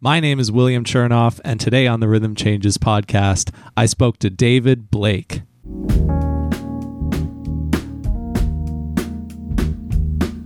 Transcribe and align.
My 0.00 0.20
name 0.20 0.38
is 0.38 0.52
William 0.52 0.84
Chernoff, 0.84 1.40
and 1.42 1.58
today 1.58 1.86
on 1.86 2.00
the 2.00 2.08
Rhythm 2.08 2.34
Changes 2.34 2.76
podcast, 2.76 3.50
I 3.78 3.86
spoke 3.86 4.18
to 4.18 4.28
David 4.28 4.90
Blake. 4.90 5.40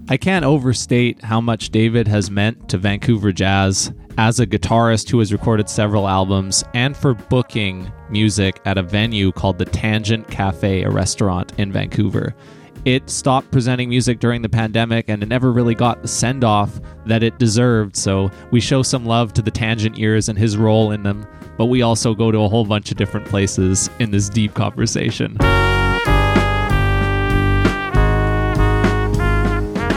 I 0.08 0.16
can't 0.16 0.44
overstate 0.44 1.24
how 1.24 1.40
much 1.40 1.71
David 1.71 2.06
has 2.06 2.30
meant 2.30 2.68
to 2.68 2.78
Vancouver 2.78 3.32
jazz 3.32 3.92
as 4.18 4.38
a 4.38 4.46
guitarist 4.46 5.10
who 5.10 5.18
has 5.18 5.32
recorded 5.32 5.69
several 5.69 6.07
albums 6.07 6.62
and 6.73 6.96
for 6.96 7.14
booking 7.14 7.91
music 8.09 8.61
at 8.67 8.79
a 8.79 8.85
venue 8.85 9.32
called 9.32 9.59
the 9.59 9.64
Tangent 9.64 10.29
Cafe, 10.29 10.85
a 10.85 10.91
restaurant 10.91 11.53
in 11.59 11.73
Vancouver. 11.73 12.37
It 12.86 13.10
stopped 13.10 13.50
presenting 13.50 13.90
music 13.90 14.20
during 14.20 14.40
the 14.40 14.48
pandemic 14.48 15.10
and 15.10 15.22
it 15.22 15.29
never 15.29 15.52
really 15.52 15.74
got 15.74 16.00
the 16.00 16.08
send 16.08 16.44
off 16.44 16.80
that 17.04 17.22
it 17.22 17.38
deserved. 17.38 17.94
So 17.94 18.30
we 18.50 18.60
show 18.60 18.82
some 18.82 19.04
love 19.04 19.34
to 19.34 19.42
the 19.42 19.50
Tangent 19.50 19.98
Years 19.98 20.30
and 20.30 20.38
his 20.38 20.56
role 20.56 20.90
in 20.90 21.02
them, 21.02 21.26
but 21.58 21.66
we 21.66 21.82
also 21.82 22.14
go 22.14 22.30
to 22.30 22.38
a 22.38 22.48
whole 22.48 22.64
bunch 22.64 22.90
of 22.90 22.96
different 22.96 23.26
places 23.26 23.90
in 23.98 24.12
this 24.12 24.30
deep 24.30 24.54
conversation. 24.54 25.36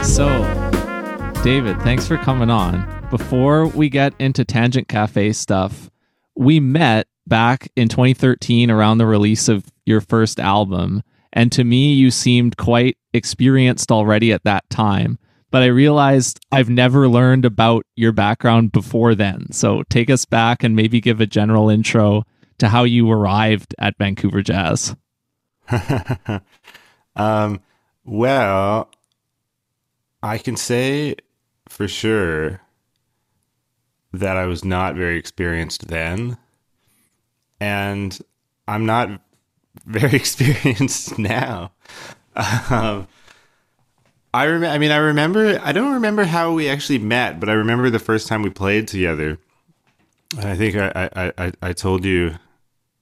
So, 0.04 0.28
David, 1.42 1.80
thanks 1.80 2.06
for 2.06 2.18
coming 2.18 2.50
on. 2.50 3.08
Before 3.08 3.66
we 3.68 3.88
get 3.88 4.12
into 4.18 4.44
Tangent 4.44 4.88
Cafe 4.88 5.32
stuff, 5.32 5.88
we 6.36 6.60
met 6.60 7.08
back 7.26 7.72
in 7.76 7.88
2013 7.88 8.70
around 8.70 8.98
the 8.98 9.06
release 9.06 9.48
of 9.48 9.64
your 9.86 10.02
first 10.02 10.38
album. 10.38 11.02
And 11.34 11.50
to 11.52 11.64
me, 11.64 11.92
you 11.92 12.10
seemed 12.10 12.56
quite 12.56 12.96
experienced 13.12 13.92
already 13.92 14.32
at 14.32 14.44
that 14.44 14.68
time. 14.70 15.18
But 15.50 15.62
I 15.62 15.66
realized 15.66 16.40
I've 16.50 16.70
never 16.70 17.08
learned 17.08 17.44
about 17.44 17.84
your 17.96 18.12
background 18.12 18.72
before 18.72 19.14
then. 19.14 19.52
So 19.52 19.82
take 19.90 20.10
us 20.10 20.24
back 20.24 20.64
and 20.64 20.74
maybe 20.74 21.00
give 21.00 21.20
a 21.20 21.26
general 21.26 21.68
intro 21.68 22.24
to 22.58 22.68
how 22.68 22.84
you 22.84 23.10
arrived 23.10 23.74
at 23.78 23.98
Vancouver 23.98 24.42
Jazz. 24.42 24.96
um, 27.16 27.60
well, 28.04 28.90
I 30.22 30.38
can 30.38 30.56
say 30.56 31.16
for 31.68 31.88
sure 31.88 32.60
that 34.12 34.36
I 34.36 34.46
was 34.46 34.64
not 34.64 34.94
very 34.94 35.18
experienced 35.18 35.88
then. 35.88 36.36
And 37.60 38.18
I'm 38.66 38.86
not 38.86 39.20
very 39.84 40.14
experienced 40.16 41.18
now. 41.18 41.72
Um, 42.36 43.06
I 44.32 44.46
rem- 44.46 44.64
I 44.64 44.78
mean, 44.78 44.90
I 44.90 44.96
remember. 44.96 45.60
I 45.62 45.72
don't 45.72 45.94
remember 45.94 46.24
how 46.24 46.52
we 46.52 46.68
actually 46.68 46.98
met, 46.98 47.38
but 47.38 47.48
I 47.48 47.52
remember 47.52 47.88
the 47.90 47.98
first 48.00 48.26
time 48.26 48.42
we 48.42 48.50
played 48.50 48.88
together. 48.88 49.38
And 50.36 50.48
I 50.48 50.56
think 50.56 50.74
I 50.74 51.08
I, 51.14 51.32
I, 51.38 51.52
I 51.62 51.72
told 51.72 52.04
you 52.04 52.34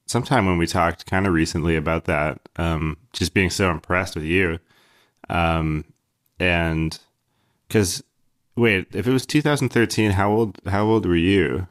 sometime 0.07 0.45
when 0.45 0.59
we 0.59 0.67
talked 0.67 1.07
kind 1.07 1.27
of 1.27 1.33
recently 1.33 1.75
about 1.77 2.05
that. 2.05 2.41
Um, 2.57 2.99
just 3.15 3.33
being 3.33 3.49
so 3.49 3.71
impressed 3.71 4.15
with 4.15 4.25
you, 4.25 4.59
um, 5.31 5.87
and 6.39 6.99
because 7.67 8.03
wait, 8.57 8.89
if 8.93 9.07
it 9.07 9.13
was 9.13 9.25
2013, 9.25 10.11
how 10.11 10.31
old 10.31 10.59
how 10.67 10.85
old 10.85 11.07
were 11.07 11.17
you? 11.17 11.67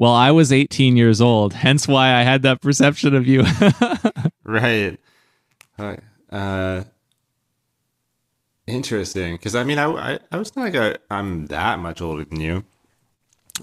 Well, 0.00 0.14
I 0.14 0.30
was 0.30 0.50
18 0.50 0.96
years 0.96 1.20
old, 1.20 1.52
hence 1.52 1.86
why 1.86 2.14
I 2.14 2.22
had 2.22 2.40
that 2.44 2.62
perception 2.62 3.14
of 3.14 3.26
you. 3.26 3.44
right. 4.44 6.00
Uh, 6.32 6.84
interesting, 8.66 9.34
because 9.34 9.54
I 9.54 9.62
mean, 9.62 9.76
I, 9.76 9.84
I, 9.90 10.18
I 10.32 10.38
was 10.38 10.56
not 10.56 10.72
like 10.72 11.02
I'm 11.10 11.48
that 11.48 11.80
much 11.80 12.00
older 12.00 12.24
than 12.24 12.40
you. 12.40 12.64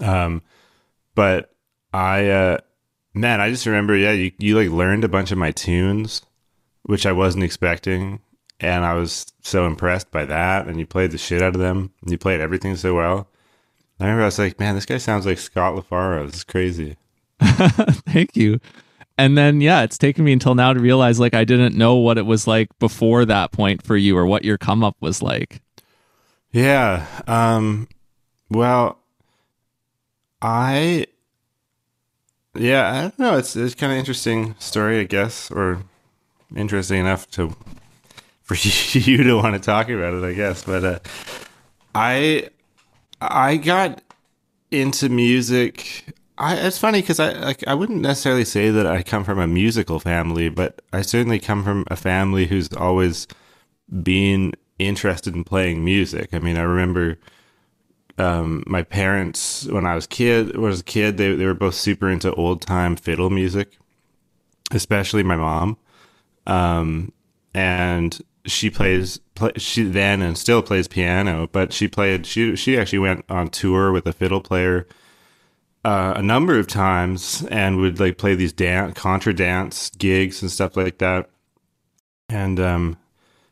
Um, 0.00 0.42
but 1.16 1.52
I, 1.92 2.28
uh, 2.28 2.58
man, 3.14 3.40
I 3.40 3.50
just 3.50 3.66
remember, 3.66 3.96
yeah, 3.96 4.12
you, 4.12 4.30
you 4.38 4.56
like 4.56 4.70
learned 4.70 5.02
a 5.02 5.08
bunch 5.08 5.32
of 5.32 5.38
my 5.38 5.50
tunes, 5.50 6.22
which 6.84 7.04
I 7.04 7.10
wasn't 7.10 7.42
expecting 7.42 8.20
and 8.60 8.84
I 8.84 8.94
was 8.94 9.26
so 9.42 9.66
impressed 9.66 10.12
by 10.12 10.24
that. 10.26 10.68
And 10.68 10.78
you 10.78 10.86
played 10.86 11.10
the 11.10 11.18
shit 11.18 11.42
out 11.42 11.56
of 11.56 11.60
them. 11.60 11.92
You 12.06 12.16
played 12.16 12.40
everything 12.40 12.76
so 12.76 12.94
well. 12.94 13.28
I 14.00 14.04
remember 14.04 14.22
I 14.22 14.26
was 14.26 14.38
like, 14.38 14.60
man, 14.60 14.74
this 14.74 14.86
guy 14.86 14.98
sounds 14.98 15.26
like 15.26 15.38
Scott 15.38 15.74
LaFaro. 15.74 16.26
This 16.26 16.36
is 16.36 16.44
crazy. 16.44 16.96
Thank 17.40 18.36
you. 18.36 18.60
And 19.16 19.36
then 19.36 19.60
yeah, 19.60 19.82
it's 19.82 19.98
taken 19.98 20.24
me 20.24 20.32
until 20.32 20.54
now 20.54 20.72
to 20.72 20.78
realize 20.78 21.18
like 21.18 21.34
I 21.34 21.44
didn't 21.44 21.76
know 21.76 21.96
what 21.96 22.18
it 22.18 22.26
was 22.26 22.46
like 22.46 22.68
before 22.78 23.24
that 23.24 23.50
point 23.50 23.82
for 23.82 23.96
you 23.96 24.16
or 24.16 24.26
what 24.26 24.44
your 24.44 24.58
come 24.58 24.84
up 24.84 24.96
was 25.00 25.20
like. 25.20 25.60
Yeah. 26.52 27.06
Um 27.26 27.88
well 28.48 28.98
I 30.40 31.06
yeah, 32.56 32.92
I 32.92 33.02
don't 33.02 33.18
know. 33.18 33.36
It's 33.36 33.56
it's 33.56 33.74
kind 33.74 33.92
of 33.92 33.98
interesting 33.98 34.54
story, 34.58 35.00
I 35.00 35.04
guess, 35.04 35.50
or 35.50 35.82
interesting 36.54 37.00
enough 37.00 37.28
to 37.32 37.56
for 38.42 38.54
you 38.54 39.24
to 39.24 39.34
want 39.34 39.54
to 39.54 39.60
talk 39.60 39.88
about 39.88 40.14
it, 40.14 40.24
I 40.24 40.32
guess. 40.32 40.64
But 40.64 40.84
uh, 40.84 40.98
I 41.94 42.48
I 43.20 43.56
got 43.56 44.02
into 44.70 45.08
music. 45.08 46.04
I, 46.36 46.54
it's 46.56 46.78
funny 46.78 47.00
because 47.00 47.18
I 47.18 47.32
like 47.32 47.66
I 47.66 47.74
wouldn't 47.74 48.00
necessarily 48.00 48.44
say 48.44 48.70
that 48.70 48.86
I 48.86 49.02
come 49.02 49.24
from 49.24 49.38
a 49.38 49.46
musical 49.46 49.98
family, 49.98 50.48
but 50.48 50.82
I 50.92 51.02
certainly 51.02 51.38
come 51.38 51.64
from 51.64 51.84
a 51.88 51.96
family 51.96 52.46
who's 52.46 52.72
always 52.72 53.26
been 54.02 54.52
interested 54.78 55.34
in 55.34 55.44
playing 55.44 55.84
music. 55.84 56.32
I 56.32 56.38
mean, 56.38 56.56
I 56.56 56.62
remember 56.62 57.18
um, 58.18 58.62
my 58.66 58.82
parents 58.82 59.66
when 59.66 59.86
I 59.86 59.94
was 59.94 60.06
kid 60.06 60.56
was 60.56 60.80
a 60.80 60.84
kid. 60.84 61.16
They 61.16 61.34
they 61.34 61.46
were 61.46 61.54
both 61.54 61.74
super 61.74 62.08
into 62.08 62.32
old 62.34 62.62
time 62.62 62.94
fiddle 62.96 63.30
music, 63.30 63.78
especially 64.70 65.22
my 65.22 65.36
mom. 65.36 65.76
Um, 66.46 67.12
and 67.54 68.18
she 68.48 68.70
plays 68.70 69.18
play, 69.34 69.52
she 69.56 69.84
then 69.84 70.22
and 70.22 70.36
still 70.36 70.62
plays 70.62 70.88
piano, 70.88 71.48
but 71.52 71.72
she 71.72 71.88
played 71.88 72.26
she 72.26 72.56
she 72.56 72.78
actually 72.78 72.98
went 72.98 73.24
on 73.28 73.48
tour 73.48 73.92
with 73.92 74.06
a 74.06 74.12
fiddle 74.12 74.40
player 74.40 74.86
uh, 75.84 76.14
a 76.16 76.22
number 76.22 76.58
of 76.58 76.66
times 76.66 77.46
and 77.50 77.78
would 77.78 78.00
like 78.00 78.18
play 78.18 78.34
these 78.34 78.52
dance 78.52 78.94
contra 78.94 79.32
dance 79.32 79.90
gigs 79.90 80.42
and 80.42 80.50
stuff 80.50 80.76
like 80.76 80.98
that. 80.98 81.30
And 82.28 82.60
um, 82.60 82.98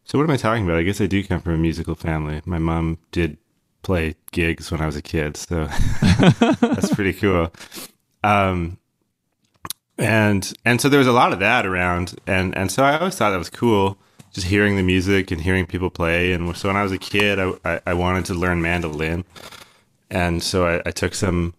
so 0.04 0.18
what 0.18 0.24
am 0.24 0.30
I 0.30 0.36
talking 0.36 0.64
about? 0.64 0.76
I 0.78 0.82
guess 0.82 1.00
I 1.00 1.06
do 1.06 1.24
come 1.24 1.40
from 1.40 1.54
a 1.54 1.58
musical 1.58 1.94
family. 1.94 2.42
My 2.44 2.58
mom 2.58 2.98
did 3.10 3.38
play 3.82 4.16
gigs 4.32 4.70
when 4.70 4.80
I 4.80 4.86
was 4.86 4.96
a 4.96 5.02
kid, 5.02 5.36
so 5.36 5.64
that's 6.60 6.94
pretty 6.94 7.12
cool. 7.14 7.52
Um, 8.22 8.78
and 9.96 10.52
and 10.64 10.80
so 10.80 10.88
there 10.88 10.98
was 10.98 11.08
a 11.08 11.12
lot 11.12 11.32
of 11.32 11.38
that 11.38 11.64
around, 11.64 12.16
and 12.26 12.54
and 12.56 12.70
so 12.70 12.82
I 12.82 12.98
always 12.98 13.16
thought 13.16 13.30
that 13.30 13.38
was 13.38 13.48
cool 13.48 13.98
just 14.36 14.48
hearing 14.48 14.76
the 14.76 14.82
music 14.82 15.30
and 15.30 15.40
hearing 15.40 15.64
people 15.64 15.88
play. 15.88 16.32
And 16.32 16.54
so 16.54 16.68
when 16.68 16.76
I 16.76 16.82
was 16.82 16.92
a 16.92 16.98
kid, 16.98 17.38
I, 17.38 17.54
I, 17.64 17.80
I 17.86 17.94
wanted 17.94 18.26
to 18.26 18.34
learn 18.34 18.60
mandolin. 18.60 19.24
And 20.10 20.42
so 20.42 20.66
I, 20.66 20.82
I, 20.84 20.90
took 20.90 21.14
some 21.14 21.54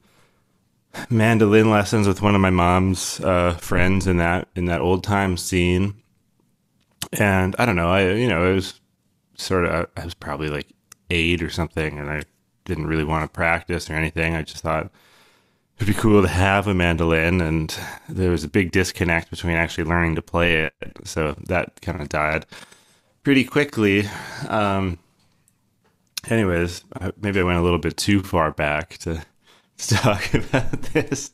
mandolin 1.10 1.72
lessons 1.72 2.08
with 2.08 2.22
one 2.22 2.36
of 2.36 2.42
my 2.42 2.52
mom's 2.52 3.20
uh, 3.22 3.54
friends 3.54 4.06
in 4.06 4.18
that 4.18 4.48
in 4.56 4.66
that 4.66 4.80
old 4.80 5.04
time 5.04 5.38
scene. 5.38 5.96
And 7.14 7.56
I 7.58 7.66
don't 7.66 7.76
know, 7.76 7.90
I 7.90 8.12
you 8.12 8.28
know, 8.28 8.48
it 8.52 8.54
was 8.54 8.80
sort 9.38 9.66
of 9.66 9.90
I 9.98 10.06
was 10.06 10.14
probably 10.14 10.50
like 10.50 10.68
eight 11.09 11.42
or 11.42 11.50
something, 11.50 11.98
and 11.98 12.12
I 12.12 12.22
didn't 12.66 12.86
really 12.86 13.04
want 13.04 13.24
to 13.24 13.36
practice 13.36 13.90
or 13.90 13.94
anything. 13.94 14.36
I 14.36 14.44
just 14.44 14.62
thought 14.62 14.92
it'd 15.78 15.88
be 15.88 15.94
cool 15.94 16.22
to 16.22 16.28
have 16.28 16.68
a 16.68 16.74
mandolin, 16.74 17.40
and 17.40 17.78
there 18.10 18.32
was 18.32 18.44
a 18.44 18.50
big 18.50 18.72
disconnect 18.72 19.30
between 19.30 19.56
actually 19.56 19.84
learning 19.84 20.16
to 20.16 20.22
play 20.22 20.66
it. 20.66 20.74
So 21.04 21.36
that 21.46 21.82
kind 21.82 22.02
of 22.02 22.10
died 22.10 22.46
pretty 23.24 23.44
quickly. 23.44 24.08
Um, 24.48 24.98
anyways, 26.30 26.84
maybe 27.22 27.40
I 27.40 27.44
went 27.44 27.60
a 27.60 27.62
little 27.62 27.80
bit 27.80 27.96
too 27.96 28.24
far 28.24 28.52
back 28.52 28.98
to 29.00 29.24
talk 29.78 30.34
about 30.34 30.82
this. 30.94 31.32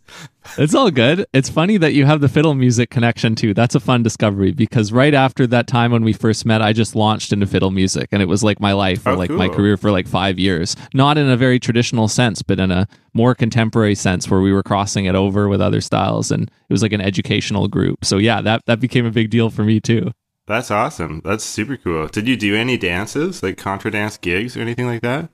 It's 0.58 0.76
all 0.76 0.92
good. 0.92 1.26
It's 1.34 1.50
funny 1.50 1.78
that 1.78 1.94
you 1.94 2.06
have 2.06 2.20
the 2.20 2.28
fiddle 2.28 2.54
music 2.54 2.90
connection 2.90 3.36
too. 3.36 3.54
That's 3.54 3.76
a 3.76 3.80
fun 3.80 4.04
discovery 4.04 4.52
because 4.52 4.92
right 4.92 5.14
after 5.14 5.48
that 5.48 5.68
time 5.68 5.92
when 5.92 6.04
we 6.04 6.12
first 6.14 6.46
met, 6.46 6.62
I 6.62 6.74
just 6.74 6.96
launched 6.96 7.32
into 7.32 7.48
fiddle 7.48 7.72
music 7.72 8.10
and 8.12 8.22
it 8.22 8.26
was 8.26 8.44
like 8.44 8.60
my 8.60 8.74
life 8.74 9.06
or 9.06 9.12
oh, 9.12 9.16
like 9.16 9.30
cool. 9.30 9.38
my 9.38 9.48
career 9.48 9.78
for 9.78 9.92
like 9.92 10.08
five 10.08 10.38
years. 10.38 10.76
Not 10.94 11.18
in 11.18 11.30
a 11.30 11.38
very 11.38 11.60
traditional 11.60 12.08
sense, 12.08 12.42
but 12.42 12.60
in 12.60 12.72
a 12.72 12.88
more 13.14 13.34
contemporary 13.34 13.96
sense 13.96 14.30
where 14.30 14.42
we 14.42 14.52
were 14.52 14.64
crossing 14.64 15.06
it 15.06 15.16
over 15.16 15.48
with 15.48 15.62
other 15.62 15.82
styles 15.82 16.30
and 16.30 16.44
it 16.44 16.74
was 16.74 16.82
like 16.82 16.94
an 16.94 17.02
educational 17.02 17.68
group. 17.68 18.04
So 18.04 18.18
yeah, 18.18 18.42
that 18.42 18.66
that 18.66 18.80
became 18.80 19.06
a 19.06 19.12
big 19.12 19.30
deal 19.30 19.50
for 19.50 19.64
me 19.64 19.80
too. 19.80 20.12
That's 20.46 20.72
awesome. 20.72 21.22
That's 21.24 21.46
super 21.46 21.78
cool. 21.78 22.08
Did 22.08 22.28
you 22.28 22.36
do 22.36 22.54
any 22.56 22.78
dances, 22.78 23.42
like 23.42 23.58
contra 23.58 23.92
dance 23.92 24.18
gigs 24.18 24.58
or 24.58 24.60
anything 24.60 24.86
like 24.86 25.02
that? 25.02 25.30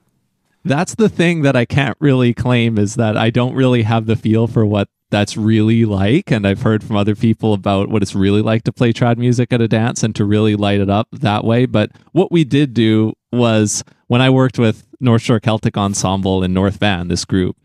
That's 0.64 0.94
the 0.94 1.08
thing 1.08 1.42
that 1.42 1.56
I 1.56 1.64
can't 1.64 1.96
really 2.00 2.34
claim 2.34 2.78
is 2.78 2.96
that 2.96 3.16
I 3.16 3.30
don't 3.30 3.54
really 3.54 3.82
have 3.82 4.06
the 4.06 4.16
feel 4.16 4.46
for 4.46 4.64
what 4.66 4.88
that's 5.10 5.36
really 5.36 5.84
like. 5.84 6.30
And 6.30 6.46
I've 6.46 6.62
heard 6.62 6.84
from 6.84 6.96
other 6.96 7.14
people 7.16 7.52
about 7.52 7.88
what 7.88 8.02
it's 8.02 8.14
really 8.14 8.42
like 8.42 8.62
to 8.64 8.72
play 8.72 8.92
trad 8.92 9.16
music 9.16 9.52
at 9.52 9.60
a 9.60 9.68
dance 9.68 10.02
and 10.02 10.14
to 10.16 10.24
really 10.24 10.54
light 10.56 10.80
it 10.80 10.90
up 10.90 11.08
that 11.12 11.44
way. 11.44 11.66
But 11.66 11.90
what 12.12 12.30
we 12.30 12.44
did 12.44 12.74
do 12.74 13.14
was 13.32 13.82
when 14.06 14.20
I 14.20 14.30
worked 14.30 14.58
with 14.58 14.86
North 15.00 15.22
Shore 15.22 15.40
Celtic 15.40 15.76
Ensemble 15.76 16.42
in 16.44 16.52
North 16.52 16.76
Van, 16.76 17.08
this 17.08 17.24
group, 17.24 17.56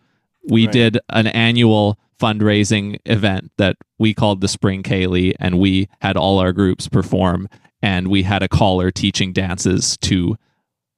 we 0.47 0.65
Right. 0.65 0.73
did 0.73 0.99
an 1.09 1.27
annual 1.27 1.99
fundraising 2.19 2.97
event 3.05 3.51
that 3.57 3.75
we 3.99 4.13
called 4.13 4.41
the 4.41 4.47
Spring 4.47 4.83
Ceilidh, 4.83 5.33
and 5.39 5.59
we 5.59 5.89
had 5.99 6.15
all 6.15 6.39
our 6.39 6.53
groups 6.53 6.87
perform, 6.87 7.49
and 7.81 8.07
we 8.07 8.23
had 8.23 8.41
a 8.41 8.47
caller 8.47 8.89
teaching 8.89 9.33
dances 9.33 9.97
to 9.97 10.37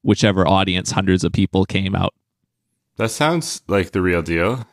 whichever 0.07 0.47
audience 0.47 0.91
hundreds 0.91 1.25
of 1.25 1.33
people 1.33 1.65
came 1.65 1.93
out. 1.93 2.13
That 2.95 3.11
sounds 3.11 3.61
like 3.67 3.91
the 3.91 4.01
real 4.01 4.21
deal. 4.21 4.65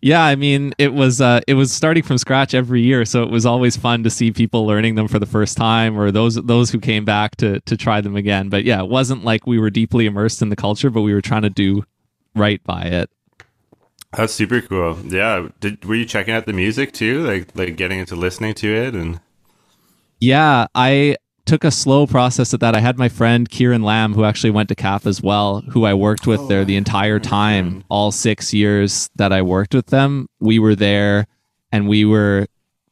Yeah, 0.00 0.24
I 0.24 0.34
mean, 0.34 0.74
it 0.78 0.92
was 0.92 1.20
uh, 1.20 1.40
it 1.46 1.54
was 1.54 1.72
starting 1.72 2.02
from 2.02 2.18
scratch 2.18 2.52
every 2.52 2.82
year, 2.82 3.04
so 3.04 3.22
it 3.22 3.30
was 3.30 3.46
always 3.46 3.76
fun 3.76 4.02
to 4.02 4.10
see 4.10 4.32
people 4.32 4.66
learning 4.66 4.96
them 4.96 5.06
for 5.06 5.20
the 5.20 5.26
first 5.26 5.56
time, 5.56 5.96
or 5.96 6.10
those 6.10 6.34
those 6.34 6.70
who 6.72 6.80
came 6.80 7.04
back 7.04 7.36
to 7.36 7.60
to 7.60 7.76
try 7.76 8.00
them 8.00 8.16
again. 8.16 8.48
But 8.48 8.64
yeah, 8.64 8.82
it 8.82 8.88
wasn't 8.88 9.24
like 9.24 9.46
we 9.46 9.60
were 9.60 9.70
deeply 9.70 10.06
immersed 10.06 10.42
in 10.42 10.48
the 10.48 10.56
culture, 10.56 10.90
but 10.90 11.02
we 11.02 11.14
were 11.14 11.20
trying 11.22 11.42
to 11.42 11.50
do 11.50 11.84
right 12.34 12.62
by 12.64 12.82
it. 12.82 13.10
That's 14.16 14.34
super 14.34 14.60
cool. 14.60 14.98
Yeah. 15.06 15.48
Did 15.60 15.84
were 15.84 15.94
you 15.94 16.04
checking 16.04 16.34
out 16.34 16.46
the 16.46 16.52
music 16.52 16.92
too? 16.92 17.22
Like 17.24 17.50
like 17.54 17.76
getting 17.76 18.00
into 18.00 18.16
listening 18.16 18.54
to 18.54 18.74
it 18.74 18.94
and 18.94 19.20
Yeah, 20.18 20.66
I 20.74 21.16
took 21.44 21.64
a 21.64 21.70
slow 21.70 22.06
process 22.06 22.54
at 22.54 22.60
that. 22.60 22.74
I 22.74 22.80
had 22.80 22.98
my 22.98 23.08
friend 23.08 23.48
Kieran 23.48 23.82
Lamb, 23.82 24.14
who 24.14 24.24
actually 24.24 24.50
went 24.50 24.68
to 24.68 24.74
Cap 24.74 25.06
as 25.06 25.22
well, 25.22 25.60
who 25.70 25.84
I 25.84 25.94
worked 25.94 26.26
with 26.26 26.40
oh, 26.40 26.46
there 26.46 26.64
the 26.64 26.76
entire 26.76 27.18
time, 27.18 27.84
all 27.88 28.12
six 28.12 28.54
years 28.54 29.10
that 29.16 29.32
I 29.32 29.42
worked 29.42 29.74
with 29.74 29.86
them. 29.86 30.28
We 30.40 30.58
were 30.58 30.74
there 30.74 31.26
and 31.72 31.88
we 31.88 32.04
were 32.04 32.46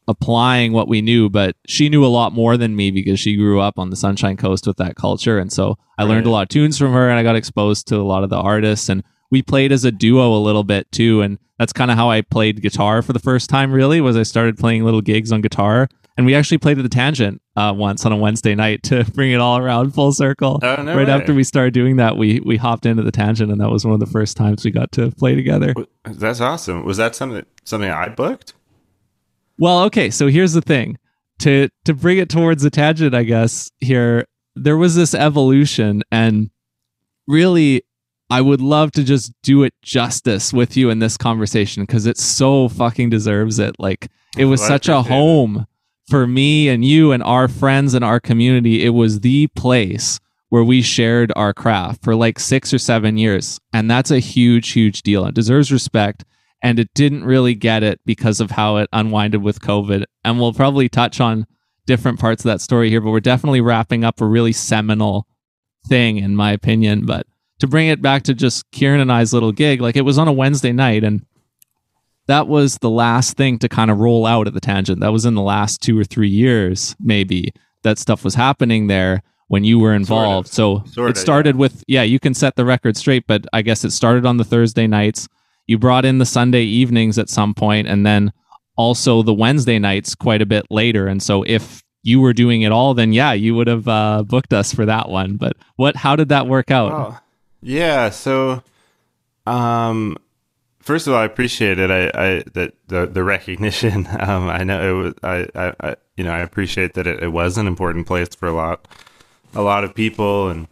applying 0.09 0.73
what 0.73 0.89
we 0.89 1.01
knew, 1.01 1.31
but 1.31 1.55
she 1.67 1.89
knew 1.89 2.05
a 2.05 2.09
lot 2.09 2.33
more 2.33 2.57
than 2.57 2.75
me 2.75 2.91
because 2.91 3.21
she 3.21 3.37
grew 3.37 3.61
up 3.61 3.79
on 3.79 3.91
the 3.91 3.97
Sunshine 3.97 4.37
Coast 4.37 4.67
with 4.67 4.77
that 4.79 4.97
culture. 4.97 5.39
And 5.39 5.53
so 5.53 5.79
I 5.99 6.03
learned 6.03 6.27
a 6.27 6.31
lot 6.31 6.43
of 6.43 6.49
tunes 6.49 6.77
from 6.77 6.93
her 6.93 7.09
and 7.09 7.19
I 7.19 7.23
got 7.23 7.37
exposed 7.37 7.87
to 7.89 7.97
a 7.97 8.03
lot 8.03 8.25
of 8.25 8.31
the 8.31 8.37
artists. 8.37 8.89
And 8.89 9.05
we 9.31 9.43
played 9.43 9.73
as 9.73 9.85
a 9.85 9.93
duo 9.93 10.35
a 10.35 10.41
little 10.41 10.65
bit 10.65 10.91
too. 10.93 11.23
And 11.23 11.39
that's 11.59 11.73
kind 11.73 11.91
of 11.91 11.97
how 11.97 12.11
I 12.11 12.23
played 12.23 12.63
guitar 12.63 13.03
for 13.03 13.13
the 13.13 13.19
first 13.19 13.51
time, 13.51 13.73
really, 13.73 14.01
was 14.01 14.17
I 14.17 14.23
started 14.23 14.59
playing 14.59 14.85
little 14.85 15.01
gigs 15.01 15.33
on 15.33 15.41
guitar. 15.41 15.89
And 16.17 16.27
we 16.27 16.35
actually 16.35 16.59
played 16.59 16.79
at 16.79 16.83
the 16.83 16.91
Tangent 16.91 17.41
uh, 17.57 17.73
once 17.75 18.05
on 18.05 18.13
a 18.13 18.17
Wednesday 18.17 18.55
night 18.55 18.83
to 18.85 19.05
bring 19.13 19.33
it 19.33 19.41
all 19.41 19.59
around 19.59 19.93
full 19.93 20.13
circle. 20.13 20.59
Oh, 20.63 20.83
no 20.83 20.97
right 20.97 21.07
way. 21.07 21.13
after 21.13 21.33
we 21.33 21.45
started 21.45 21.73
doing 21.73 21.97
that, 21.97 22.17
we 22.17 22.41
we 22.41 22.57
hopped 22.57 22.85
into 22.85 23.03
the 23.03 23.13
Tangent, 23.13 23.51
and 23.51 23.61
that 23.61 23.71
was 23.71 23.85
one 23.85 23.95
of 23.95 24.01
the 24.01 24.07
first 24.07 24.37
times 24.37 24.65
we 24.65 24.71
got 24.71 24.93
to 24.93 25.11
play 25.13 25.35
together. 25.35 25.75
that's 26.05 26.41
awesome. 26.41 26.85
Was 26.85 26.99
that 26.99 27.15
something 27.15 27.47
something 27.65 27.91
I 27.91 28.09
booked? 28.09 28.55
Well, 29.59 29.83
okay, 29.85 30.11
so 30.11 30.27
here's 30.27 30.53
the 30.53 30.63
thing. 30.63 30.99
To 31.41 31.69
to 31.85 31.95
bring 31.95 32.19
it 32.19 32.29
towards 32.29 32.63
the 32.63 32.71
tangent, 32.71 33.15
I 33.15 33.23
guess, 33.23 33.71
here 33.79 34.27
there 34.57 34.77
was 34.77 34.95
this 34.97 35.15
evolution 35.15 36.03
and 36.11 36.51
really 37.27 37.83
I 38.31 38.41
would 38.41 38.61
love 38.61 38.93
to 38.93 39.03
just 39.03 39.33
do 39.43 39.63
it 39.65 39.75
justice 39.83 40.53
with 40.53 40.77
you 40.77 40.89
in 40.91 41.01
this 41.01 41.17
conversation 41.17 41.83
because 41.85 42.07
it 42.07 42.17
so 42.17 42.69
fucking 42.69 43.11
deserves 43.11 43.59
it. 43.59 43.75
Like 43.79 44.09
it 44.37 44.45
was 44.45 44.61
Well, 44.61 44.69
such 44.69 44.89
a 44.89 44.99
appreciate 44.99 45.15
it. 45.15 45.19
home 45.19 45.67
for 46.09 46.27
me 46.27 46.69
and 46.69 46.85
you 46.85 47.13
and 47.13 47.23
our 47.23 47.49
friends 47.49 47.95
and 47.95 48.05
our 48.05 48.21
community. 48.21 48.85
It 48.85 48.91
was 48.91 49.21
the 49.21 49.49
place 49.49 50.21
where 50.49 50.65
we 50.65 50.83
shared 50.83 51.33
our 51.37 51.53
craft 51.55 52.03
for 52.03 52.15
like 52.17 52.39
six 52.39 52.73
or 52.75 52.79
seven 52.79 53.17
years. 53.17 53.61
And 53.73 53.91
that's 53.91 54.11
a 54.11 54.19
huge, 54.19 54.71
huge 54.71 55.03
deal. 55.03 55.25
It 55.27 55.35
deserves 55.35 55.71
respect. 55.73 56.25
And 56.63 56.79
it 56.79 56.91
didn't 56.95 57.25
really 57.25 57.55
get 57.55 57.83
it 57.83 58.01
because 58.05 58.41
of 58.41 58.51
how 58.51 58.77
it 58.77 58.89
unwinded 58.93 59.43
with 59.43 59.61
COVID. 59.61 60.05
And 60.25 60.39
we'll 60.39 60.53
probably 60.53 60.89
touch 60.89 61.21
on 61.21 61.47
different 61.87 62.19
parts 62.21 62.45
of 62.45 62.49
that 62.51 62.61
story 62.61 62.91
here, 62.91 63.01
but 63.01 63.11
we're 63.11 63.21
definitely 63.21 63.61
wrapping 63.61 64.05
up 64.05 64.21
a 64.21 64.27
really 64.27 64.53
seminal 64.53 65.27
thing, 65.89 66.19
in 66.19 66.37
my 66.37 66.53
opinion. 66.53 67.07
But 67.07 67.27
to 67.61 67.67
bring 67.67 67.89
it 67.89 68.03
back 68.03 68.25
to 68.25 68.35
just 68.35 68.71
Kieran 68.71 69.01
and 69.01 69.13
I's 69.13 69.33
little 69.33 69.53
gig, 69.53 69.81
like 69.81 69.97
it 69.97 70.03
was 70.03 70.19
on 70.19 70.29
a 70.29 70.33
Wednesday 70.33 70.73
night 70.73 71.05
and 71.05 71.25
that 72.27 72.47
was 72.47 72.79
the 72.79 72.91
last 72.91 73.37
thing 73.37 73.59
to 73.59 73.69
kind 73.69 73.91
of 73.91 73.99
roll 73.99 74.25
out 74.25 74.47
at 74.47 74.55
the 74.55 74.61
tangent. 74.61 75.01
That 75.01 75.13
was 75.13 75.25
in 75.25 75.35
the 75.35 75.43
last 75.43 75.81
two 75.81 75.99
or 75.99 76.05
three 76.05 76.29
years, 76.29 76.95
maybe 77.01 77.53
that 77.83 77.99
stuff 77.99 78.25
was 78.25 78.35
happening 78.35 78.87
there 78.87 79.23
when 79.49 79.65
you 79.65 79.81
were 79.81 79.95
involved. 79.95 80.47
So 80.47 80.85
Sorta, 80.93 81.11
it 81.11 81.17
started 81.17 81.57
with, 81.57 81.83
yeah, 81.89 82.03
you 82.03 82.21
can 82.21 82.35
set 82.35 82.55
the 82.55 82.65
record 82.65 82.97
straight, 82.97 83.27
but 83.27 83.47
I 83.53 83.63
guess 83.63 83.85
it 83.85 83.91
started 83.91 84.25
on 84.27 84.37
the 84.37 84.45
Thursday 84.45 84.87
nights. 84.87 85.29
You 85.67 85.77
brought 85.77 86.05
in 86.05 86.19
the 86.19 86.27
Sunday 86.27 86.63
evenings 86.63 87.19
at 87.19 87.29
some 87.29 87.53
point, 87.53 87.89
and 87.89 88.07
then 88.07 88.33
also 88.77 89.23
the 89.23 89.35
Wednesday 89.35 89.79
nights 89.79 90.15
quite 90.15 90.41
a 90.41 90.47
bit 90.47 90.67
later. 90.71 91.09
And 91.09 91.21
so 91.21 91.43
if 91.43 91.83
you 92.03 92.21
were 92.21 92.33
doing 92.33 92.63
it 92.63 92.73
all, 92.73 92.95
then 92.95 93.13
yeah, 93.13 93.33
you 93.33 93.55
would 93.57 93.67
have 93.67 93.89
uh, 93.89 94.23
booked 94.23 94.53
us 94.53 94.73
for 94.73 94.87
that 94.87 95.09
one. 95.09 95.37
But 95.37 95.57
what? 95.77 95.97
How 95.97 96.17
did 96.17 96.29
that 96.29 96.47
work 96.47 96.71
out? 96.71 96.93
Oh, 96.93 97.19
yeah. 97.63 98.11
So, 98.11 98.63
um, 99.47 100.17
first 100.81 101.07
of 101.07 101.13
all, 101.13 101.21
I 101.21 101.25
appreciate 101.25 101.79
it. 101.79 101.91
I, 101.91 102.07
I 102.09 102.43
that 102.55 102.75
the 102.89 103.07
the 103.07 103.25
recognition. 103.25 104.09
Um, 104.21 104.49
I 104.49 104.65
know 104.65 104.91
it 104.91 105.03
was. 105.03 105.15
I, 105.23 105.49
I, 105.55 105.75
I 105.81 105.97
you 106.17 106.25
know, 106.25 106.33
I 106.33 106.41
appreciate 106.41 106.95
that 106.95 107.07
it, 107.07 107.23
it 107.23 107.29
was 107.29 107.57
an 107.57 107.67
important 107.67 108.07
place 108.07 108.35
for 108.35 108.47
a 108.47 108.53
lot, 108.53 108.87
a 109.55 109.63
lot 109.63 109.85
of 109.85 109.95
people, 109.95 110.49
and 110.49 110.69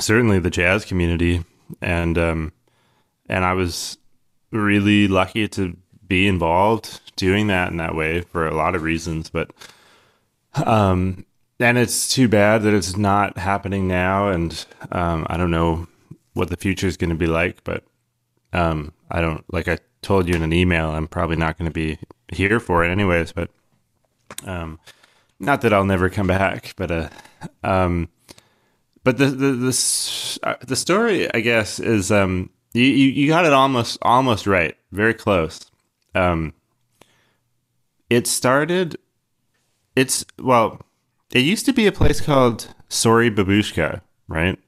certainly 0.00 0.38
the 0.38 0.50
jazz 0.50 0.84
community. 0.84 1.44
And 1.80 2.16
um, 2.18 2.52
and 3.28 3.44
I 3.44 3.54
was 3.54 3.98
really 4.50 5.08
lucky 5.08 5.48
to 5.48 5.76
be 6.06 6.28
involved 6.28 7.00
doing 7.16 7.46
that 7.48 7.70
in 7.70 7.76
that 7.78 7.94
way 7.94 8.20
for 8.20 8.46
a 8.46 8.54
lot 8.54 8.74
of 8.74 8.82
reasons, 8.82 9.30
but 9.30 9.50
um 10.66 11.26
and 11.60 11.78
it's 11.78 12.12
too 12.12 12.28
bad 12.28 12.62
that 12.62 12.74
it's 12.74 12.96
not 12.96 13.38
happening 13.38 13.88
now 13.88 14.28
and 14.28 14.66
um 14.92 15.26
I 15.28 15.36
don't 15.36 15.50
know 15.50 15.88
what 16.34 16.50
the 16.50 16.56
future 16.56 16.86
is 16.86 16.96
going 16.96 17.10
to 17.10 17.16
be 17.16 17.26
like, 17.26 17.64
but 17.64 17.84
um 18.52 18.92
I 19.10 19.20
don't 19.20 19.44
like 19.52 19.68
I 19.68 19.78
told 20.02 20.28
you 20.28 20.34
in 20.34 20.42
an 20.42 20.52
email 20.52 20.90
I'm 20.90 21.08
probably 21.08 21.36
not 21.36 21.58
going 21.58 21.70
to 21.70 21.74
be 21.74 21.98
here 22.32 22.60
for 22.60 22.84
it 22.84 22.90
anyways, 22.90 23.32
but 23.32 23.50
um 24.44 24.78
not 25.40 25.62
that 25.62 25.72
I'll 25.72 25.84
never 25.84 26.08
come 26.10 26.26
back, 26.26 26.74
but 26.76 26.90
uh 26.90 27.08
um 27.62 28.08
but 29.02 29.18
the 29.18 29.26
the 29.26 29.52
the, 29.52 30.38
uh, 30.42 30.54
the 30.66 30.76
story 30.76 31.32
I 31.32 31.40
guess 31.40 31.78
is 31.80 32.12
um 32.12 32.50
you, 32.72 32.84
you 32.84 33.28
got 33.28 33.44
it 33.44 33.52
almost 33.52 33.98
almost 34.02 34.46
right, 34.46 34.76
very 34.92 35.14
close. 35.14 35.60
Um 36.14 36.52
it 38.10 38.26
started 38.26 38.96
it's 39.96 40.24
well 40.38 40.80
it 41.32 41.40
used 41.40 41.66
to 41.66 41.72
be 41.72 41.86
a 41.86 41.92
place 41.92 42.20
called 42.20 42.74
sorry 42.88 43.30
babushka 43.30 44.00
right 44.28 44.58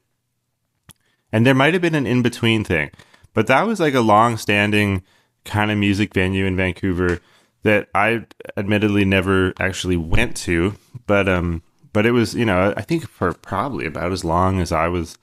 and 1.31 1.45
there 1.45 1.55
might 1.55 1.73
have 1.73 1.81
been 1.81 1.95
an 1.95 2.07
in-between 2.07 2.63
thing. 2.63 2.91
But 3.33 3.47
that 3.47 3.67
was 3.67 3.79
like 3.79 3.93
a 3.93 4.01
long-standing 4.01 5.03
kind 5.45 5.71
of 5.71 5.77
music 5.77 6.13
venue 6.13 6.45
in 6.45 6.57
vancouver 6.57 7.19
that 7.63 7.87
i 7.95 8.25
admittedly 8.57 9.05
never 9.05 9.53
actually 9.59 9.97
went 9.97 10.35
to. 10.35 10.75
But 11.05 11.29
um 11.29 11.63
but 11.93 12.05
it 12.05 12.11
was 12.11 12.35
you 12.35 12.45
know 12.45 12.73
i 12.75 12.81
think 12.81 13.07
for 13.07 13.33
probably 13.33 13.85
about 13.85 14.11
as 14.11 14.25
long 14.25 14.59
as 14.59 14.71
i 14.71 14.87
was 14.87 15.17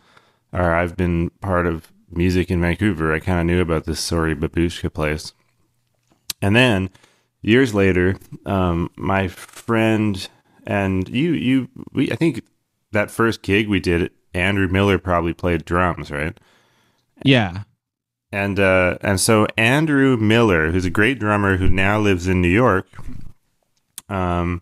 or 0.52 0.75
i've 0.75 0.97
been 0.97 1.31
part 1.40 1.67
of 1.67 1.93
music 2.11 2.50
in 2.50 2.61
vancouver 2.61 3.12
i 3.12 3.19
kind 3.19 3.38
of 3.38 3.47
knew 3.47 3.61
about 3.61 3.85
this 3.85 4.00
sorry 4.00 4.35
babushka 4.35 4.93
place. 4.93 5.33
And 6.40 6.55
then 6.55 6.90
years 7.43 7.75
later, 7.75 8.17
um, 8.47 8.90
my 8.97 9.28
friend 9.28 10.28
and 10.67 11.09
you, 11.09 11.33
you, 11.33 11.69
we, 11.93 12.11
I 12.11 12.17
think 12.17 12.43
that 12.93 13.11
first 13.11 13.43
gig 13.43 13.69
we 13.69 13.81
did, 13.81 14.11
Andrew 14.35 14.69
Miller 14.69 14.99
probably 14.99 15.33
played 15.33 15.64
drums, 15.64 16.11
right? 16.11 16.38
Yeah. 17.25 17.62
And 18.33 18.59
uh, 18.59 18.99
and 19.00 19.21
so 19.21 19.47
Andrew 19.57 20.17
Miller, 20.17 20.73
who's 20.73 20.85
a 20.85 20.91
great 20.91 21.19
drummer 21.21 21.57
who 21.57 21.69
now 21.69 22.00
lives 22.00 22.26
in 22.26 22.43
New 22.43 22.49
York, 22.49 22.88
um, 24.09 24.61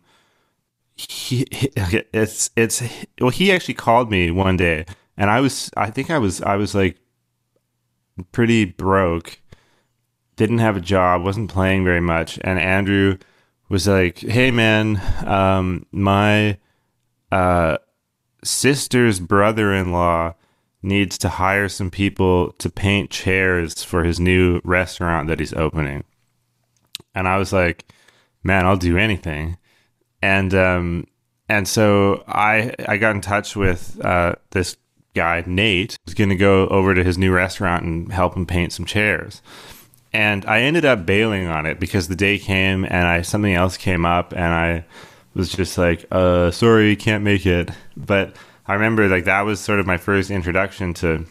he, 0.94 1.46
he 1.50 1.70
it's 2.12 2.50
it's 2.54 2.82
well, 3.20 3.30
he 3.30 3.50
actually 3.50 3.74
called 3.74 4.10
me 4.10 4.30
one 4.30 4.58
day, 4.58 4.84
and 5.16 5.30
I 5.30 5.40
was 5.40 5.70
I 5.76 5.90
think 5.90 6.10
I 6.10 6.18
was 6.18 6.42
I 6.42 6.56
was 6.56 6.74
like 6.74 6.98
pretty 8.30 8.66
broke, 8.66 9.40
didn't 10.36 10.58
have 10.58 10.76
a 10.76 10.80
job, 10.80 11.22
wasn't 11.22 11.50
playing 11.50 11.84
very 11.84 12.00
much, 12.00 12.38
and 12.42 12.58
Andrew 12.58 13.16
was 13.70 13.88
like, 13.88 14.18
"Hey 14.18 14.50
man, 14.50 15.00
um, 15.26 15.86
my 15.92 16.58
uh, 17.30 17.78
sister's 18.44 19.20
brother-in-law." 19.20 20.34
needs 20.82 21.16
to 21.16 21.28
hire 21.28 21.68
some 21.68 21.90
people 21.90 22.52
to 22.58 22.68
paint 22.68 23.10
chairs 23.10 23.82
for 23.84 24.04
his 24.04 24.18
new 24.18 24.60
restaurant 24.64 25.28
that 25.28 25.38
he's 25.38 25.54
opening. 25.54 26.02
And 27.14 27.28
I 27.28 27.38
was 27.38 27.52
like, 27.52 27.84
man, 28.42 28.66
I'll 28.66 28.76
do 28.76 28.98
anything. 28.98 29.58
And 30.20 30.54
um 30.54 31.06
and 31.48 31.68
so 31.68 32.24
I 32.26 32.74
I 32.88 32.96
got 32.96 33.14
in 33.14 33.20
touch 33.20 33.54
with 33.54 34.00
uh 34.04 34.34
this 34.50 34.76
guy 35.14 35.44
Nate 35.46 35.96
who's 36.04 36.14
going 36.14 36.30
to 36.30 36.36
go 36.36 36.66
over 36.68 36.94
to 36.94 37.04
his 37.04 37.18
new 37.18 37.32
restaurant 37.32 37.84
and 37.84 38.10
help 38.10 38.34
him 38.34 38.46
paint 38.46 38.72
some 38.72 38.86
chairs. 38.86 39.42
And 40.12 40.44
I 40.46 40.60
ended 40.60 40.84
up 40.84 41.06
bailing 41.06 41.48
on 41.48 41.66
it 41.66 41.78
because 41.78 42.08
the 42.08 42.16
day 42.16 42.38
came 42.38 42.84
and 42.84 43.06
I 43.06 43.22
something 43.22 43.54
else 43.54 43.76
came 43.76 44.04
up 44.04 44.32
and 44.32 44.54
I 44.54 44.84
was 45.34 45.50
just 45.50 45.78
like, 45.78 46.04
uh 46.10 46.50
sorry, 46.50 46.96
can't 46.96 47.24
make 47.24 47.46
it. 47.46 47.70
But 47.96 48.36
I 48.66 48.74
remember 48.74 49.08
like 49.08 49.24
that 49.24 49.42
was 49.42 49.60
sort 49.60 49.80
of 49.80 49.86
my 49.86 49.96
first 49.96 50.30
introduction 50.30 50.94
to 50.94 51.26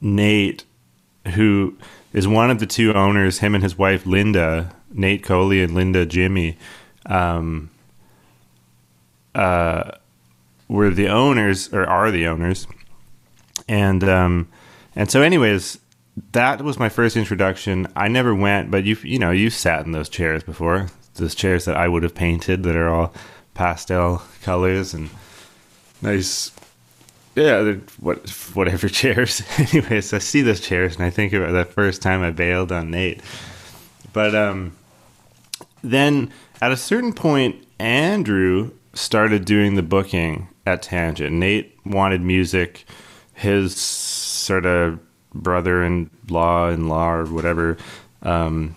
Nate, 0.00 0.64
who 1.34 1.76
is 2.12 2.28
one 2.28 2.50
of 2.50 2.58
the 2.58 2.66
two 2.66 2.92
owners. 2.94 3.38
Him 3.38 3.54
and 3.54 3.62
his 3.62 3.78
wife 3.78 4.06
Linda, 4.06 4.74
Nate 4.92 5.22
Coley 5.22 5.62
and 5.62 5.74
Linda 5.74 6.06
Jimmy, 6.06 6.56
um, 7.06 7.70
uh, 9.34 9.92
were 10.68 10.90
the 10.90 11.08
owners 11.08 11.72
or 11.72 11.86
are 11.86 12.10
the 12.10 12.26
owners, 12.26 12.66
and 13.68 14.04
um, 14.04 14.48
and 14.94 15.10
so 15.10 15.22
anyways, 15.22 15.78
that 16.32 16.62
was 16.62 16.78
my 16.78 16.88
first 16.88 17.16
introduction. 17.16 17.86
I 17.96 18.08
never 18.08 18.34
went, 18.34 18.70
but 18.70 18.84
you 18.84 18.96
you 19.02 19.18
know 19.18 19.30
you 19.30 19.50
sat 19.50 19.86
in 19.86 19.92
those 19.92 20.08
chairs 20.08 20.42
before, 20.42 20.88
those 21.18 21.34
chairs 21.34 21.64
that 21.66 21.76
I 21.76 21.88
would 21.88 22.02
have 22.02 22.14
painted 22.14 22.62
that 22.62 22.76
are 22.76 22.88
all 22.88 23.12
pastel 23.54 24.22
colors 24.42 24.94
and 24.94 25.10
nice 26.00 26.52
yeah, 27.34 27.74
what 28.00 28.28
whatever 28.54 28.88
chairs. 28.88 29.42
Anyways, 29.58 30.12
I 30.12 30.18
see 30.18 30.42
those 30.42 30.60
chairs 30.60 30.96
and 30.96 31.04
I 31.04 31.10
think 31.10 31.32
about 31.32 31.52
the 31.52 31.64
first 31.64 32.02
time 32.02 32.22
I 32.22 32.30
bailed 32.30 32.72
on 32.72 32.90
Nate. 32.90 33.20
But 34.12 34.34
um, 34.34 34.72
then 35.82 36.32
at 36.60 36.72
a 36.72 36.76
certain 36.76 37.12
point, 37.12 37.64
Andrew 37.78 38.72
started 38.94 39.44
doing 39.44 39.74
the 39.74 39.82
booking 39.82 40.48
at 40.66 40.82
Tangent. 40.82 41.32
Nate 41.32 41.78
wanted 41.84 42.22
music. 42.22 42.84
His 43.34 43.76
sort 43.76 44.66
of 44.66 44.98
brother-in-law, 45.32 46.70
in-law, 46.70 47.10
or 47.12 47.24
whatever, 47.26 47.76
um, 48.22 48.74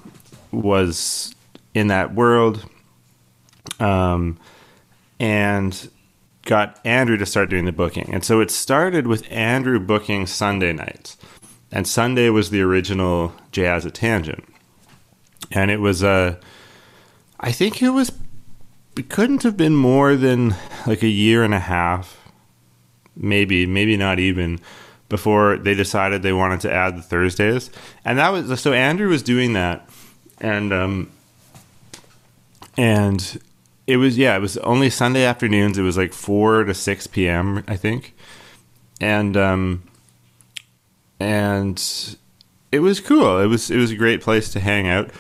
was 0.52 1.34
in 1.74 1.88
that 1.88 2.14
world. 2.14 2.66
Um, 3.80 4.40
and 5.20 5.90
got 6.46 6.80
Andrew 6.84 7.18
to 7.18 7.26
start 7.26 7.50
doing 7.50 7.66
the 7.66 7.72
booking. 7.72 8.10
And 8.12 8.24
so 8.26 8.40
it 8.42 8.52
started 8.52 9.08
with 9.08 9.30
Andrew 9.32 9.80
booking 9.80 10.26
Sunday 10.26 10.74
nights. 10.74 11.18
And 11.72 11.88
Sunday 11.88 12.30
was 12.30 12.50
the 12.50 12.62
original 12.62 13.34
Jazz 13.52 13.86
at 13.86 13.94
Tangent. 13.94 14.44
And 15.52 15.72
it 15.72 15.80
was 15.80 16.04
a, 16.04 16.10
uh, 16.10 16.36
I 17.40 17.52
think 17.52 17.82
it 17.82 17.90
was, 17.90 18.12
it 18.98 19.10
couldn't 19.10 19.44
have 19.44 19.58
been 19.58 19.76
more 19.76 20.16
than 20.16 20.56
like 20.86 21.02
a 21.02 21.08
year 21.08 21.44
and 21.44 21.54
a 21.54 21.60
half, 21.60 22.20
maybe, 23.16 23.66
maybe 23.66 23.98
not 23.98 24.20
even, 24.20 24.60
before 25.10 25.58
they 25.58 25.74
decided 25.74 26.22
they 26.22 26.34
wanted 26.34 26.62
to 26.62 26.72
add 26.72 26.98
the 26.98 27.02
Thursdays. 27.02 27.70
And 28.06 28.18
that 28.18 28.30
was, 28.30 28.60
so 28.60 28.74
Andrew 28.74 29.10
was 29.10 29.24
doing 29.24 29.54
that. 29.54 29.90
And, 30.40 30.74
um, 30.74 31.12
and 32.82 33.40
it 33.86 33.98
was 33.98 34.18
yeah, 34.18 34.36
it 34.36 34.40
was 34.40 34.58
only 34.58 34.90
Sunday 34.90 35.24
afternoons. 35.24 35.78
It 35.78 35.84
was 35.84 35.98
like 35.98 36.14
four 36.14 36.64
to 36.64 36.74
six 36.74 37.06
p.m. 37.06 37.64
I 37.68 37.76
think, 37.76 38.16
and 39.00 39.38
um, 39.38 39.84
and 41.20 42.18
it 42.72 42.80
was 42.80 43.00
cool. 43.00 43.38
It 43.38 43.46
was 43.46 43.70
it 43.70 43.78
was 43.78 43.92
a 43.92 43.96
great 43.96 44.22
place 44.22 44.52
to 44.54 44.60
hang 44.60 44.88
out. 44.88 45.12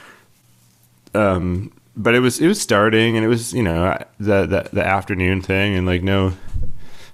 Um, 1.13 1.71
but 1.95 2.15
it 2.15 2.21
was 2.21 2.39
it 2.39 2.47
was 2.47 2.59
starting, 2.59 3.15
and 3.15 3.23
it 3.23 3.29
was 3.29 3.53
you 3.53 3.61
know 3.61 3.95
the 4.19 4.47
the, 4.47 4.69
the 4.73 4.83
afternoon 4.83 5.43
thing, 5.43 5.75
and 5.75 5.85
like 5.85 6.01
no, 6.01 6.33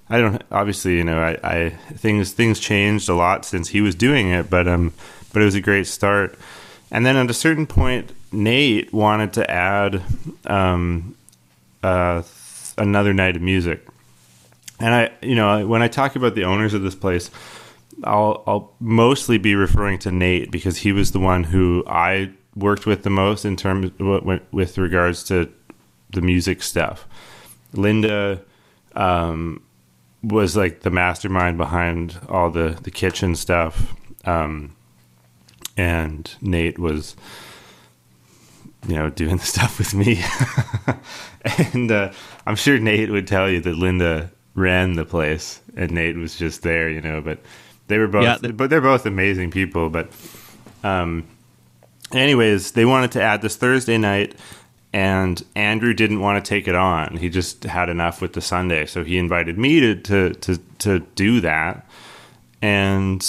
I 0.08 0.18
don't 0.18 0.42
obviously 0.50 0.96
you 0.96 1.04
know 1.04 1.20
I, 1.20 1.38
I 1.42 1.70
things 1.92 2.32
things 2.32 2.58
changed 2.58 3.10
a 3.10 3.14
lot 3.14 3.44
since 3.44 3.68
he 3.68 3.82
was 3.82 3.94
doing 3.94 4.30
it, 4.30 4.48
but 4.48 4.66
um, 4.66 4.94
but 5.30 5.42
it 5.42 5.44
was 5.44 5.56
a 5.56 5.60
great 5.60 5.86
start. 5.86 6.38
And 6.90 7.04
then 7.04 7.16
at 7.16 7.30
a 7.30 7.34
certain 7.34 7.66
point, 7.66 8.12
Nate 8.32 8.92
wanted 8.92 9.32
to 9.34 9.50
add 9.50 10.02
um, 10.46 11.16
uh, 11.82 12.22
another 12.76 13.12
night 13.12 13.36
of 13.36 13.42
music. 13.42 13.86
And 14.80 14.94
I, 14.94 15.10
you 15.20 15.34
know, 15.34 15.66
when 15.66 15.82
I 15.82 15.88
talk 15.88 16.16
about 16.16 16.34
the 16.34 16.44
owners 16.44 16.72
of 16.72 16.82
this 16.82 16.94
place, 16.94 17.30
I'll, 18.04 18.44
I'll 18.46 18.74
mostly 18.80 19.38
be 19.38 19.54
referring 19.54 19.98
to 20.00 20.10
Nate 20.10 20.50
because 20.50 20.78
he 20.78 20.92
was 20.92 21.12
the 21.12 21.18
one 21.18 21.44
who 21.44 21.84
I 21.86 22.30
worked 22.54 22.86
with 22.86 23.02
the 23.02 23.10
most 23.10 23.44
in 23.44 23.56
terms 23.56 23.90
with 24.52 24.78
regards 24.78 25.24
to 25.24 25.52
the 26.10 26.20
music 26.20 26.62
stuff. 26.62 27.06
Linda 27.72 28.40
um, 28.94 29.62
was 30.22 30.56
like 30.56 30.80
the 30.80 30.90
mastermind 30.90 31.58
behind 31.58 32.18
all 32.28 32.50
the 32.50 32.78
the 32.82 32.90
kitchen 32.90 33.34
stuff, 33.36 33.94
um, 34.24 34.74
and 35.78 36.30
Nate 36.42 36.78
was 36.78 37.16
you 38.86 38.94
know, 38.94 39.10
doing 39.10 39.36
the 39.38 39.44
stuff 39.44 39.78
with 39.78 39.94
me. 39.94 40.22
and 41.72 41.90
uh, 41.90 42.12
I'm 42.46 42.56
sure 42.56 42.78
Nate 42.78 43.10
would 43.10 43.26
tell 43.26 43.48
you 43.48 43.60
that 43.62 43.74
Linda 43.76 44.30
ran 44.54 44.94
the 44.94 45.04
place 45.04 45.60
and 45.76 45.92
Nate 45.92 46.16
was 46.16 46.36
just 46.36 46.62
there, 46.62 46.90
you 46.90 47.00
know, 47.00 47.20
but 47.20 47.38
they 47.86 47.98
were 47.98 48.08
both, 48.08 48.24
yeah, 48.24 48.38
the- 48.38 48.52
but 48.52 48.70
they're 48.70 48.80
both 48.80 49.06
amazing 49.06 49.50
people. 49.50 49.88
But, 49.90 50.10
um, 50.84 51.26
anyways, 52.12 52.72
they 52.72 52.84
wanted 52.84 53.12
to 53.12 53.22
add 53.22 53.42
this 53.42 53.56
Thursday 53.56 53.98
night 53.98 54.34
and 54.92 55.42
Andrew 55.54 55.92
didn't 55.92 56.20
want 56.20 56.42
to 56.42 56.48
take 56.48 56.66
it 56.66 56.74
on. 56.74 57.16
He 57.16 57.28
just 57.28 57.64
had 57.64 57.88
enough 57.88 58.22
with 58.22 58.32
the 58.32 58.40
Sunday. 58.40 58.86
So 58.86 59.04
he 59.04 59.18
invited 59.18 59.58
me 59.58 59.80
to, 59.80 59.94
to, 59.96 60.34
to, 60.34 60.56
to 60.78 61.00
do 61.14 61.40
that. 61.42 61.86
And 62.62 63.22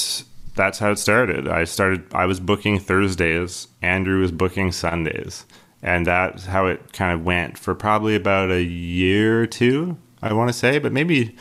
that's 0.60 0.78
how 0.78 0.92
it 0.92 1.00
started. 1.00 1.48
I 1.48 1.64
started. 1.64 2.14
I 2.14 2.26
was 2.26 2.42
booking 2.42 2.80
Thursdays. 2.80 3.70
Andrew 3.82 4.20
was 4.20 4.34
booking 4.34 4.74
Sundays, 4.74 5.46
and 5.82 6.06
that's 6.06 6.46
how 6.46 6.66
it 6.66 6.92
kind 6.92 7.14
of 7.14 7.24
went 7.26 7.58
for 7.58 7.74
probably 7.74 8.14
about 8.14 8.52
a 8.52 8.62
year 8.62 9.42
or 9.42 9.48
two. 9.48 9.98
I 10.22 10.34
want 10.34 10.50
to 10.50 10.54
say, 10.54 10.78
but 10.80 10.92
maybe, 10.92 11.34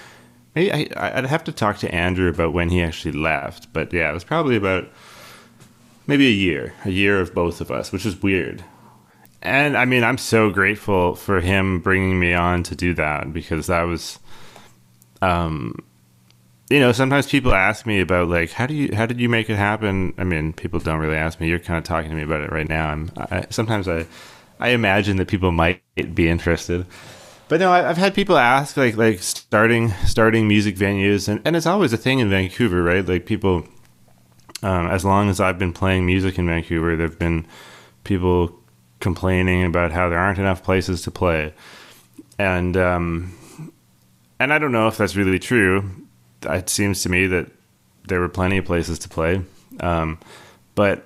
maybe 0.55 0.73
I, 0.73 1.19
I'd 1.19 1.27
have 1.27 1.43
to 1.45 1.53
talk 1.53 1.79
to 1.79 1.93
Andrew 1.93 2.29
about 2.29 2.53
when 2.53 2.69
he 2.69 2.81
actually 2.81 3.19
left. 3.19 3.73
But 3.73 3.93
yeah, 3.93 4.09
it 4.09 4.15
was 4.15 4.23
probably 4.23 4.55
about 4.55 4.89
maybe 6.07 6.29
a 6.29 6.31
year, 6.31 6.73
a 6.85 6.91
year 6.91 7.21
of 7.21 7.35
both 7.35 7.61
of 7.61 7.73
us, 7.73 7.91
which 7.91 8.07
is 8.07 8.23
weird. 8.23 8.63
And 9.43 9.77
I 9.77 9.85
mean, 9.85 10.05
I'm 10.05 10.19
so 10.19 10.51
grateful 10.51 11.17
for 11.17 11.41
him 11.41 11.81
bringing 11.81 12.21
me 12.21 12.35
on 12.35 12.63
to 12.65 12.77
do 12.77 12.95
that 12.95 13.33
because 13.33 13.67
that 13.67 13.83
was, 13.83 14.21
um, 15.23 15.85
you 16.71 16.81
know, 16.81 16.93
sometimes 16.93 17.27
people 17.27 17.55
ask 17.55 17.87
me 17.87 18.01
about 18.01 18.29
like 18.29 18.51
how 18.51 18.67
do 18.67 18.75
you 18.75 18.95
how 18.95 19.07
did 19.07 19.21
you 19.21 19.29
make 19.29 19.49
it 19.49 19.57
happen? 19.57 20.13
I 20.19 20.25
mean, 20.25 20.53
people 20.53 20.81
don't 20.81 21.01
really 21.01 21.17
ask 21.17 21.41
me. 21.41 21.49
You're 21.49 21.59
kind 21.59 21.79
of 21.79 21.85
talking 21.85 22.11
to 22.11 22.17
me 22.17 22.23
about 22.23 22.43
it 22.43 22.53
right 22.53 22.69
now. 22.69 22.89
I'm 22.91 23.11
I, 23.17 23.47
sometimes 23.51 23.89
I 23.89 24.07
I 24.61 24.71
imagine 24.71 25.17
that 25.17 25.29
people 25.29 25.51
might 25.51 25.83
be 26.15 26.29
interested. 26.29 26.87
But 27.49 27.61
no, 27.61 27.73
I, 27.73 27.79
have 27.79 27.97
had 27.97 28.15
people 28.15 28.37
ask 28.37 28.77
like 28.77 28.97
like 28.99 29.23
starting 29.23 29.91
starting 30.05 30.47
music 30.47 30.77
venues, 30.77 31.29
and, 31.29 31.41
and 31.47 31.57
it's 31.57 31.67
always 31.67 31.95
a 31.95 31.97
thing 31.97 32.19
in 32.19 32.29
Vancouver, 32.29 32.83
right? 32.83 33.07
Like 33.07 33.25
people, 33.25 33.67
um, 34.63 34.89
as 34.89 35.07
long 35.07 35.31
as 35.31 35.41
I've 35.41 35.59
been 35.59 35.73
playing 35.73 36.05
music 36.05 36.39
in 36.39 36.47
Vancouver, 36.47 36.97
there've 36.97 37.19
been 37.19 37.47
people 38.05 38.55
complaining 39.01 39.65
about 39.65 39.93
how 39.93 40.11
there 40.11 40.19
aren't 40.19 40.39
enough 40.39 40.63
places 40.63 41.01
to 41.03 41.11
play, 41.11 41.55
and 42.39 42.77
um, 42.77 43.35
and 44.39 44.53
I 44.53 44.59
don't 44.59 44.73
know 44.73 44.89
if 44.89 44.99
that's 44.99 45.17
really 45.17 45.39
true 45.39 46.08
it 46.43 46.69
seems 46.69 47.03
to 47.03 47.09
me 47.09 47.27
that 47.27 47.51
there 48.07 48.21
were 48.21 48.29
plenty 48.29 48.59
of 48.59 48.65
places 48.65 48.99
to 49.01 49.09
play. 49.09 49.43
Um, 49.81 50.19
but 50.75 51.05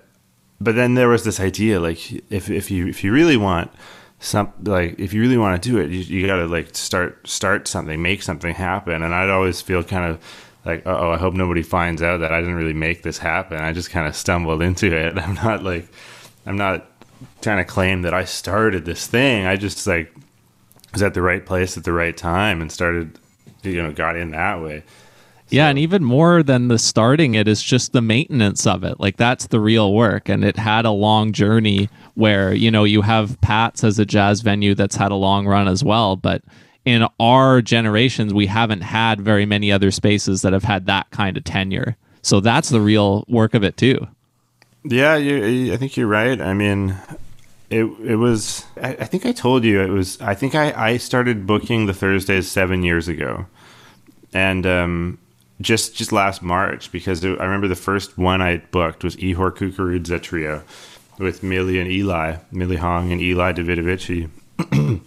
but 0.61 0.75
then 0.75 0.95
there 0.95 1.09
was 1.09 1.25
this 1.25 1.41
idea 1.41 1.81
like 1.81 2.13
if 2.31 2.49
if 2.51 2.71
you 2.71 2.87
if 2.87 3.03
you 3.03 3.13
really 3.13 3.37
want 3.37 3.71
some 4.21 4.53
like 4.63 4.99
if 4.99 5.13
you 5.13 5.21
really 5.21 5.37
want 5.37 5.61
to 5.61 5.69
do 5.69 5.79
it, 5.79 5.91
you, 5.91 5.99
you 5.99 6.27
got 6.27 6.37
to 6.37 6.47
like 6.47 6.75
start 6.75 7.27
start 7.27 7.67
something, 7.69 8.01
make 8.01 8.23
something 8.23 8.55
happen. 8.55 9.03
And 9.03 9.15
I'd 9.15 9.31
always 9.31 9.61
feel 9.61 9.83
kind 9.83 10.11
of 10.11 10.23
like, 10.65 10.87
oh, 10.87 11.11
I 11.11 11.19
hope 11.19 11.35
nobody 11.35 11.63
finds 11.63 12.03
out 12.03 12.19
that 12.19 12.33
I 12.33 12.41
didn't 12.41 12.55
really 12.55 12.73
make 12.73 13.03
this 13.03 13.19
happen. 13.19 13.59
I 13.59 13.73
just 13.73 13.91
kind 13.91 14.07
of 14.07 14.15
stumbled 14.15 14.63
into 14.63 14.95
it. 14.95 15.19
I'm 15.23 15.35
not 15.35 15.65
like 15.65 15.89
I'm 16.47 16.57
not 16.57 16.87
trying 17.41 17.59
to 17.59 17.65
claim 17.65 18.03
that 18.03 18.15
I 18.15 18.25
started 18.25 18.85
this 18.85 19.07
thing. 19.07 19.47
I 19.47 19.57
just 19.57 19.87
like 19.87 20.15
was 20.93 21.03
at 21.03 21.15
the 21.15 21.23
right 21.23 21.45
place 21.45 21.77
at 21.77 21.85
the 21.85 21.93
right 21.93 22.17
time 22.17 22.61
and 22.61 22.71
started 22.71 23.19
you 23.63 23.83
know 23.83 23.93
got 23.93 24.17
in 24.17 24.33
that 24.33 24.61
way 24.61 24.83
yeah, 25.53 25.69
and 25.69 25.79
even 25.79 26.03
more 26.03 26.43
than 26.43 26.69
the 26.69 26.79
starting 26.79 27.35
it 27.35 27.47
is 27.47 27.63
just 27.63 27.93
the 27.93 28.03
maintenance 28.03 28.67
of 28.67 28.85
it. 28.85 28.99
Like 28.99 29.17
that's 29.17 29.49
the 29.49 29.61
real 29.61 29.93
work. 29.93 30.29
And 30.29 30.45
it 30.45 30.57
had 30.57 30.85
a 30.85 30.91
long 30.91 31.33
journey 31.33 31.91
where, 32.15 32.55
you 32.55 32.71
know, 32.71 32.85
you 32.85 33.03
have 33.03 33.41
Pat's 33.41 33.85
as 33.85 33.99
a 33.99 34.07
jazz 34.07 34.41
venue 34.41 34.75
that's 34.75 34.97
had 34.97 35.13
a 35.13 35.17
long 35.17 35.47
run 35.47 35.69
as 35.69 35.85
well. 35.85 36.17
But 36.17 36.43
in 36.85 37.07
our 37.21 37.61
generations, 37.61 38.33
we 38.33 38.47
haven't 38.47 38.81
had 38.81 39.21
very 39.21 39.47
many 39.47 39.71
other 39.71 39.91
spaces 39.91 40.43
that 40.43 40.53
have 40.53 40.65
had 40.65 40.87
that 40.87 41.11
kind 41.11 41.37
of 41.37 41.45
tenure. 41.45 41.97
So 42.23 42.41
that's 42.41 42.71
the 42.71 42.81
real 42.81 43.25
work 43.29 43.55
of 43.55 43.63
it 43.63 43.77
too. 43.77 44.07
Yeah, 44.85 45.17
you, 45.17 45.73
I 45.73 45.77
think 45.77 45.97
you're 45.97 46.09
right. 46.09 46.41
I 46.41 46.55
mean, 46.55 46.97
it 47.71 47.85
it 47.85 48.17
was. 48.17 48.65
I, 48.81 48.91
I 48.91 49.05
think 49.05 49.27
I 49.27 49.33
told 49.33 49.65
you 49.65 49.81
it 49.81 49.91
was. 49.91 50.21
I 50.21 50.35
think 50.35 50.55
I 50.55 50.73
I 50.73 50.97
started 50.97 51.47
booking 51.47 51.87
the 51.87 51.95
Thursdays 51.95 52.51
seven 52.51 52.83
years 52.83 53.07
ago, 53.07 53.47
and 54.35 54.67
um, 54.67 55.19
just 55.61 55.95
just 55.95 56.13
last 56.13 56.43
March 56.43 56.91
because 56.91 57.25
I 57.25 57.29
remember 57.29 57.69
the 57.69 57.77
first 57.77 58.19
one 58.19 58.43
I 58.43 58.59
booked 58.59 59.05
was 59.05 59.17
Ihor 59.17 59.53
Kukurudza 59.53 60.21
trio 60.21 60.63
with 61.19 61.43
Millie 61.43 61.79
and 61.79 61.91
Eli, 61.91 62.37
Millie 62.51 62.77
Hong 62.77 63.13
and 63.13 63.21
Eli 63.21 63.53
Davidovici. 63.53 64.29
and 64.73 65.01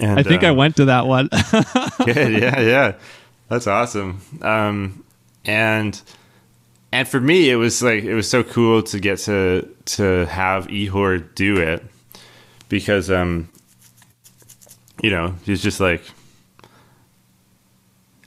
I 0.00 0.22
think 0.22 0.42
I 0.42 0.48
um, 0.48 0.56
went 0.56 0.76
to 0.76 0.86
that 0.86 1.06
one. 1.06 1.28
yeah, 1.32 2.28
yeah, 2.28 2.60
yeah. 2.60 2.94
That's 3.48 3.66
awesome. 3.66 4.20
Um, 4.42 5.04
and 5.44 6.00
and 6.92 7.06
for 7.08 7.20
me, 7.20 7.50
it 7.50 7.56
was 7.56 7.82
like 7.82 8.04
it 8.04 8.14
was 8.14 8.28
so 8.28 8.42
cool 8.42 8.82
to 8.84 8.98
get 8.98 9.18
to 9.20 9.68
to 9.86 10.26
have 10.26 10.68
Ihor 10.68 11.34
do 11.34 11.58
it 11.58 11.84
because 12.68 13.10
um 13.10 13.48
you 15.02 15.10
know 15.10 15.34
he's 15.44 15.62
just 15.62 15.80
like 15.80 16.02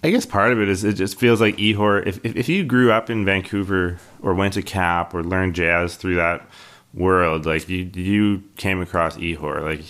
I 0.07 0.11
guess 0.11 0.25
part 0.25 0.53
of 0.53 0.61
it 0.61 0.69
is 0.69 0.85
it 0.85 0.93
just 0.93 1.19
feels 1.19 1.41
like 1.41 1.57
Ihor. 1.57 2.07
If, 2.07 2.23
if, 2.23 2.33
if 2.37 2.47
you 2.47 2.63
grew 2.63 2.93
up 2.93 3.09
in 3.09 3.25
Vancouver 3.25 3.97
or 4.21 4.33
went 4.33 4.53
to 4.53 4.61
Cap 4.61 5.13
or 5.13 5.21
learned 5.21 5.53
jazz 5.53 5.97
through 5.97 6.15
that 6.15 6.47
world, 6.93 7.45
like 7.45 7.67
you 7.67 7.91
you 7.93 8.41
came 8.55 8.79
across 8.79 9.17
Ihor, 9.17 9.61
like 9.61 9.83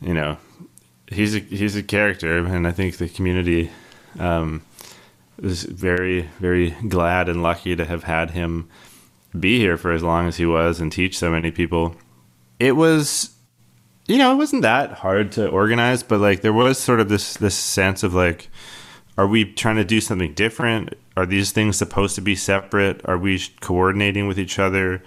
you 0.00 0.14
know, 0.14 0.38
he's 1.08 1.36
a 1.36 1.40
he's 1.40 1.76
a 1.76 1.82
character, 1.82 2.38
and 2.38 2.66
I 2.66 2.72
think 2.72 2.96
the 2.96 3.06
community 3.06 3.70
um, 4.18 4.62
is 5.42 5.64
very 5.64 6.22
very 6.40 6.70
glad 6.88 7.28
and 7.28 7.42
lucky 7.42 7.76
to 7.76 7.84
have 7.84 8.04
had 8.04 8.30
him 8.30 8.66
be 9.38 9.58
here 9.58 9.76
for 9.76 9.92
as 9.92 10.02
long 10.02 10.26
as 10.26 10.38
he 10.38 10.46
was 10.46 10.80
and 10.80 10.90
teach 10.90 11.18
so 11.18 11.30
many 11.30 11.50
people. 11.50 11.94
It 12.58 12.76
was 12.76 13.36
you 14.06 14.16
know, 14.16 14.32
it 14.32 14.36
wasn't 14.36 14.62
that 14.62 14.92
hard 14.92 15.32
to 15.32 15.48
organize, 15.48 16.02
but 16.02 16.18
like 16.18 16.40
there 16.40 16.54
was 16.54 16.78
sort 16.78 17.00
of 17.00 17.10
this 17.10 17.36
this 17.36 17.54
sense 17.54 18.02
of 18.02 18.14
like 18.14 18.48
are 19.18 19.26
we 19.26 19.44
trying 19.44 19.76
to 19.76 19.84
do 19.84 20.00
something 20.00 20.34
different? 20.34 20.94
Are 21.16 21.26
these 21.26 21.52
things 21.52 21.76
supposed 21.76 22.14
to 22.16 22.20
be 22.20 22.36
separate? 22.36 23.00
Are 23.06 23.16
we 23.18 23.40
coordinating 23.60 24.26
with 24.26 24.38
each 24.38 24.58
other? 24.58 25.02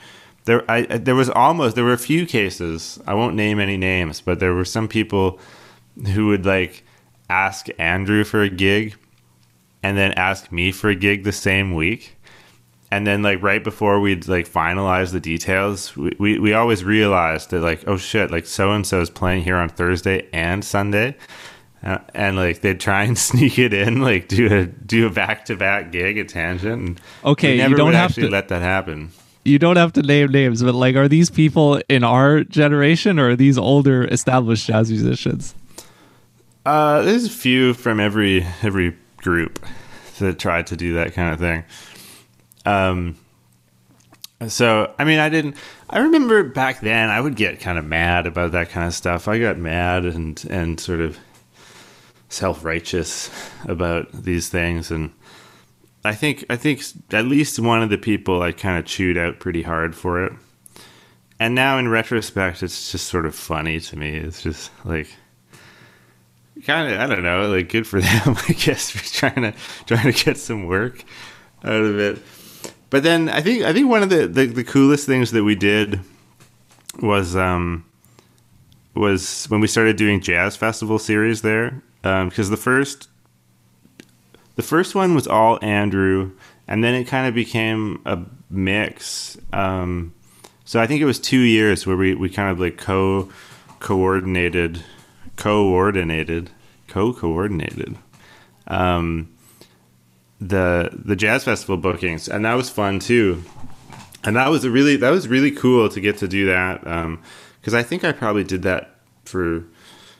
There, 0.45 0.69
I, 0.69 0.81
there 0.81 1.15
was 1.15 1.29
almost 1.29 1.75
there 1.75 1.83
were 1.83 1.93
a 1.93 1.97
few 1.97 2.25
cases. 2.25 2.99
I 3.05 3.13
won't 3.13 3.35
name 3.35 3.59
any 3.59 3.77
names, 3.77 4.21
but 4.21 4.39
there 4.39 4.53
were 4.53 4.65
some 4.65 4.87
people 4.87 5.39
who 6.13 6.27
would 6.27 6.45
like 6.45 6.83
ask 7.29 7.67
Andrew 7.77 8.23
for 8.23 8.41
a 8.41 8.49
gig, 8.49 8.95
and 9.83 9.95
then 9.95 10.13
ask 10.13 10.51
me 10.51 10.71
for 10.71 10.89
a 10.89 10.95
gig 10.95 11.23
the 11.23 11.31
same 11.31 11.75
week, 11.75 12.17
and 12.89 13.05
then 13.05 13.21
like 13.21 13.43
right 13.43 13.63
before 13.63 13.99
we'd 13.99 14.27
like 14.27 14.49
finalize 14.49 15.11
the 15.11 15.19
details, 15.19 15.95
we, 15.95 16.15
we, 16.17 16.39
we 16.39 16.53
always 16.53 16.83
realized 16.83 17.51
that 17.51 17.61
like 17.61 17.87
oh 17.87 17.97
shit, 17.97 18.31
like 18.31 18.47
so 18.47 18.71
and 18.71 18.87
so 18.87 19.01
is 19.01 19.11
playing 19.11 19.43
here 19.43 19.57
on 19.57 19.69
Thursday 19.69 20.27
and 20.33 20.65
Sunday 20.65 21.15
uh, 21.83 21.99
and 22.13 22.35
like 22.35 22.61
they'd 22.61 22.79
try 22.79 23.03
and 23.03 23.17
sneak 23.17 23.57
it 23.59 23.73
in, 23.73 24.01
like 24.01 24.27
do 24.27 24.53
a 24.53 24.65
do 24.65 25.07
a 25.07 25.09
back 25.09 25.45
to 25.45 25.55
back 25.55 25.91
gig 25.91 26.17
at 26.17 26.29
Tangent. 26.29 26.81
And 26.81 27.01
okay, 27.23 27.57
never 27.57 27.69
you 27.71 27.77
don't 27.77 27.85
would 27.87 27.95
have 27.95 28.11
actually 28.11 28.27
to 28.27 28.31
let 28.31 28.49
that 28.49 28.61
happen. 28.61 29.11
You 29.45 29.57
don't 29.57 29.77
have 29.77 29.93
to 29.93 30.01
name 30.01 30.31
names, 30.31 30.61
but 30.61 30.75
like, 30.75 30.95
are 30.95 31.07
these 31.07 31.29
people 31.29 31.81
in 31.87 32.03
our 32.03 32.43
generation 32.43 33.17
or 33.19 33.29
are 33.29 33.35
these 33.35 33.57
older 33.57 34.03
established 34.05 34.67
jazz 34.67 34.91
musicians? 34.91 35.55
Uh, 36.65 37.01
there's 37.01 37.25
a 37.25 37.29
few 37.29 37.73
from 37.73 37.99
every 37.99 38.45
every 38.61 38.95
group 39.17 39.65
that 40.19 40.37
tried 40.37 40.67
to 40.67 40.75
do 40.75 40.93
that 40.95 41.13
kind 41.13 41.33
of 41.33 41.39
thing. 41.39 41.63
Um, 42.65 43.17
so 44.47 44.93
I 44.99 45.05
mean, 45.05 45.19
I 45.19 45.29
didn't. 45.29 45.55
I 45.89 45.99
remember 45.99 46.43
back 46.43 46.81
then, 46.81 47.09
I 47.09 47.19
would 47.19 47.35
get 47.35 47.59
kind 47.61 47.79
of 47.79 47.85
mad 47.85 48.27
about 48.27 48.51
that 48.51 48.69
kind 48.69 48.85
of 48.85 48.93
stuff. 48.93 49.27
I 49.27 49.39
got 49.39 49.57
mad 49.57 50.05
and 50.05 50.45
and 50.49 50.79
sort 50.79 50.99
of 50.99 51.17
self 52.29 52.63
righteous 52.63 53.29
about 53.65 54.11
these 54.13 54.49
things, 54.49 54.91
and 54.91 55.11
I 56.03 56.15
think 56.15 56.45
I 56.49 56.55
think 56.55 56.81
at 57.11 57.25
least 57.25 57.59
one 57.59 57.83
of 57.83 57.89
the 57.89 57.97
people 57.97 58.41
I 58.41 58.51
kind 58.51 58.77
of 58.77 58.85
chewed 58.85 59.17
out 59.17 59.39
pretty 59.39 59.63
hard 59.63 59.95
for 59.95 60.23
it. 60.23 60.33
And 61.39 61.55
now 61.55 61.77
in 61.77 61.87
retrospect, 61.87 62.63
it's 62.63 62.91
just 62.91 63.07
sort 63.07 63.25
of 63.25 63.35
funny 63.35 63.79
to 63.79 63.97
me. 63.97 64.15
It's 64.15 64.41
just 64.41 64.71
like 64.85 65.09
kind 66.65 66.93
of 66.93 66.99
I 66.99 67.07
don't 67.07 67.23
know, 67.23 67.49
like 67.49 67.69
good 67.69 67.87
for 67.87 67.99
them, 68.01 68.37
I 68.47 68.53
guess, 68.53 68.89
for 68.89 69.03
trying 69.03 69.51
to 69.51 69.53
trying 69.85 70.11
to 70.11 70.23
get 70.23 70.37
some 70.37 70.65
work 70.67 71.03
out 71.63 71.81
of 71.83 71.99
it. 71.99 72.21
But 72.89 73.03
then 73.03 73.29
I 73.29 73.41
think 73.41 73.63
I 73.63 73.73
think 73.73 73.89
one 73.89 74.03
of 74.03 74.09
the, 74.09 74.27
the, 74.27 74.45
the 74.47 74.63
coolest 74.63 75.05
things 75.05 75.31
that 75.31 75.43
we 75.43 75.55
did 75.55 75.99
was 77.01 77.35
um 77.35 77.85
was 78.95 79.45
when 79.45 79.61
we 79.61 79.67
started 79.67 79.95
doing 79.95 80.21
jazz 80.21 80.55
festival 80.55 80.97
series 80.97 81.41
there 81.41 81.81
because 82.01 82.47
um, 82.47 82.51
the 82.51 82.57
first 82.57 83.09
the 84.55 84.63
first 84.63 84.95
one 84.95 85.15
was 85.15 85.27
all 85.27 85.59
Andrew, 85.61 86.31
and 86.67 86.83
then 86.83 86.93
it 86.93 87.05
kind 87.05 87.27
of 87.27 87.33
became 87.33 88.01
a 88.05 88.19
mix. 88.49 89.37
Um, 89.53 90.13
so 90.65 90.79
I 90.79 90.87
think 90.87 91.01
it 91.01 91.05
was 91.05 91.19
two 91.19 91.39
years 91.39 91.87
where 91.87 91.97
we, 91.97 92.13
we 92.13 92.29
kind 92.29 92.51
of 92.51 92.59
like 92.59 92.77
co 92.77 93.29
coordinated, 93.79 94.83
coordinated, 95.35 96.51
co 96.87 97.13
coordinated 97.13 97.97
um, 98.69 99.29
the 100.39 100.89
the 100.93 101.15
jazz 101.15 101.43
festival 101.43 101.77
bookings, 101.77 102.29
and 102.29 102.45
that 102.45 102.53
was 102.53 102.69
fun 102.69 102.99
too. 102.99 103.43
And 104.23 104.35
that 104.35 104.49
was 104.49 104.67
really 104.67 104.95
that 104.97 105.09
was 105.09 105.27
really 105.27 105.51
cool 105.51 105.89
to 105.89 105.99
get 105.99 106.17
to 106.19 106.27
do 106.27 106.45
that 106.47 106.81
because 106.81 107.73
um, 107.73 107.79
I 107.79 107.83
think 107.83 108.03
I 108.03 108.11
probably 108.11 108.43
did 108.43 108.63
that 108.63 108.95
for 109.25 109.65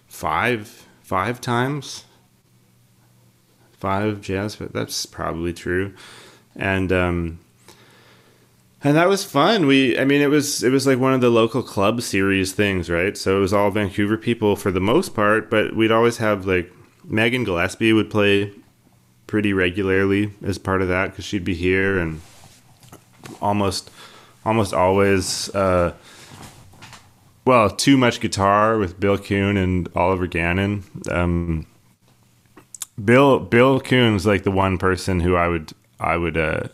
five 0.08 0.79
five 1.10 1.41
times. 1.41 2.04
Five 3.72 4.22
jazz, 4.22 4.58
but 4.58 4.74
that's 4.74 5.08
probably 5.08 5.54
true. 5.54 5.95
And 6.56 6.91
um, 6.91 7.39
and 8.84 8.95
that 8.95 9.10
was 9.10 9.24
fun. 9.24 9.65
We, 9.65 9.98
I 9.98 10.06
mean, 10.06 10.22
it 10.22 10.30
was 10.30 10.63
it 10.63 10.69
was 10.72 10.86
like 10.86 11.00
one 11.00 11.13
of 11.13 11.22
the 11.22 11.32
local 11.32 11.63
club 11.63 12.04
series 12.04 12.54
things, 12.54 12.91
right? 12.91 13.17
So 13.17 13.38
it 13.38 13.39
was 13.39 13.54
all 13.54 13.72
Vancouver 13.72 14.17
people 14.17 14.56
for 14.56 14.69
the 14.69 14.80
most 14.80 15.15
part, 15.15 15.50
but 15.50 15.76
we'd 15.76 15.91
always 15.91 16.17
have 16.17 16.45
like 16.45 16.72
Megan 17.04 17.43
Gillespie 17.43 17.91
would 17.91 18.12
play 18.12 18.54
pretty 19.26 19.52
regularly 19.52 20.32
as 20.43 20.60
part 20.60 20.84
of 20.84 20.89
that 20.89 21.08
because 21.08 21.26
she'd 21.26 21.43
be 21.43 21.56
here 21.56 21.98
and 21.98 22.22
almost 23.41 23.89
almost 24.45 24.76
always 24.76 25.50
uh, 25.56 25.91
well, 27.50 27.68
too 27.68 27.98
much 27.98 28.20
guitar 28.20 28.78
with 28.78 29.00
Bill 29.00 29.18
Coon 29.18 29.58
and 29.58 29.90
Oliver 29.96 30.28
Gannon. 30.28 30.84
Um, 31.10 31.66
Bill 33.04 33.40
Bill 33.40 33.80
Coon's 33.80 34.28
like 34.28 34.44
the 34.44 34.52
one 34.52 34.78
person 34.78 35.20
who 35.20 35.36
I 35.36 35.48
would 35.48 35.74
I 36.00 36.16
would 36.16 36.38
uh, 36.38 36.68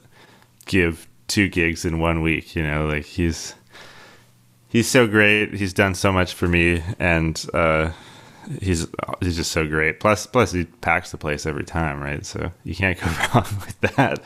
give 0.66 1.08
two 1.30 1.48
gigs 1.48 1.86
in 1.86 2.00
one 2.00 2.22
week. 2.22 2.58
You 2.58 2.64
know, 2.64 2.88
like 2.88 3.06
he's 3.06 3.56
he's 4.68 4.90
so 4.90 5.08
great. 5.08 5.54
He's 5.54 5.72
done 5.72 5.96
so 5.96 6.12
much 6.12 6.34
for 6.34 6.50
me, 6.50 6.84
and 7.00 7.42
uh, 7.54 7.92
he's 8.60 8.86
he's 9.22 9.38
just 9.38 9.54
so 9.54 9.66
great. 9.66 10.02
Plus 10.02 10.28
plus 10.28 10.52
he 10.52 10.66
packs 10.66 11.12
the 11.12 11.18
place 11.18 11.46
every 11.46 11.64
time, 11.64 12.02
right? 12.02 12.26
So 12.26 12.52
you 12.66 12.76
can't 12.76 13.00
go 13.00 13.06
wrong 13.34 13.48
with 13.66 13.80
that. 13.96 14.20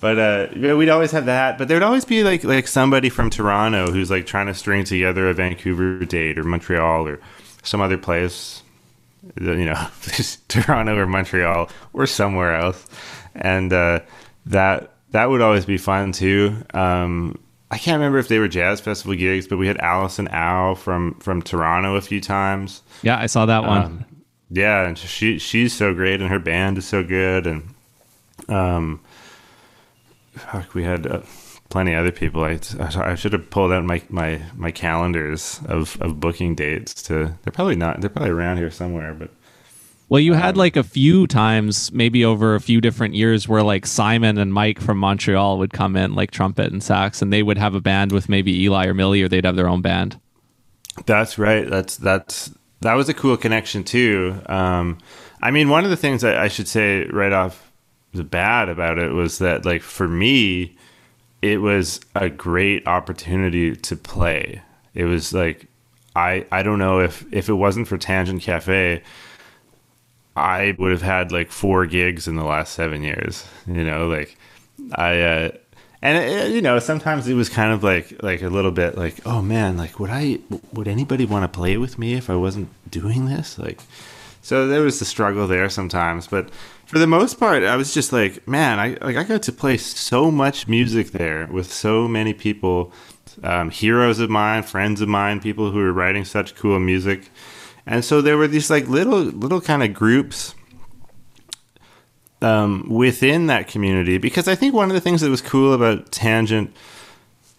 But 0.00 0.18
uh, 0.18 0.74
we'd 0.76 0.90
always 0.90 1.10
have 1.12 1.26
that. 1.26 1.58
But 1.58 1.68
there'd 1.68 1.82
always 1.82 2.04
be 2.04 2.22
like 2.22 2.44
like 2.44 2.68
somebody 2.68 3.08
from 3.08 3.30
Toronto 3.30 3.90
who's 3.90 4.10
like 4.10 4.26
trying 4.26 4.46
to 4.46 4.54
string 4.54 4.84
together 4.84 5.28
a 5.28 5.34
Vancouver 5.34 6.04
date 6.04 6.38
or 6.38 6.44
Montreal 6.44 7.08
or 7.08 7.20
some 7.62 7.80
other 7.80 7.98
place, 7.98 8.62
you 9.40 9.64
know, 9.64 9.88
Toronto 10.48 10.96
or 10.96 11.06
Montreal 11.06 11.70
or 11.92 12.06
somewhere 12.06 12.54
else, 12.54 12.86
and 13.34 13.72
uh, 13.72 14.00
that 14.46 14.92
that 15.12 15.30
would 15.30 15.40
always 15.40 15.64
be 15.64 15.78
fun 15.78 16.12
too. 16.12 16.56
Um, 16.74 17.38
I 17.70 17.78
can't 17.78 17.98
remember 17.98 18.18
if 18.18 18.28
they 18.28 18.38
were 18.38 18.48
jazz 18.48 18.80
festival 18.80 19.16
gigs, 19.16 19.48
but 19.48 19.56
we 19.56 19.66
had 19.66 19.78
Allison 19.78 20.28
Au 20.28 20.74
from 20.74 21.14
from 21.20 21.42
Toronto 21.42 21.96
a 21.96 22.00
few 22.00 22.20
times. 22.20 22.82
Yeah, 23.02 23.18
I 23.18 23.26
saw 23.26 23.46
that 23.46 23.64
one. 23.64 23.82
Um, 23.82 24.04
yeah, 24.50 24.86
and 24.86 24.96
she 24.96 25.38
she's 25.38 25.72
so 25.72 25.92
great, 25.94 26.20
and 26.20 26.30
her 26.30 26.38
band 26.38 26.78
is 26.78 26.86
so 26.86 27.02
good, 27.02 27.46
and 27.46 27.74
um, 28.48 29.00
fuck, 30.36 30.74
we 30.74 30.84
had 30.84 31.06
uh, 31.06 31.22
plenty 31.68 31.92
of 31.92 32.00
other 32.00 32.12
people. 32.12 32.44
I, 32.44 32.58
I 32.78 33.14
should 33.14 33.32
have 33.32 33.50
pulled 33.50 33.72
out 33.72 33.84
my, 33.84 34.02
my, 34.08 34.40
my 34.54 34.70
calendars 34.70 35.60
of, 35.66 36.00
of 36.00 36.20
booking 36.20 36.54
dates 36.54 37.02
to. 37.04 37.36
They're 37.42 37.52
probably 37.52 37.76
not. 37.76 38.00
They're 38.00 38.10
probably 38.10 38.30
around 38.30 38.58
here 38.58 38.70
somewhere, 38.70 39.14
but. 39.14 39.30
Well, 40.08 40.20
you 40.20 40.34
had 40.34 40.54
um, 40.54 40.58
like 40.58 40.76
a 40.76 40.84
few 40.84 41.26
times, 41.26 41.90
maybe 41.90 42.24
over 42.24 42.54
a 42.54 42.60
few 42.60 42.80
different 42.80 43.14
years, 43.14 43.48
where 43.48 43.62
like 43.62 43.86
Simon 43.86 44.38
and 44.38 44.54
Mike 44.54 44.80
from 44.80 44.98
Montreal 44.98 45.58
would 45.58 45.72
come 45.72 45.96
in, 45.96 46.14
like 46.14 46.30
trumpet 46.30 46.70
and 46.70 46.82
sax, 46.82 47.22
and 47.22 47.32
they 47.32 47.42
would 47.42 47.58
have 47.58 47.74
a 47.74 47.80
band 47.80 48.12
with 48.12 48.28
maybe 48.28 48.62
Eli 48.62 48.86
or 48.86 48.94
Millie, 48.94 49.22
or 49.22 49.28
they'd 49.28 49.44
have 49.44 49.56
their 49.56 49.68
own 49.68 49.82
band. 49.82 50.20
That's 51.06 51.38
right. 51.38 51.68
That's 51.68 51.96
that's 51.96 52.52
that 52.82 52.94
was 52.94 53.08
a 53.08 53.14
cool 53.14 53.36
connection 53.36 53.82
too. 53.82 54.40
Um, 54.46 54.98
I 55.42 55.50
mean, 55.50 55.68
one 55.68 55.84
of 55.84 55.90
the 55.90 55.96
things 55.96 56.22
I, 56.22 56.44
I 56.44 56.48
should 56.48 56.68
say 56.68 57.04
right 57.06 57.32
off 57.32 57.65
bad 58.22 58.68
about 58.68 58.98
it 58.98 59.12
was 59.12 59.38
that 59.38 59.64
like 59.64 59.82
for 59.82 60.08
me 60.08 60.76
it 61.42 61.58
was 61.58 62.00
a 62.14 62.28
great 62.28 62.86
opportunity 62.86 63.76
to 63.76 63.96
play. 63.96 64.62
It 64.94 65.04
was 65.04 65.32
like 65.32 65.68
i 66.16 66.46
i 66.50 66.62
don't 66.62 66.78
know 66.78 67.00
if 67.00 67.24
if 67.32 67.48
it 67.48 67.52
wasn't 67.52 67.86
for 67.86 67.98
tangent 67.98 68.40
cafe 68.42 69.02
i 70.34 70.74
would 70.78 70.90
have 70.90 71.02
had 71.02 71.30
like 71.30 71.50
four 71.50 71.84
gigs 71.86 72.26
in 72.26 72.36
the 72.36 72.44
last 72.44 72.72
seven 72.72 73.02
years 73.02 73.46
you 73.66 73.84
know 73.84 74.08
like 74.08 74.36
i 74.94 75.20
uh 75.20 75.50
and 76.02 76.18
it, 76.18 76.44
uh, 76.44 76.46
you 76.46 76.62
know 76.62 76.78
sometimes 76.78 77.28
it 77.28 77.34
was 77.34 77.48
kind 77.48 77.72
of 77.72 77.84
like 77.84 78.22
like 78.22 78.42
a 78.42 78.48
little 78.48 78.70
bit 78.70 78.96
like 78.96 79.14
oh 79.26 79.42
man 79.42 79.76
like 79.76 80.00
would 80.00 80.10
i 80.10 80.38
would 80.72 80.88
anybody 80.88 81.26
want 81.26 81.42
to 81.44 81.54
play 81.58 81.76
with 81.76 81.98
me 81.98 82.14
if 82.14 82.30
i 82.30 82.34
wasn't 82.34 82.68
doing 82.90 83.26
this? 83.26 83.58
Like 83.58 83.80
So 84.42 84.66
there 84.68 84.82
was 84.82 84.98
the 84.98 85.04
struggle 85.04 85.46
there 85.46 85.68
sometimes, 85.68 86.26
but 86.28 86.50
for 86.86 86.98
the 86.98 87.06
most 87.06 87.38
part, 87.38 87.64
I 87.64 87.76
was 87.76 87.92
just 87.92 88.12
like, 88.12 88.46
man, 88.46 88.78
I 88.78 88.96
like 89.04 89.16
I 89.16 89.24
got 89.24 89.42
to 89.42 89.52
play 89.52 89.76
so 89.76 90.30
much 90.30 90.68
music 90.68 91.10
there 91.10 91.46
with 91.46 91.72
so 91.72 92.06
many 92.06 92.32
people, 92.32 92.92
um, 93.42 93.70
heroes 93.70 94.20
of 94.20 94.30
mine, 94.30 94.62
friends 94.62 95.00
of 95.00 95.08
mine, 95.08 95.40
people 95.40 95.72
who 95.72 95.78
were 95.78 95.92
writing 95.92 96.24
such 96.24 96.54
cool 96.54 96.78
music, 96.78 97.30
and 97.86 98.04
so 98.04 98.22
there 98.22 98.36
were 98.38 98.48
these 98.48 98.70
like 98.70 98.88
little 98.88 99.18
little 99.18 99.60
kind 99.60 99.82
of 99.82 99.92
groups 99.92 100.54
um, 102.40 102.88
within 102.88 103.48
that 103.48 103.66
community. 103.66 104.18
Because 104.18 104.46
I 104.46 104.54
think 104.54 104.74
one 104.74 104.88
of 104.88 104.94
the 104.94 105.00
things 105.00 105.20
that 105.20 105.30
was 105.30 105.42
cool 105.42 105.72
about 105.72 106.12
Tangent, 106.12 106.74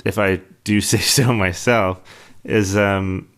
if 0.06 0.18
I 0.18 0.42
do 0.64 0.82
say 0.82 1.00
so 1.00 1.34
myself, 1.34 2.02
is 2.44 2.78
um, 2.78 3.30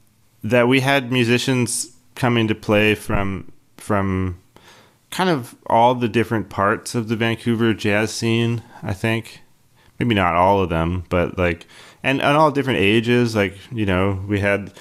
that 0.43 0.67
we 0.67 0.81
had 0.81 1.11
musicians 1.11 1.95
coming 2.15 2.47
to 2.47 2.55
play 2.55 2.95
from 2.95 3.51
from 3.77 4.39
kind 5.11 5.29
of 5.29 5.55
all 5.67 5.95
the 5.95 6.09
different 6.09 6.49
parts 6.49 6.95
of 6.95 7.07
the 7.07 7.15
Vancouver 7.15 7.73
jazz 7.73 8.11
scene. 8.11 8.61
I 8.83 8.93
think 8.93 9.41
maybe 9.97 10.15
not 10.15 10.35
all 10.35 10.61
of 10.61 10.69
them, 10.69 11.03
but 11.09 11.37
like 11.37 11.65
and 12.03 12.21
and 12.21 12.37
all 12.37 12.51
different 12.51 12.79
ages. 12.79 13.35
Like 13.35 13.57
you 13.71 13.85
know, 13.85 14.23
we 14.27 14.39
had. 14.39 14.73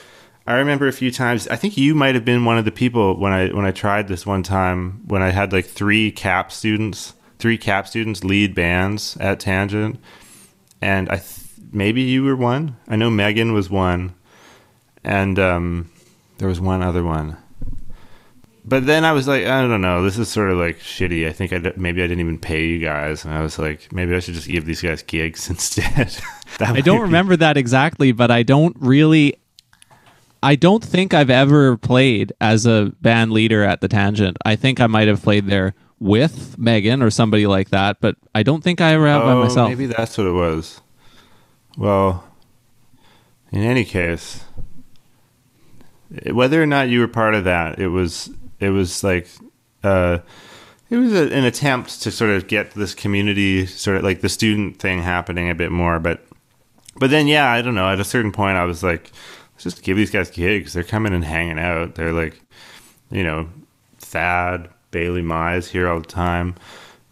I 0.46 0.54
remember 0.54 0.88
a 0.88 0.92
few 0.92 1.10
times. 1.10 1.46
I 1.48 1.56
think 1.56 1.76
you 1.76 1.94
might 1.94 2.14
have 2.14 2.24
been 2.24 2.46
one 2.46 2.56
of 2.56 2.64
the 2.64 2.72
people 2.72 3.18
when 3.18 3.32
I 3.32 3.48
when 3.48 3.66
I 3.66 3.70
tried 3.70 4.08
this 4.08 4.24
one 4.24 4.42
time 4.42 5.02
when 5.06 5.20
I 5.20 5.30
had 5.30 5.52
like 5.52 5.66
three 5.66 6.10
cap 6.10 6.50
students, 6.50 7.12
three 7.38 7.58
cap 7.58 7.86
students 7.86 8.24
lead 8.24 8.54
bands 8.54 9.16
at 9.20 9.40
Tangent, 9.40 10.00
and 10.80 11.10
I 11.10 11.16
th- 11.16 11.44
maybe 11.70 12.00
you 12.02 12.24
were 12.24 12.36
one. 12.36 12.76
I 12.88 12.96
know 12.96 13.10
Megan 13.10 13.52
was 13.52 13.68
one, 13.68 14.14
and 15.04 15.38
um, 15.38 15.90
there 16.38 16.48
was 16.48 16.60
one 16.60 16.82
other 16.82 17.04
one. 17.04 17.36
But 18.68 18.84
then 18.86 19.04
I 19.04 19.12
was 19.12 19.26
like, 19.26 19.46
I 19.46 19.62
don't 19.62 19.80
know. 19.80 20.02
This 20.02 20.18
is 20.18 20.28
sort 20.28 20.50
of 20.50 20.58
like 20.58 20.78
shitty. 20.78 21.26
I 21.26 21.32
think 21.32 21.52
I 21.54 21.58
d- 21.58 21.72
maybe 21.76 22.02
I 22.02 22.06
didn't 22.06 22.20
even 22.20 22.38
pay 22.38 22.66
you 22.66 22.78
guys, 22.80 23.24
and 23.24 23.32
I 23.32 23.40
was 23.40 23.58
like, 23.58 23.90
maybe 23.92 24.14
I 24.14 24.20
should 24.20 24.34
just 24.34 24.46
give 24.48 24.66
these 24.66 24.82
guys 24.82 25.02
gigs 25.02 25.48
instead. 25.50 26.14
I 26.60 26.80
don't 26.82 27.00
remember 27.00 27.34
that 27.36 27.56
exactly, 27.56 28.12
but 28.12 28.30
I 28.30 28.42
don't 28.42 28.76
really. 28.78 29.36
I 30.42 30.54
don't 30.54 30.84
think 30.84 31.14
I've 31.14 31.30
ever 31.30 31.76
played 31.78 32.32
as 32.40 32.66
a 32.66 32.92
band 33.00 33.32
leader 33.32 33.64
at 33.64 33.80
the 33.80 33.88
Tangent. 33.88 34.36
I 34.44 34.54
think 34.54 34.80
I 34.80 34.86
might 34.86 35.08
have 35.08 35.22
played 35.22 35.46
there 35.46 35.74
with 35.98 36.56
Megan 36.58 37.02
or 37.02 37.10
somebody 37.10 37.46
like 37.46 37.70
that, 37.70 38.00
but 38.00 38.16
I 38.34 38.42
don't 38.44 38.62
think 38.62 38.80
I 38.80 38.92
ever 38.92 39.04
by 39.06 39.32
Oh, 39.32 39.42
myself. 39.42 39.68
maybe 39.70 39.86
that's 39.86 40.16
what 40.18 40.26
it 40.28 40.32
was. 40.32 40.80
Well, 41.76 42.22
in 43.50 43.62
any 43.62 43.84
case, 43.84 44.44
whether 46.30 46.62
or 46.62 46.66
not 46.66 46.88
you 46.88 47.00
were 47.00 47.08
part 47.08 47.34
of 47.34 47.42
that, 47.44 47.78
it 47.80 47.88
was 47.88 48.30
it 48.60 48.70
was 48.70 49.04
like 49.04 49.28
uh, 49.82 50.18
it 50.90 50.96
was 50.96 51.12
a, 51.12 51.32
an 51.32 51.44
attempt 51.44 52.02
to 52.02 52.10
sort 52.10 52.30
of 52.30 52.48
get 52.48 52.72
this 52.72 52.94
community 52.94 53.66
sort 53.66 53.98
of 53.98 54.04
like 54.04 54.20
the 54.20 54.28
student 54.28 54.78
thing 54.78 55.02
happening 55.02 55.50
a 55.50 55.54
bit 55.54 55.70
more. 55.70 55.98
But 55.98 56.24
but 56.96 57.10
then 57.10 57.26
yeah, 57.26 57.50
I 57.50 57.62
don't 57.62 57.74
know. 57.74 57.88
At 57.88 58.00
a 58.00 58.04
certain 58.04 58.32
point, 58.32 58.56
I 58.56 58.64
was 58.64 58.82
like, 58.82 59.12
let's 59.54 59.64
just 59.64 59.82
give 59.82 59.96
these 59.96 60.10
guys 60.10 60.30
gigs. 60.30 60.72
They're 60.72 60.82
coming 60.82 61.12
and 61.12 61.24
hanging 61.24 61.58
out. 61.58 61.94
They're 61.94 62.12
like, 62.12 62.40
you 63.10 63.22
know, 63.22 63.48
Thad, 63.98 64.68
Bailey 64.90 65.22
Mize 65.22 65.68
here 65.68 65.88
all 65.88 66.00
the 66.00 66.06
time. 66.06 66.54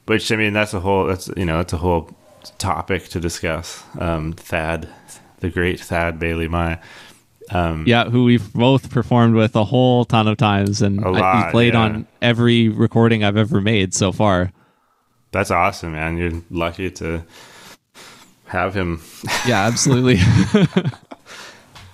Which 0.06 0.30
I 0.32 0.36
mean, 0.36 0.52
that's 0.52 0.74
a 0.74 0.80
whole 0.80 1.06
that's 1.06 1.28
you 1.36 1.44
know 1.44 1.58
that's 1.58 1.72
a 1.72 1.78
whole 1.78 2.10
topic 2.58 3.08
to 3.08 3.20
discuss. 3.20 3.82
Um, 3.98 4.32
Thad, 4.32 4.88
the 5.40 5.50
great 5.50 5.80
Thad 5.80 6.18
Bailey 6.18 6.48
Mai. 6.48 6.78
Um, 7.50 7.84
Yeah, 7.86 8.04
who 8.10 8.24
we've 8.24 8.52
both 8.52 8.90
performed 8.90 9.34
with 9.36 9.54
a 9.56 9.64
whole 9.64 10.04
ton 10.04 10.26
of 10.28 10.36
times, 10.36 10.82
and 10.82 11.00
A 11.02 11.06
I- 11.08 11.10
lot, 11.10 11.44
he's 11.44 11.50
played 11.52 11.74
yeah. 11.74 11.80
on 11.80 12.06
every 12.20 12.68
recording 12.68 13.22
I've 13.24 13.36
ever 13.36 13.60
made 13.60 13.94
so 13.94 14.10
far. 14.12 14.52
That's 15.32 15.50
awesome, 15.50 15.92
man. 15.92 16.16
You're 16.16 16.42
lucky 16.50 16.90
to 16.92 17.22
have 18.46 18.74
him. 18.74 19.00
Yeah, 19.46 19.64
absolutely. 19.66 20.18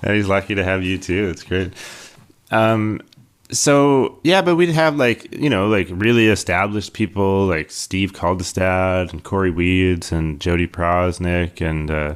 And 0.04 0.16
he's 0.16 0.26
lucky 0.26 0.56
to 0.56 0.64
have 0.64 0.82
you 0.82 0.98
too. 0.98 1.28
It's 1.28 1.44
great. 1.44 1.72
Um, 2.50 3.00
so 3.52 4.18
yeah, 4.24 4.42
but 4.42 4.56
we'd 4.56 4.70
have 4.70 4.96
like 4.96 5.32
you 5.32 5.48
know 5.48 5.68
like 5.68 5.86
really 5.90 6.26
established 6.26 6.92
people 6.92 7.46
like 7.46 7.70
Steve 7.70 8.12
Kaldestad 8.12 9.12
and 9.12 9.22
Corey 9.22 9.52
Weeds 9.52 10.10
and 10.10 10.40
Jodi 10.40 10.66
Proznick 10.66 11.60
and 11.60 11.88
uh, 11.88 12.14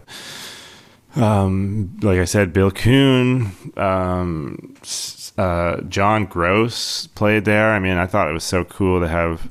um, 1.16 1.96
like 2.02 2.18
I 2.18 2.24
said, 2.24 2.52
Bill 2.52 2.70
Coon, 2.70 3.52
um, 3.76 4.74
uh, 5.38 5.80
John 5.82 6.26
Gross 6.26 7.06
played 7.08 7.44
there. 7.44 7.72
I 7.72 7.78
mean, 7.78 7.96
I 7.96 8.06
thought 8.06 8.28
it 8.28 8.32
was 8.32 8.44
so 8.44 8.64
cool 8.64 9.00
to 9.00 9.08
have 9.08 9.48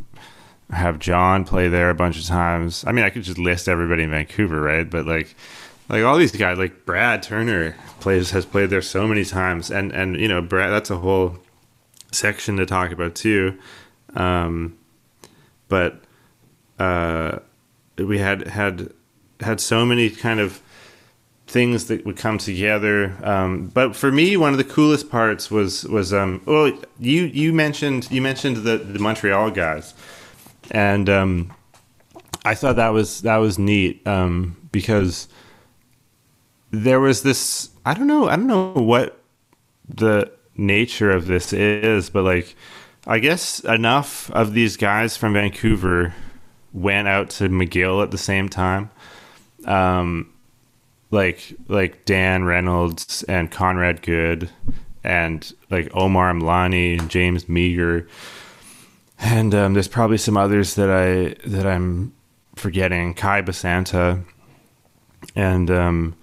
have 0.71 0.99
John 0.99 1.45
play 1.45 1.67
there 1.67 1.89
a 1.89 1.95
bunch 1.95 2.17
of 2.19 2.25
times. 2.25 2.84
I 2.88 2.91
mean, 2.91 3.06
I 3.06 3.10
could 3.10 3.23
just 3.23 3.38
list 3.38 3.69
everybody 3.69 4.04
in 4.04 4.10
Vancouver, 4.12 4.62
right? 4.62 4.89
But 4.89 5.06
like, 5.06 5.36
like 5.89 6.04
all 6.04 6.17
these 6.17 6.32
guys, 6.32 6.58
like 6.58 6.86
Brad 6.86 7.23
Turner 7.23 7.75
plays 7.99 8.32
has 8.32 8.45
played 8.45 8.69
there 8.69 8.82
so 8.82 9.08
many 9.08 9.25
times, 9.25 9.71
and 9.71 9.91
and 9.91 10.19
you 10.19 10.28
know, 10.28 10.41
Brad, 10.41 10.71
that's 10.71 10.89
a 10.89 10.97
whole 10.97 11.38
section 12.12 12.58
to 12.58 12.65
talk 12.65 12.91
about 12.91 13.15
too. 13.15 13.58
Um, 14.15 14.78
but 15.67 16.01
uh, 16.80 17.39
we 17.97 18.19
had 18.19 18.47
had 18.47 18.93
had 19.39 19.60
so 19.60 19.86
many 19.86 20.10
kind 20.10 20.39
of 20.39 20.62
things 21.47 21.86
that 21.86 22.05
would 22.05 22.17
come 22.17 22.38
together. 22.38 23.15
Um, 23.23 23.67
but 23.67 23.95
for 23.95 24.12
me, 24.12 24.36
one 24.38 24.51
of 24.51 24.58
the 24.58 24.63
coolest 24.63 25.10
parts 25.10 25.51
was 25.51 25.84
was 25.86 26.13
um, 26.13 26.41
well, 26.45 26.71
you 26.99 27.23
you 27.23 27.53
mentioned 27.53 28.10
you 28.12 28.21
mentioned 28.21 28.58
the 28.58 28.77
the 28.77 28.99
Montreal 28.99 29.51
guys, 29.51 29.93
and 30.71 31.10
um, 31.10 31.53
I 32.43 32.55
thought 32.55 32.75
that 32.77 32.89
was 32.89 33.21
that 33.21 33.38
was 33.38 33.60
neat 33.60 34.05
um, 34.08 34.58
because 34.71 35.27
there 36.71 36.99
was 36.99 37.23
this 37.23 37.69
I 37.86 37.93
don't 37.93 38.08
know 38.08 38.27
I 38.27 38.36
don't 38.36 38.47
know 38.47 38.73
what 38.73 39.21
the 39.88 40.31
nature 40.58 41.12
of 41.12 41.27
this 41.27 41.53
is, 41.53 42.10
but 42.10 42.23
like 42.23 42.55
I 43.08 43.19
guess 43.19 43.60
enough 43.60 44.31
of 44.31 44.53
these 44.53 44.77
guys 44.77 45.15
from 45.15 45.34
Vancouver 45.34 46.13
went 46.73 47.08
out 47.08 47.29
to 47.29 47.49
McGill 47.49 48.03
at 48.03 48.12
the 48.12 48.17
same 48.17 48.49
time. 48.49 48.89
Um, 49.65 50.34
like 51.15 51.56
like 51.67 52.06
Dan 52.06 52.43
Reynolds 52.43 53.23
and 53.23 53.49
Conrad 53.49 54.01
Good 54.01 54.49
and 55.04 55.51
like 55.71 55.89
Omar 55.95 56.32
Amlani 56.32 56.99
and 56.99 57.10
James 57.10 57.49
Meager 57.49 58.08
and 59.17 59.56
um, 59.56 59.73
there's 59.73 59.88
probably 59.88 60.17
some 60.17 60.38
others 60.38 60.75
that 60.75 60.89
I 60.89 61.36
that 61.49 61.65
I'm 61.65 62.13
forgetting 62.56 63.13
Kai 63.13 63.41
Basanta 63.41 64.23
and 65.36 65.71
um 65.71 66.15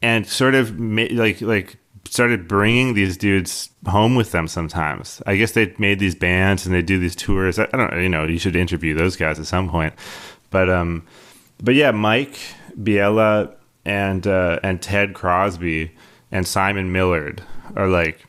and 0.00 0.26
sort 0.26 0.54
of 0.54 0.78
ma- 0.78 1.06
like 1.10 1.40
like 1.40 1.76
started 2.06 2.46
bringing 2.46 2.94
these 2.94 3.16
dudes 3.16 3.70
home 3.88 4.14
with 4.14 4.30
them 4.30 4.46
sometimes. 4.46 5.20
I 5.26 5.36
guess 5.36 5.52
they 5.52 5.74
made 5.78 5.98
these 5.98 6.14
bands 6.14 6.64
and 6.64 6.74
they 6.74 6.82
do 6.82 6.98
these 6.98 7.16
tours. 7.16 7.58
I, 7.58 7.64
I 7.72 7.76
don't 7.76 8.02
you 8.02 8.08
know, 8.08 8.24
you 8.24 8.38
should 8.38 8.56
interview 8.56 8.94
those 8.94 9.16
guys 9.16 9.38
at 9.40 9.46
some 9.46 9.68
point. 9.68 9.94
But 10.50 10.70
um 10.70 11.06
but 11.62 11.74
yeah, 11.74 11.90
Mike 11.90 12.38
Bjella 12.78 13.54
and 13.84 14.26
uh, 14.26 14.60
and 14.62 14.80
Ted 14.80 15.14
Crosby 15.14 15.92
and 16.30 16.46
Simon 16.46 16.92
Millerd 16.92 17.40
are 17.76 17.88
like 17.88 18.24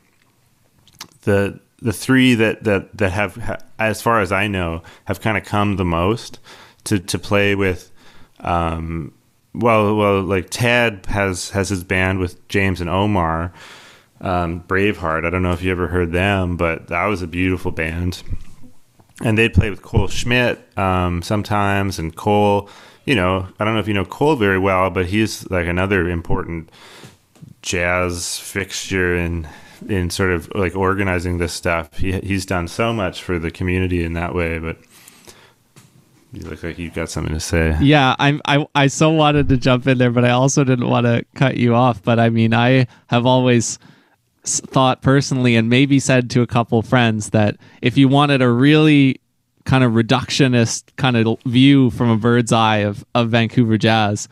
the 1.21 1.59
the 1.81 1.93
three 1.93 2.35
that 2.35 2.63
that 2.63 2.97
that 2.97 3.11
have 3.11 3.63
as 3.79 4.01
far 4.01 4.21
as 4.21 4.31
I 4.31 4.47
know 4.47 4.83
have 5.05 5.21
kind 5.21 5.37
of 5.37 5.43
come 5.43 5.75
the 5.75 5.85
most 5.85 6.39
to 6.85 6.99
to 6.99 7.19
play 7.19 7.55
with 7.55 7.91
um 8.39 9.13
well 9.53 9.95
well 9.95 10.21
like 10.21 10.49
Ted 10.49 11.05
has 11.07 11.49
has 11.51 11.69
his 11.69 11.83
band 11.83 12.19
with 12.19 12.47
James 12.47 12.81
and 12.81 12.89
Omar 12.89 13.53
um 14.21 14.61
Braveheart. 14.61 15.25
I 15.25 15.29
don't 15.29 15.43
know 15.43 15.53
if 15.53 15.61
you 15.61 15.71
ever 15.71 15.87
heard 15.87 16.11
them 16.11 16.57
but 16.57 16.87
that 16.87 17.05
was 17.05 17.21
a 17.21 17.27
beautiful 17.27 17.71
band. 17.71 18.23
And 19.23 19.37
they'd 19.37 19.53
play 19.53 19.69
with 19.69 19.81
Cole 19.81 20.09
Schmidt 20.09 20.59
um, 20.77 21.21
sometimes, 21.21 21.99
and 21.99 22.13
Cole, 22.13 22.69
you 23.05 23.15
know, 23.15 23.47
I 23.59 23.65
don't 23.65 23.75
know 23.75 23.79
if 23.79 23.87
you 23.87 23.93
know 23.93 24.05
Cole 24.05 24.35
very 24.35 24.59
well, 24.59 24.89
but 24.89 25.05
he's 25.07 25.49
like 25.49 25.67
another 25.67 26.09
important 26.09 26.69
jazz 27.61 28.39
fixture 28.39 29.15
in 29.15 29.47
in 29.87 30.09
sort 30.09 30.31
of 30.31 30.49
like 30.55 30.75
organizing 30.75 31.37
this 31.37 31.53
stuff. 31.53 31.97
He 31.97 32.13
he's 32.19 32.45
done 32.45 32.67
so 32.67 32.93
much 32.93 33.21
for 33.21 33.39
the 33.39 33.51
community 33.51 34.03
in 34.03 34.13
that 34.13 34.33
way, 34.33 34.57
but 34.57 34.77
you 36.35 36.41
look 36.49 36.63
like 36.63 36.77
you've 36.77 36.93
got 36.93 37.09
something 37.09 37.33
to 37.33 37.39
say. 37.39 37.77
Yeah, 37.81 38.15
I'm. 38.19 38.41
I 38.45 38.65
I 38.75 38.87
so 38.87 39.11
wanted 39.11 39.49
to 39.49 39.57
jump 39.57 39.87
in 39.87 39.97
there, 39.97 40.11
but 40.11 40.25
I 40.25 40.31
also 40.31 40.63
didn't 40.63 40.89
want 40.89 41.05
to 41.05 41.23
cut 41.35 41.57
you 41.57 41.75
off. 41.75 42.03
But 42.03 42.19
I 42.19 42.29
mean, 42.29 42.53
I 42.53 42.87
have 43.07 43.25
always 43.25 43.79
thought 44.43 45.01
personally, 45.01 45.55
and 45.55 45.69
maybe 45.69 45.99
said 45.99 46.29
to 46.31 46.41
a 46.41 46.47
couple 46.47 46.81
friends 46.81 47.29
that 47.29 47.57
if 47.81 47.97
you 47.97 48.07
wanted 48.07 48.41
a 48.41 48.49
really 48.49 49.21
kind 49.65 49.84
of 49.84 49.93
reductionist 49.93 50.84
kind 50.95 51.17
of 51.17 51.39
view 51.45 51.89
from 51.91 52.10
a 52.10 52.17
bird's 52.17 52.51
eye 52.51 52.78
of 52.78 53.04
of 53.13 53.30
Vancouver 53.30 53.78
jazz 53.78 54.30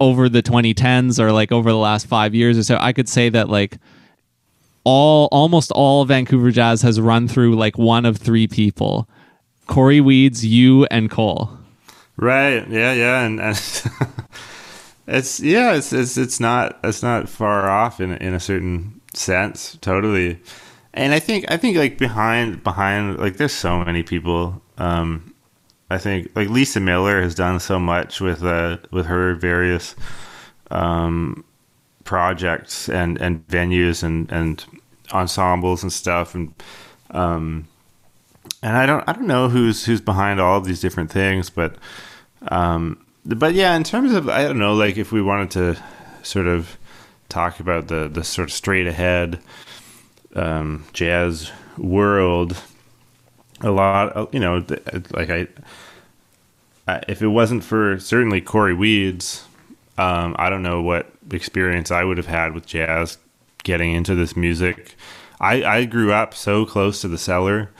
over 0.00 0.28
the 0.28 0.42
2010s 0.42 1.18
or 1.18 1.32
like 1.32 1.52
over 1.52 1.70
the 1.70 1.78
last 1.78 2.06
five 2.06 2.34
years 2.34 2.58
or 2.58 2.62
so, 2.62 2.76
I 2.80 2.92
could 2.92 3.08
say 3.08 3.28
that 3.30 3.48
like 3.48 3.78
all 4.84 5.28
almost 5.32 5.72
all 5.72 6.04
Vancouver 6.04 6.50
Jazz 6.50 6.82
has 6.82 7.00
run 7.00 7.26
through 7.26 7.56
like 7.56 7.76
one 7.76 8.06
of 8.06 8.18
three 8.18 8.46
people: 8.46 9.08
Corey 9.66 10.00
Weeds, 10.00 10.46
you, 10.46 10.84
and 10.86 11.10
Cole. 11.10 11.50
Right. 12.16 12.66
Yeah. 12.68 12.92
Yeah. 12.92 13.24
And, 13.24 13.40
and 13.40 13.56
it's 15.08 15.40
yeah. 15.40 15.74
It's 15.74 15.92
it's 15.92 16.16
it's 16.16 16.38
not 16.38 16.78
it's 16.84 17.02
not 17.02 17.28
far 17.28 17.68
off 17.68 18.00
in 18.00 18.12
in 18.12 18.32
a 18.32 18.40
certain 18.40 19.00
sense. 19.12 19.76
Totally. 19.80 20.38
And 20.96 21.12
I 21.12 21.20
think 21.20 21.44
I 21.48 21.58
think 21.58 21.76
like 21.76 21.98
behind 21.98 22.64
behind 22.64 23.18
like 23.18 23.36
there's 23.36 23.52
so 23.52 23.84
many 23.84 24.02
people. 24.02 24.62
Um, 24.78 25.34
I 25.90 25.98
think 25.98 26.30
like 26.34 26.48
Lisa 26.48 26.80
Miller 26.80 27.20
has 27.22 27.34
done 27.34 27.60
so 27.60 27.78
much 27.78 28.20
with 28.20 28.42
uh 28.42 28.78
with 28.90 29.06
her 29.06 29.34
various 29.34 29.94
um 30.70 31.44
projects 32.04 32.88
and 32.88 33.20
and 33.20 33.46
venues 33.46 34.02
and 34.02 34.30
and 34.32 34.64
ensembles 35.12 35.82
and 35.82 35.92
stuff 35.92 36.34
and 36.34 36.54
um 37.10 37.68
and 38.62 38.76
I 38.76 38.86
don't 38.86 39.04
I 39.08 39.12
don't 39.12 39.26
know 39.26 39.48
who's 39.48 39.84
who's 39.84 40.00
behind 40.00 40.40
all 40.40 40.58
of 40.58 40.64
these 40.64 40.80
different 40.80 41.10
things 41.12 41.50
but 41.50 41.76
um 42.48 43.04
but 43.24 43.54
yeah 43.54 43.76
in 43.76 43.84
terms 43.84 44.12
of 44.12 44.28
I 44.28 44.44
don't 44.44 44.58
know 44.58 44.74
like 44.74 44.96
if 44.96 45.12
we 45.12 45.22
wanted 45.22 45.50
to 45.52 45.82
sort 46.24 46.46
of 46.46 46.78
talk 47.28 47.60
about 47.60 47.88
the 47.88 48.08
the 48.08 48.24
sort 48.24 48.48
of 48.48 48.52
straight 48.52 48.86
ahead 48.86 49.40
um 50.36 50.84
jazz 50.92 51.50
world 51.76 52.56
a 53.62 53.70
lot 53.70 54.32
you 54.32 54.40
know 54.40 54.64
like 55.10 55.30
I, 55.30 55.48
I 56.86 57.02
if 57.08 57.22
it 57.22 57.28
wasn't 57.28 57.64
for 57.64 57.98
certainly 57.98 58.40
Corey 58.40 58.74
Weeds 58.74 59.46
um, 59.98 60.36
I 60.38 60.50
don't 60.50 60.62
know 60.62 60.82
what 60.82 61.10
experience 61.30 61.90
I 61.90 62.04
would 62.04 62.18
have 62.18 62.26
had 62.26 62.52
with 62.52 62.66
jazz 62.66 63.18
getting 63.64 63.92
into 63.92 64.14
this 64.14 64.36
music. 64.36 64.94
I, 65.40 65.64
I 65.64 65.84
grew 65.84 66.12
up 66.12 66.34
so 66.34 66.66
close 66.66 67.00
to 67.00 67.08
the 67.08 67.18
cellar 67.18 67.70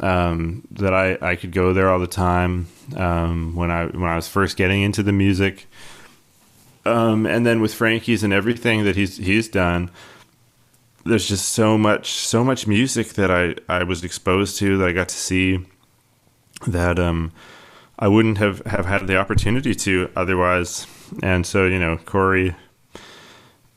um, 0.00 0.66
that 0.70 0.94
I, 0.94 1.18
I 1.20 1.36
could 1.36 1.52
go 1.52 1.72
there 1.72 1.90
all 1.90 1.98
the 1.98 2.06
time 2.06 2.68
um, 2.96 3.54
when 3.54 3.70
I 3.70 3.86
when 3.86 4.04
I 4.04 4.16
was 4.16 4.28
first 4.28 4.56
getting 4.56 4.82
into 4.82 5.02
the 5.02 5.12
music. 5.12 5.66
Um, 6.84 7.26
and 7.26 7.46
then 7.46 7.60
with 7.60 7.74
Frankie's 7.74 8.24
and 8.24 8.32
everything 8.32 8.84
that 8.84 8.96
he's 8.96 9.18
he's 9.18 9.48
done, 9.48 9.90
there's 11.04 11.28
just 11.28 11.50
so 11.50 11.76
much 11.76 12.12
so 12.12 12.44
much 12.44 12.66
music 12.66 13.08
that 13.14 13.30
I, 13.30 13.54
I 13.68 13.82
was 13.82 14.04
exposed 14.04 14.58
to 14.58 14.78
that 14.78 14.88
I 14.88 14.92
got 14.92 15.08
to 15.08 15.16
see 15.16 15.66
that 16.66 16.98
um 16.98 17.32
I 18.02 18.08
wouldn't 18.08 18.38
have, 18.38 18.66
have 18.66 18.84
had 18.84 19.06
the 19.06 19.16
opportunity 19.16 19.76
to 19.76 20.10
otherwise. 20.16 20.88
And 21.22 21.46
so, 21.46 21.66
you 21.66 21.78
know, 21.78 21.98
Corey, 21.98 22.56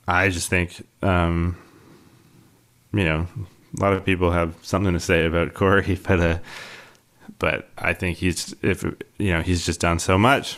I 0.08 0.30
just 0.30 0.50
think, 0.50 0.84
um, 1.04 1.58
you 2.92 3.04
know, 3.04 3.28
a 3.78 3.80
lot 3.80 3.94
of 3.94 4.04
people 4.04 4.32
have 4.32 4.56
something 4.64 4.94
to 4.94 5.00
say 5.00 5.28
about 5.28 5.54
Corey, 5.54 6.00
but, 6.08 6.20
uh, 6.20 6.40
but 7.38 7.70
I 7.78 7.94
think 7.94 8.18
he's, 8.18 8.56
if, 8.64 8.84
you 9.20 9.32
know, 9.32 9.44
he's 9.44 9.64
just 9.64 9.80
done 9.80 10.00
so 10.00 10.18
much. 10.18 10.58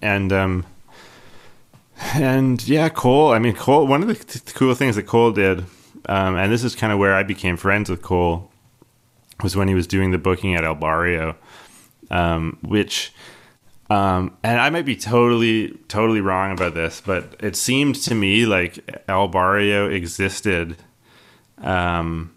And, 0.00 0.32
um, 0.32 0.64
and 2.14 2.64
yeah, 2.68 2.88
Cole, 2.88 3.32
I 3.32 3.40
mean, 3.40 3.54
Cole, 3.54 3.84
one 3.84 4.02
of 4.02 4.06
the 4.06 4.14
th- 4.14 4.54
cool 4.54 4.76
things 4.76 4.94
that 4.94 5.08
Cole 5.08 5.32
did, 5.32 5.64
um, 6.06 6.36
and 6.36 6.52
this 6.52 6.64
is 6.64 6.74
kind 6.74 6.92
of 6.92 6.98
where 6.98 7.14
I 7.14 7.22
became 7.22 7.56
friends 7.56 7.90
with 7.90 8.02
Cole, 8.02 8.50
was 9.42 9.56
when 9.56 9.68
he 9.68 9.74
was 9.74 9.86
doing 9.86 10.10
the 10.10 10.18
booking 10.18 10.54
at 10.54 10.64
El 10.64 10.74
Barrio 10.74 11.36
um, 12.10 12.58
which 12.62 13.12
um, 13.90 14.36
and 14.42 14.60
I 14.60 14.70
might 14.70 14.84
be 14.84 14.96
totally 14.96 15.78
totally 15.88 16.20
wrong 16.20 16.52
about 16.52 16.74
this, 16.74 17.00
but 17.04 17.36
it 17.40 17.56
seemed 17.56 17.96
to 18.02 18.14
me 18.14 18.46
like 18.46 19.02
El 19.08 19.28
Barrio 19.28 19.88
existed 19.88 20.76
um, 21.58 22.34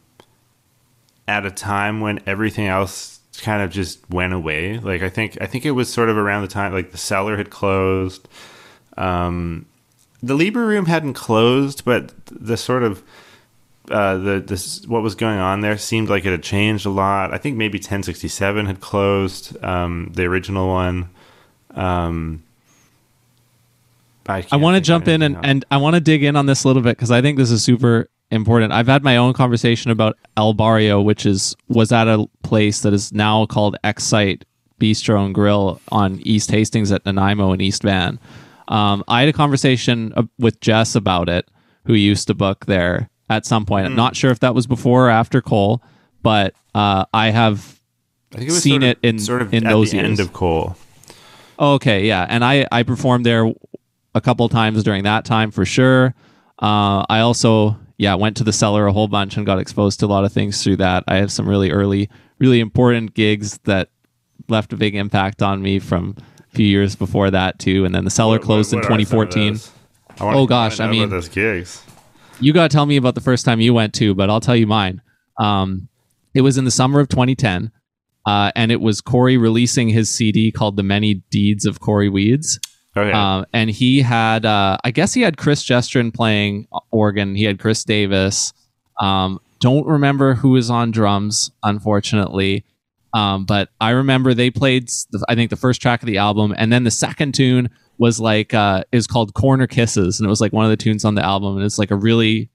at 1.28 1.46
a 1.46 1.52
time 1.52 2.00
when 2.00 2.22
everything 2.26 2.68
else 2.68 3.20
kind 3.42 3.62
of 3.62 3.70
just 3.70 4.10
went 4.10 4.34
away. 4.34 4.80
Like 4.80 5.02
I 5.02 5.10
think 5.10 5.38
I 5.42 5.46
think 5.46 5.66
it 5.66 5.72
was 5.72 5.92
sort 5.92 6.10
of 6.10 6.18
around 6.18 6.44
the 6.44 6.48
time 6.48 6.74
like 6.74 6.92
the 6.92 6.98
cellar 6.98 7.38
had 7.38 7.50
closed. 7.50 8.28
Um, 8.98 9.66
the 10.24 10.36
Libra 10.36 10.66
Room 10.66 10.86
hadn't 10.86 11.16
closed, 11.16 11.84
but 11.84 12.14
the 12.28 12.56
sort 12.56 12.84
of 12.84 13.04
uh, 13.90 14.18
the 14.18 14.40
this 14.40 14.86
what 14.86 15.02
was 15.02 15.16
going 15.16 15.40
on 15.40 15.62
there 15.62 15.78
seemed 15.78 16.10
like 16.10 16.26
it 16.26 16.32
had 16.32 16.44
changed 16.44 16.86
a 16.86 16.90
lot. 16.90 17.34
I 17.34 17.38
think 17.38 17.58
maybe 17.58 17.78
1067 17.78 18.66
had 18.66 18.80
closed, 18.80 19.62
um, 19.64 20.12
the 20.14 20.24
original 20.26 20.68
one. 20.68 21.10
Um, 21.74 22.44
I, 24.28 24.46
I 24.52 24.58
want 24.58 24.76
to 24.76 24.82
jump 24.82 25.08
in 25.08 25.22
and, 25.22 25.38
and 25.44 25.66
I 25.72 25.78
want 25.78 25.96
to 25.96 26.00
dig 26.00 26.24
in 26.24 26.36
on 26.36 26.46
this 26.46 26.64
a 26.64 26.68
little 26.68 26.84
bit 26.84 26.96
because 26.96 27.12
I 27.12 27.22
think 27.22 27.38
this 27.38 27.50
is 27.50 27.64
super 27.64 28.08
important. 28.30 28.72
I've 28.72 28.88
had 28.88 29.04
my 29.04 29.18
own 29.18 29.34
conversation 29.34 29.92
about 29.92 30.18
El 30.38 30.54
Barrio, 30.54 31.02
which 31.02 31.26
is 31.26 31.56
was 31.68 31.92
at 31.92 32.08
a 32.08 32.28
place 32.44 32.82
that 32.82 32.94
is 32.94 33.12
now 33.12 33.46
called 33.46 33.78
Excite 33.84 34.46
Bistro 34.80 35.26
and 35.26 35.36
Grill 35.36 35.82
on 35.90 36.20
East 36.24 36.52
Hastings 36.52 36.92
at 36.92 37.06
Nanaimo 37.06 37.52
in 37.54 37.62
East 37.62 37.84
Van. 37.84 38.20
Um, 38.68 39.04
I 39.08 39.22
had 39.22 39.30
a 39.30 39.34
conversation 39.34 40.14
uh, 40.16 40.24
with 40.40 40.60
Jess 40.62 40.96
about 40.96 41.28
it, 41.28 41.48
who 41.86 41.94
used 41.94 42.28
to 42.28 42.34
book 42.34 42.66
there, 42.68 43.10
at 43.32 43.46
some 43.46 43.66
point. 43.66 43.86
I'm 43.86 43.94
hmm. 43.94 43.98
not 43.98 44.16
sure 44.16 44.30
if 44.30 44.42
that 44.42 44.54
was 44.54 44.68
before 44.68 45.08
or 45.08 45.10
after 45.10 45.42
Cole, 45.42 45.82
but 46.22 46.54
uh, 46.76 47.06
I 47.14 47.30
have 47.30 47.80
I 48.36 48.46
seen 48.50 48.84
it 48.84 49.00
in 49.02 49.20
sort 49.20 49.42
of 49.42 49.54
in 49.54 49.64
those 49.64 49.94
years. 49.94 50.06
end 50.06 50.20
of 50.20 50.34
Cole. 50.34 50.76
Okay, 51.58 52.06
yeah, 52.06 52.26
and 52.30 52.44
I 52.44 52.68
I 52.72 52.84
performed 52.84 53.26
there 53.26 53.52
a 54.14 54.22
couple 54.22 54.48
times 54.50 54.84
during 54.84 55.04
that 55.04 55.24
time 55.24 55.50
for 55.50 55.66
sure. 55.66 56.14
Uh, 56.62 57.06
I 57.10 57.22
also 57.22 57.78
yeah 57.98 58.16
went 58.16 58.36
to 58.38 58.44
the 58.44 58.54
cellar 58.54 58.86
a 58.86 58.94
whole 58.94 59.08
bunch 59.08 59.38
and 59.38 59.46
got 59.46 59.60
exposed 59.60 60.02
to 60.02 60.06
a 60.06 60.08
lot 60.08 60.26
of 60.26 60.34
things 60.34 60.62
through 60.62 60.78
that. 60.78 61.06
I 61.08 61.16
have 61.16 61.32
some 61.32 61.48
really 61.48 61.72
early, 61.72 62.10
really 62.38 62.60
important 62.60 63.14
gigs 63.14 63.60
that 63.64 63.90
left 64.50 64.74
a 64.74 64.76
big 64.76 64.94
impact 64.94 65.42
on 65.42 65.62
me 65.62 65.80
from 65.80 66.18
a 66.40 66.56
few 66.56 66.68
years 66.68 66.98
before 66.98 67.32
that 67.32 67.60
too. 67.60 67.86
And 67.86 67.96
then 67.96 68.04
the 68.04 68.12
cellar 68.12 68.36
what, 68.36 68.42
closed 68.42 68.74
what, 68.74 68.90
what 68.90 69.00
in 69.00 69.06
2014. 69.06 69.60
oh 70.20 70.46
gosh, 70.46 70.82
I 70.82 70.92
mean 70.92 71.10
those 71.10 71.30
gigs 71.30 71.82
you 72.42 72.54
got 72.54 72.70
to 72.70 72.76
tell 72.76 72.86
me 72.86 72.98
about 72.98 73.16
the 73.16 73.22
first 73.22 73.46
time 73.46 73.62
you 73.62 73.74
went 73.74 73.94
to, 73.96 74.14
but 74.14 74.30
I'll 74.30 74.42
tell 74.42 74.56
you 74.56 74.68
mine. 74.68 75.02
Um, 75.40 75.88
it 76.34 76.42
was 76.42 76.58
in 76.58 76.66
the 76.66 76.72
summer 76.72 77.00
of 77.00 77.10
2010, 77.10 77.72
uh, 78.26 78.52
and 78.56 78.72
it 78.72 78.82
was 78.82 79.02
Corey 79.02 79.38
releasing 79.38 79.90
his 79.90 80.10
CD 80.10 80.52
called 80.52 80.76
"The 80.76 80.84
Many 80.84 81.16
Deeds 81.30 81.66
of 81.66 81.80
Corey 81.80 82.10
Weeds." 82.10 82.60
Okay. 82.96 83.12
Um, 83.12 83.46
and 83.54 83.70
he 83.70 84.02
had, 84.02 84.46
uh, 84.46 84.78
I 84.84 84.92
guess 84.92 85.14
he 85.14 85.22
had 85.22 85.38
Chris 85.38 85.64
Gestrin 85.64 86.14
playing 86.14 86.68
organ. 86.92 87.36
He 87.36 87.46
had 87.46 87.58
Chris 87.58 87.86
Davis. 87.86 88.52
Um, 89.00 89.40
don't 89.60 89.86
remember 89.88 90.34
who 90.34 90.50
was 90.50 90.70
on 90.70 90.92
drums, 90.92 91.52
unfortunately. 91.64 92.66
Um, 93.14 93.46
but 93.46 93.70
I 93.80 93.92
remember 93.92 94.34
they 94.34 94.50
played, 94.50 94.90
the, 95.12 95.24
I 95.30 95.36
think, 95.36 95.50
the 95.50 95.56
first 95.56 95.82
track 95.82 96.02
of 96.02 96.08
the 96.08 96.18
album, 96.18 96.54
and 96.58 96.72
then 96.72 96.84
the 96.84 96.92
second 96.92 97.34
tune 97.34 97.70
was 97.98 98.20
like 98.20 98.54
uh 98.54 98.84
is 98.92 99.08
called 99.08 99.34
Corner 99.34 99.68
Kisses 99.68 100.20
and 100.20 100.26
it 100.26 100.30
was 100.30 100.42
like 100.42 100.54
one 100.54 100.66
of 100.66 100.72
the 100.72 100.78
tunes 100.78 101.06
on 101.06 101.16
the 101.16 101.24
album 101.24 101.58
and 101.58 101.66
it's 101.66 101.78
like 101.78 101.92
a 101.92 101.96
really 101.96 102.50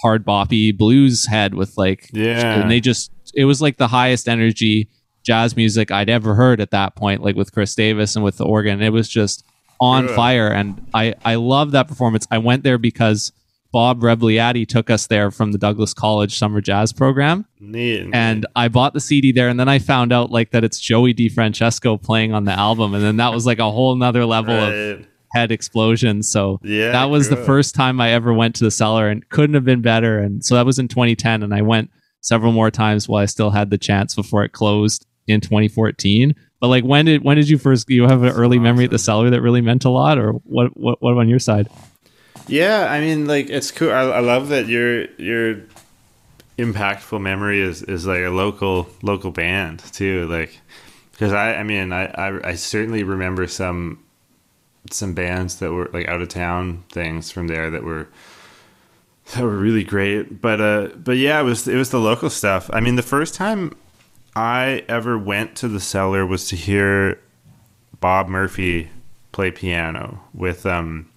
hard 0.00 0.24
boppy 0.24 0.76
blues 0.76 1.26
head 1.26 1.54
with 1.54 1.76
like 1.76 2.10
yeah. 2.12 2.60
and 2.60 2.70
they 2.70 2.80
just 2.80 3.10
it 3.34 3.44
was 3.44 3.62
like 3.62 3.76
the 3.76 3.88
highest 3.88 4.28
energy 4.28 4.88
jazz 5.26 5.56
music 5.56 5.90
I'd 5.90 6.08
ever 6.08 6.34
heard 6.34 6.60
at 6.60 6.70
that 6.70 6.94
point 6.94 7.22
like 7.22 7.36
with 7.36 7.52
Chris 7.52 7.74
Davis 7.74 8.14
and 8.14 8.24
with 8.24 8.36
the 8.36 8.44
organ. 8.44 8.80
It 8.80 8.92
was 8.92 9.08
just 9.08 9.44
on 9.80 10.08
fire 10.08 10.48
and 10.48 10.86
I 10.94 11.14
I 11.24 11.34
love 11.34 11.72
that 11.72 11.88
performance. 11.88 12.26
I 12.30 12.38
went 12.38 12.62
there 12.62 12.78
because 12.78 13.32
Bob 13.76 14.00
Rebagliati 14.00 14.66
took 14.66 14.88
us 14.88 15.06
there 15.06 15.30
from 15.30 15.52
the 15.52 15.58
Douglas 15.58 15.92
College 15.92 16.38
Summer 16.38 16.62
Jazz 16.62 16.94
Program. 16.94 17.44
Neat, 17.60 18.08
and. 18.14 18.46
I 18.56 18.68
bought 18.68 18.94
the 18.94 19.00
CD 19.00 19.32
there, 19.32 19.50
and 19.50 19.60
then 19.60 19.68
I 19.68 19.78
found 19.78 20.14
out 20.14 20.30
like 20.30 20.52
that 20.52 20.64
it's 20.64 20.80
Joey 20.80 21.12
DeFrancesco 21.12 22.00
playing 22.00 22.32
on 22.32 22.44
the 22.44 22.52
album, 22.52 22.94
and 22.94 23.04
then 23.04 23.18
that 23.18 23.34
was 23.34 23.44
like 23.44 23.58
a 23.58 23.70
whole 23.70 23.94
nother 23.94 24.24
level 24.24 24.56
right. 24.56 24.72
of 24.72 25.06
head 25.34 25.52
explosion. 25.52 26.22
So 26.22 26.58
yeah, 26.62 26.90
that 26.92 27.10
was 27.10 27.28
the 27.28 27.36
first 27.36 27.74
time 27.74 28.00
I 28.00 28.12
ever 28.12 28.32
went 28.32 28.54
to 28.54 28.64
the 28.64 28.70
cellar, 28.70 29.10
and 29.10 29.28
couldn't 29.28 29.52
have 29.52 29.66
been 29.66 29.82
better. 29.82 30.20
And 30.20 30.42
so 30.42 30.54
that 30.54 30.64
was 30.64 30.78
in 30.78 30.88
2010, 30.88 31.42
and 31.42 31.52
I 31.52 31.60
went 31.60 31.90
several 32.22 32.52
more 32.52 32.70
times 32.70 33.10
while 33.10 33.22
I 33.22 33.26
still 33.26 33.50
had 33.50 33.68
the 33.68 33.76
chance 33.76 34.14
before 34.14 34.42
it 34.42 34.52
closed 34.52 35.04
in 35.26 35.42
2014. 35.42 36.34
But 36.62 36.68
like, 36.68 36.84
when 36.84 37.04
did 37.04 37.24
when 37.24 37.36
did 37.36 37.50
you 37.50 37.58
first? 37.58 37.90
You 37.90 38.04
have 38.04 38.22
an 38.22 38.30
early 38.32 38.56
awesome. 38.56 38.62
memory 38.62 38.84
at 38.84 38.90
the 38.90 38.98
cellar 38.98 39.28
that 39.28 39.42
really 39.42 39.60
meant 39.60 39.84
a 39.84 39.90
lot, 39.90 40.16
or 40.16 40.32
what? 40.32 40.74
What? 40.78 41.02
What 41.02 41.18
on 41.18 41.28
your 41.28 41.40
side? 41.40 41.68
Yeah, 42.48 42.86
I 42.90 43.00
mean, 43.00 43.26
like 43.26 43.50
it's 43.50 43.70
cool. 43.70 43.90
I, 43.90 44.02
I 44.02 44.20
love 44.20 44.48
that 44.48 44.66
your 44.66 45.06
your 45.16 45.62
impactful 46.58 47.20
memory 47.20 47.60
is 47.60 47.82
is 47.82 48.06
like 48.06 48.22
a 48.22 48.30
local 48.30 48.88
local 49.02 49.30
band 49.30 49.80
too. 49.92 50.26
Like 50.26 50.60
because 51.12 51.32
I 51.32 51.54
I 51.54 51.62
mean 51.62 51.92
I, 51.92 52.06
I 52.06 52.50
I 52.50 52.54
certainly 52.54 53.02
remember 53.02 53.46
some 53.46 54.02
some 54.90 55.14
bands 55.14 55.56
that 55.56 55.72
were 55.72 55.90
like 55.92 56.08
out 56.08 56.22
of 56.22 56.28
town 56.28 56.84
things 56.90 57.30
from 57.30 57.48
there 57.48 57.70
that 57.70 57.82
were 57.82 58.08
that 59.34 59.42
were 59.42 59.56
really 59.56 59.84
great. 59.84 60.40
But 60.40 60.60
uh 60.60 60.88
but 60.96 61.16
yeah, 61.16 61.40
it 61.40 61.44
was 61.44 61.66
it 61.66 61.76
was 61.76 61.90
the 61.90 62.00
local 62.00 62.30
stuff. 62.30 62.70
I 62.72 62.80
mean, 62.80 62.96
the 62.96 63.02
first 63.02 63.34
time 63.34 63.76
I 64.34 64.84
ever 64.88 65.18
went 65.18 65.56
to 65.56 65.68
the 65.68 65.80
cellar 65.80 66.24
was 66.24 66.48
to 66.48 66.56
hear 66.56 67.20
Bob 68.00 68.28
Murphy 68.28 68.90
play 69.32 69.50
piano 69.50 70.20
with 70.32 70.64
um 70.64 71.08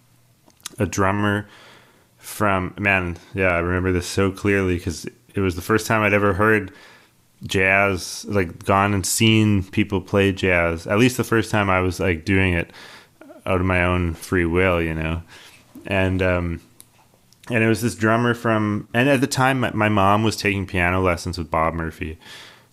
a 0.79 0.85
drummer 0.85 1.47
from 2.17 2.73
man, 2.79 3.17
yeah, 3.33 3.49
I 3.49 3.59
remember 3.59 3.91
this 3.91 4.07
so 4.07 4.31
clearly 4.31 4.75
because 4.75 5.05
it 5.33 5.39
was 5.39 5.55
the 5.55 5.61
first 5.61 5.87
time 5.87 6.01
I'd 6.01 6.13
ever 6.13 6.33
heard 6.33 6.71
jazz, 7.43 8.25
like 8.27 8.65
gone 8.65 8.93
and 8.93 9.05
seen 9.05 9.63
people 9.63 10.01
play 10.01 10.31
jazz. 10.31 10.87
At 10.87 10.99
least 10.99 11.17
the 11.17 11.23
first 11.23 11.51
time 11.51 11.69
I 11.69 11.79
was 11.79 11.99
like 11.99 12.25
doing 12.25 12.53
it 12.53 12.71
out 13.45 13.59
of 13.59 13.65
my 13.65 13.83
own 13.83 14.13
free 14.13 14.45
will, 14.45 14.81
you 14.81 14.93
know. 14.93 15.21
And 15.85 16.21
um, 16.21 16.61
and 17.49 17.63
it 17.63 17.67
was 17.67 17.81
this 17.81 17.95
drummer 17.95 18.33
from, 18.33 18.87
and 18.93 19.09
at 19.09 19.21
the 19.21 19.27
time 19.27 19.61
my, 19.61 19.71
my 19.71 19.89
mom 19.89 20.23
was 20.23 20.35
taking 20.35 20.67
piano 20.67 21.01
lessons 21.01 21.37
with 21.37 21.49
Bob 21.49 21.73
Murphy, 21.73 22.19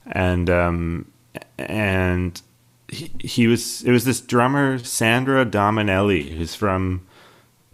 and 0.06 0.50
um, 0.50 1.10
and 1.58 2.40
he, 2.88 3.10
he 3.20 3.46
was 3.46 3.82
it 3.84 3.90
was 3.90 4.04
this 4.04 4.20
drummer 4.20 4.78
Sandra 4.78 5.46
Dominelli 5.46 6.36
who's 6.36 6.54
from 6.54 7.06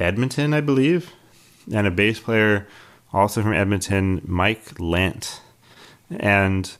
Edmonton, 0.03 0.53
I 0.53 0.61
believe, 0.61 1.13
and 1.73 1.87
a 1.87 1.91
bass 1.91 2.21
player 2.21 2.67
also 3.13 3.43
from 3.43 3.53
Edmonton, 3.55 4.23
Mike 4.25 4.79
Lent, 4.81 5.41
and 6.11 6.71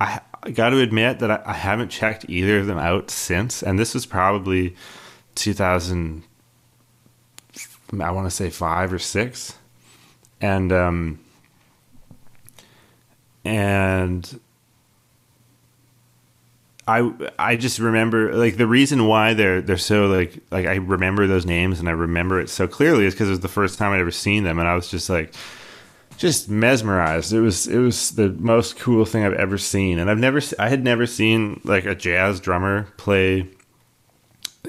I, 0.00 0.20
I 0.42 0.50
got 0.50 0.70
to 0.70 0.80
admit 0.80 1.20
that 1.20 1.30
I, 1.30 1.42
I 1.46 1.52
haven't 1.54 1.88
checked 1.88 2.26
either 2.28 2.58
of 2.58 2.66
them 2.66 2.78
out 2.78 3.10
since, 3.10 3.62
and 3.62 3.78
this 3.78 3.94
was 3.94 4.06
probably 4.06 4.76
2000 5.34 6.24
I 8.00 8.10
want 8.10 8.26
to 8.26 8.30
say 8.30 8.50
5 8.50 8.92
or 8.92 8.98
6 8.98 9.58
and 10.40 10.72
um 10.72 11.18
and 13.44 14.40
I 16.86 17.10
I 17.38 17.56
just 17.56 17.78
remember 17.78 18.34
like 18.34 18.56
the 18.56 18.66
reason 18.66 19.06
why 19.06 19.34
they're 19.34 19.62
they're 19.62 19.78
so 19.78 20.06
like 20.06 20.38
like 20.50 20.66
I 20.66 20.76
remember 20.76 21.26
those 21.26 21.46
names 21.46 21.80
and 21.80 21.88
I 21.88 21.92
remember 21.92 22.40
it 22.40 22.50
so 22.50 22.68
clearly 22.68 23.06
is 23.06 23.14
because 23.14 23.28
it 23.28 23.32
was 23.32 23.40
the 23.40 23.48
first 23.48 23.78
time 23.78 23.92
I'd 23.92 24.00
ever 24.00 24.10
seen 24.10 24.44
them 24.44 24.58
and 24.58 24.68
I 24.68 24.74
was 24.74 24.88
just 24.88 25.08
like 25.08 25.34
just 26.18 26.48
mesmerized. 26.48 27.32
It 27.32 27.40
was 27.40 27.66
it 27.66 27.78
was 27.78 28.10
the 28.12 28.28
most 28.28 28.78
cool 28.78 29.04
thing 29.06 29.24
I've 29.24 29.32
ever 29.32 29.56
seen 29.56 29.98
and 29.98 30.10
I've 30.10 30.18
never 30.18 30.40
I 30.58 30.68
had 30.68 30.84
never 30.84 31.06
seen 31.06 31.60
like 31.64 31.86
a 31.86 31.94
jazz 31.94 32.38
drummer 32.38 32.86
play 32.98 33.48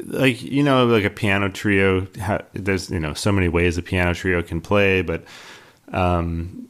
like 0.06 0.41
you 0.41 0.63
know 0.63 0.86
like 0.86 1.06
a 1.06 1.10
piano 1.10 1.49
trio 1.49 2.08
there's 2.54 2.89
you 2.89 2.99
know 2.99 3.13
so 3.13 3.32
many 3.32 3.47
ways 3.47 3.78
a 3.78 3.82
piano 3.82 4.13
trio 4.13 4.41
can 4.41 4.60
play 4.60 5.01
but 5.01 5.23
um 5.93 6.67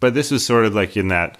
but 0.00 0.14
this 0.14 0.30
was 0.30 0.44
sort 0.44 0.64
of 0.64 0.74
like 0.74 0.96
in 0.96 1.08
that 1.08 1.38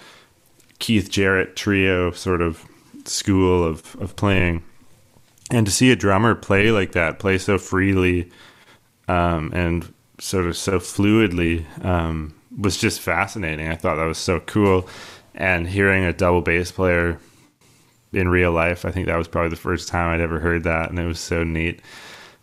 Keith 0.79 1.09
Jarrett 1.09 1.55
trio 1.55 2.11
sort 2.11 2.41
of 2.41 2.65
school 3.05 3.63
of 3.63 3.95
of 3.97 4.15
playing 4.15 4.63
and 5.51 5.65
to 5.65 5.71
see 5.71 5.91
a 5.91 5.95
drummer 5.95 6.35
play 6.35 6.71
like 6.71 6.93
that 6.93 7.19
play 7.19 7.37
so 7.37 7.57
freely 7.57 8.31
um 9.07 9.51
and 9.53 9.93
sort 10.19 10.45
of 10.45 10.55
so 10.55 10.79
fluidly 10.79 11.65
um 11.85 12.33
was 12.57 12.77
just 12.77 13.01
fascinating 13.01 13.67
i 13.67 13.75
thought 13.75 13.95
that 13.95 14.05
was 14.05 14.17
so 14.17 14.39
cool 14.41 14.87
and 15.35 15.67
hearing 15.67 16.03
a 16.03 16.13
double 16.13 16.41
bass 16.41 16.71
player 16.71 17.19
in 18.13 18.29
real 18.29 18.51
life. 18.51 18.85
I 18.85 18.91
think 18.91 19.07
that 19.07 19.17
was 19.17 19.27
probably 19.27 19.49
the 19.49 19.55
first 19.55 19.87
time 19.87 20.13
I'd 20.13 20.21
ever 20.21 20.39
heard 20.39 20.63
that, 20.63 20.89
and 20.89 20.99
it 20.99 21.05
was 21.05 21.19
so 21.19 21.43
neat. 21.43 21.81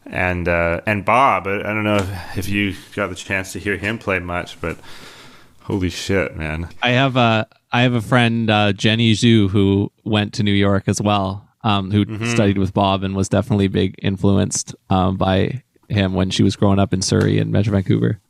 And 0.06 0.48
uh, 0.48 0.80
and 0.86 1.04
Bob, 1.04 1.46
I, 1.46 1.62
don't 1.62 1.84
know 1.84 1.96
if, 1.96 2.38
if, 2.38 2.48
you 2.48 2.74
got 2.94 3.08
the 3.08 3.14
chance 3.14 3.52
to 3.52 3.58
hear 3.58 3.76
him 3.76 3.98
play 3.98 4.18
much, 4.18 4.60
but 4.60 4.78
holy 5.70 5.90
shit, 5.90 6.36
man! 6.36 6.68
I 6.82 6.90
have 6.90 7.16
a 7.16 7.46
I 7.72 7.82
have 7.82 7.94
a 7.94 8.00
friend 8.00 8.50
uh, 8.50 8.72
Jenny 8.72 9.12
Zhu 9.12 9.48
who 9.48 9.92
went 10.04 10.34
to 10.34 10.42
New 10.42 10.52
York 10.52 10.84
as 10.86 11.00
well, 11.00 11.48
um, 11.62 11.90
who 11.90 12.04
mm-hmm. 12.04 12.26
studied 12.26 12.58
with 12.58 12.74
Bob 12.74 13.04
and 13.04 13.14
was 13.14 13.28
definitely 13.28 13.68
big 13.68 13.94
influenced 14.02 14.74
um, 14.88 15.16
by 15.16 15.62
him 15.88 16.14
when 16.14 16.30
she 16.30 16.42
was 16.42 16.56
growing 16.56 16.78
up 16.78 16.92
in 16.92 17.02
Surrey 17.02 17.38
and 17.38 17.52
Metro 17.52 17.72
Vancouver. 17.72 18.20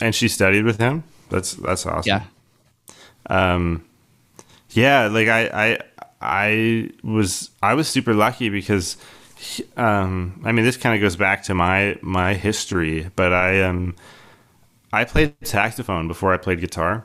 And 0.00 0.14
she 0.14 0.28
studied 0.28 0.64
with 0.64 0.78
him. 0.78 1.04
That's 1.30 1.52
that's 1.54 1.84
awesome. 1.86 2.04
Yeah. 2.06 2.24
Um, 3.28 3.84
yeah, 4.70 5.08
like 5.08 5.28
I, 5.28 5.48
I 5.48 5.78
I 6.20 6.90
was 7.02 7.50
I 7.62 7.74
was 7.74 7.88
super 7.88 8.14
lucky 8.14 8.48
because 8.48 8.96
um, 9.76 10.40
I 10.44 10.52
mean 10.52 10.64
this 10.64 10.76
kind 10.76 10.94
of 10.94 11.00
goes 11.00 11.16
back 11.16 11.42
to 11.44 11.54
my 11.54 11.98
my 12.00 12.34
history, 12.34 13.10
but 13.16 13.32
I 13.32 13.62
um 13.62 13.96
I 14.92 15.04
played 15.04 15.34
saxophone 15.42 16.08
before 16.08 16.32
I 16.32 16.36
played 16.36 16.60
guitar, 16.60 17.04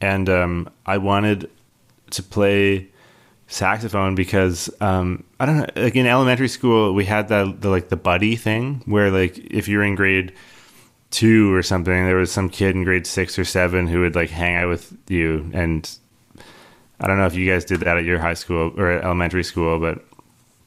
and 0.00 0.28
um, 0.28 0.70
I 0.86 0.98
wanted 0.98 1.50
to 2.10 2.22
play 2.22 2.88
saxophone 3.46 4.14
because 4.14 4.70
um, 4.80 5.24
I 5.40 5.46
don't 5.46 5.58
know. 5.58 5.66
Like 5.76 5.96
in 5.96 6.06
elementary 6.06 6.48
school, 6.48 6.94
we 6.94 7.04
had 7.04 7.28
that 7.28 7.60
the 7.60 7.68
like 7.68 7.88
the 7.88 7.96
buddy 7.96 8.36
thing 8.36 8.82
where 8.86 9.10
like 9.10 9.38
if 9.38 9.68
you're 9.68 9.84
in 9.84 9.94
grade 9.94 10.32
two 11.10 11.54
or 11.54 11.62
something, 11.62 12.06
there 12.06 12.16
was 12.16 12.32
some 12.32 12.48
kid 12.48 12.74
in 12.74 12.84
grade 12.84 13.06
six 13.06 13.38
or 13.38 13.44
seven 13.44 13.86
who 13.86 14.00
would 14.00 14.14
like 14.14 14.30
hang 14.30 14.56
out 14.56 14.68
with 14.68 14.96
you 15.08 15.50
and 15.52 15.98
I 17.02 17.08
don't 17.08 17.18
know 17.18 17.26
if 17.26 17.34
you 17.34 17.50
guys 17.50 17.64
did 17.64 17.80
that 17.80 17.96
at 17.96 18.04
your 18.04 18.20
high 18.20 18.34
school 18.34 18.72
or 18.76 18.92
elementary 18.92 19.42
school, 19.42 19.80
but 19.80 20.04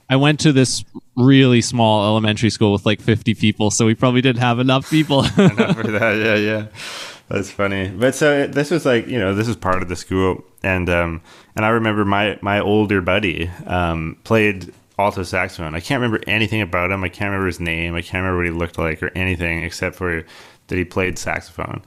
I 0.09 0.15
went 0.17 0.39
to 0.41 0.51
this 0.51 0.83
really 1.15 1.61
small 1.61 2.05
elementary 2.05 2.49
school 2.49 2.73
with 2.73 2.85
like 2.85 3.01
50 3.01 3.33
people, 3.35 3.71
so 3.71 3.85
we 3.85 3.95
probably 3.95 4.21
didn't 4.21 4.41
have 4.41 4.59
enough 4.59 4.89
people. 4.89 5.19
enough 5.37 5.75
for 5.75 5.91
that, 5.91 6.17
yeah, 6.17 6.35
yeah. 6.35 6.67
That's 7.27 7.49
funny. 7.49 7.89
But 7.89 8.13
so 8.13 8.45
this 8.45 8.69
was 8.69 8.85
like, 8.85 9.07
you 9.07 9.17
know, 9.17 9.33
this 9.33 9.47
is 9.47 9.55
part 9.55 9.81
of 9.81 9.89
the 9.89 9.95
school, 9.95 10.43
and 10.61 10.89
um, 10.89 11.21
and 11.55 11.65
I 11.65 11.69
remember 11.69 12.05
my 12.05 12.37
my 12.41 12.59
older 12.59 13.01
buddy 13.01 13.49
um, 13.65 14.17
played 14.23 14.71
alto 14.99 15.23
saxophone. 15.23 15.75
I 15.75 15.79
can't 15.79 16.01
remember 16.01 16.23
anything 16.27 16.61
about 16.61 16.91
him. 16.91 17.03
I 17.03 17.09
can't 17.09 17.29
remember 17.29 17.47
his 17.47 17.59
name. 17.59 17.95
I 17.95 18.01
can't 18.01 18.23
remember 18.23 18.37
what 18.37 18.45
he 18.45 18.51
looked 18.51 18.77
like 18.77 19.01
or 19.01 19.11
anything 19.15 19.63
except 19.63 19.95
for 19.95 20.23
that 20.67 20.75
he 20.75 20.85
played 20.85 21.17
saxophone. 21.17 21.81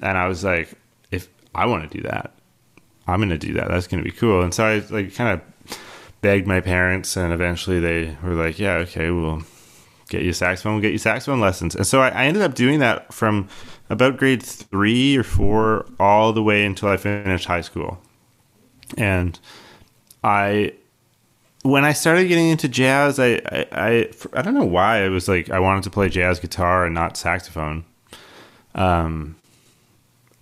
And 0.00 0.18
I 0.18 0.26
was 0.26 0.44
like, 0.44 0.72
if 1.10 1.28
I 1.54 1.66
want 1.66 1.90
to 1.90 1.96
do 1.96 2.02
that, 2.04 2.32
I'm 3.06 3.18
going 3.18 3.30
to 3.30 3.38
do 3.38 3.54
that. 3.54 3.68
That's 3.68 3.86
going 3.86 4.02
to 4.02 4.08
be 4.08 4.14
cool. 4.14 4.42
And 4.42 4.54
so 4.54 4.64
I 4.64 4.78
like 4.90 5.14
kind 5.14 5.30
of 5.30 5.51
begged 6.22 6.46
my 6.46 6.60
parents, 6.60 7.16
and 7.16 7.32
eventually 7.32 7.78
they 7.80 8.16
were 8.22 8.34
like, 8.34 8.58
"Yeah, 8.58 8.76
okay, 8.76 9.10
we'll 9.10 9.42
get 10.08 10.22
you 10.22 10.32
saxophone. 10.32 10.74
We'll 10.74 10.82
get 10.82 10.92
you 10.92 10.98
saxophone 10.98 11.40
lessons." 11.40 11.74
And 11.74 11.86
so 11.86 12.00
I, 12.00 12.08
I 12.08 12.24
ended 12.24 12.42
up 12.42 12.54
doing 12.54 12.78
that 12.78 13.12
from 13.12 13.48
about 13.90 14.16
grade 14.16 14.42
three 14.42 15.16
or 15.16 15.22
four 15.22 15.84
all 16.00 16.32
the 16.32 16.42
way 16.42 16.64
until 16.64 16.88
I 16.88 16.96
finished 16.96 17.44
high 17.44 17.60
school. 17.60 18.00
And 18.96 19.38
I, 20.24 20.72
when 21.62 21.84
I 21.84 21.92
started 21.92 22.28
getting 22.28 22.48
into 22.48 22.68
jazz, 22.68 23.18
I, 23.18 23.34
I, 23.46 23.66
I, 23.72 24.10
I 24.32 24.42
don't 24.42 24.54
know 24.54 24.64
why 24.64 25.04
I 25.04 25.08
was 25.08 25.28
like 25.28 25.50
I 25.50 25.58
wanted 25.58 25.84
to 25.84 25.90
play 25.90 26.08
jazz 26.08 26.40
guitar 26.40 26.86
and 26.86 26.94
not 26.94 27.16
saxophone. 27.16 27.84
Um, 28.74 29.36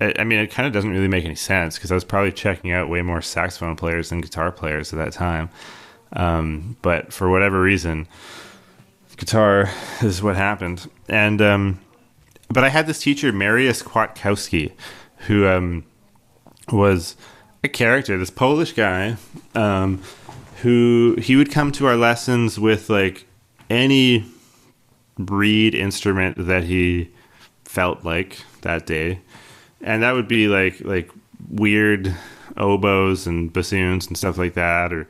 I 0.00 0.24
mean, 0.24 0.38
it 0.38 0.50
kind 0.50 0.66
of 0.66 0.72
doesn't 0.72 0.90
really 0.90 1.08
make 1.08 1.24
any 1.24 1.34
sense 1.34 1.76
because 1.76 1.92
I 1.92 1.94
was 1.94 2.04
probably 2.04 2.32
checking 2.32 2.72
out 2.72 2.88
way 2.88 3.02
more 3.02 3.20
saxophone 3.20 3.76
players 3.76 4.08
than 4.08 4.22
guitar 4.22 4.50
players 4.50 4.92
at 4.92 4.98
that 4.98 5.12
time. 5.12 5.50
Um, 6.14 6.76
but 6.80 7.12
for 7.12 7.28
whatever 7.30 7.60
reason, 7.60 8.08
guitar 9.16 9.68
is 10.02 10.22
what 10.22 10.36
happened. 10.36 10.90
And 11.08 11.42
um, 11.42 11.80
but 12.48 12.64
I 12.64 12.70
had 12.70 12.86
this 12.86 13.00
teacher, 13.00 13.32
Mariusz 13.32 13.84
Kwiatkowski, 13.84 14.72
who 15.26 15.46
um, 15.46 15.84
was 16.72 17.16
a 17.62 17.68
character, 17.68 18.16
this 18.16 18.30
Polish 18.30 18.72
guy, 18.72 19.16
um, 19.54 20.02
who 20.62 21.16
he 21.20 21.36
would 21.36 21.50
come 21.50 21.70
to 21.72 21.86
our 21.86 21.96
lessons 21.96 22.58
with 22.58 22.88
like 22.88 23.26
any 23.68 24.24
reed 25.18 25.74
instrument 25.74 26.46
that 26.46 26.64
he 26.64 27.10
felt 27.64 28.04
like 28.04 28.38
that 28.62 28.86
day 28.86 29.20
and 29.80 30.02
that 30.02 30.12
would 30.12 30.28
be 30.28 30.48
like 30.48 30.80
like 30.82 31.10
weird 31.48 32.14
oboes 32.56 33.26
and 33.26 33.52
bassoons 33.52 34.06
and 34.06 34.16
stuff 34.16 34.38
like 34.38 34.54
that, 34.54 34.92
or 34.92 35.06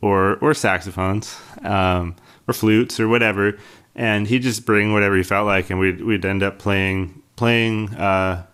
or 0.00 0.36
or 0.36 0.54
saxophones, 0.54 1.38
um, 1.62 2.16
or 2.48 2.54
flutes 2.54 2.98
or 3.00 3.08
whatever. 3.08 3.58
And 3.94 4.26
he'd 4.26 4.42
just 4.42 4.66
bring 4.66 4.92
whatever 4.92 5.16
he 5.16 5.22
felt 5.22 5.46
like, 5.46 5.70
and 5.70 5.78
we'd 5.78 6.02
we'd 6.02 6.24
end 6.24 6.42
up 6.42 6.58
playing 6.58 7.22
playing 7.36 7.94
uh, 7.94 8.46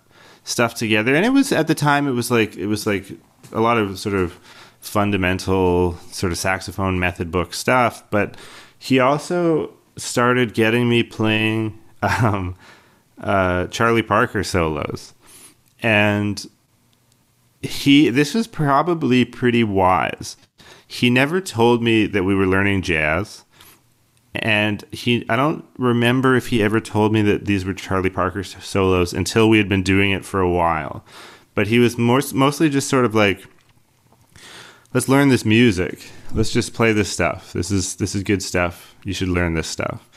stuff 0.45 0.75
together. 0.75 1.15
And 1.15 1.25
it 1.25 1.31
was 1.31 1.53
at 1.53 1.67
the 1.67 1.75
time 1.75 2.07
it 2.07 2.13
was 2.13 2.31
like 2.31 2.57
it 2.57 2.67
was 2.67 2.87
like 2.87 3.07
a 3.53 3.61
lot 3.61 3.79
of 3.79 3.99
sort 3.99 4.15
of 4.15 4.39
fundamental 4.81 5.97
sort 6.11 6.33
of 6.33 6.39
saxophone 6.39 6.99
method 6.99 7.31
book 7.31 7.55
stuff, 7.55 8.03
but 8.11 8.37
he 8.79 8.99
also 8.99 9.73
started 9.97 10.55
getting 10.55 10.89
me 10.89 11.03
playing 11.03 11.79
um, 12.03 12.57
uh, 13.21 13.67
Charlie 13.69 14.03
Parker 14.03 14.43
solos 14.43 15.15
and 15.83 16.47
he 17.61 18.09
this 18.09 18.35
was 18.35 18.47
probably 18.47 19.25
pretty 19.25 19.65
wise. 19.65 20.37
He 20.87 21.11
never 21.11 21.41
told 21.41 21.83
me 21.83 22.07
that 22.07 22.25
we 22.25 22.35
were 22.35 22.47
learning 22.47 22.83
jazz. 22.83 23.45
And 24.35 24.83
he 24.93 25.27
I 25.29 25.37
don't 25.37 25.65
remember 25.77 26.35
if 26.37 26.49
he 26.49 26.63
ever 26.63 26.81
told 26.81 27.13
me 27.13 27.23
that 27.23 27.45
these 27.45 27.65
were 27.65 27.75
Charlie 27.75 28.11
Parker 28.11 28.43
solos 28.43 29.13
until 29.13 29.49
we 29.49 29.59
had 29.59 29.69
been 29.69 29.83
doing 29.83 30.11
it 30.11 30.25
for 30.25 30.41
a 30.41 30.51
while. 30.51 31.05
But 31.55 31.67
he 31.67 31.79
was 31.79 31.99
mostly 31.99 32.71
just 32.71 32.89
sort 32.89 33.05
of 33.05 33.15
like 33.15 33.45
let's 34.95 35.09
learn 35.09 35.29
this 35.29 35.45
music. 35.45 36.11
Let's 36.33 36.53
just 36.53 36.73
play 36.73 36.93
this 36.93 37.11
stuff. 37.11 37.53
This 37.53 37.71
is 37.71 37.97
this 37.97 38.15
is 38.15 38.23
good 38.23 38.43
stuff. 38.43 38.95
You 39.05 39.13
should 39.13 39.29
learn 39.29 39.55
this 39.55 39.69
stuff. 39.69 40.09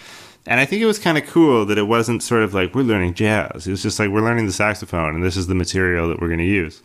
And 0.47 0.59
I 0.59 0.65
think 0.65 0.81
it 0.81 0.85
was 0.85 0.99
kind 0.99 1.17
of 1.17 1.25
cool 1.25 1.65
that 1.65 1.77
it 1.77 1.87
wasn't 1.87 2.21
sort 2.21 2.43
of 2.43 2.53
like 2.53 2.75
we're 2.75 2.83
learning 2.83 3.15
jazz. 3.15 3.67
It 3.67 3.71
was 3.71 3.81
just 3.81 3.99
like 3.99 4.09
we're 4.09 4.21
learning 4.21 4.45
the 4.45 4.53
saxophone, 4.53 5.15
and 5.15 5.23
this 5.23 5.37
is 5.37 5.47
the 5.47 5.55
material 5.55 6.07
that 6.09 6.19
we're 6.19 6.27
going 6.27 6.39
to 6.39 6.45
use. 6.45 6.81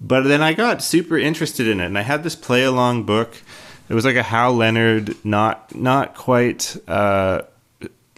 But 0.00 0.22
then 0.22 0.42
I 0.42 0.52
got 0.52 0.82
super 0.82 1.18
interested 1.18 1.66
in 1.66 1.80
it, 1.80 1.86
and 1.86 1.98
I 1.98 2.02
had 2.02 2.22
this 2.22 2.36
play 2.36 2.64
along 2.64 3.04
book. 3.04 3.42
It 3.88 3.94
was 3.94 4.04
like 4.04 4.16
a 4.16 4.22
Hal 4.22 4.54
Leonard, 4.54 5.16
not 5.24 5.74
not 5.74 6.14
quite 6.14 6.76
uh, 6.86 7.42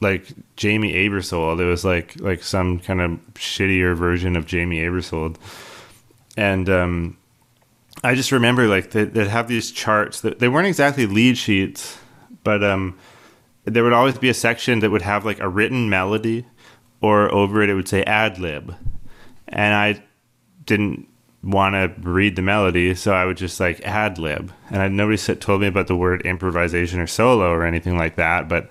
like 0.01 0.27
Jamey 0.57 0.95
Aebersold. 0.95 1.61
It 1.61 1.65
was 1.65 1.85
like 1.85 2.21
like 2.21 2.43
some 2.43 2.79
kind 2.79 3.01
of 3.01 3.11
shittier 3.35 3.97
version 3.97 4.37
of 4.37 4.47
Jamey 4.47 4.81
Aebersold. 4.81 5.37
and 6.37 6.69
um, 6.69 7.17
I 8.05 8.15
just 8.15 8.33
remember 8.33 8.67
like 8.67 8.91
they, 8.91 9.05
would 9.05 9.29
have 9.29 9.49
these 9.49 9.71
charts 9.71 10.21
that 10.21 10.39
they 10.39 10.49
weren't 10.49 10.69
exactly 10.69 11.07
lead 11.07 11.37
sheets, 11.37 11.99
but 12.45 12.63
um, 12.63 12.99
there 13.69 13.85
would 13.85 13.93
always 13.93 14.19
be 14.19 14.29
a 14.29 14.35
section 14.35 14.81
that 14.81 14.91
would 14.91 15.03
have 15.03 15.25
like 15.25 15.41
a 15.41 15.49
written 15.49 15.89
melody, 15.89 16.47
or 17.01 17.33
over 17.33 17.63
it 17.63 17.71
it 17.71 17.75
would 17.75 17.89
say 17.89 18.03
ad 18.05 18.39
lib, 18.39 18.75
and 19.49 19.75
I 19.75 20.03
didn't 20.65 21.09
want 21.43 21.75
to 21.75 22.09
read 22.09 22.37
the 22.37 22.43
melody, 22.43 22.95
so 22.95 23.13
I 23.13 23.25
would 23.25 23.37
just 23.37 23.61
like 23.61 23.81
ad 23.87 24.19
lib. 24.19 24.53
And 24.71 24.83
I, 24.83 24.89
nobody 24.89 25.17
said, 25.17 25.41
told 25.41 25.61
me 25.61 25.69
about 25.69 25.87
the 25.87 25.97
word 25.97 26.23
improvisation 26.23 27.01
or 27.01 27.07
solo 27.07 27.51
or 27.51 27.65
anything 27.65 27.97
like 27.97 28.17
that, 28.17 28.49
but 28.49 28.69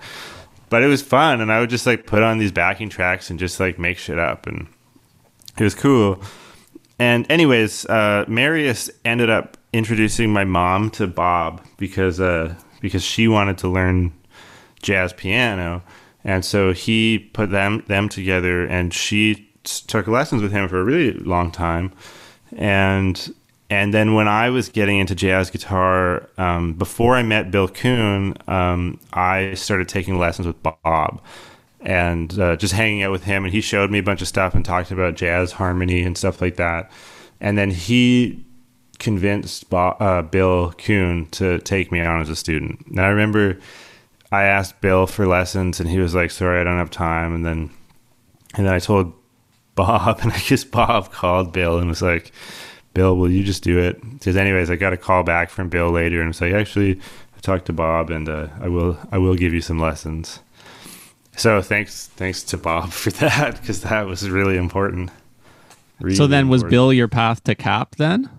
but 0.70 0.82
it 0.82 0.86
was 0.86 1.00
fun, 1.00 1.40
and 1.40 1.50
I 1.50 1.60
would 1.60 1.70
just 1.70 1.86
like 1.86 2.06
put 2.06 2.22
on 2.22 2.38
these 2.38 2.52
backing 2.52 2.88
tracks 2.88 3.30
and 3.30 3.38
just 3.38 3.58
like 3.58 3.78
make 3.78 3.98
shit 3.98 4.18
up, 4.18 4.46
and 4.46 4.68
it 5.58 5.64
was 5.64 5.74
cool. 5.74 6.22
And 6.98 7.30
anyways, 7.30 7.86
uh, 7.86 8.24
Marius 8.28 8.90
ended 9.04 9.30
up 9.30 9.56
introducing 9.72 10.32
my 10.32 10.44
mom 10.44 10.90
to 10.90 11.06
Bob 11.06 11.64
because 11.76 12.20
uh, 12.20 12.54
because 12.80 13.02
she 13.02 13.28
wanted 13.28 13.58
to 13.58 13.68
learn 13.68 14.12
jazz 14.82 15.12
piano, 15.12 15.82
and 16.24 16.44
so 16.44 16.72
he 16.72 17.18
put 17.18 17.50
them 17.50 17.84
them 17.86 18.08
together, 18.08 18.64
and 18.64 18.92
she 18.92 19.50
took 19.64 20.06
lessons 20.06 20.40
with 20.40 20.52
him 20.52 20.68
for 20.68 20.80
a 20.80 20.84
really 20.84 21.12
long 21.12 21.50
time 21.50 21.92
and 22.56 23.34
and 23.70 23.92
then 23.92 24.14
when 24.14 24.28
I 24.28 24.48
was 24.48 24.70
getting 24.70 24.98
into 24.98 25.14
jazz 25.14 25.50
guitar, 25.50 26.26
um, 26.38 26.72
before 26.72 27.14
I 27.16 27.22
met 27.22 27.50
Bill 27.50 27.68
Coon, 27.68 28.34
um, 28.46 28.98
I 29.12 29.52
started 29.54 29.88
taking 29.88 30.18
lessons 30.18 30.46
with 30.46 30.62
Bob 30.62 31.20
and 31.82 32.38
uh, 32.40 32.56
just 32.56 32.72
hanging 32.72 33.02
out 33.02 33.12
with 33.12 33.24
him. 33.24 33.44
And 33.44 33.52
he 33.52 33.60
showed 33.60 33.90
me 33.90 33.98
a 33.98 34.02
bunch 34.02 34.22
of 34.22 34.28
stuff 34.28 34.54
and 34.54 34.64
talked 34.64 34.90
about 34.90 35.16
jazz 35.16 35.52
harmony 35.52 36.02
and 36.02 36.16
stuff 36.16 36.40
like 36.40 36.56
that. 36.56 36.90
And 37.42 37.58
then 37.58 37.70
he 37.70 38.42
convinced 38.98 39.68
Bob, 39.68 40.00
uh, 40.00 40.22
Bill 40.22 40.72
Coon 40.72 41.26
to 41.32 41.58
take 41.58 41.92
me 41.92 42.00
on 42.00 42.22
as 42.22 42.30
a 42.30 42.36
student. 42.36 42.86
And 42.86 42.98
I 42.98 43.08
remember 43.08 43.58
I 44.30 44.44
asked 44.44 44.80
Bill 44.80 45.06
for 45.06 45.26
lessons, 45.26 45.80
and 45.80 45.88
he 45.88 45.98
was 45.98 46.14
like, 46.14 46.30
"Sorry, 46.30 46.60
I 46.60 46.64
don't 46.64 46.78
have 46.78 46.90
time." 46.90 47.34
And 47.34 47.44
then 47.44 47.70
and 48.54 48.66
then 48.66 48.74
I 48.74 48.78
told 48.78 49.12
Bob, 49.74 50.18
and 50.22 50.32
I 50.32 50.38
guess 50.40 50.64
Bob 50.64 51.12
called 51.12 51.52
Bill 51.52 51.78
and 51.78 51.88
was 51.88 52.02
like, 52.02 52.32
Bill, 52.94 53.16
will 53.16 53.30
you 53.30 53.44
just 53.44 53.62
do 53.62 53.78
it? 53.78 54.00
Because 54.02 54.36
anyways, 54.36 54.70
I 54.70 54.76
got 54.76 54.92
a 54.92 54.96
call 54.96 55.22
back 55.22 55.50
from 55.50 55.68
Bill 55.68 55.90
later 55.90 56.20
and 56.20 56.28
was 56.28 56.40
like, 56.40 56.52
actually, 56.52 57.00
I 57.36 57.40
talked 57.40 57.66
to 57.66 57.72
Bob 57.72 58.10
and 58.10 58.28
uh, 58.28 58.48
I 58.60 58.68
will 58.68 58.98
I 59.12 59.18
will 59.18 59.36
give 59.36 59.54
you 59.54 59.60
some 59.60 59.78
lessons. 59.78 60.40
So 61.36 61.62
thanks 61.62 62.08
thanks 62.08 62.42
to 62.44 62.56
Bob 62.56 62.90
for 62.90 63.10
that 63.22 63.60
because 63.60 63.82
that 63.82 64.06
was 64.06 64.28
really 64.28 64.56
important. 64.56 65.10
Really 66.00 66.16
so 66.16 66.26
then, 66.26 66.48
was 66.48 66.62
Bill 66.62 66.92
your 66.92 67.08
path 67.08 67.42
to 67.44 67.54
Cap 67.54 67.96
then? 67.96 68.30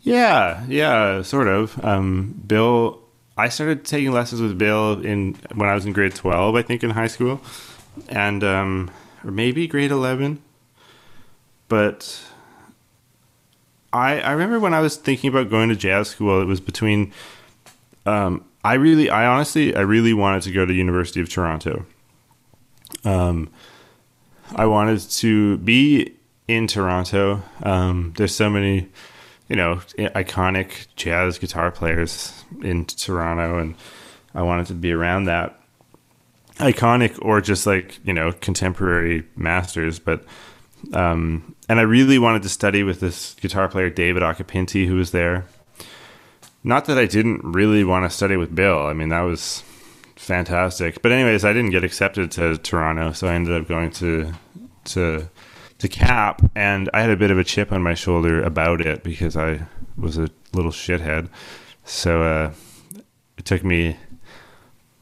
Yeah, 0.00 0.64
yeah, 0.68 1.22
sort 1.22 1.48
of. 1.48 1.84
Um, 1.84 2.40
Bill, 2.46 3.01
I 3.36 3.48
started 3.48 3.84
taking 3.84 4.12
lessons 4.12 4.40
with 4.40 4.58
Bill 4.58 5.00
in 5.00 5.34
when 5.54 5.68
I 5.68 5.74
was 5.74 5.86
in 5.86 5.92
grade 5.92 6.14
twelve, 6.14 6.54
I 6.54 6.62
think, 6.62 6.84
in 6.84 6.90
high 6.90 7.06
school, 7.06 7.40
and 8.08 8.44
um, 8.44 8.90
or 9.24 9.30
maybe 9.30 9.66
grade 9.66 9.90
11. 9.90 10.42
But 11.68 12.22
I, 13.92 14.20
I 14.20 14.32
remember 14.32 14.58
when 14.58 14.74
I 14.74 14.80
was 14.80 14.96
thinking 14.96 15.30
about 15.30 15.50
going 15.50 15.68
to 15.68 15.76
jazz 15.76 16.08
school, 16.08 16.40
it 16.40 16.46
was 16.46 16.60
between. 16.60 17.12
Um, 18.04 18.44
I 18.64 18.74
really, 18.74 19.10
I 19.10 19.26
honestly, 19.26 19.74
I 19.74 19.80
really 19.80 20.12
wanted 20.12 20.42
to 20.42 20.52
go 20.52 20.60
to 20.64 20.72
the 20.72 20.78
University 20.78 21.20
of 21.20 21.28
Toronto. 21.28 21.84
Um, 23.04 23.50
I 24.54 24.66
wanted 24.66 25.00
to 25.00 25.58
be 25.58 26.14
in 26.46 26.66
Toronto. 26.66 27.42
Um, 27.62 28.12
there's 28.16 28.34
so 28.34 28.50
many, 28.50 28.88
you 29.48 29.56
know, 29.56 29.76
iconic 29.98 30.86
jazz 30.96 31.38
guitar 31.38 31.70
players 31.70 32.44
in 32.62 32.84
Toronto, 32.86 33.58
and 33.58 33.74
I 34.34 34.42
wanted 34.42 34.66
to 34.66 34.74
be 34.74 34.92
around 34.92 35.24
that. 35.24 35.58
Iconic 36.56 37.18
or 37.22 37.40
just 37.40 37.66
like 37.66 37.98
you 38.04 38.12
know 38.12 38.32
contemporary 38.32 39.24
masters 39.36 39.98
but 39.98 40.22
um, 40.92 41.56
and 41.66 41.80
i 41.80 41.82
really 41.82 42.18
wanted 42.18 42.42
to 42.42 42.48
study 42.50 42.82
with 42.82 43.00
this 43.00 43.34
guitar 43.40 43.68
player 43.68 43.88
david 43.88 44.22
Occhipinti 44.22 44.86
who 44.86 44.96
was 44.96 45.12
there. 45.12 45.46
Not 46.62 46.84
that 46.84 46.98
i 46.98 47.06
didn't 47.06 47.40
really 47.42 47.84
want 47.84 48.08
to 48.08 48.14
study 48.14 48.36
with 48.36 48.54
bill 48.54 48.86
i 48.86 48.92
mean 48.92 49.08
that 49.08 49.22
was 49.22 49.64
fantastic 50.14 51.00
but 51.00 51.10
anyways 51.10 51.42
i 51.42 51.54
didn't 51.54 51.70
get 51.70 51.84
accepted 51.84 52.30
to 52.32 52.58
toronto 52.58 53.12
so 53.12 53.26
i 53.26 53.32
ended 53.32 53.60
up 53.60 53.66
going 53.66 53.90
to 53.90 54.32
to 54.84 55.28
to 55.82 55.88
cap 55.88 56.40
and 56.54 56.88
i 56.94 57.00
had 57.00 57.10
a 57.10 57.16
bit 57.16 57.30
of 57.30 57.38
a 57.38 57.44
chip 57.44 57.72
on 57.72 57.82
my 57.82 57.94
shoulder 57.94 58.42
about 58.42 58.80
it 58.80 59.02
because 59.02 59.36
i 59.36 59.60
was 59.96 60.16
a 60.16 60.28
little 60.54 60.70
shithead 60.70 61.28
so 61.84 62.22
uh, 62.22 62.52
it 63.36 63.44
took 63.44 63.64
me 63.64 63.96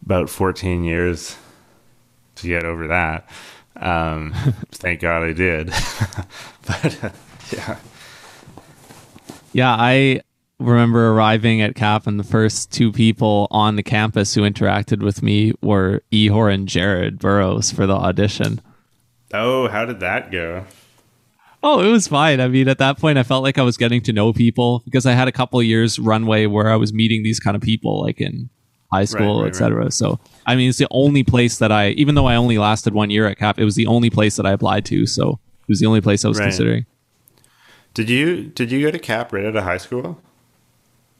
about 0.04 0.30
14 0.30 0.84
years 0.84 1.36
to 2.36 2.48
get 2.48 2.64
over 2.64 2.88
that. 2.88 3.28
Um, 3.76 4.32
thank 4.72 5.00
God 5.00 5.22
I 5.22 5.32
did. 5.32 5.66
but 6.66 7.04
uh, 7.04 7.10
yeah. 7.52 7.76
Yeah, 9.52 9.76
I 9.78 10.22
remember 10.58 11.10
arriving 11.12 11.60
at 11.60 11.74
CAP, 11.74 12.06
and 12.06 12.18
the 12.18 12.24
first 12.24 12.70
two 12.70 12.92
people 12.92 13.48
on 13.50 13.76
the 13.76 13.82
campus 13.82 14.34
who 14.34 14.42
interacted 14.42 15.02
with 15.02 15.22
me 15.22 15.52
were 15.60 16.02
Ihor 16.12 16.52
and 16.52 16.68
Jared 16.68 17.18
Burrows 17.18 17.70
for 17.70 17.86
the 17.86 17.94
audition. 17.94 18.60
Oh, 19.32 19.68
how 19.68 19.84
did 19.84 20.00
that 20.00 20.30
go? 20.30 20.64
Oh, 21.62 21.80
it 21.80 21.90
was 21.90 22.08
fine. 22.08 22.40
I 22.40 22.48
mean, 22.48 22.68
at 22.68 22.78
that 22.78 22.98
point, 22.98 23.18
I 23.18 23.22
felt 23.22 23.42
like 23.42 23.58
I 23.58 23.62
was 23.62 23.76
getting 23.76 24.00
to 24.02 24.12
know 24.12 24.32
people 24.32 24.80
because 24.84 25.04
I 25.04 25.12
had 25.12 25.28
a 25.28 25.32
couple 25.32 25.62
years 25.62 25.98
runway 25.98 26.46
where 26.46 26.70
I 26.70 26.76
was 26.76 26.92
meeting 26.92 27.22
these 27.22 27.38
kind 27.38 27.54
of 27.54 27.62
people, 27.62 28.00
like 28.00 28.20
in 28.20 28.48
high 28.90 29.04
school, 29.04 29.36
right, 29.36 29.44
right, 29.44 29.50
etc. 29.50 29.82
Right. 29.82 29.92
So 29.92 30.18
I 30.46 30.56
mean, 30.56 30.70
it's 30.70 30.78
the 30.78 30.88
only 30.90 31.22
place 31.22 31.58
that 31.58 31.70
I, 31.70 31.90
even 31.90 32.14
though 32.14 32.26
I 32.26 32.36
only 32.36 32.56
lasted 32.56 32.94
one 32.94 33.10
year 33.10 33.26
at 33.26 33.38
Cap, 33.38 33.58
it 33.58 33.64
was 33.64 33.74
the 33.74 33.86
only 33.86 34.08
place 34.08 34.36
that 34.36 34.46
I 34.46 34.52
applied 34.52 34.86
to. 34.86 35.06
So 35.06 35.38
it 35.60 35.68
was 35.68 35.80
the 35.80 35.86
only 35.86 36.00
place 36.00 36.24
I 36.24 36.28
was 36.28 36.40
considering. 36.40 36.86
Did 37.92 38.08
you 38.08 38.44
did 38.44 38.72
you 38.72 38.80
go 38.82 38.90
to 38.90 38.98
Cap 38.98 39.32
right 39.32 39.44
out 39.44 39.56
of 39.56 39.64
high 39.64 39.78
school? 39.78 40.20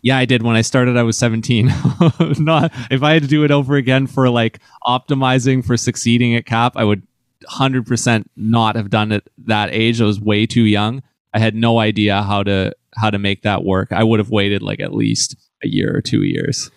Yeah, 0.02 0.16
I 0.16 0.24
did. 0.24 0.42
When 0.42 0.56
I 0.56 0.62
started, 0.62 0.96
I 0.96 1.02
was 1.02 1.18
17. 1.18 1.66
Not 2.38 2.72
if 2.90 3.02
I 3.02 3.12
had 3.12 3.22
to 3.22 3.28
do 3.28 3.44
it 3.44 3.50
over 3.50 3.76
again 3.76 4.06
for 4.06 4.30
like 4.30 4.60
optimizing 4.84 5.62
for 5.62 5.76
succeeding 5.76 6.34
at 6.34 6.46
Cap, 6.46 6.72
I 6.76 6.84
would 6.84 7.02
100% 7.48 8.24
not 8.36 8.76
have 8.76 8.90
done 8.90 9.12
it 9.12 9.28
that 9.46 9.70
age. 9.72 10.00
I 10.00 10.04
was 10.04 10.20
way 10.20 10.46
too 10.46 10.62
young. 10.62 11.02
I 11.32 11.38
had 11.38 11.54
no 11.54 11.78
idea 11.78 12.22
how 12.22 12.42
to 12.42 12.74
how 12.96 13.10
to 13.10 13.18
make 13.18 13.42
that 13.42 13.64
work. 13.64 13.92
I 13.92 14.02
would 14.02 14.18
have 14.18 14.30
waited 14.30 14.62
like 14.62 14.80
at 14.80 14.92
least 14.92 15.36
a 15.62 15.68
year 15.68 15.96
or 15.96 16.00
two 16.00 16.22
years. 16.22 16.70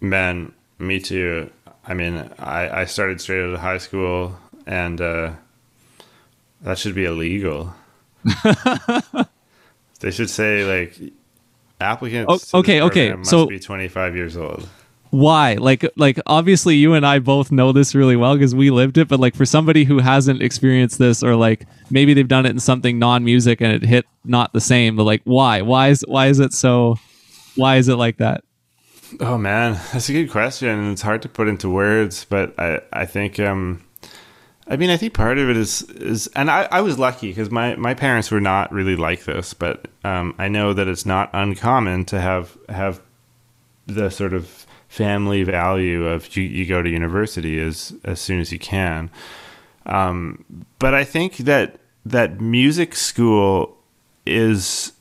Man, 0.00 0.52
me 0.78 1.00
too. 1.00 1.50
I 1.84 1.94
mean, 1.94 2.30
I, 2.38 2.82
I 2.82 2.84
started 2.84 3.20
straight 3.20 3.42
out 3.42 3.54
of 3.54 3.60
high 3.60 3.78
school, 3.78 4.38
and 4.66 5.00
uh, 5.00 5.32
that 6.62 6.78
should 6.78 6.94
be 6.94 7.04
illegal. 7.04 7.74
they 10.00 10.10
should 10.10 10.30
say 10.30 10.64
like 10.64 11.12
applicants. 11.80 12.54
Oh, 12.54 12.60
okay, 12.60 12.80
okay. 12.82 13.12
Must 13.14 13.28
so 13.28 13.46
be 13.46 13.58
25 13.58 14.14
years 14.14 14.36
old. 14.36 14.68
Why? 15.12 15.56
Like, 15.56 15.84
like 15.96 16.18
obviously, 16.26 16.76
you 16.76 16.94
and 16.94 17.04
I 17.04 17.18
both 17.18 17.52
know 17.52 17.70
this 17.72 17.94
really 17.94 18.16
well 18.16 18.32
because 18.34 18.54
we 18.54 18.70
lived 18.70 18.96
it. 18.96 19.08
But 19.08 19.20
like, 19.20 19.36
for 19.36 19.44
somebody 19.44 19.84
who 19.84 19.98
hasn't 19.98 20.40
experienced 20.40 20.98
this, 20.98 21.22
or 21.22 21.36
like 21.36 21.66
maybe 21.90 22.14
they've 22.14 22.26
done 22.26 22.46
it 22.46 22.50
in 22.50 22.58
something 22.58 22.98
non-music 22.98 23.60
and 23.60 23.74
it 23.74 23.82
hit 23.82 24.06
not 24.24 24.54
the 24.54 24.60
same. 24.60 24.96
But 24.96 25.04
like, 25.04 25.20
why? 25.24 25.60
Why 25.60 25.88
is 25.88 26.02
why 26.08 26.28
is 26.28 26.40
it 26.40 26.54
so? 26.54 26.96
Why 27.56 27.76
is 27.76 27.88
it 27.88 27.96
like 27.96 28.16
that? 28.16 28.42
Oh 29.20 29.36
man, 29.36 29.74
that's 29.92 30.08
a 30.08 30.14
good 30.14 30.30
question. 30.30 30.70
And 30.70 30.92
it's 30.92 31.02
hard 31.02 31.20
to 31.22 31.28
put 31.28 31.46
into 31.46 31.68
words, 31.68 32.24
but 32.24 32.58
I 32.58 32.80
I 32.90 33.04
think 33.04 33.38
um 33.38 33.84
I 34.66 34.76
mean 34.76 34.88
I 34.88 34.96
think 34.96 35.12
part 35.12 35.36
of 35.36 35.50
it 35.50 35.58
is 35.58 35.82
is 35.90 36.26
and 36.28 36.50
I, 36.50 36.68
I 36.70 36.80
was 36.80 36.98
lucky 36.98 37.28
because 37.28 37.50
my 37.50 37.76
my 37.76 37.92
parents 37.92 38.30
were 38.30 38.40
not 38.40 38.72
really 38.72 38.96
like 38.96 39.24
this, 39.26 39.52
but 39.52 39.88
um 40.04 40.34
I 40.38 40.48
know 40.48 40.72
that 40.72 40.88
it's 40.88 41.04
not 41.04 41.28
uncommon 41.34 42.06
to 42.06 42.18
have 42.18 42.56
have 42.70 43.02
the 43.86 44.08
sort 44.08 44.32
of 44.32 44.61
family 44.92 45.42
value 45.42 46.04
of 46.06 46.36
you, 46.36 46.42
you 46.42 46.66
go 46.66 46.82
to 46.82 46.90
university 46.90 47.58
as 47.58 47.94
as 48.04 48.20
soon 48.20 48.40
as 48.40 48.52
you 48.52 48.58
can. 48.58 49.10
Um 49.86 50.44
but 50.78 50.92
I 50.92 51.02
think 51.02 51.38
that 51.38 51.78
that 52.04 52.42
music 52.42 52.94
school 52.94 53.78
is 54.26 54.92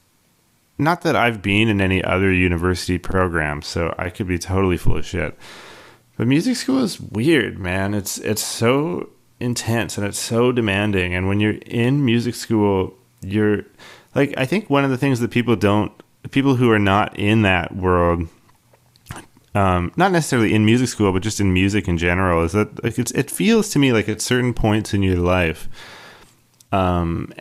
not 0.77 1.01
that 1.01 1.17
I've 1.17 1.41
been 1.41 1.67
in 1.67 1.81
any 1.81 2.01
other 2.01 2.31
university 2.31 2.97
program, 2.97 3.61
so 3.61 3.93
I 3.97 4.09
could 4.09 4.27
be 4.27 4.39
totally 4.39 4.77
full 4.77 4.95
of 4.95 5.05
shit. 5.05 5.37
But 6.15 6.25
music 6.25 6.55
school 6.55 6.81
is 6.81 7.01
weird, 7.01 7.59
man. 7.59 7.93
It's 7.93 8.17
it's 8.17 8.43
so 8.43 9.09
intense 9.41 9.97
and 9.97 10.07
it's 10.07 10.19
so 10.19 10.53
demanding. 10.53 11.13
And 11.13 11.27
when 11.27 11.41
you're 11.41 11.59
in 11.65 12.05
music 12.05 12.35
school, 12.35 12.93
you're 13.21 13.65
like 14.15 14.33
I 14.37 14.45
think 14.45 14.69
one 14.69 14.85
of 14.85 14.89
the 14.89 14.97
things 14.97 15.19
that 15.19 15.31
people 15.31 15.57
don't 15.57 15.91
people 16.31 16.55
who 16.55 16.71
are 16.71 16.79
not 16.79 17.19
in 17.19 17.41
that 17.41 17.75
world 17.75 18.29
um, 19.53 19.91
not 19.97 20.11
necessarily 20.11 20.53
in 20.53 20.65
music 20.65 20.87
school, 20.87 21.11
but 21.11 21.21
just 21.21 21.39
in 21.39 21.53
music 21.53 21.87
in 21.87 21.97
general, 21.97 22.43
is 22.43 22.53
that 22.53 22.83
like 22.83 22.97
it 22.97 23.29
feels 23.29 23.69
to 23.69 23.79
me 23.79 23.91
like 23.91 24.07
at 24.07 24.21
certain 24.21 24.53
points 24.53 24.93
in 24.93 25.03
your 25.03 25.17
life, 25.17 25.67
um, 26.71 27.33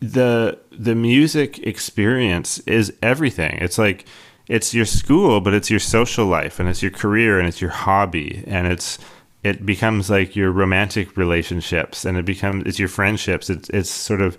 the 0.00 0.58
the 0.70 0.94
music 0.94 1.58
experience 1.60 2.58
is 2.60 2.92
everything. 3.02 3.58
It's 3.60 3.78
like 3.78 4.06
it's 4.46 4.74
your 4.74 4.84
school, 4.84 5.40
but 5.40 5.54
it's 5.54 5.70
your 5.70 5.80
social 5.80 6.26
life, 6.26 6.60
and 6.60 6.68
it's 6.68 6.82
your 6.82 6.92
career, 6.92 7.38
and 7.38 7.48
it's 7.48 7.60
your 7.60 7.70
hobby, 7.70 8.44
and 8.46 8.66
it's 8.68 8.98
it 9.42 9.66
becomes 9.66 10.10
like 10.10 10.36
your 10.36 10.52
romantic 10.52 11.16
relationships, 11.16 12.04
and 12.04 12.16
it 12.16 12.24
becomes 12.24 12.64
it's 12.66 12.78
your 12.78 12.88
friendships. 12.88 13.50
It's 13.50 13.68
it's 13.70 13.90
sort 13.90 14.20
of 14.20 14.38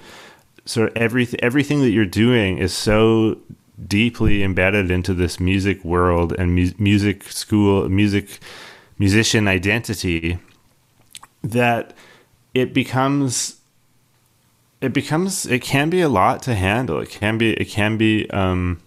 sort 0.65 0.89
of 0.89 0.97
everything 0.97 1.39
everything 1.43 1.81
that 1.81 1.91
you're 1.91 2.05
doing 2.05 2.59
is 2.59 2.73
so 2.73 3.37
deeply 3.87 4.43
embedded 4.43 4.89
into 4.89 5.13
this 5.13 5.39
music 5.39 5.83
world 5.83 6.33
and 6.33 6.55
mu- 6.55 6.71
music 6.77 7.23
school 7.23 7.89
music 7.89 8.39
musician 8.97 9.47
identity 9.47 10.39
that 11.43 11.93
it 12.53 12.73
becomes 12.73 13.59
it 14.81 14.93
becomes 14.93 15.45
it 15.45 15.61
can 15.61 15.89
be 15.89 16.01
a 16.01 16.09
lot 16.09 16.41
to 16.43 16.55
handle. 16.55 16.99
It 16.99 17.09
can 17.09 17.37
be 17.37 17.53
it 17.53 17.65
can 17.65 17.97
be 17.97 18.29
um 18.29 18.81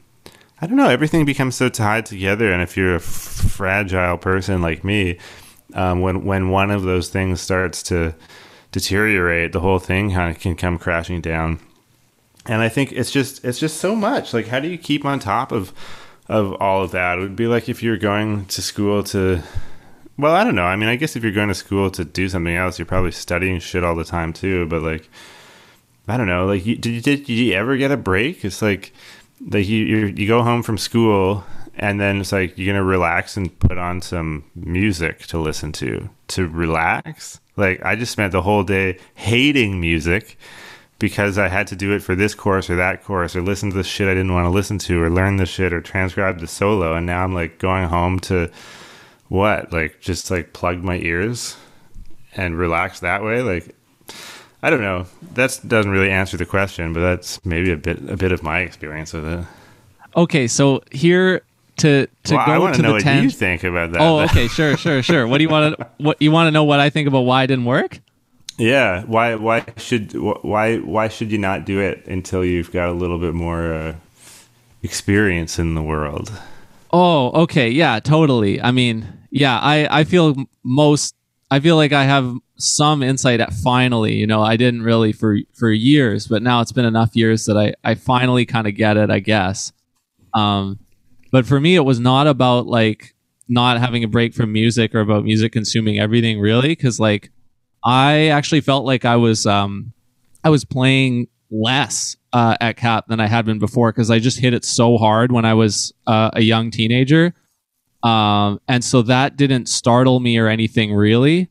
i 0.61 0.67
don't 0.67 0.77
know 0.77 0.89
everything 0.89 1.25
becomes 1.25 1.55
so 1.55 1.69
tied 1.69 2.07
together. 2.07 2.51
And 2.53 2.63
if 2.63 2.77
you're 2.77 2.95
a 2.95 2.97
f- 2.97 3.03
fragile 3.03 4.19
person 4.19 4.63
like 4.63 4.85
me 4.85 5.19
um, 5.75 6.01
when 6.01 6.25
when 6.25 6.51
one 6.51 6.71
of 6.71 6.83
those 6.83 7.09
things 7.09 7.41
starts 7.41 7.83
to 7.85 8.15
deteriorate 8.73 9.53
the 9.53 9.61
whole 9.61 9.79
thing 9.79 10.13
kind 10.13 10.35
of 10.35 10.41
can 10.41 10.55
come 10.57 10.79
crashing 10.79 11.21
down 11.21 11.61
and 12.49 12.63
I 12.63 12.69
think 12.69 12.93
it's 12.93 13.11
just 13.11 13.45
it's 13.45 13.59
just 13.59 13.77
so 13.77 13.95
much. 13.95 14.33
Like, 14.33 14.49
how 14.49 14.59
do 14.59 14.69
you 14.69 14.79
keep 14.79 15.05
on 15.05 15.21
top 15.21 15.53
of 15.53 15.73
of 16.29 16.55
all 16.55 16.83
of 16.83 16.91
that? 16.93 17.19
It 17.19 17.21
would 17.21 17.37
be 17.37 17.47
like 17.47 17.69
if 17.69 17.83
you're 17.83 17.99
going 17.99 18.47
to 18.47 18.63
school 18.63 19.03
to. 19.05 19.43
Well, 20.17 20.35
I 20.35 20.43
don't 20.43 20.57
know. 20.57 20.65
I 20.65 20.75
mean, 20.75 20.89
I 20.89 20.97
guess 20.97 21.15
if 21.15 21.23
you're 21.23 21.31
going 21.31 21.49
to 21.49 21.55
school 21.55 21.93
to 21.93 22.05
do 22.05 22.29
something 22.29 22.57
else, 22.57 22.77
you're 22.77 22.87
probably 22.87 23.13
studying 23.13 23.61
shit 23.61 23.85
all 23.85 23.95
the 23.95 24.05
time 24.05 24.33
too. 24.33 24.67
But 24.67 24.83
like, 24.83 25.09
I 26.09 26.17
don't 26.17 26.27
know. 26.27 26.47
Like, 26.47 26.65
did 26.65 26.87
you 26.87 27.01
did 27.01 27.29
you 27.29 27.53
ever 27.53 27.77
get 27.77 27.93
a 27.93 27.97
break? 27.97 28.45
It's 28.45 28.63
like 28.63 28.93
like 29.47 29.69
you 29.69 29.85
you 29.85 30.07
you 30.07 30.27
go 30.27 30.43
home 30.43 30.63
from 30.63 30.79
school 30.79 31.45
and 31.77 32.01
then 32.01 32.21
it's 32.21 32.33
like 32.33 32.57
you're 32.59 32.67
gonna 32.67 32.83
relax 32.83 33.37
and 33.37 33.57
put 33.61 33.79
on 33.79 34.01
some 34.01 34.45
music 34.57 35.27
to 35.27 35.39
listen 35.39 35.71
to 35.73 36.09
to 36.29 36.49
relax. 36.49 37.41
Like 37.57 37.85
I 37.85 37.95
just 37.95 38.13
spent 38.13 38.33
the 38.33 38.43
whole 38.43 38.65
day 38.65 38.99
hating 39.15 39.81
music 39.81 40.39
because 40.99 41.39
I 41.39 41.49
had 41.49 41.67
to 41.69 41.77
do 41.77 41.93
it 41.93 42.03
for 42.03 42.15
this 42.15 42.35
course 42.35 42.69
or 42.69 42.77
that 42.77 43.05
course 43.05 43.37
or 43.37 43.43
listen 43.43 43.71
to 43.71 43.77
the 43.77 43.85
shit 43.85 44.09
I 44.09 44.15
didn't 44.15 44.35
want 44.35 44.47
to 44.47 44.51
listen 44.51 44.79
to 44.79 45.01
or 45.01 45.11
learn 45.11 45.37
the 45.37 45.47
shit 45.47 45.73
or 45.73 45.81
transcribe 45.81 46.41
the 46.41 46.47
solo. 46.47 46.95
And 46.95 47.07
now 47.07 47.23
I'm 47.23 47.35
like 47.35 47.59
going 47.59 47.89
home 47.89 48.19
to 48.21 48.51
what? 49.29 49.73
Like 49.73 50.01
just 50.01 50.31
like 50.31 50.53
plug 50.53 50.83
my 50.83 50.97
ears 50.97 51.57
and 52.35 52.59
relax 52.59 53.01
that 53.01 53.23
way. 53.23 53.43
Like, 53.43 53.77
I 54.61 54.71
don't 54.71 54.81
know. 54.81 55.07
That 55.35 55.61
doesn't 55.67 55.91
really 55.91 56.11
answer 56.11 56.37
the 56.37 56.47
question, 56.47 56.93
but 56.93 57.01
that's 57.01 57.45
maybe 57.45 57.71
a 57.71 57.77
bit, 57.77 57.99
a 58.11 58.17
bit 58.17 58.33
of 58.33 58.43
my 58.43 58.61
experience 58.61 59.13
with 59.13 59.25
it. 59.25 59.45
Okay. 60.17 60.49
So 60.49 60.83
here 60.91 61.43
to, 61.77 62.09
to 62.25 62.35
well, 62.35 62.47
go 62.47 62.53
I 62.53 62.59
want 62.59 62.75
to 62.75 62.83
know 62.83 62.95
what 62.95 63.03
10 63.03 63.23
you 63.23 63.31
think 63.31 63.63
about 63.63 63.93
that. 63.93 64.01
Oh, 64.01 64.19
okay. 64.23 64.49
Sure, 64.49 64.77
sure, 64.77 65.01
sure. 65.05 65.29
What 65.29 65.39
do 65.39 65.45
you 65.45 65.49
want 65.49 65.79
to, 65.79 65.87
what 65.99 66.21
you 66.21 66.33
want 66.33 66.49
to 66.49 66.51
know 66.51 66.65
what 66.65 66.81
I 66.81 66.91
think 66.91 67.07
about 67.07 67.21
why 67.21 67.45
it 67.45 67.47
didn't 67.47 67.67
work? 67.67 68.01
Yeah, 68.59 69.05
why 69.05 69.37
why 69.37 69.65
should 69.77 70.13
why 70.15 70.79
why 70.79 71.09
should 71.09 71.31
you 71.31 71.39
not 71.39 71.65
do 71.65 71.81
it 71.81 72.07
until 72.07 72.45
you've 72.45 72.73
got 72.73 72.89
a 72.89 72.93
little 72.93 73.19
bit 73.19 73.33
more 73.33 73.73
uh, 73.73 73.95
experience 74.83 75.59
in 75.61 75.75
the 75.75 75.83
world? 75.83 76.33
Oh, 76.93 77.31
okay. 77.43 77.71
Yeah, 77.71 78.01
totally. 78.01 78.61
I 78.61 78.73
mean, 78.73 79.07
yeah, 79.31 79.59
I 79.61 80.01
I 80.01 80.05
feel 80.05 80.35
most 80.65 81.15
I 81.51 81.61
feel 81.61 81.77
like 81.77 81.93
I 81.93 82.05
have 82.05 82.35
some 82.57 83.03
insight 83.03 83.41
at 83.41 83.53
finally, 83.53 84.15
you 84.15 84.27
know, 84.27 84.43
I 84.43 84.57
didn't 84.57 84.83
really 84.83 85.13
for 85.13 85.39
for 85.55 85.71
years, 85.71 86.27
but 86.27 86.43
now 86.43 86.61
it's 86.61 86.73
been 86.73 86.85
enough 86.85 87.15
years 87.15 87.45
that 87.45 87.57
I 87.57 87.75
I 87.89 87.95
finally 87.95 88.45
kind 88.45 88.67
of 88.67 88.75
get 88.75 88.97
it, 88.97 89.09
I 89.11 89.21
guess. 89.21 89.73
Um 90.35 90.81
but 91.31 91.47
for 91.47 91.61
me 91.61 91.77
it 91.77 91.85
was 91.85 92.01
not 92.01 92.27
about 92.27 92.67
like 92.67 93.15
not 93.49 93.79
having 93.79 94.03
a 94.03 94.09
break 94.09 94.35
from 94.35 94.53
music 94.53 94.95
or 94.95 95.01
about 95.01 95.25
music 95.25 95.53
consuming 95.53 95.99
everything 95.99 96.41
really 96.41 96.75
cuz 96.75 96.99
like 96.99 97.31
I 97.85 98.29
actually 98.29 98.61
felt 98.61 98.85
like 98.85 99.05
I 99.05 99.17
was 99.17 99.47
um, 99.47 99.93
I 100.45 100.51
was 100.51 100.65
playing 100.65 101.29
less 101.51 102.17
uh, 102.33 102.57
at 102.61 102.77
Cap 102.77 103.07
than 103.09 103.21
I 103.21 103.27
had 103.27 103.47
been 103.47 103.59
before 103.59 103.93
because 103.93 104.11
I 104.11 104.19
just 104.19 104.39
hit 104.39 104.55
it 104.55 104.65
so 104.65 104.99
hard 104.99 105.33
when 105.33 105.45
I 105.45 105.55
was 105.55 105.93
uh, 106.07 106.31
a 106.35 106.43
young 106.43 106.71
teenager, 106.71 107.35
um, 108.03 108.61
and 108.69 108.85
so 108.85 109.03
that 109.03 109.37
didn't 109.37 109.69
startle 109.69 110.21
me 110.21 110.39
or 110.39 110.49
anything 110.49 110.93
really. 110.93 111.51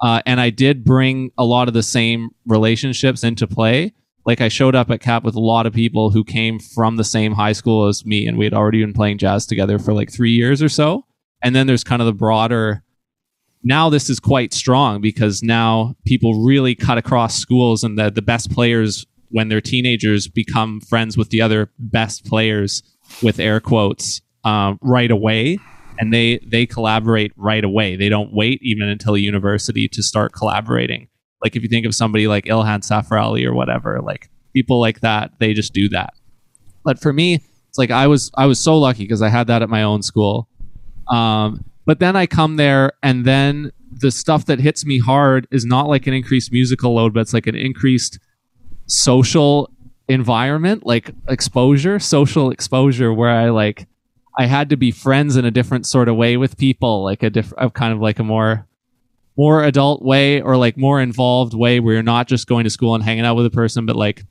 Uh, 0.00 0.22
and 0.24 0.40
I 0.40 0.48
did 0.48 0.84
bring 0.84 1.30
a 1.36 1.44
lot 1.44 1.68
of 1.68 1.74
the 1.74 1.82
same 1.82 2.30
relationships 2.46 3.22
into 3.22 3.46
play. 3.46 3.92
Like 4.24 4.40
I 4.40 4.48
showed 4.48 4.74
up 4.74 4.90
at 4.90 5.00
Cap 5.00 5.24
with 5.24 5.34
a 5.34 5.40
lot 5.40 5.66
of 5.66 5.74
people 5.74 6.10
who 6.10 6.24
came 6.24 6.58
from 6.58 6.96
the 6.96 7.04
same 7.04 7.32
high 7.32 7.52
school 7.52 7.86
as 7.86 8.04
me, 8.06 8.26
and 8.26 8.38
we 8.38 8.44
had 8.44 8.54
already 8.54 8.82
been 8.82 8.94
playing 8.94 9.18
jazz 9.18 9.46
together 9.46 9.78
for 9.78 9.92
like 9.92 10.10
three 10.10 10.30
years 10.30 10.62
or 10.62 10.68
so. 10.68 11.04
And 11.42 11.54
then 11.54 11.66
there's 11.66 11.84
kind 11.84 12.02
of 12.02 12.06
the 12.06 12.12
broader 12.12 12.82
now 13.62 13.90
this 13.90 14.08
is 14.08 14.18
quite 14.18 14.54
strong 14.54 15.00
because 15.00 15.42
now 15.42 15.94
people 16.06 16.44
really 16.44 16.74
cut 16.74 16.98
across 16.98 17.36
schools 17.36 17.84
and 17.84 17.98
the, 17.98 18.10
the 18.10 18.22
best 18.22 18.50
players 18.50 19.06
when 19.30 19.48
they're 19.48 19.60
teenagers 19.60 20.28
become 20.28 20.80
friends 20.80 21.16
with 21.16 21.30
the 21.30 21.40
other 21.40 21.70
best 21.78 22.24
players 22.24 22.82
with 23.22 23.38
air 23.38 23.60
quotes 23.60 24.20
uh, 24.44 24.74
right 24.80 25.10
away. 25.10 25.58
And 25.98 26.14
they 26.14 26.38
they 26.46 26.64
collaborate 26.64 27.32
right 27.36 27.62
away. 27.62 27.94
They 27.96 28.08
don't 28.08 28.32
wait 28.32 28.60
even 28.62 28.88
until 28.88 29.18
university 29.18 29.86
to 29.88 30.02
start 30.02 30.32
collaborating. 30.32 31.08
Like 31.42 31.56
if 31.56 31.62
you 31.62 31.68
think 31.68 31.84
of 31.84 31.94
somebody 31.94 32.26
like 32.26 32.46
ilhan 32.46 32.80
safrali 32.80 33.44
or 33.44 33.52
whatever 33.52 34.00
like 34.00 34.30
people 34.54 34.80
like 34.80 35.00
that 35.00 35.38
they 35.38 35.52
just 35.52 35.74
do 35.74 35.90
that. 35.90 36.14
But 36.84 36.98
for 36.98 37.12
me 37.12 37.42
it's 37.68 37.78
like 37.78 37.90
i 37.92 38.06
was 38.06 38.32
i 38.34 38.46
was 38.46 38.58
so 38.58 38.76
lucky 38.76 39.04
because 39.04 39.22
i 39.22 39.28
had 39.28 39.46
that 39.46 39.62
at 39.62 39.68
my 39.68 39.82
own 39.82 40.02
school. 40.02 40.48
Um, 41.08 41.64
but 41.84 41.98
then 41.98 42.16
I 42.16 42.26
come 42.26 42.56
there 42.56 42.92
and 43.02 43.24
then 43.24 43.72
the 43.90 44.10
stuff 44.10 44.46
that 44.46 44.60
hits 44.60 44.84
me 44.84 44.98
hard 44.98 45.46
is 45.50 45.64
not 45.64 45.88
like 45.88 46.06
an 46.06 46.14
increased 46.14 46.52
musical 46.52 46.94
load, 46.94 47.12
but 47.12 47.20
it's 47.20 47.34
like 47.34 47.46
an 47.46 47.56
increased 47.56 48.18
social 48.86 49.70
environment, 50.08 50.84
like 50.86 51.12
exposure, 51.28 51.98
social 51.98 52.50
exposure, 52.50 53.12
where 53.12 53.30
I 53.30 53.50
like 53.50 53.86
I 54.38 54.46
had 54.46 54.70
to 54.70 54.76
be 54.76 54.90
friends 54.90 55.36
in 55.36 55.44
a 55.44 55.50
different 55.50 55.86
sort 55.86 56.08
of 56.08 56.16
way 56.16 56.36
with 56.36 56.56
people, 56.56 57.04
like 57.04 57.22
a 57.22 57.30
different 57.30 57.74
kind 57.74 57.92
of 57.92 58.00
like 58.00 58.18
a 58.18 58.24
more 58.24 58.66
more 59.36 59.64
adult 59.64 60.02
way 60.02 60.40
or 60.40 60.56
like 60.56 60.76
more 60.76 61.00
involved 61.00 61.54
way 61.54 61.80
where 61.80 61.94
you're 61.94 62.02
not 62.02 62.28
just 62.28 62.46
going 62.46 62.64
to 62.64 62.70
school 62.70 62.94
and 62.94 63.02
hanging 63.04 63.24
out 63.24 63.36
with 63.36 63.46
a 63.46 63.50
person, 63.50 63.86
but 63.86 63.96
like 63.96 64.24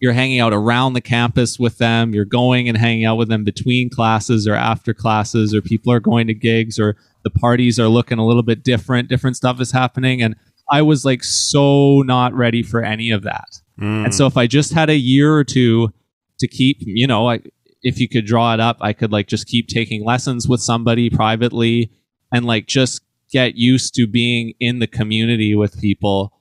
you're 0.00 0.12
hanging 0.12 0.40
out 0.40 0.52
around 0.52 0.92
the 0.92 1.00
campus 1.00 1.58
with 1.58 1.78
them. 1.78 2.14
You're 2.14 2.24
going 2.24 2.68
and 2.68 2.76
hanging 2.76 3.04
out 3.04 3.16
with 3.16 3.28
them 3.28 3.44
between 3.44 3.88
classes 3.88 4.46
or 4.46 4.54
after 4.54 4.92
classes 4.92 5.54
or 5.54 5.62
people 5.62 5.92
are 5.92 6.00
going 6.00 6.26
to 6.26 6.34
gigs 6.34 6.78
or 6.78 6.96
the 7.24 7.30
parties 7.30 7.80
are 7.80 7.88
looking 7.88 8.18
a 8.18 8.26
little 8.26 8.42
bit 8.42 8.62
different. 8.62 9.08
Different 9.08 9.36
stuff 9.36 9.60
is 9.60 9.72
happening. 9.72 10.22
And 10.22 10.36
i 10.70 10.82
was 10.82 11.04
like 11.04 11.22
so 11.22 12.02
not 12.02 12.32
ready 12.34 12.62
for 12.62 12.82
any 12.82 13.10
of 13.10 13.22
that. 13.22 13.60
Mm. 13.78 14.06
and 14.06 14.14
so 14.14 14.26
if 14.26 14.36
i 14.36 14.46
just 14.46 14.72
had 14.72 14.88
a 14.88 14.96
year 14.96 15.34
or 15.34 15.44
two 15.44 15.92
to 16.38 16.48
keep 16.48 16.78
you 16.80 17.06
know 17.06 17.28
I, 17.28 17.40
if 17.82 18.00
you 18.00 18.08
could 18.08 18.24
draw 18.24 18.54
it 18.54 18.60
up 18.60 18.78
i 18.80 18.92
could 18.92 19.12
like 19.12 19.26
just 19.26 19.46
keep 19.46 19.68
taking 19.68 20.04
lessons 20.04 20.48
with 20.48 20.60
somebody 20.60 21.10
privately 21.10 21.90
and 22.32 22.44
like 22.44 22.66
just 22.66 23.02
get 23.30 23.56
used 23.56 23.94
to 23.94 24.06
being 24.06 24.54
in 24.60 24.78
the 24.78 24.86
community 24.86 25.54
with 25.54 25.80
people 25.80 26.32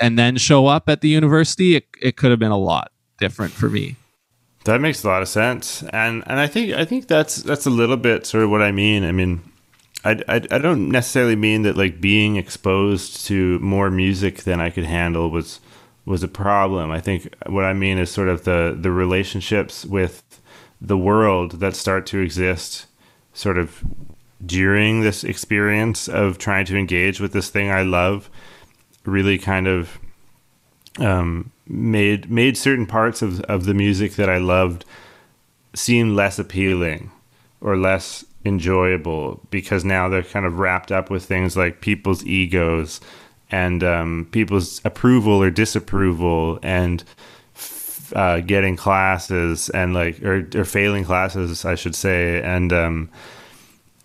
and 0.00 0.18
then 0.18 0.36
show 0.36 0.66
up 0.66 0.88
at 0.88 1.00
the 1.00 1.08
university, 1.08 1.76
it, 1.76 1.86
it 2.00 2.16
could 2.16 2.30
have 2.30 2.38
been 2.38 2.50
a 2.50 2.58
lot 2.58 2.92
different 3.18 3.52
for 3.52 3.68
me. 3.68 3.96
That 4.64 4.80
makes 4.80 5.02
a 5.02 5.08
lot 5.08 5.22
of 5.22 5.28
sense, 5.28 5.82
and 5.84 6.22
and 6.26 6.38
I 6.38 6.46
think 6.46 6.74
I 6.74 6.84
think 6.84 7.06
that's 7.06 7.36
that's 7.36 7.64
a 7.66 7.70
little 7.70 7.96
bit 7.96 8.26
sort 8.26 8.44
of 8.44 8.50
what 8.50 8.60
I 8.60 8.70
mean. 8.70 9.04
I 9.04 9.12
mean, 9.12 9.40
I, 10.04 10.22
I, 10.28 10.34
I 10.50 10.58
don't 10.58 10.90
necessarily 10.90 11.36
mean 11.36 11.62
that 11.62 11.76
like 11.76 12.00
being 12.00 12.36
exposed 12.36 13.24
to 13.26 13.58
more 13.60 13.90
music 13.90 14.42
than 14.42 14.60
I 14.60 14.70
could 14.70 14.84
handle 14.84 15.30
was 15.30 15.60
was 16.04 16.22
a 16.22 16.28
problem. 16.28 16.90
I 16.90 17.00
think 17.00 17.34
what 17.46 17.64
I 17.64 17.72
mean 17.72 17.98
is 17.98 18.10
sort 18.10 18.28
of 18.28 18.44
the 18.44 18.76
the 18.78 18.90
relationships 18.90 19.86
with 19.86 20.22
the 20.80 20.98
world 20.98 21.60
that 21.60 21.74
start 21.74 22.06
to 22.06 22.18
exist 22.20 22.86
sort 23.32 23.58
of 23.58 23.82
during 24.44 25.00
this 25.00 25.24
experience 25.24 26.08
of 26.08 26.38
trying 26.38 26.64
to 26.66 26.76
engage 26.76 27.20
with 27.20 27.32
this 27.32 27.50
thing 27.50 27.70
I 27.70 27.82
love 27.82 28.30
really 29.08 29.38
kind 29.38 29.66
of 29.66 29.98
um, 30.98 31.52
made 31.66 32.30
made 32.30 32.56
certain 32.56 32.86
parts 32.86 33.22
of, 33.22 33.40
of 33.42 33.64
the 33.64 33.74
music 33.74 34.12
that 34.14 34.28
I 34.28 34.38
loved 34.38 34.84
seem 35.74 36.14
less 36.14 36.38
appealing 36.38 37.10
or 37.60 37.76
less 37.76 38.24
enjoyable 38.44 39.40
because 39.50 39.84
now 39.84 40.08
they're 40.08 40.22
kind 40.22 40.46
of 40.46 40.58
wrapped 40.58 40.90
up 40.90 41.10
with 41.10 41.24
things 41.24 41.56
like 41.56 41.80
people's 41.80 42.24
egos 42.24 43.00
and 43.50 43.82
um, 43.82 44.28
people's 44.30 44.80
approval 44.84 45.42
or 45.42 45.50
disapproval 45.50 46.58
and 46.62 47.04
uh, 48.14 48.40
getting 48.40 48.76
classes 48.76 49.68
and 49.70 49.92
like 49.92 50.22
or, 50.22 50.48
or 50.54 50.64
failing 50.64 51.04
classes 51.04 51.64
I 51.64 51.74
should 51.74 51.94
say. 51.94 52.42
And 52.42 52.72
um, 52.72 53.10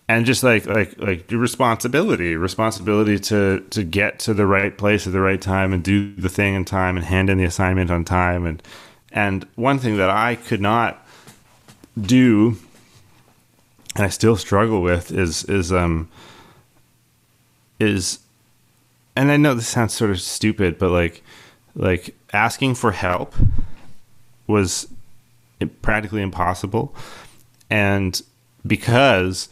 and 0.07 0.25
just 0.25 0.43
like 0.43 0.65
like 0.65 0.97
like 0.99 1.31
responsibility 1.31 2.35
responsibility 2.35 3.17
to 3.19 3.65
to 3.69 3.83
get 3.83 4.19
to 4.19 4.33
the 4.33 4.45
right 4.45 4.77
place 4.77 5.07
at 5.07 5.13
the 5.13 5.21
right 5.21 5.41
time 5.41 5.73
and 5.73 5.83
do 5.83 6.13
the 6.15 6.29
thing 6.29 6.55
in 6.55 6.65
time 6.65 6.97
and 6.97 7.05
hand 7.05 7.29
in 7.29 7.37
the 7.37 7.45
assignment 7.45 7.89
on 7.89 8.03
time. 8.03 8.45
And 8.45 8.61
and 9.11 9.47
one 9.55 9.79
thing 9.79 9.97
that 9.97 10.09
I 10.09 10.35
could 10.35 10.61
not 10.61 11.05
do 11.99 12.57
and 13.95 14.05
I 14.05 14.09
still 14.09 14.35
struggle 14.35 14.81
with 14.81 15.11
is 15.11 15.45
is 15.45 15.71
um 15.71 16.09
is 17.79 18.19
and 19.15 19.31
I 19.31 19.37
know 19.37 19.53
this 19.53 19.67
sounds 19.67 19.93
sort 19.93 20.11
of 20.11 20.19
stupid 20.19 20.77
but 20.77 20.89
like 20.89 21.23
like 21.75 22.15
asking 22.33 22.75
for 22.75 22.91
help 22.91 23.33
was 24.47 24.87
practically 25.81 26.21
impossible. 26.21 26.93
And 27.69 28.21
because 28.65 29.49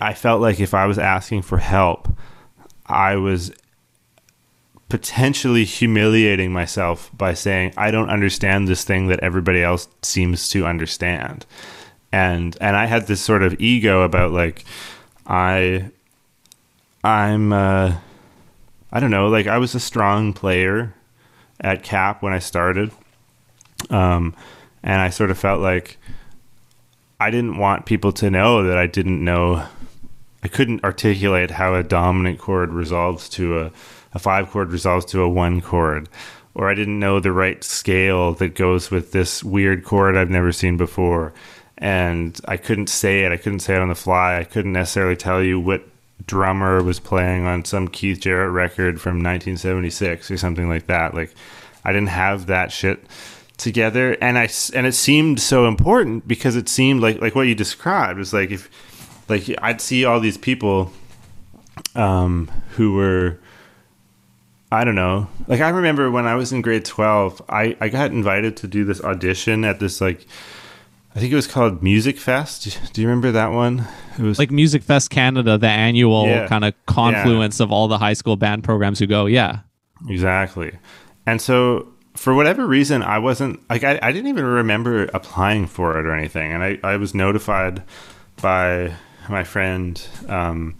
I 0.00 0.14
felt 0.14 0.40
like 0.40 0.60
if 0.60 0.74
I 0.74 0.86
was 0.86 0.98
asking 0.98 1.42
for 1.42 1.58
help, 1.58 2.08
I 2.86 3.16
was 3.16 3.52
potentially 4.88 5.64
humiliating 5.64 6.52
myself 6.52 7.10
by 7.16 7.34
saying 7.34 7.72
I 7.76 7.90
don't 7.90 8.10
understand 8.10 8.68
this 8.68 8.84
thing 8.84 9.08
that 9.08 9.20
everybody 9.20 9.62
else 9.62 9.88
seems 10.02 10.48
to 10.50 10.66
understand. 10.66 11.46
And 12.12 12.56
and 12.60 12.76
I 12.76 12.86
had 12.86 13.06
this 13.06 13.20
sort 13.20 13.42
of 13.42 13.60
ego 13.60 14.02
about 14.02 14.30
like 14.30 14.64
I 15.26 15.90
I'm 17.02 17.52
uh 17.52 17.96
I 18.92 19.00
don't 19.00 19.10
know, 19.10 19.28
like 19.28 19.46
I 19.46 19.58
was 19.58 19.74
a 19.74 19.80
strong 19.80 20.32
player 20.32 20.94
at 21.60 21.82
CAP 21.82 22.22
when 22.22 22.32
I 22.32 22.38
started. 22.38 22.92
Um 23.90 24.34
and 24.82 25.00
I 25.00 25.10
sort 25.10 25.30
of 25.30 25.38
felt 25.38 25.60
like 25.60 25.98
I 27.20 27.30
didn't 27.30 27.58
want 27.58 27.86
people 27.86 28.12
to 28.12 28.30
know 28.30 28.64
that 28.64 28.76
I 28.76 28.86
didn't 28.86 29.22
know 29.24 29.66
I 30.44 30.48
couldn't 30.48 30.84
articulate 30.84 31.52
how 31.52 31.74
a 31.74 31.82
dominant 31.82 32.38
chord 32.38 32.70
resolves 32.70 33.30
to 33.30 33.60
a, 33.60 33.72
a 34.12 34.18
five 34.18 34.50
chord 34.50 34.70
resolves 34.70 35.06
to 35.06 35.22
a 35.22 35.28
one 35.28 35.62
chord, 35.62 36.08
or 36.54 36.68
I 36.68 36.74
didn't 36.74 37.00
know 37.00 37.18
the 37.18 37.32
right 37.32 37.64
scale 37.64 38.34
that 38.34 38.54
goes 38.54 38.90
with 38.90 39.12
this 39.12 39.42
weird 39.42 39.84
chord 39.84 40.16
I've 40.16 40.28
never 40.28 40.52
seen 40.52 40.76
before. 40.76 41.32
And 41.78 42.38
I 42.46 42.58
couldn't 42.58 42.88
say 42.88 43.24
it. 43.24 43.32
I 43.32 43.38
couldn't 43.38 43.60
say 43.60 43.74
it 43.74 43.80
on 43.80 43.88
the 43.88 43.94
fly. 43.94 44.38
I 44.38 44.44
couldn't 44.44 44.74
necessarily 44.74 45.16
tell 45.16 45.42
you 45.42 45.58
what 45.58 45.82
drummer 46.26 46.82
was 46.82 47.00
playing 47.00 47.46
on 47.46 47.64
some 47.64 47.88
Keith 47.88 48.20
Jarrett 48.20 48.52
record 48.52 49.00
from 49.00 49.14
1976 49.14 50.30
or 50.30 50.36
something 50.36 50.68
like 50.68 50.86
that. 50.88 51.14
Like, 51.14 51.34
I 51.84 51.92
didn't 51.92 52.08
have 52.08 52.46
that 52.46 52.70
shit 52.70 53.02
together, 53.56 54.16
and 54.20 54.38
I 54.38 54.48
and 54.74 54.86
it 54.86 54.94
seemed 54.94 55.40
so 55.40 55.66
important 55.66 56.26
because 56.26 56.56
it 56.56 56.68
seemed 56.68 57.00
like 57.00 57.20
like 57.20 57.34
what 57.34 57.46
you 57.46 57.54
described 57.54 58.18
was 58.18 58.32
like 58.32 58.50
if 58.50 58.70
like 59.28 59.48
I'd 59.62 59.80
see 59.80 60.04
all 60.04 60.20
these 60.20 60.36
people 60.36 60.92
um, 61.94 62.50
who 62.70 62.94
were 62.94 63.38
I 64.70 64.84
don't 64.84 64.96
know. 64.96 65.28
Like 65.46 65.60
I 65.60 65.68
remember 65.68 66.10
when 66.10 66.26
I 66.26 66.34
was 66.34 66.52
in 66.52 66.62
grade 66.62 66.84
12, 66.84 67.42
I 67.48 67.76
I 67.80 67.88
got 67.88 68.10
invited 68.10 68.56
to 68.58 68.66
do 68.66 68.84
this 68.84 69.02
audition 69.02 69.64
at 69.64 69.80
this 69.80 70.00
like 70.00 70.26
I 71.14 71.20
think 71.20 71.32
it 71.32 71.36
was 71.36 71.46
called 71.46 71.80
Music 71.80 72.18
Fest. 72.18 72.92
Do 72.92 73.00
you 73.00 73.06
remember 73.06 73.30
that 73.32 73.52
one? 73.52 73.86
It 74.18 74.22
was 74.22 74.38
like 74.38 74.50
Music 74.50 74.82
Fest 74.82 75.10
Canada, 75.10 75.56
the 75.56 75.68
annual 75.68 76.26
yeah. 76.26 76.48
kind 76.48 76.64
of 76.64 76.74
confluence 76.86 77.60
yeah. 77.60 77.64
of 77.64 77.72
all 77.72 77.86
the 77.86 77.98
high 77.98 78.14
school 78.14 78.36
band 78.36 78.64
programs 78.64 78.98
who 78.98 79.06
go. 79.06 79.26
Yeah. 79.26 79.60
Exactly. 80.08 80.76
And 81.24 81.40
so 81.40 81.86
for 82.24 82.32
whatever 82.32 82.66
reason, 82.66 83.02
I 83.02 83.18
wasn't 83.18 83.60
like 83.68 83.84
I, 83.84 83.98
I 84.00 84.10
didn't 84.10 84.28
even 84.28 84.46
remember 84.46 85.04
applying 85.12 85.66
for 85.66 85.98
it 85.98 86.06
or 86.06 86.14
anything. 86.14 86.52
And 86.52 86.64
I, 86.64 86.78
I 86.82 86.96
was 86.96 87.14
notified 87.14 87.82
by 88.40 88.94
my 89.28 89.44
friend 89.44 90.02
um, 90.26 90.74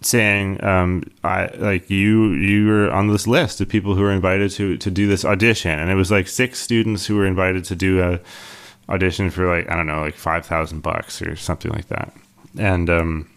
saying, 0.00 0.62
um, 0.62 1.02
"I 1.24 1.46
like 1.56 1.90
you. 1.90 2.34
You 2.34 2.68
were 2.68 2.92
on 2.92 3.08
this 3.08 3.26
list 3.26 3.60
of 3.60 3.68
people 3.68 3.96
who 3.96 4.02
were 4.02 4.12
invited 4.12 4.52
to 4.52 4.76
to 4.76 4.90
do 4.92 5.08
this 5.08 5.24
audition, 5.24 5.76
and 5.76 5.90
it 5.90 5.96
was 5.96 6.12
like 6.12 6.28
six 6.28 6.60
students 6.60 7.04
who 7.06 7.16
were 7.16 7.26
invited 7.26 7.64
to 7.64 7.74
do 7.74 8.00
a 8.00 8.20
audition 8.88 9.28
for 9.28 9.48
like 9.48 9.68
I 9.68 9.74
don't 9.74 9.88
know, 9.88 10.02
like 10.02 10.14
five 10.14 10.46
thousand 10.46 10.82
bucks 10.84 11.20
or 11.20 11.34
something 11.34 11.72
like 11.72 11.88
that." 11.88 12.14
And 12.56 12.88
um, 12.88 13.28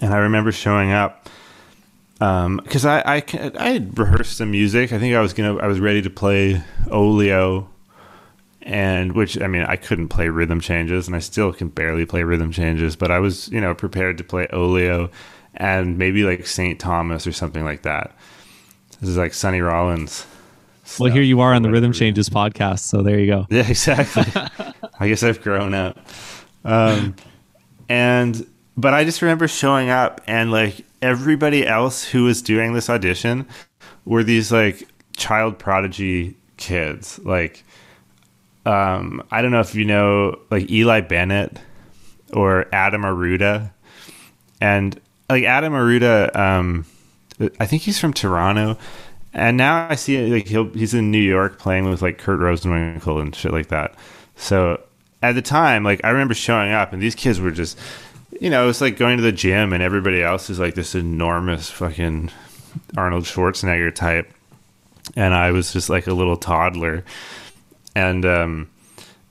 and 0.00 0.14
I 0.14 0.20
remember 0.20 0.52
showing 0.52 0.92
up 0.92 1.28
because 2.20 2.84
um, 2.84 2.90
I, 2.90 3.02
I 3.16 3.24
I 3.58 3.70
had 3.70 3.98
rehearsed 3.98 4.36
some 4.36 4.50
music. 4.50 4.92
I 4.92 4.98
think 4.98 5.16
I 5.16 5.20
was 5.20 5.32
gonna 5.32 5.56
I 5.56 5.66
was 5.66 5.80
ready 5.80 6.02
to 6.02 6.10
play 6.10 6.62
Oleo, 6.90 7.70
and 8.62 9.12
which 9.12 9.40
I 9.40 9.46
mean 9.46 9.62
I 9.62 9.76
couldn't 9.76 10.08
play 10.08 10.28
rhythm 10.28 10.60
changes 10.60 11.06
and 11.06 11.16
I 11.16 11.20
still 11.20 11.52
can 11.52 11.68
barely 11.68 12.04
play 12.04 12.22
rhythm 12.22 12.52
changes 12.52 12.94
but 12.94 13.10
I 13.10 13.18
was 13.18 13.48
you 13.48 13.60
know 13.60 13.74
prepared 13.74 14.18
to 14.18 14.24
play 14.24 14.46
Oleo, 14.52 15.10
and 15.54 15.98
maybe 15.98 16.24
like 16.24 16.46
St. 16.46 16.78
Thomas 16.78 17.26
or 17.26 17.32
something 17.32 17.64
like 17.64 17.82
that 17.82 18.14
this 19.00 19.08
is 19.08 19.16
like 19.16 19.32
Sonny 19.32 19.60
Rollins 19.60 20.26
well 20.98 21.10
here 21.10 21.22
you 21.22 21.40
are 21.40 21.54
on 21.54 21.62
the 21.62 21.70
rhythm 21.70 21.92
changes 21.92 22.28
podcast 22.28 22.80
so 22.80 23.02
there 23.02 23.18
you 23.18 23.26
go 23.26 23.46
yeah 23.48 23.66
exactly 23.66 24.24
I 25.00 25.08
guess 25.08 25.22
I've 25.22 25.40
grown 25.40 25.72
up 25.72 25.98
um, 26.64 27.16
and 27.88 28.46
but 28.80 28.94
I 28.94 29.04
just 29.04 29.22
remember 29.22 29.48
showing 29.48 29.90
up 29.90 30.20
and 30.26 30.50
like 30.50 30.84
everybody 31.02 31.66
else 31.66 32.04
who 32.04 32.24
was 32.24 32.42
doing 32.42 32.72
this 32.72 32.90
audition 32.90 33.46
were 34.04 34.24
these 34.24 34.50
like 34.50 34.88
child 35.16 35.58
prodigy 35.58 36.36
kids 36.56 37.18
like 37.20 37.64
um, 38.66 39.22
I 39.30 39.42
don't 39.42 39.50
know 39.50 39.60
if 39.60 39.74
you 39.74 39.84
know 39.84 40.38
like 40.50 40.70
Eli 40.70 41.00
Bennett 41.00 41.58
or 42.32 42.66
Adam 42.72 43.02
Arruda. 43.02 43.72
and 44.60 45.00
like 45.28 45.44
Adam 45.44 45.72
Arruda, 45.72 46.34
um, 46.36 46.84
I 47.58 47.66
think 47.66 47.82
he's 47.82 47.98
from 47.98 48.12
Toronto, 48.12 48.76
and 49.32 49.56
now 49.56 49.88
I 49.88 49.94
see 49.94 50.26
like 50.26 50.48
he's 50.74 50.92
in 50.92 51.10
New 51.10 51.18
York 51.18 51.58
playing 51.58 51.88
with 51.88 52.02
like 52.02 52.18
Kurt 52.18 52.40
Rosenwinkel 52.40 53.20
and 53.20 53.34
shit 53.34 53.52
like 53.52 53.68
that. 53.68 53.94
So 54.36 54.82
at 55.22 55.34
the 55.34 55.42
time, 55.42 55.84
like 55.84 56.00
I 56.04 56.10
remember 56.10 56.34
showing 56.34 56.72
up, 56.72 56.92
and 56.92 57.00
these 57.02 57.14
kids 57.14 57.40
were 57.40 57.50
just, 57.50 57.78
you 58.40 58.48
know, 58.48 58.68
it's 58.68 58.80
like 58.80 58.96
going 58.96 59.18
to 59.18 59.22
the 59.22 59.32
gym, 59.32 59.72
and 59.72 59.82
everybody 59.82 60.22
else 60.22 60.48
is 60.48 60.58
like 60.58 60.74
this 60.74 60.94
enormous 60.94 61.70
fucking 61.70 62.30
Arnold 62.96 63.24
Schwarzenegger 63.24 63.94
type, 63.94 64.32
and 65.14 65.34
I 65.34 65.50
was 65.50 65.72
just 65.72 65.90
like 65.90 66.06
a 66.06 66.14
little 66.14 66.38
toddler. 66.38 67.04
And 67.94 68.24
um, 68.24 68.70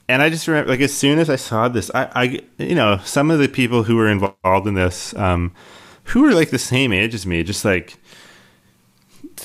and 0.07 0.21
I 0.21 0.29
just 0.29 0.47
remember, 0.47 0.69
like, 0.69 0.81
as 0.81 0.93
soon 0.93 1.17
as 1.17 1.29
I 1.29 1.37
saw 1.37 1.67
this, 1.67 1.89
I, 1.93 2.09
I, 2.15 2.63
you 2.63 2.75
know, 2.75 2.99
some 3.03 3.31
of 3.31 3.39
the 3.39 3.47
people 3.47 3.83
who 3.83 3.95
were 3.95 4.09
involved 4.09 4.67
in 4.67 4.75
this, 4.75 5.15
um, 5.15 5.53
who 6.05 6.21
were 6.21 6.33
like 6.33 6.51
the 6.51 6.59
same 6.59 6.93
age 6.93 7.15
as 7.15 7.25
me, 7.25 7.41
just 7.41 7.65
like 7.65 7.97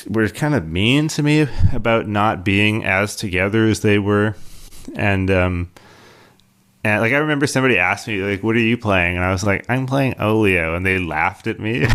were 0.08 0.28
kind 0.28 0.54
of 0.54 0.66
mean 0.66 1.08
to 1.08 1.22
me 1.22 1.46
about 1.72 2.06
not 2.06 2.44
being 2.44 2.84
as 2.84 3.16
together 3.16 3.66
as 3.66 3.80
they 3.80 3.98
were, 3.98 4.36
and 4.94 5.30
um, 5.30 5.70
and 6.84 7.00
like 7.00 7.12
I 7.12 7.16
remember 7.16 7.46
somebody 7.46 7.78
asked 7.78 8.06
me 8.06 8.22
like, 8.22 8.42
"What 8.42 8.54
are 8.56 8.60
you 8.60 8.76
playing?" 8.76 9.16
And 9.16 9.24
I 9.24 9.32
was 9.32 9.42
like, 9.44 9.64
"I'm 9.68 9.86
playing 9.86 10.16
Oleo, 10.20 10.74
and 10.74 10.84
they 10.84 10.98
laughed 10.98 11.46
at 11.46 11.58
me. 11.58 11.86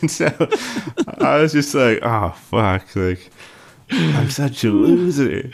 and 0.00 0.10
so 0.10 0.26
I 1.18 1.38
was 1.40 1.52
just 1.52 1.74
like, 1.74 1.98
oh 2.02 2.30
fuck, 2.30 2.94
like 2.94 3.30
I'm 3.90 4.30
such 4.30 4.64
a 4.64 4.70
loser. 4.70 5.50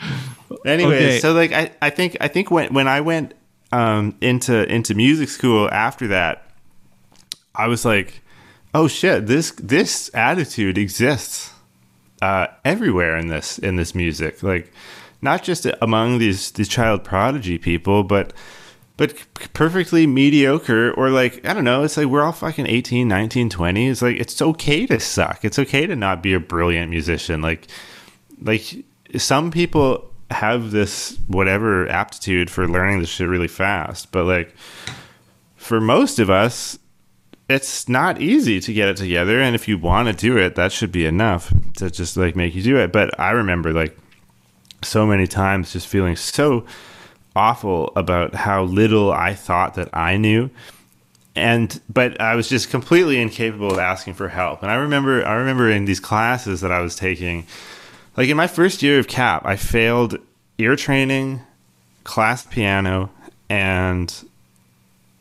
Anyway, 0.65 0.95
okay. 0.95 1.19
so 1.19 1.33
like 1.33 1.51
I, 1.51 1.71
I 1.81 1.89
think 1.89 2.17
I 2.21 2.27
think 2.27 2.51
when 2.51 2.73
when 2.73 2.87
I 2.87 3.01
went 3.01 3.33
um, 3.71 4.15
into 4.21 4.71
into 4.71 4.93
music 4.93 5.29
school 5.29 5.69
after 5.71 6.07
that, 6.07 6.51
I 7.55 7.67
was 7.67 7.85
like, 7.85 8.21
oh 8.73 8.87
shit, 8.87 9.27
this 9.27 9.51
this 9.51 10.11
attitude 10.13 10.77
exists 10.77 11.51
uh, 12.21 12.47
everywhere 12.63 13.17
in 13.17 13.27
this 13.27 13.57
in 13.59 13.75
this 13.75 13.95
music, 13.95 14.43
like 14.43 14.71
not 15.23 15.41
just 15.41 15.65
among 15.81 16.19
these 16.19 16.51
these 16.51 16.67
child 16.67 17.03
prodigy 17.03 17.57
people, 17.57 18.03
but 18.03 18.33
but 18.97 19.15
perfectly 19.53 20.05
mediocre 20.05 20.91
or 20.91 21.09
like 21.09 21.43
i 21.47 21.53
don't 21.53 21.63
know 21.63 21.81
it's 21.81 21.97
like 21.97 22.05
we're 22.05 22.21
all 22.21 22.31
fucking 22.31 22.67
18 22.67 23.07
19 23.07 23.49
20 23.49 23.87
it's 23.87 24.03
like 24.03 24.17
it's 24.17 24.39
okay 24.41 24.85
to 24.85 24.99
suck. 24.99 25.43
It's 25.43 25.57
okay 25.57 25.87
to 25.87 25.95
not 25.95 26.21
be 26.21 26.33
a 26.33 26.39
brilliant 26.39 26.91
musician. 26.91 27.41
Like 27.41 27.67
like 28.41 28.85
some 29.17 29.49
people 29.49 30.11
have 30.29 30.71
this 30.71 31.17
whatever 31.27 31.87
aptitude 31.89 32.49
for 32.49 32.67
learning 32.67 32.99
this 32.99 33.09
shit 33.09 33.27
really 33.27 33.47
fast 33.47 34.11
but 34.11 34.25
like 34.25 34.55
for 35.55 35.79
most 35.79 36.19
of 36.19 36.29
us 36.29 36.79
it's 37.49 37.87
not 37.87 38.21
easy 38.21 38.59
to 38.59 38.73
get 38.73 38.89
it 38.89 38.97
together 38.97 39.39
and 39.39 39.53
if 39.53 39.67
you 39.67 39.77
want 39.77 40.07
to 40.07 40.13
do 40.13 40.37
it 40.37 40.55
that 40.55 40.71
should 40.71 40.91
be 40.91 41.05
enough 41.05 41.53
to 41.77 41.89
just 41.89 42.15
like 42.15 42.35
make 42.35 42.53
you 42.53 42.61
do 42.61 42.77
it. 42.77 42.91
But 42.91 43.19
i 43.19 43.31
remember 43.31 43.73
like 43.73 43.97
so 44.83 45.05
many 45.05 45.27
times 45.27 45.73
just 45.73 45.87
feeling 45.87 46.15
so 46.15 46.65
awful 47.35 47.91
about 47.95 48.35
how 48.35 48.63
little 48.63 49.11
I 49.11 49.33
thought 49.33 49.75
that 49.75 49.89
I 49.93 50.17
knew. 50.17 50.49
And 51.35 51.79
but 51.89 52.21
I 52.21 52.35
was 52.35 52.47
just 52.47 52.69
completely 52.69 53.19
incapable 53.19 53.71
of 53.71 53.79
asking 53.79 54.13
for 54.13 54.29
help. 54.29 54.61
And 54.61 54.71
I 54.71 54.75
remember 54.75 55.25
I 55.25 55.33
remember 55.33 55.69
in 55.69 55.85
these 55.85 55.99
classes 55.99 56.61
that 56.61 56.71
I 56.71 56.81
was 56.81 56.95
taking, 56.95 57.47
like 58.15 58.29
in 58.29 58.37
my 58.37 58.47
first 58.47 58.83
year 58.83 58.99
of 58.99 59.07
CAP, 59.07 59.43
I 59.45 59.55
failed 59.55 60.17
ear 60.59 60.75
training, 60.75 61.41
class 62.03 62.45
piano, 62.45 63.09
and 63.49 64.13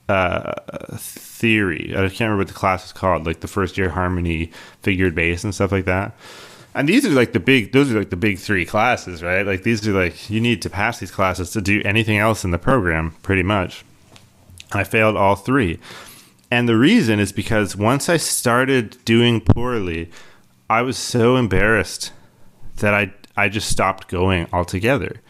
uh, 0.09 0.53
theory. 0.99 1.93
I 1.97 2.09
can't 2.09 2.21
remember 2.21 2.39
what 2.39 2.49
the 2.49 2.55
class 2.55 2.85
was 2.85 2.93
called, 2.93 3.25
like 3.25 3.41
the 3.41 3.49
first 3.49 3.79
year 3.79 3.89
harmony, 3.89 4.53
figured 4.83 5.15
bass, 5.15 5.45
and 5.45 5.55
stuff 5.55 5.73
like 5.73 5.87
that. 5.87 6.15
And 6.75 6.89
these 6.89 7.05
are 7.05 7.11
like 7.11 7.33
the 7.33 7.41
big; 7.41 7.73
those 7.73 7.93
are 7.93 7.99
like 7.99 8.11
the 8.11 8.17
big 8.17 8.39
three 8.39 8.65
classes, 8.65 9.23
right? 9.23 9.47
Like 9.47 9.63
these 9.63 9.87
are 9.87 9.93
like 9.93 10.31
you 10.31 10.41
need 10.41 10.63
to 10.63 10.71
pass 10.71 10.99
these 10.99 11.11
classes 11.11 11.51
to 11.53 11.61
do 11.61 11.83
anything 11.85 12.19
else 12.19 12.45
in 12.45 12.51
the 12.51 12.59
program, 12.59 13.15
pretty 13.23 13.43
much. 13.43 13.85
I 14.73 14.85
failed 14.85 15.17
all 15.17 15.37
three, 15.37 15.79
and 16.51 16.69
the 16.69 16.79
reason 16.79 17.21
is 17.21 17.31
because 17.31 17.77
once 17.77 18.09
I 18.09 18.17
started 18.17 18.97
doing 19.05 19.43
poorly, 19.43 20.11
I 20.71 20.81
was 20.81 20.97
so 20.97 21.37
embarrassed 21.37 22.13
that 22.77 22.95
I 22.95 23.13
I 23.37 23.51
just 23.51 23.69
stopped 23.69 24.09
going 24.09 24.47
altogether. 24.53 25.21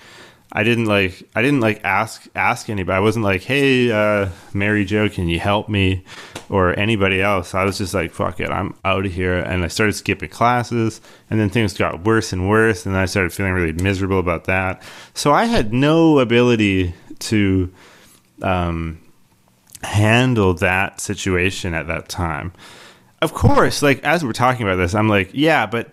I 0.55 0.64
didn't 0.64 0.84
like 0.84 1.26
I 1.34 1.40
didn't 1.40 1.61
like 1.61 1.80
ask 1.82 2.26
ask 2.34 2.68
anybody. 2.68 2.94
I 2.94 3.00
wasn't 3.00 3.24
like, 3.24 3.42
"Hey, 3.42 3.90
uh, 3.90 4.28
Mary 4.53 4.84
Jo, 4.84 5.09
can 5.09 5.28
you 5.28 5.40
help 5.40 5.68
me?" 5.68 6.05
or 6.50 6.78
anybody 6.78 7.22
else. 7.22 7.55
I 7.55 7.64
was 7.64 7.78
just 7.78 7.94
like, 7.94 8.12
"Fuck 8.12 8.38
it, 8.38 8.50
I'm 8.50 8.74
out 8.84 9.07
of 9.07 9.12
here." 9.12 9.38
And 9.38 9.64
I 9.64 9.68
started 9.68 9.94
skipping 9.94 10.28
classes, 10.28 11.00
and 11.30 11.40
then 11.40 11.48
things 11.48 11.72
got 11.72 12.05
worse 12.05 12.34
and 12.34 12.50
worse, 12.50 12.84
and 12.84 12.94
I 12.94 13.07
started 13.07 13.32
feeling 13.32 13.53
really 13.53 13.72
miserable 13.72 14.18
about 14.18 14.44
that. 14.44 14.82
So 15.14 15.32
I 15.32 15.46
had 15.46 15.72
no 15.72 16.18
ability 16.18 16.92
to 17.20 17.72
um, 18.42 19.00
handle 19.82 20.53
that 20.55 21.00
situation 21.00 21.72
at 21.72 21.86
that 21.86 22.11
time. 22.11 22.53
Of 23.22 23.32
course, 23.32 23.82
like 23.82 24.05
as 24.05 24.22
we're 24.22 24.32
talking 24.32 24.66
about 24.66 24.76
this, 24.76 24.94
I'm 24.94 25.09
like, 25.09 25.30
"Yeah, 25.32 25.64
but 25.64 25.92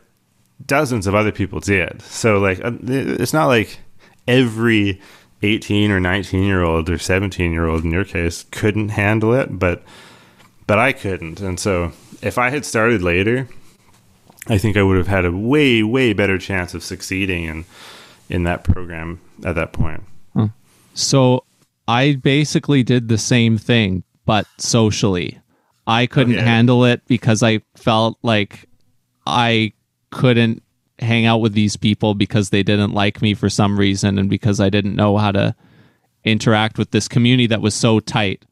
dozens 0.65 1.07
of 1.07 1.15
other 1.15 1.31
people 1.31 1.61
did." 1.61 2.01
So 2.01 2.39
like, 2.39 2.59
uh, 2.61 2.71
it's 2.83 3.31
not 3.31 3.45
like 3.47 3.79
every 4.29 5.01
18 5.41 5.91
or 5.91 5.99
19 5.99 6.43
year 6.43 6.63
old 6.63 6.89
or 6.89 6.97
17 6.97 7.51
year 7.51 7.65
old 7.65 7.83
in 7.83 7.91
your 7.91 8.05
case 8.05 8.45
couldn't 8.51 8.89
handle 8.89 9.33
it 9.33 9.57
but 9.57 9.83
but 10.67 10.77
I 10.77 10.93
couldn't 10.93 11.41
and 11.41 11.59
so 11.59 11.91
if 12.21 12.37
I 12.37 12.51
had 12.51 12.63
started 12.63 13.01
later 13.01 13.47
I 14.47 14.57
think 14.57 14.77
I 14.77 14.83
would 14.83 14.97
have 14.97 15.07
had 15.07 15.25
a 15.25 15.31
way 15.31 15.81
way 15.81 16.13
better 16.13 16.37
chance 16.37 16.73
of 16.73 16.83
succeeding 16.83 17.45
in 17.45 17.65
in 18.29 18.43
that 18.43 18.63
program 18.63 19.19
at 19.43 19.55
that 19.55 19.73
point 19.73 20.03
hmm. 20.33 20.45
so 20.93 21.43
I 21.87 22.13
basically 22.21 22.83
did 22.83 23.07
the 23.07 23.17
same 23.17 23.57
thing 23.57 24.03
but 24.25 24.45
socially 24.59 25.39
I 25.87 26.05
couldn't 26.05 26.35
okay. 26.35 26.45
handle 26.45 26.85
it 26.85 27.01
because 27.07 27.41
I 27.41 27.61
felt 27.75 28.19
like 28.21 28.69
I 29.25 29.73
couldn't 30.11 30.61
hang 30.99 31.25
out 31.25 31.39
with 31.39 31.53
these 31.53 31.75
people 31.75 32.13
because 32.13 32.49
they 32.49 32.63
didn't 32.63 32.93
like 32.93 33.21
me 33.21 33.33
for 33.33 33.49
some 33.49 33.79
reason 33.79 34.17
and 34.17 34.29
because 34.29 34.59
I 34.59 34.69
didn't 34.69 34.95
know 34.95 35.17
how 35.17 35.31
to 35.31 35.55
interact 36.23 36.77
with 36.77 36.91
this 36.91 37.07
community 37.07 37.47
that 37.47 37.61
was 37.61 37.73
so 37.73 37.99
tight. 37.99 38.45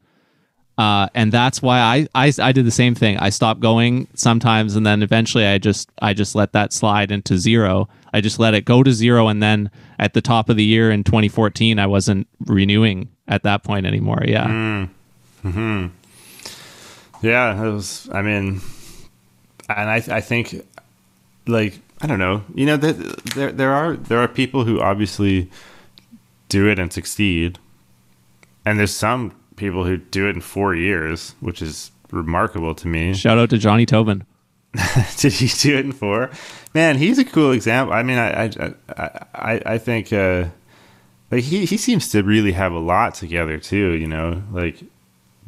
Uh, 0.76 1.08
and 1.12 1.32
that's 1.32 1.60
why 1.60 1.80
I, 1.80 2.08
I 2.14 2.32
I 2.40 2.52
did 2.52 2.64
the 2.64 2.70
same 2.70 2.94
thing. 2.94 3.18
I 3.18 3.30
stopped 3.30 3.58
going 3.58 4.06
sometimes, 4.14 4.76
and 4.76 4.86
then 4.86 5.02
eventually 5.02 5.44
I 5.44 5.58
just 5.58 5.90
I 6.00 6.14
just 6.14 6.36
let 6.36 6.52
that 6.52 6.72
slide 6.72 7.10
into 7.10 7.36
zero. 7.36 7.88
I 8.12 8.20
just 8.20 8.38
let 8.38 8.54
it 8.54 8.64
go 8.64 8.84
to 8.84 8.92
zero, 8.92 9.26
and 9.26 9.42
then 9.42 9.72
at 9.98 10.14
the 10.14 10.20
top 10.20 10.48
of 10.48 10.56
the 10.56 10.64
year 10.64 10.92
in 10.92 11.02
2014, 11.02 11.80
I 11.80 11.86
wasn't 11.88 12.28
renewing 12.46 13.08
at 13.26 13.42
that 13.42 13.64
point 13.64 13.86
anymore. 13.86 14.22
Yeah. 14.24 14.46
Mm. 14.46 14.88
Hmm. 15.42 15.86
Yeah, 17.22 17.60
it 17.60 17.72
was. 17.72 18.08
I 18.12 18.22
mean, 18.22 18.60
and 19.68 19.90
I 19.90 19.96
I 19.96 20.20
think 20.20 20.64
like 21.48 21.80
I 22.00 22.06
don't 22.06 22.18
know. 22.18 22.44
You 22.54 22.66
know, 22.66 22.76
there 22.76 23.52
there 23.52 23.72
are 23.72 23.96
there 23.96 24.18
are 24.18 24.28
people 24.28 24.64
who 24.64 24.80
obviously 24.80 25.50
do 26.48 26.68
it 26.68 26.78
and 26.78 26.92
succeed, 26.92 27.58
and 28.64 28.78
there's 28.78 28.94
some 28.94 29.34
people 29.56 29.84
who 29.84 29.96
do 29.96 30.28
it 30.28 30.36
in 30.36 30.40
four 30.40 30.74
years, 30.74 31.34
which 31.40 31.60
is 31.60 31.90
remarkable 32.10 32.74
to 32.76 32.88
me. 32.88 33.14
Shout 33.14 33.38
out 33.38 33.50
to 33.50 33.58
Johnny 33.58 33.84
Tobin. 33.84 34.24
Did 35.16 35.32
he 35.32 35.48
do 35.48 35.78
it 35.78 35.84
in 35.86 35.92
four? 35.92 36.30
Man, 36.74 36.98
he's 36.98 37.18
a 37.18 37.24
cool 37.24 37.52
example. 37.52 37.94
I 37.94 38.02
mean, 38.02 38.18
I 38.18 38.44
I 38.44 38.74
I, 39.34 39.62
I 39.66 39.78
think 39.78 40.12
uh, 40.12 40.46
like 41.30 41.44
he 41.44 41.64
he 41.64 41.76
seems 41.76 42.10
to 42.10 42.22
really 42.22 42.52
have 42.52 42.72
a 42.72 42.78
lot 42.78 43.14
together 43.14 43.58
too. 43.58 43.92
You 43.94 44.06
know, 44.06 44.42
like 44.52 44.82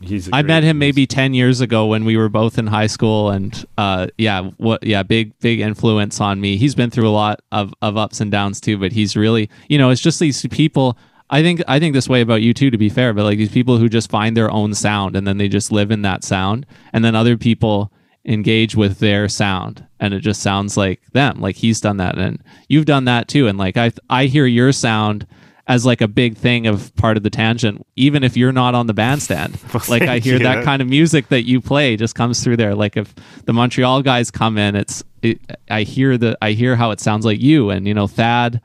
he's. 0.03 0.29
I 0.33 0.43
met 0.43 0.63
him 0.63 0.79
maybe 0.79 1.07
ten 1.07 1.35
years 1.35 1.61
ago 1.61 1.87
when 1.87 2.05
we 2.05 2.17
were 2.17 2.29
both 2.29 2.59
in 2.59 2.67
high 2.67 2.87
school, 2.87 3.31
and 3.31 3.65
uh, 3.79 4.09
yeah, 4.19 4.51
what 4.57 4.83
yeah, 4.83 5.03
big 5.03 5.39
big 5.41 5.61
influence 5.61 6.21
on 6.21 6.41
me. 6.41 6.57
He's 6.57 6.75
been 6.75 6.91
through 6.91 7.09
a 7.09 7.11
lot 7.11 7.41
of 7.53 7.75
of 7.83 7.97
ups 7.97 8.21
and 8.21 8.31
downs 8.31 8.61
too, 8.61 8.79
but 8.79 8.93
he's 8.93 9.17
really 9.17 9.51
you 9.69 9.79
know 9.79 9.91
it's 9.91 10.01
just 10.01 10.21
these 10.21 10.47
people. 10.47 10.99
I 11.31 11.43
think 11.43 11.63
I 11.69 11.79
think 11.79 11.95
this 11.95 12.09
way 12.09 12.21
about 12.21 12.43
you 12.43 12.53
too. 12.53 12.71
To 12.71 12.79
be 12.79 12.89
fair, 12.89 13.13
but 13.13 13.25
like 13.25 13.39
these 13.39 13.53
people 13.53 13.79
who 13.79 13.89
just 13.89 14.11
find 14.11 14.37
their 14.37 14.51
own 14.51 14.75
sound 14.75 15.17
and 15.17 15.27
then 15.27 15.39
they 15.39 15.49
just 15.49 15.73
live 15.73 15.91
in 15.91 16.03
that 16.03 16.25
sound, 16.25 16.67
and 16.93 17.05
then 17.05 17.15
other 17.15 17.37
people 17.37 17.93
engage 18.27 18.77
with 18.77 18.99
their 18.99 19.29
sound 19.29 19.87
and 19.99 20.13
it 20.13 20.21
just 20.21 20.43
sounds 20.43 20.77
like 20.77 21.01
them 21.13 21.41
like 21.41 21.57
he's 21.57 21.81
done 21.81 21.97
that 21.97 22.19
and 22.19 22.43
you've 22.69 22.85
done 22.85 23.07
that 23.07 23.27
too 23.29 23.47
and 23.47 23.57
like 23.57 23.79
i 23.79 23.91
i 24.11 24.27
hear 24.27 24.45
your 24.45 24.73
sound 24.73 25.27
as 25.71 25.87
like 25.87 26.01
a 26.01 26.09
big 26.09 26.37
thing 26.37 26.67
of 26.67 26.93
part 26.97 27.17
of 27.17 27.23
the 27.23 27.31
tangent, 27.31 27.87
even 27.95 28.25
if 28.25 28.37
you're 28.37 28.51
not 28.51 28.75
on 28.75 28.89
the 28.89 28.93
bandstand. 28.93 29.57
well, 29.73 29.85
like 29.89 30.03
I 30.03 30.19
hear 30.19 30.33
you. 30.39 30.43
that 30.43 30.65
kind 30.65 30.83
of 30.83 30.89
music 30.89 31.29
that 31.29 31.45
you 31.45 31.61
play 31.61 31.97
just 31.97 32.17
comes 32.17 32.43
through 32.43 32.57
there. 32.57 32.75
Like 32.75 32.97
if 32.97 33.15
the 33.45 33.53
Montreal 33.53 34.03
guys 34.03 34.33
come 34.33 34.59
in, 34.59 34.75
it's 34.75 35.05
it, 35.23 35.41
I 35.71 35.85
hear 35.85 36.19
the 36.19 36.37
I 36.43 36.53
hear 36.53 36.75
how 36.75 36.91
it 36.91 36.99
sounds 36.99 37.25
like 37.25 37.41
you, 37.41 37.71
and 37.71 37.87
you 37.87 37.95
know 37.95 38.09
Thad 38.09 38.61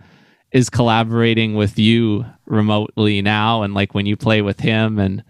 is 0.52 0.68
collaborating 0.72 1.54
with 1.54 1.78
you 1.78 2.26
remotely 2.48 3.22
now, 3.22 3.62
and 3.62 3.76
like 3.76 3.94
when 3.94 4.08
you 4.08 4.18
play 4.18 4.42
with 4.42 4.62
him, 4.62 4.98
and 4.98 5.24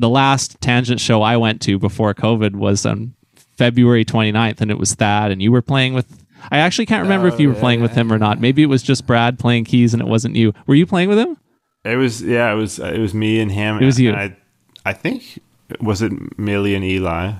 the 0.00 0.08
last 0.08 0.60
tangent 0.60 1.00
show 1.00 1.22
I 1.22 1.36
went 1.36 1.62
to 1.62 1.78
before 1.78 2.12
COVID 2.12 2.56
was 2.56 2.84
on 2.84 3.14
February 3.56 4.04
29th, 4.04 4.60
and 4.60 4.68
it 4.68 4.78
was 4.78 4.94
Thad, 4.96 5.30
and 5.30 5.40
you 5.40 5.52
were 5.52 5.62
playing 5.62 5.94
with 5.94 6.23
I 6.50 6.58
actually 6.58 6.86
can't 6.86 7.02
remember 7.02 7.28
if 7.28 7.38
you 7.40 7.48
were 7.48 7.54
playing 7.54 7.80
with 7.80 7.92
him 7.92 8.12
or 8.12 8.18
not. 8.18 8.40
Maybe 8.40 8.62
it 8.62 8.66
was 8.66 8.82
just 8.82 9.06
Brad 9.06 9.38
playing 9.38 9.64
keys 9.64 9.92
and 9.92 10.02
it 10.02 10.08
wasn't 10.08 10.36
you. 10.36 10.52
Were 10.66 10.74
you 10.74 10.86
playing 10.86 11.08
with 11.08 11.18
him? 11.18 11.36
It 11.84 11.96
was 11.96 12.22
yeah, 12.22 12.50
it 12.52 12.56
was 12.56 12.78
it 12.78 12.98
was 12.98 13.14
me 13.14 13.40
and 13.40 13.52
him. 13.52 13.78
It 13.78 13.84
was 13.84 14.00
you. 14.00 14.12
I, 14.12 14.36
I 14.84 14.92
think 14.92 15.40
was 15.80 16.02
it 16.02 16.38
Millie 16.38 16.74
and 16.74 16.84
Eli. 16.84 17.32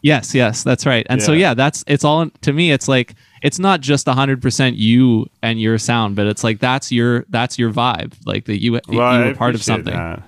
Yes, 0.00 0.34
yes, 0.34 0.62
that's 0.62 0.84
right. 0.84 1.06
And 1.08 1.20
yeah. 1.20 1.26
so 1.26 1.32
yeah, 1.32 1.54
that's 1.54 1.82
it's 1.86 2.04
all 2.04 2.28
to 2.42 2.52
me. 2.52 2.72
It's 2.72 2.88
like 2.88 3.14
it's 3.42 3.58
not 3.58 3.80
just 3.80 4.06
hundred 4.06 4.42
percent 4.42 4.76
you 4.76 5.26
and 5.42 5.60
your 5.60 5.78
sound, 5.78 6.16
but 6.16 6.26
it's 6.26 6.44
like 6.44 6.60
that's 6.60 6.92
your 6.92 7.24
that's 7.30 7.58
your 7.58 7.70
vibe. 7.70 8.14
Like 8.26 8.44
that 8.46 8.62
you 8.62 8.72
well, 8.88 9.18
you 9.18 9.28
were 9.28 9.34
part 9.34 9.54
of 9.54 9.62
something. 9.62 9.94
That. 9.94 10.22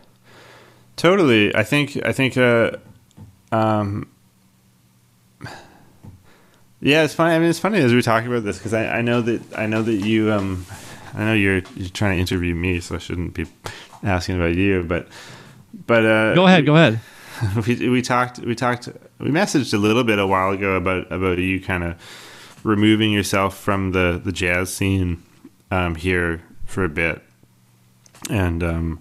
Totally, 0.97 1.55
I 1.55 1.63
think 1.63 1.99
I 2.05 2.13
think 2.13 2.39
uh, 2.39 2.73
um, 3.53 4.11
yeah, 6.81 7.05
it's 7.05 7.15
funny. 7.15 7.35
I 7.35 7.39
mean, 7.39 7.49
it's 7.49 7.59
funny 7.59 7.79
as 7.79 7.93
we're 7.93 8.03
talking 8.03 8.29
about 8.29 8.45
this 8.45 8.59
because 8.59 8.75
I, 8.75 8.99
I 8.99 9.03
know 9.03 9.23
that 9.23 9.59
I 9.59 9.67
know 9.67 9.83
that 9.83 9.95
you 9.95 10.33
um 10.33 10.67
I 11.15 11.25
know 11.25 11.33
you're 11.33 11.63
you're 11.75 11.89
trying 11.89 12.17
to 12.17 12.21
interview 12.21 12.55
me, 12.55 12.81
so 12.81 12.95
I 12.95 12.99
shouldn't 12.99 13.35
be 13.35 13.47
asking 14.03 14.37
about 14.37 14.55
you. 14.55 14.83
But 14.83 15.09
but 15.87 16.05
uh, 16.05 16.35
go 16.35 16.47
ahead, 16.47 16.67
go 16.67 16.77
ahead. 16.77 17.01
We 17.67 17.91
we 17.91 18.01
talked 18.01 18.39
we 18.39 18.55
talked 18.55 18.89
we 19.19 19.29
messaged 19.29 19.75
a 19.75 19.77
little 19.77 20.05
bit 20.05 20.19
a 20.19 20.27
while 20.27 20.53
ago 20.53 20.75
about 20.77 21.13
about 21.13 21.37
you 21.37 21.61
kind 21.61 21.85
of 21.85 22.61
removing 22.65 23.13
yourself 23.13 23.59
from 23.59 23.93
the 23.93 24.19
the 24.25 24.33
jazz 24.33 24.73
scene 24.73 25.23
um, 25.71 25.97
here 25.97 26.43
for 26.65 26.83
a 26.83 26.89
bit, 26.89 27.23
and 28.31 28.63
um 28.65 29.01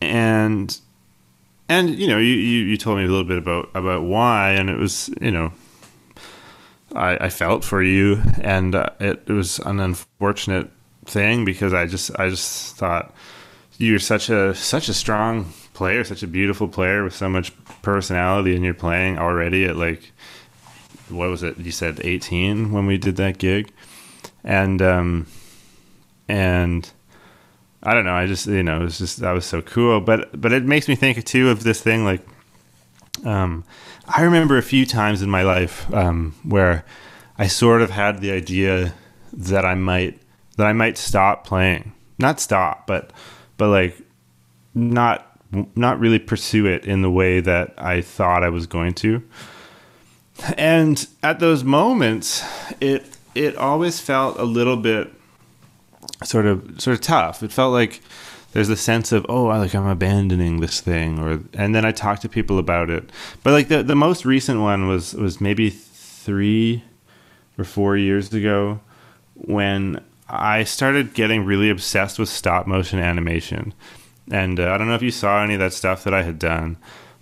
and 0.00 0.80
and 1.68 1.90
you 1.90 2.08
know 2.08 2.18
you, 2.18 2.34
you 2.34 2.64
you 2.64 2.76
told 2.78 2.96
me 2.98 3.04
a 3.04 3.08
little 3.08 3.24
bit 3.24 3.36
about 3.38 3.70
about 3.74 4.02
why, 4.04 4.52
and 4.52 4.70
it 4.70 4.78
was 4.78 5.10
you 5.20 5.30
know 5.30 5.52
I, 6.96 7.26
I 7.26 7.28
felt 7.28 7.64
for 7.64 7.82
you, 7.82 8.22
and 8.40 8.74
uh, 8.74 8.90
it, 8.98 9.24
it 9.26 9.32
was 9.32 9.58
an 9.60 9.80
unfortunate 9.80 10.70
thing 11.04 11.44
because 11.44 11.72
I 11.72 11.86
just 11.86 12.10
I 12.18 12.28
just 12.28 12.76
thought 12.76 13.14
you're 13.78 13.98
such 13.98 14.30
a 14.30 14.54
such 14.54 14.88
a 14.88 14.94
strong 14.94 15.52
player, 15.74 16.04
such 16.04 16.22
a 16.22 16.26
beautiful 16.26 16.68
player 16.68 17.04
with 17.04 17.14
so 17.14 17.28
much 17.28 17.52
personality, 17.82 18.54
and 18.54 18.64
you're 18.64 18.74
playing 18.74 19.18
already 19.18 19.64
at 19.64 19.76
like 19.76 20.12
what 21.08 21.28
was 21.30 21.42
it? 21.42 21.58
You 21.58 21.70
said 21.70 22.00
18 22.02 22.72
when 22.72 22.86
we 22.86 22.98
did 22.98 23.16
that 23.16 23.38
gig, 23.38 23.70
and 24.42 24.82
um, 24.82 25.26
and 26.28 26.90
I 27.82 27.94
don't 27.94 28.04
know. 28.04 28.14
I 28.14 28.26
just 28.26 28.46
you 28.46 28.62
know 28.62 28.80
it 28.80 28.84
was 28.84 28.98
just 28.98 29.20
that 29.20 29.32
was 29.32 29.44
so 29.44 29.62
cool, 29.62 30.00
but 30.00 30.40
but 30.40 30.52
it 30.52 30.64
makes 30.64 30.88
me 30.88 30.96
think 30.96 31.22
too 31.24 31.50
of 31.50 31.62
this 31.62 31.80
thing 31.80 32.04
like 32.04 32.26
um 33.24 33.64
I 34.08 34.22
remember 34.22 34.56
a 34.56 34.62
few 34.62 34.86
times 34.86 35.22
in 35.22 35.30
my 35.30 35.42
life 35.42 35.92
um, 35.92 36.34
where 36.42 36.84
I 37.38 37.46
sort 37.48 37.82
of 37.82 37.90
had 37.90 38.20
the 38.20 38.30
idea 38.30 38.94
that 39.32 39.64
I 39.64 39.74
might 39.74 40.20
that 40.56 40.66
I 40.66 40.72
might 40.72 40.96
stop 40.96 41.46
playing. 41.46 41.92
Not 42.18 42.40
stop, 42.40 42.86
but 42.86 43.12
but 43.56 43.68
like 43.68 44.00
not 44.74 45.40
not 45.74 45.98
really 45.98 46.18
pursue 46.18 46.66
it 46.66 46.84
in 46.84 47.02
the 47.02 47.10
way 47.10 47.40
that 47.40 47.74
I 47.78 48.00
thought 48.00 48.42
I 48.42 48.48
was 48.48 48.66
going 48.66 48.94
to. 48.94 49.22
And 50.56 51.06
at 51.22 51.40
those 51.40 51.64
moments, 51.64 52.42
it 52.80 53.04
it 53.34 53.56
always 53.56 54.00
felt 54.00 54.38
a 54.38 54.44
little 54.44 54.76
bit 54.76 55.12
sort 56.24 56.46
of 56.46 56.80
sort 56.80 56.94
of 56.94 57.00
tough. 57.00 57.42
It 57.42 57.52
felt 57.52 57.72
like 57.72 58.00
there's 58.56 58.70
a 58.70 58.76
sense 58.76 59.12
of 59.12 59.26
oh, 59.28 59.44
like 59.44 59.74
I'm 59.74 59.86
abandoning 59.86 60.60
this 60.60 60.80
thing, 60.80 61.18
or 61.18 61.40
and 61.52 61.74
then 61.74 61.84
I 61.84 61.92
talked 61.92 62.22
to 62.22 62.28
people 62.30 62.58
about 62.58 62.88
it. 62.88 63.10
But 63.42 63.50
like 63.50 63.68
the 63.68 63.82
the 63.82 63.94
most 63.94 64.24
recent 64.24 64.62
one 64.62 64.88
was 64.88 65.12
was 65.12 65.42
maybe 65.42 65.68
three 65.68 66.82
or 67.58 67.64
four 67.64 67.98
years 67.98 68.32
ago 68.32 68.80
when 69.34 70.02
I 70.30 70.64
started 70.64 71.12
getting 71.12 71.44
really 71.44 71.68
obsessed 71.68 72.18
with 72.18 72.30
stop 72.30 72.66
motion 72.66 72.98
animation. 72.98 73.74
And 74.30 74.58
uh, 74.58 74.72
I 74.72 74.78
don't 74.78 74.88
know 74.88 74.94
if 74.94 75.02
you 75.02 75.10
saw 75.10 75.42
any 75.42 75.52
of 75.52 75.60
that 75.60 75.74
stuff 75.74 76.02
that 76.04 76.14
I 76.14 76.22
had 76.22 76.38
done, 76.38 76.78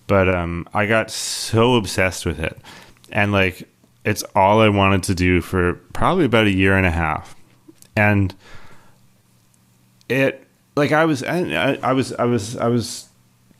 but 0.06 0.28
um, 0.28 0.68
I 0.72 0.86
got 0.86 1.10
so 1.10 1.74
obsessed 1.74 2.24
with 2.24 2.38
it. 2.38 2.56
And 3.10 3.32
like, 3.32 3.68
it's 4.04 4.22
all 4.36 4.60
I 4.60 4.68
wanted 4.68 5.02
to 5.04 5.16
do 5.16 5.40
for 5.40 5.74
probably 5.94 6.26
about 6.26 6.46
a 6.46 6.52
year 6.52 6.76
and 6.76 6.86
a 6.86 6.92
half. 6.92 7.34
And 7.96 8.34
it, 10.08 10.43
like, 10.76 10.92
I 10.92 11.04
was, 11.04 11.22
I, 11.22 11.78
I 11.82 11.92
was, 11.92 12.12
I 12.12 12.24
was, 12.24 12.56
I 12.56 12.68
was 12.68 13.08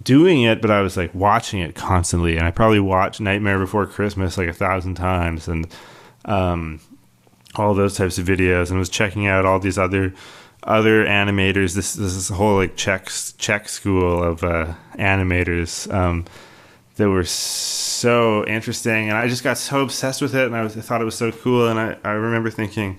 doing 0.02 0.42
it, 0.42 0.60
but 0.60 0.70
I 0.70 0.82
was 0.82 0.96
like 0.96 1.14
watching 1.14 1.60
it 1.60 1.74
constantly. 1.74 2.36
And 2.36 2.46
I 2.46 2.50
probably 2.50 2.80
watched 2.80 3.20
Nightmare 3.20 3.58
Before 3.58 3.86
Christmas 3.86 4.38
like 4.38 4.48
a 4.48 4.52
thousand 4.52 4.94
times. 4.94 5.48
And, 5.48 5.66
um, 6.24 6.80
all 7.56 7.74
those 7.74 7.96
types 7.96 8.18
of 8.18 8.26
videos 8.26 8.70
and 8.70 8.78
was 8.78 8.88
checking 8.88 9.26
out 9.26 9.44
all 9.44 9.58
these 9.58 9.78
other 9.78 10.12
other 10.64 11.04
animators. 11.04 11.74
This 11.74 11.94
this 11.94 12.14
is 12.14 12.30
a 12.30 12.34
whole 12.34 12.56
like 12.56 12.76
Czech 12.76 13.08
Czech 13.38 13.68
school 13.68 14.22
of 14.22 14.42
uh, 14.42 14.74
animators 14.94 15.92
um, 15.92 16.24
that 16.96 17.08
were 17.08 17.24
so 17.24 18.44
interesting, 18.46 19.08
and 19.08 19.18
I 19.18 19.28
just 19.28 19.44
got 19.44 19.58
so 19.58 19.82
obsessed 19.82 20.22
with 20.22 20.34
it, 20.34 20.46
and 20.46 20.56
I, 20.56 20.62
was, 20.62 20.76
I 20.76 20.80
thought 20.80 21.00
it 21.00 21.04
was 21.04 21.16
so 21.16 21.32
cool. 21.32 21.68
And 21.68 21.78
I, 21.78 21.96
I 22.04 22.12
remember 22.12 22.50
thinking, 22.50 22.98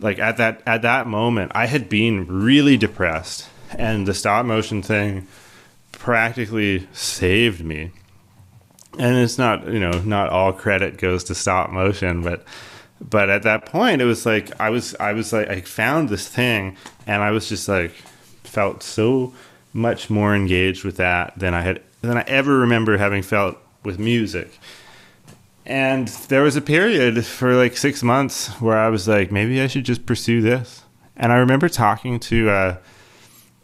like 0.00 0.18
at 0.18 0.36
that 0.36 0.62
at 0.66 0.82
that 0.82 1.06
moment, 1.06 1.52
I 1.54 1.66
had 1.66 1.88
been 1.88 2.26
really 2.26 2.76
depressed, 2.76 3.48
and 3.70 4.06
the 4.06 4.14
stop 4.14 4.46
motion 4.46 4.82
thing 4.82 5.26
practically 5.92 6.86
saved 6.92 7.64
me. 7.64 7.92
And 8.98 9.16
it's 9.16 9.38
not 9.38 9.66
you 9.66 9.80
know 9.80 10.00
not 10.02 10.30
all 10.30 10.52
credit 10.52 10.98
goes 10.98 11.24
to 11.24 11.34
stop 11.34 11.70
motion, 11.70 12.22
but 12.22 12.44
but 13.00 13.28
at 13.28 13.42
that 13.42 13.66
point 13.66 14.00
it 14.00 14.04
was 14.04 14.24
like 14.24 14.50
i 14.60 14.70
was 14.70 14.94
i 14.96 15.12
was 15.12 15.32
like 15.32 15.48
i 15.48 15.60
found 15.60 16.08
this 16.08 16.28
thing 16.28 16.76
and 17.06 17.22
i 17.22 17.30
was 17.30 17.48
just 17.48 17.68
like 17.68 17.92
felt 18.44 18.82
so 18.82 19.32
much 19.72 20.08
more 20.08 20.34
engaged 20.34 20.84
with 20.84 20.96
that 20.96 21.32
than 21.38 21.52
i 21.54 21.60
had 21.60 21.82
than 22.00 22.16
i 22.16 22.24
ever 22.26 22.58
remember 22.58 22.96
having 22.96 23.22
felt 23.22 23.56
with 23.84 23.98
music 23.98 24.58
and 25.66 26.08
there 26.28 26.42
was 26.42 26.56
a 26.56 26.60
period 26.60 27.24
for 27.24 27.54
like 27.54 27.76
six 27.76 28.02
months 28.02 28.48
where 28.60 28.78
i 28.78 28.88
was 28.88 29.06
like 29.08 29.30
maybe 29.30 29.60
i 29.60 29.66
should 29.66 29.84
just 29.84 30.06
pursue 30.06 30.40
this 30.40 30.84
and 31.16 31.32
i 31.32 31.36
remember 31.36 31.68
talking 31.68 32.18
to 32.18 32.48
uh, 32.48 32.76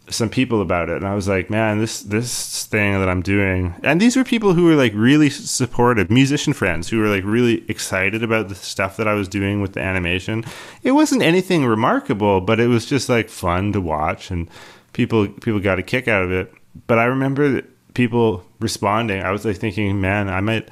some 0.09 0.29
people 0.29 0.61
about 0.61 0.89
it 0.89 0.97
and 0.97 1.07
I 1.07 1.15
was 1.15 1.29
like, 1.29 1.51
man, 1.51 1.79
this 1.79 2.03
this 2.03 2.67
thing 2.67 2.99
that 2.99 3.09
I'm 3.09 3.23
doing 3.23 3.75
and 3.83 4.01
these 4.01 4.17
were 4.17 4.25
people 4.25 4.55
who 4.55 4.65
were 4.65 4.75
like 4.75 4.93
really 4.95 5.31
supportive, 5.31 6.11
musician 6.11 6.53
friends 6.53 6.89
who 6.89 6.99
were 6.99 7.09
like 7.09 7.25
really 7.25 7.65
excited 7.69 8.23
about 8.23 8.49
the 8.49 8.55
stuff 8.55 8.97
that 8.97 9.09
I 9.09 9.15
was 9.15 9.29
doing 9.29 9.61
with 9.61 9.75
the 9.75 9.81
animation. 9.81 10.45
It 10.83 10.93
wasn't 10.93 11.23
anything 11.23 11.65
remarkable, 11.65 12.41
but 12.41 12.61
it 12.61 12.69
was 12.69 12.87
just 12.87 13.09
like 13.09 13.29
fun 13.29 13.73
to 13.73 13.81
watch 13.81 14.31
and 14.31 14.49
people 14.93 15.29
people 15.29 15.61
got 15.61 15.79
a 15.79 15.83
kick 15.83 16.09
out 16.09 16.23
of 16.23 16.33
it. 16.33 16.53
But 16.87 16.99
I 16.99 17.05
remember 17.05 17.63
people 17.95 18.45
responding. 18.61 19.23
I 19.23 19.31
was 19.31 19.45
like 19.45 19.57
thinking, 19.57 20.01
man, 20.01 20.29
I 20.29 20.41
might 20.41 20.69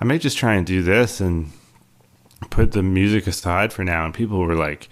I 0.00 0.04
may 0.04 0.18
just 0.18 0.38
try 0.38 0.54
and 0.54 0.66
do 0.66 0.82
this 0.82 1.20
and 1.20 1.50
put 2.50 2.72
the 2.72 2.82
music 2.82 3.26
aside 3.26 3.72
for 3.72 3.84
now 3.84 4.04
and 4.04 4.12
people 4.12 4.38
were 4.38 4.54
like 4.54 4.88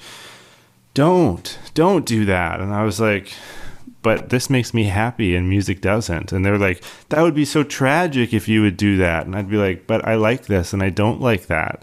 don't 0.95 1.59
don't 1.75 2.07
do 2.07 2.25
that 2.25 2.59
and 2.59 2.73
i 2.73 2.83
was 2.83 2.99
like 2.99 3.35
but 4.05 4.29
this 4.29 4.51
makes 4.51 4.75
me 4.75 4.85
happy 4.85 5.35
and 5.35 5.49
music 5.49 5.81
doesn't. 5.81 6.31
And 6.31 6.45
they're 6.45 6.59
like, 6.59 6.85
that 7.09 7.23
would 7.23 7.35
be 7.35 7.47
so 7.47 7.65
tragic 7.65 8.35
if 8.35 8.47
you 8.47 8.61
would 8.61 8.77
do 8.77 8.99
that. 8.99 9.25
And 9.25 9.35
I'd 9.35 9.49
be 9.49 9.57
like, 9.57 9.87
but 9.87 10.07
I 10.07 10.15
like 10.15 10.45
this 10.45 10.75
and 10.75 10.83
I 10.83 10.91
don't 10.91 11.23
like 11.23 11.47
that. 11.47 11.83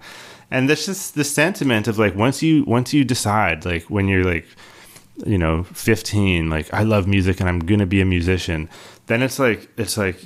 And 0.52 0.70
that's 0.70 0.86
just 0.86 1.16
the 1.16 1.24
sentiment 1.24 1.88
of 1.88 1.98
like 1.98 2.16
once 2.16 2.44
you 2.44 2.64
once 2.66 2.94
you 2.94 3.04
decide 3.04 3.66
like 3.66 3.84
when 3.90 4.08
you're 4.08 4.24
like 4.24 4.46
you 5.26 5.38
know 5.38 5.64
15 5.64 6.50
like 6.50 6.72
I 6.74 6.84
love 6.84 7.08
music 7.08 7.40
and 7.40 7.48
I'm 7.48 7.62
to 7.62 7.86
be 7.86 8.02
a 8.02 8.06
musician 8.06 8.70
then 9.08 9.22
it's 9.22 9.40
like 9.40 9.70
it's 9.78 9.98
like 9.98 10.20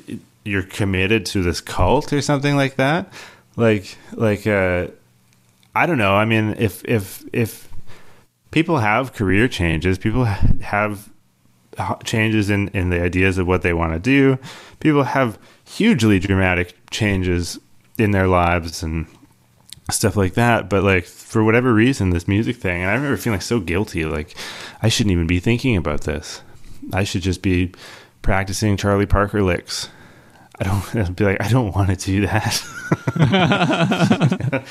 you're 0.46 0.64
committed 0.64 1.26
to 1.26 1.44
this 1.44 1.60
cult 1.60 2.14
or 2.14 2.22
something 2.22 2.56
like 2.56 2.76
that 2.76 3.12
like 3.56 3.98
like 4.14 4.48
uh 4.48 4.88
I 5.74 5.86
don't 5.86 5.98
know 5.98 6.14
I 6.14 6.26
mean 6.26 6.56
if 6.58 6.86
if 6.86 7.26
if 7.34 7.68
people 8.52 8.78
have 8.78 9.14
career 9.14 9.48
changes 9.48 9.98
people 9.98 10.24
have 10.26 11.10
changes 12.04 12.50
in, 12.50 12.70
in 12.70 12.90
the 12.90 13.02
ideas 13.02 13.38
of 13.38 13.48
what 13.48 13.62
they 13.62 13.74
want 13.74 13.94
to 13.94 14.00
do. 14.00 14.38
People 14.80 15.04
have 15.04 15.38
hugely 15.66 16.20
dramatic 16.20 16.76
changes 16.90 17.60
in 17.98 18.12
their 18.12 18.28
lives 18.28 18.84
and 18.84 19.08
stuff 19.92 20.16
like 20.16 20.34
that. 20.36 20.70
But 20.70 20.84
like 20.84 21.06
for 21.06 21.44
whatever 21.44 21.74
reason, 21.74 22.10
this 22.10 22.28
music 22.28 22.58
thing, 22.58 22.82
and 22.82 22.90
I 22.90 22.96
remember 22.96 23.18
feeling 23.18 23.42
so 23.42 23.60
guilty. 23.60 24.06
Like 24.06 24.36
I 24.82 24.90
shouldn't 24.90 25.12
even 25.12 25.28
be 25.28 25.40
thinking 25.40 25.78
about 25.78 26.02
this. 26.02 26.42
I 26.94 27.04
should 27.04 27.22
just 27.22 27.42
be 27.42 27.74
practicing 28.22 28.78
Charlie 28.78 29.06
Parker 29.06 29.42
licks. 29.44 29.90
I 30.60 30.64
don't 30.64 30.96
I'd 31.08 31.16
be 31.16 31.26
like 31.26 31.44
I 31.44 31.50
don't 31.50 31.76
want 31.76 31.90
to 31.90 31.96
do 31.96 32.28
that. 32.28 32.54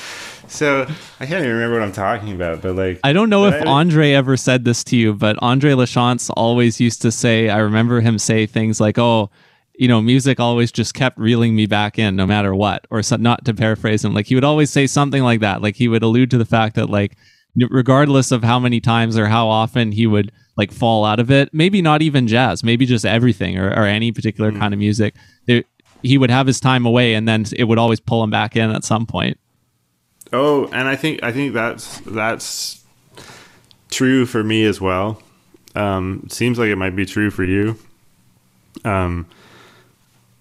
so 0.48 0.86
I 1.20 1.26
can't 1.26 1.44
even 1.44 1.54
remember 1.54 1.80
what 1.80 1.84
I'm 1.84 1.92
talking 1.92 2.32
about, 2.32 2.62
but 2.62 2.74
like 2.74 3.00
I 3.04 3.12
don't 3.12 3.30
know 3.30 3.46
if 3.46 3.54
I, 3.54 3.66
Andre 3.66 4.12
ever 4.12 4.36
said 4.36 4.64
this 4.64 4.82
to 4.84 4.96
you, 4.96 5.14
but 5.14 5.36
Andre 5.40 5.72
Lachance 5.72 6.30
always 6.36 6.80
used 6.80 7.02
to 7.02 7.12
say. 7.12 7.48
I 7.48 7.58
remember 7.58 8.00
him 8.00 8.18
say 8.18 8.46
things 8.46 8.80
like, 8.80 8.98
"Oh." 8.98 9.30
You 9.76 9.88
know, 9.88 10.00
music 10.00 10.38
always 10.38 10.70
just 10.70 10.94
kept 10.94 11.18
reeling 11.18 11.56
me 11.56 11.66
back 11.66 11.98
in, 11.98 12.14
no 12.14 12.26
matter 12.26 12.54
what. 12.54 12.86
Or 12.92 13.02
so, 13.02 13.16
not 13.16 13.44
to 13.46 13.52
paraphrase 13.52 14.04
him, 14.04 14.14
like 14.14 14.26
he 14.26 14.36
would 14.36 14.44
always 14.44 14.70
say 14.70 14.86
something 14.86 15.24
like 15.24 15.40
that. 15.40 15.62
Like 15.62 15.74
he 15.74 15.88
would 15.88 16.04
allude 16.04 16.30
to 16.30 16.38
the 16.38 16.44
fact 16.44 16.76
that, 16.76 16.88
like, 16.88 17.16
regardless 17.56 18.30
of 18.30 18.44
how 18.44 18.60
many 18.60 18.80
times 18.80 19.18
or 19.18 19.26
how 19.26 19.48
often 19.48 19.90
he 19.90 20.06
would 20.06 20.30
like 20.56 20.70
fall 20.70 21.04
out 21.04 21.18
of 21.18 21.30
it, 21.30 21.52
maybe 21.52 21.82
not 21.82 22.02
even 22.02 22.28
jazz, 22.28 22.62
maybe 22.62 22.86
just 22.86 23.04
everything 23.04 23.58
or, 23.58 23.70
or 23.70 23.84
any 23.84 24.12
particular 24.12 24.52
mm. 24.52 24.58
kind 24.58 24.72
of 24.72 24.78
music. 24.78 25.14
There, 25.46 25.64
he 26.04 26.18
would 26.18 26.30
have 26.30 26.46
his 26.46 26.60
time 26.60 26.84
away 26.86 27.14
and 27.14 27.26
then 27.26 27.46
it 27.56 27.64
would 27.64 27.78
always 27.78 27.98
pull 27.98 28.22
him 28.22 28.30
back 28.30 28.56
in 28.56 28.70
at 28.70 28.84
some 28.84 29.06
point. 29.06 29.38
Oh, 30.32 30.66
and 30.66 30.88
I 30.88 30.96
think 30.96 31.22
I 31.22 31.32
think 31.32 31.54
that's 31.54 32.00
that's 32.00 32.84
true 33.90 34.26
for 34.26 34.42
me 34.42 34.64
as 34.64 34.80
well. 34.80 35.22
Um, 35.74 36.26
seems 36.30 36.58
like 36.58 36.68
it 36.68 36.76
might 36.76 36.96
be 36.96 37.06
true 37.06 37.30
for 37.30 37.44
you. 37.44 37.78
Um, 38.84 39.26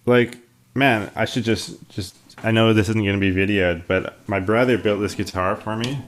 like, 0.06 0.38
man, 0.76 1.12
I 1.16 1.26
should 1.26 1.44
just 1.44 1.90
just. 1.90 2.16
I 2.44 2.52
know 2.52 2.74
this 2.74 2.90
isn't 2.90 3.04
going 3.04 3.20
to 3.20 3.20
be 3.20 3.34
videoed, 3.34 3.84
but 3.88 4.18
my 4.28 4.40
brother 4.40 4.78
built 4.78 5.00
this 5.00 5.16
guitar 5.16 5.56
for 5.56 5.78
me, 5.78 6.00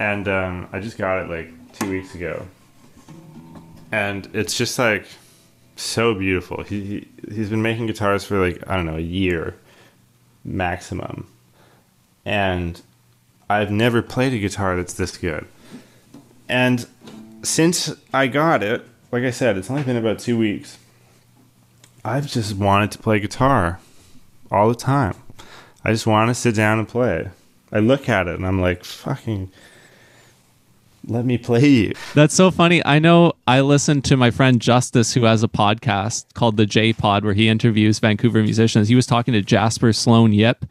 and 0.00 0.26
um, 0.26 0.68
I 0.72 0.80
just 0.80 0.98
got 0.98 1.22
it 1.22 1.28
like 1.28 1.50
two 1.74 1.90
weeks 1.90 2.14
ago, 2.14 2.46
and 3.92 4.28
it's 4.32 4.56
just 4.56 4.78
like 4.78 5.06
so 5.76 6.14
beautiful. 6.14 6.62
He, 6.62 6.84
he 6.84 7.08
he's 7.34 7.50
been 7.50 7.62
making 7.62 7.86
guitars 7.86 8.24
for 8.24 8.38
like 8.38 8.62
I 8.68 8.76
don't 8.76 8.86
know 8.86 8.96
a 8.96 9.00
year 9.00 9.54
maximum, 10.44 11.28
and 12.24 12.80
I've 13.48 13.70
never 13.70 14.02
played 14.02 14.32
a 14.32 14.38
guitar 14.38 14.76
that's 14.76 14.94
this 14.94 15.16
good. 15.16 15.46
And 16.48 16.86
since 17.42 17.94
I 18.12 18.26
got 18.26 18.62
it, 18.62 18.86
like 19.12 19.24
I 19.24 19.30
said, 19.30 19.56
it's 19.56 19.70
only 19.70 19.82
been 19.82 19.96
about 19.96 20.18
two 20.18 20.38
weeks. 20.38 20.78
I've 22.04 22.26
just 22.26 22.56
wanted 22.56 22.90
to 22.92 22.98
play 22.98 23.20
guitar 23.20 23.80
all 24.50 24.68
the 24.68 24.74
time. 24.74 25.14
I 25.84 25.92
just 25.92 26.06
want 26.06 26.28
to 26.28 26.34
sit 26.34 26.54
down 26.54 26.78
and 26.78 26.88
play. 26.88 27.30
I 27.72 27.78
look 27.78 28.08
at 28.08 28.28
it 28.28 28.36
and 28.36 28.46
I'm 28.46 28.60
like, 28.60 28.84
fucking 28.84 29.50
let 31.06 31.24
me 31.24 31.38
play 31.38 31.66
you. 31.66 31.92
That's 32.14 32.34
so 32.34 32.50
funny. 32.50 32.84
I 32.84 32.98
know 32.98 33.34
I 33.46 33.60
listened 33.60 34.04
to 34.06 34.16
my 34.16 34.30
friend 34.30 34.60
Justice, 34.60 35.14
who 35.14 35.24
has 35.24 35.42
a 35.42 35.48
podcast 35.48 36.32
called 36.34 36.56
the 36.56 36.66
J 36.66 36.92
Pod, 36.92 37.24
where 37.24 37.34
he 37.34 37.48
interviews 37.48 37.98
Vancouver 37.98 38.42
musicians. 38.42 38.88
He 38.88 38.94
was 38.94 39.06
talking 39.06 39.32
to 39.34 39.42
Jasper 39.42 39.92
Sloan 39.92 40.32
Yip, 40.32 40.64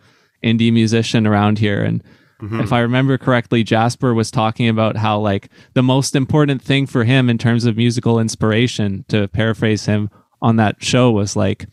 indie 0.43 0.73
musician 0.73 1.27
around 1.27 1.59
here. 1.59 1.83
And 1.83 2.03
mm-hmm. 2.41 2.61
if 2.61 2.73
I 2.73 2.79
remember 2.79 3.17
correctly, 3.17 3.63
Jasper 3.63 4.13
was 4.13 4.31
talking 4.31 4.67
about 4.67 4.97
how, 4.97 5.19
like, 5.19 5.49
the 5.73 5.83
most 5.83 6.15
important 6.15 6.61
thing 6.61 6.87
for 6.87 7.03
him 7.03 7.29
in 7.29 7.37
terms 7.37 7.65
of 7.65 7.77
musical 7.77 8.19
inspiration, 8.19 9.05
to 9.09 9.27
paraphrase 9.27 9.85
him 9.85 10.09
on 10.41 10.55
that 10.57 10.83
show, 10.83 11.11
was 11.11 11.35
like 11.35 11.65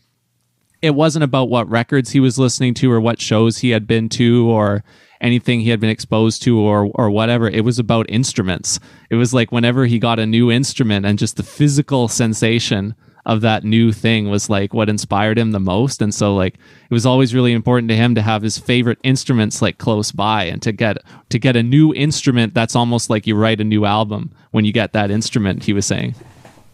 it 0.81 0.95
wasn't 0.95 1.23
about 1.23 1.49
what 1.49 1.69
records 1.69 2.11
he 2.11 2.19
was 2.19 2.39
listening 2.39 2.73
to 2.73 2.91
or 2.91 2.99
what 2.99 3.21
shows 3.21 3.59
he 3.59 3.69
had 3.69 3.85
been 3.85 4.09
to 4.09 4.49
or 4.49 4.83
anything 5.21 5.61
he 5.61 5.69
had 5.69 5.79
been 5.79 5.89
exposed 5.89 6.41
to 6.43 6.59
or 6.59 6.91
or 6.95 7.09
whatever. 7.09 7.47
It 7.47 7.63
was 7.63 7.79
about 7.79 8.09
instruments. 8.09 8.79
It 9.09 9.15
was 9.15 9.33
like 9.33 9.51
whenever 9.51 9.85
he 9.85 9.99
got 9.99 10.19
a 10.19 10.25
new 10.25 10.51
instrument 10.51 11.05
and 11.05 11.17
just 11.17 11.37
the 11.37 11.43
physical 11.43 12.07
sensation 12.07 12.95
of 13.25 13.41
that 13.41 13.63
new 13.63 13.91
thing 13.91 14.29
was 14.29 14.49
like 14.49 14.73
what 14.73 14.89
inspired 14.89 15.37
him 15.37 15.51
the 15.51 15.59
most 15.59 16.01
and 16.01 16.13
so 16.13 16.35
like 16.35 16.55
it 16.55 16.93
was 16.93 17.05
always 17.05 17.35
really 17.35 17.53
important 17.53 17.89
to 17.89 17.95
him 17.95 18.15
to 18.15 18.21
have 18.21 18.41
his 18.41 18.57
favorite 18.57 18.97
instruments 19.03 19.61
like 19.61 19.77
close 19.77 20.11
by 20.11 20.43
and 20.45 20.61
to 20.61 20.71
get 20.71 20.97
to 21.29 21.37
get 21.37 21.55
a 21.55 21.63
new 21.63 21.93
instrument 21.93 22.53
that's 22.53 22.75
almost 22.75 23.09
like 23.09 23.27
you 23.27 23.35
write 23.35 23.61
a 23.61 23.63
new 23.63 23.85
album 23.85 24.31
when 24.51 24.65
you 24.65 24.73
get 24.73 24.93
that 24.93 25.11
instrument 25.11 25.63
he 25.63 25.73
was 25.73 25.85
saying 25.85 26.15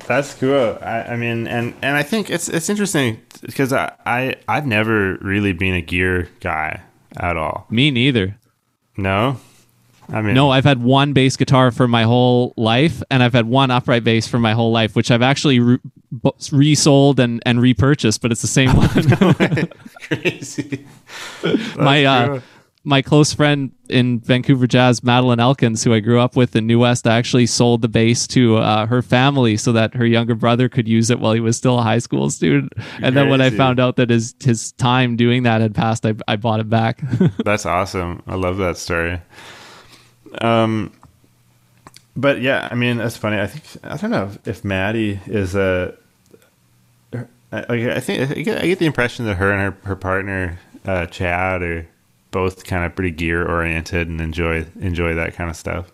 that's 0.06 0.34
cool 0.36 0.78
i, 0.82 1.02
I 1.04 1.16
mean 1.18 1.48
and 1.48 1.74
and 1.82 1.98
i 1.98 2.04
think 2.04 2.30
it's 2.30 2.48
it's 2.48 2.70
interesting 2.70 3.20
because 3.42 3.74
I, 3.74 3.94
I 4.06 4.36
i've 4.48 4.66
never 4.66 5.18
really 5.18 5.52
been 5.52 5.74
a 5.74 5.82
gear 5.82 6.30
guy 6.40 6.82
at 7.18 7.38
all 7.38 7.66
me 7.70 7.92
neither 7.92 8.38
no 8.96 9.40
I 10.10 10.22
mean, 10.22 10.36
no, 10.36 10.50
I've 10.52 10.64
had 10.64 10.82
one 10.82 11.12
bass 11.12 11.36
guitar 11.36 11.70
for 11.70 11.86
my 11.86 12.04
whole 12.04 12.54
life, 12.56 13.04
and 13.12 13.22
I've 13.22 13.34
had 13.34 13.46
one 13.46 13.72
upright 13.72 14.06
bass 14.06 14.26
for 14.26 14.40
my 14.40 14.54
whole 14.54 14.72
life, 14.72 14.96
which 14.96 15.12
I've 15.12 15.22
actually 15.22 15.60
re- 15.60 15.80
resold 16.52 17.20
and, 17.20 17.44
and 17.46 17.62
repurchased, 17.62 18.22
but 18.22 18.32
it's 18.32 18.42
the 18.42 18.48
same 18.48 18.70
one. 18.76 19.70
Crazy. 20.04 20.86
my 21.78 22.06
uh, 22.06 22.40
my 22.88 23.02
close 23.02 23.34
friend 23.34 23.70
in 23.90 24.22
Vancouver 24.22 24.66
Jazz, 24.66 25.04
Madeline 25.04 25.42
Elkins, 25.42 25.84
who 25.84 25.94
I 25.94 26.00
grew 26.00 26.22
up 26.22 26.38
with 26.38 26.56
in 26.56 26.66
New 26.66 26.80
West, 26.80 27.06
actually 27.06 27.46
sold 27.46 27.82
the 27.82 27.90
bass 27.90 28.26
to 28.28 28.56
uh, 28.58 28.86
her 28.86 29.02
family 29.02 29.58
so 29.58 29.74
that 29.74 29.94
her 29.96 30.06
younger 30.06 30.36
brother 30.36 30.70
could 30.70 30.88
use 30.88 31.10
it 31.10 31.20
while 31.20 31.34
he 31.34 31.42
was 31.42 31.58
still 31.58 31.80
a 31.80 31.82
high 31.82 32.00
school 32.00 32.30
student. 32.30 32.72
And 33.02 33.16
then 33.16 33.28
when 33.28 33.42
I 33.42 33.50
found 33.50 33.82
out 33.82 33.98
that 33.98 34.10
his 34.10 34.34
his 34.40 34.72
time 34.74 35.18
doing 35.18 35.44
that 35.44 35.60
had 35.60 35.76
passed, 35.76 36.06
I, 36.06 36.16
I 36.30 36.38
bought 36.38 36.62
it 36.62 36.70
back. 36.70 37.02
That's 37.44 37.66
awesome. 37.66 38.24
I 38.26 38.36
love 38.36 38.56
that 38.58 38.78
story. 38.78 39.22
Um, 40.40 40.94
but 42.16 42.40
yeah, 42.40 42.70
I 42.72 42.76
mean, 42.76 42.98
that's 42.98 43.18
funny. 43.18 43.40
I 43.40 43.48
think 43.48 43.84
I 43.84 43.98
don't 43.98 44.12
know 44.12 44.32
if 44.46 44.64
Maddie 44.64 45.20
is 45.28 45.56
a. 45.56 45.94
I, 47.52 47.64
I 47.70 48.00
think 48.00 48.32
I 48.32 48.42
get, 48.42 48.62
I 48.62 48.68
get 48.68 48.80
the 48.80 48.86
impression 48.86 49.26
that 49.26 49.36
her 49.36 49.52
and 49.52 49.62
her 49.62 49.88
her 49.88 49.96
partner 49.96 50.60
uh, 50.86 51.06
Chad 51.06 51.62
are 51.62 51.88
both 52.32 52.66
kind 52.66 52.86
of 52.86 52.96
pretty 52.96 53.12
gear 53.12 53.46
oriented 53.46 54.08
and 54.08 54.22
enjoy 54.22 54.66
enjoy 54.80 55.14
that 55.16 55.34
kind 55.36 55.50
of 55.50 55.56
stuff. 55.56 55.92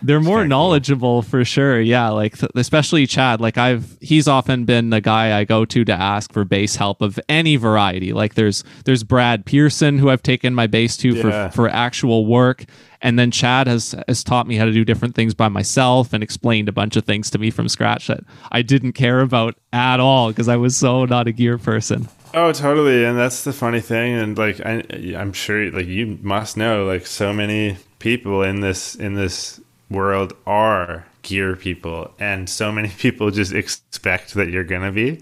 They're 0.00 0.20
more 0.20 0.46
knowledgeable 0.46 1.22
cool. 1.22 1.30
for 1.30 1.44
sure. 1.44 1.80
Yeah, 1.80 2.10
like 2.10 2.36
especially 2.54 3.06
Chad. 3.06 3.40
Like 3.40 3.58
I've 3.58 3.96
he's 4.00 4.28
often 4.28 4.64
been 4.64 4.90
the 4.90 5.00
guy 5.00 5.38
I 5.38 5.44
go 5.44 5.64
to 5.64 5.84
to 5.84 5.92
ask 5.92 6.32
for 6.32 6.44
bass 6.44 6.76
help 6.76 7.02
of 7.02 7.18
any 7.28 7.56
variety. 7.56 8.12
Like 8.12 8.34
there's 8.34 8.64
there's 8.84 9.02
Brad 9.02 9.44
Pearson 9.44 9.98
who 9.98 10.10
I've 10.10 10.22
taken 10.22 10.54
my 10.54 10.66
bass 10.66 10.96
to 10.98 11.14
yeah. 11.14 11.48
for 11.48 11.56
for 11.56 11.68
actual 11.68 12.26
work, 12.26 12.64
and 13.02 13.18
then 13.18 13.30
Chad 13.30 13.66
has 13.66 13.94
has 14.06 14.24
taught 14.24 14.46
me 14.46 14.56
how 14.56 14.64
to 14.64 14.72
do 14.72 14.84
different 14.84 15.14
things 15.14 15.34
by 15.34 15.48
myself 15.48 16.12
and 16.12 16.22
explained 16.22 16.68
a 16.68 16.72
bunch 16.72 16.96
of 16.96 17.04
things 17.04 17.30
to 17.30 17.38
me 17.38 17.50
from 17.50 17.68
scratch 17.68 18.08
that 18.08 18.20
I 18.50 18.62
didn't 18.62 18.92
care 18.92 19.20
about 19.20 19.54
at 19.72 20.00
all 20.00 20.28
because 20.28 20.48
I 20.48 20.56
was 20.56 20.76
so 20.76 21.04
not 21.04 21.28
a 21.28 21.32
gear 21.32 21.58
person. 21.58 22.08
Oh, 22.34 22.52
totally. 22.52 23.04
And 23.04 23.18
that's 23.18 23.44
the 23.44 23.52
funny 23.52 23.80
thing. 23.80 24.14
And 24.14 24.36
like, 24.36 24.60
I, 24.60 24.84
I'm 25.16 25.32
sure, 25.32 25.70
like, 25.70 25.86
you 25.86 26.18
must 26.20 26.56
know, 26.56 26.84
like, 26.84 27.06
so 27.06 27.32
many 27.32 27.78
people 27.98 28.42
in 28.42 28.60
this 28.60 28.94
in 28.94 29.14
this 29.14 29.60
world 29.90 30.34
are 30.46 31.06
gear 31.22 31.56
people 31.56 32.12
and 32.18 32.48
so 32.48 32.70
many 32.70 32.88
people 32.98 33.30
just 33.30 33.52
expect 33.52 34.34
that 34.34 34.48
you're 34.50 34.64
gonna 34.64 34.92
be 34.92 35.20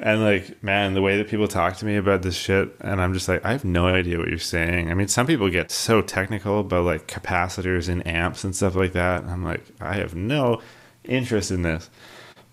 and 0.00 0.22
like 0.22 0.62
man 0.62 0.94
the 0.94 1.02
way 1.02 1.16
that 1.16 1.28
people 1.28 1.48
talk 1.48 1.76
to 1.76 1.84
me 1.84 1.96
about 1.96 2.22
this 2.22 2.36
shit 2.36 2.74
and 2.80 3.00
i'm 3.00 3.12
just 3.12 3.28
like 3.28 3.44
i 3.44 3.52
have 3.52 3.64
no 3.64 3.86
idea 3.86 4.18
what 4.18 4.28
you're 4.28 4.38
saying 4.38 4.90
i 4.90 4.94
mean 4.94 5.08
some 5.08 5.26
people 5.26 5.48
get 5.50 5.70
so 5.70 6.00
technical 6.00 6.60
about 6.60 6.84
like 6.84 7.06
capacitors 7.06 7.88
and 7.88 8.06
amps 8.06 8.44
and 8.44 8.54
stuff 8.54 8.74
like 8.74 8.92
that 8.92 9.24
i'm 9.24 9.44
like 9.44 9.64
i 9.80 9.94
have 9.94 10.14
no 10.14 10.60
interest 11.04 11.50
in 11.50 11.62
this 11.62 11.90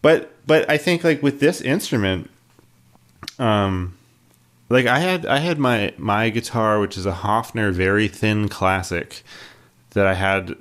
but 0.01 0.31
but 0.47 0.69
i 0.69 0.77
think 0.77 1.03
like 1.03 1.21
with 1.21 1.39
this 1.39 1.61
instrument 1.61 2.29
um 3.37 3.95
like 4.69 4.85
i 4.85 4.99
had 4.99 5.25
i 5.25 5.37
had 5.37 5.59
my 5.59 5.93
my 5.97 6.29
guitar 6.29 6.79
which 6.79 6.97
is 6.97 7.05
a 7.05 7.11
hofner 7.11 7.71
very 7.71 8.07
thin 8.07 8.49
classic 8.49 9.23
that 9.91 10.07
i 10.07 10.13
had 10.13 10.55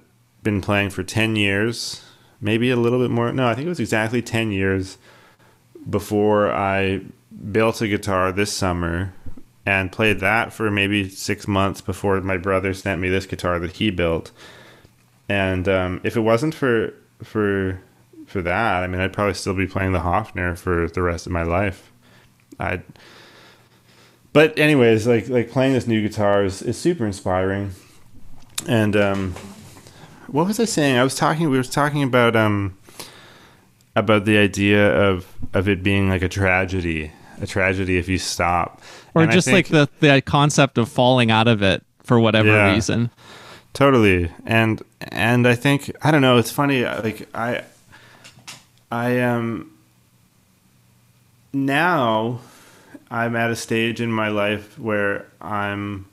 been 0.45 0.61
playing 0.61 0.91
for 0.91 1.03
10 1.03 1.35
years, 1.35 2.05
maybe 2.41 2.71
a 2.71 2.77
little 2.77 3.01
bit 3.01 3.11
more. 3.11 3.33
No, 3.33 3.49
I 3.49 3.55
think 3.55 3.67
it 3.67 3.71
was 3.71 3.81
exactly 3.81 4.23
10 4.23 4.53
years 4.53 4.99
before 5.89 6.51
I 6.53 7.03
built 7.51 7.81
a 7.81 7.89
guitar 7.89 8.33
this 8.33 8.53
summer 8.53 9.13
and 9.67 9.91
played 9.91 10.21
that 10.21 10.53
for 10.53 10.71
maybe 10.71 11.09
six 11.09 11.49
months 11.49 11.81
before 11.81 12.21
my 12.21 12.37
brother 12.37 12.75
sent 12.75 13.01
me 13.01 13.09
this 13.09 13.27
guitar 13.27 13.59
that 13.59 13.73
he 13.73 13.91
built. 13.91 14.31
And 15.29 15.69
um, 15.69 16.01
if 16.05 16.17
it 16.17 16.21
wasn't 16.21 16.55
for 16.55 16.93
for 17.23 17.81
for 18.27 18.43
that, 18.43 18.83
I 18.83 18.87
mean, 18.87 19.01
I'd 19.01 19.13
probably 19.13 19.35
still 19.35 19.55
be 19.55 19.67
playing 19.67 19.93
the 19.93 20.01
Hofner 20.01 20.57
for 20.59 20.89
the 20.89 21.03
rest 21.03 21.27
of 21.27 21.33
my 21.33 21.43
life. 21.43 21.93
I'd. 22.59 22.83
But 24.33 24.59
anyways, 24.59 25.07
like 25.07 25.29
like 25.29 25.51
playing 25.51 25.75
this 25.75 25.87
new 25.87 26.03
guitar 26.07 26.45
is, 26.45 26.61
is 26.61 26.77
super 26.77 27.07
inspiring, 27.07 27.71
and 28.69 28.97
um, 28.97 29.35
what 30.27 30.47
was 30.47 30.59
I 30.59 30.65
saying? 30.65 30.97
I 30.97 31.05
was 31.05 31.15
talking. 31.15 31.49
We 31.49 31.57
were 31.57 31.63
talking 31.63 32.03
about 32.03 32.37
um 32.37 32.77
about 33.97 34.25
the 34.25 34.39
idea 34.39 34.93
of 34.93 35.27
of 35.53 35.69
it 35.69 35.83
being 35.83 36.09
like 36.09 36.23
a 36.23 36.29
tragedy, 36.29 37.13
a 37.41 37.47
tragedy 37.47 37.99
if 37.99 38.09
you 38.09 38.19
stop, 38.19 38.83
or 39.15 39.23
and 39.23 39.33
just 39.33 39.47
think, 39.47 39.71
like 39.71 39.91
the 40.01 40.07
the 40.07 40.23
concept 40.23 40.79
of 40.79 40.89
falling 40.89 41.31
out 41.31 41.49
of 41.49 41.63
it 41.63 41.83
for 42.03 42.19
whatever 42.19 42.49
yeah, 42.49 42.73
reason. 42.73 43.11
Totally, 43.73 44.31
and 44.47 44.83
and 45.01 45.47
I 45.47 45.55
think 45.55 45.91
I 46.03 46.11
don't 46.11 46.23
know. 46.23 46.39
It's 46.39 46.51
funny. 46.51 46.85
Like 46.85 47.29
I, 47.35 47.65
I 48.91 49.11
am 49.11 49.39
um, 49.39 49.79
now. 51.53 52.41
I'm 53.11 53.37
at 53.37 53.51
a 53.51 53.55
stage 53.55 54.01
in 54.01 54.11
my 54.11 54.27
life 54.29 54.77
where 54.77 55.29
I'm 55.41 56.07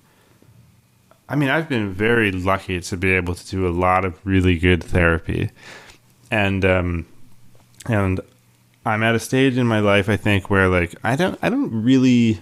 I 1.32 1.36
mean, 1.36 1.48
I've 1.48 1.70
been 1.70 1.94
very 1.94 2.30
lucky 2.34 2.82
to 2.82 2.98
be 2.98 3.14
able 3.14 3.36
to 3.36 3.48
do 3.48 3.66
a 3.66 3.72
lot 3.72 4.04
of 4.04 4.20
really 4.26 4.60
good 4.60 4.84
therapy, 4.84 5.50
and 6.30 6.66
um, 6.66 7.06
and 7.88 8.20
I'm 8.86 9.04
at 9.04 9.16
a 9.16 9.20
stage 9.20 9.58
in 9.58 9.68
my 9.68 9.80
life, 9.80 10.10
I 10.10 10.18
think, 10.18 10.50
where 10.50 10.68
like 10.68 10.96
I 11.04 11.16
don't, 11.16 11.38
I 11.42 11.50
don't 11.50 11.84
really, 11.84 12.40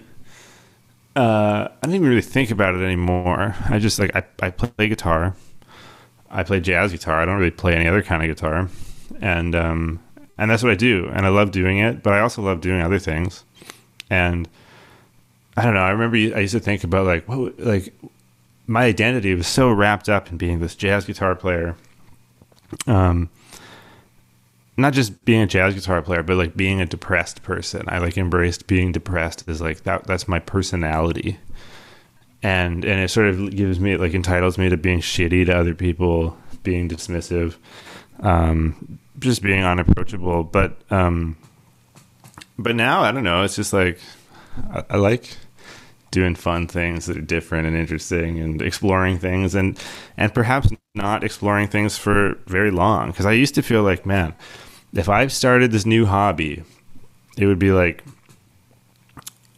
uh, 1.16 1.68
I 1.70 1.78
don't 1.82 1.94
even 1.94 2.08
really 2.08 2.22
think 2.22 2.50
about 2.50 2.74
it 2.74 2.82
anymore. 2.82 3.54
I 3.68 3.78
just 3.78 3.98
like 3.98 4.14
I, 4.14 4.24
I 4.40 4.50
play 4.50 4.88
guitar, 4.88 5.34
I 6.30 6.42
play 6.42 6.60
jazz 6.60 6.92
guitar. 6.92 7.20
I 7.20 7.24
don't 7.24 7.38
really 7.38 7.50
play 7.50 7.74
any 7.74 7.86
other 7.86 8.02
kind 8.02 8.22
of 8.22 8.28
guitar, 8.28 8.68
and 9.20 9.54
um, 9.54 10.00
and 10.38 10.50
that's 10.50 10.62
what 10.62 10.72
I 10.72 10.76
do, 10.76 11.10
and 11.12 11.26
I 11.26 11.28
love 11.28 11.50
doing 11.50 11.78
it. 11.78 12.02
But 12.02 12.14
I 12.14 12.20
also 12.20 12.42
love 12.42 12.60
doing 12.60 12.80
other 12.80 12.98
things, 12.98 13.44
and 14.08 14.48
I 15.56 15.64
don't 15.64 15.74
know. 15.74 15.80
I 15.80 15.90
remember 15.90 16.16
I 16.16 16.40
used 16.40 16.54
to 16.54 16.60
think 16.60 16.84
about 16.84 17.06
like 17.06 17.28
what 17.28 17.58
like 17.60 17.92
my 18.66 18.84
identity 18.84 19.34
was 19.34 19.46
so 19.46 19.70
wrapped 19.70 20.08
up 20.08 20.30
in 20.30 20.38
being 20.38 20.60
this 20.60 20.74
jazz 20.74 21.04
guitar 21.04 21.34
player. 21.34 21.76
Um, 22.86 23.28
not 24.80 24.92
just 24.92 25.24
being 25.24 25.42
a 25.42 25.46
jazz 25.46 25.74
guitar 25.74 26.02
player, 26.02 26.22
but 26.22 26.36
like 26.36 26.56
being 26.56 26.80
a 26.80 26.86
depressed 26.86 27.42
person. 27.42 27.84
I 27.88 27.98
like 27.98 28.16
embraced 28.18 28.66
being 28.66 28.92
depressed 28.92 29.48
as 29.48 29.60
like 29.60 29.82
that. 29.84 30.04
That's 30.06 30.28
my 30.28 30.38
personality, 30.38 31.38
and 32.42 32.84
and 32.84 33.00
it 33.00 33.08
sort 33.10 33.28
of 33.28 33.54
gives 33.54 33.80
me 33.80 33.96
like 33.96 34.14
entitles 34.14 34.58
me 34.58 34.68
to 34.68 34.76
being 34.76 35.00
shitty 35.00 35.46
to 35.46 35.56
other 35.56 35.74
people, 35.74 36.36
being 36.62 36.88
dismissive, 36.88 37.56
um, 38.20 38.98
just 39.18 39.42
being 39.42 39.64
unapproachable. 39.64 40.44
But 40.44 40.76
um, 40.90 41.36
but 42.58 42.76
now 42.76 43.02
I 43.02 43.12
don't 43.12 43.24
know. 43.24 43.42
It's 43.42 43.56
just 43.56 43.72
like 43.72 43.98
I, 44.72 44.84
I 44.90 44.96
like 44.96 45.36
doing 46.10 46.34
fun 46.34 46.66
things 46.66 47.06
that 47.06 47.16
are 47.16 47.22
different 47.22 47.66
and 47.66 47.76
interesting 47.76 48.40
and 48.40 48.60
exploring 48.60 49.18
things 49.18 49.54
and 49.54 49.78
and 50.16 50.34
perhaps 50.34 50.68
not 50.94 51.22
exploring 51.22 51.68
things 51.68 51.96
for 51.96 52.34
very 52.46 52.70
long 52.70 53.10
because 53.10 53.26
I 53.26 53.32
used 53.32 53.54
to 53.54 53.62
feel 53.62 53.82
like 53.82 54.04
man 54.04 54.34
if 54.94 55.08
I've 55.08 55.32
started 55.32 55.70
this 55.70 55.86
new 55.86 56.06
hobby 56.06 56.64
it 57.36 57.46
would 57.46 57.58
be 57.58 57.72
like 57.72 58.04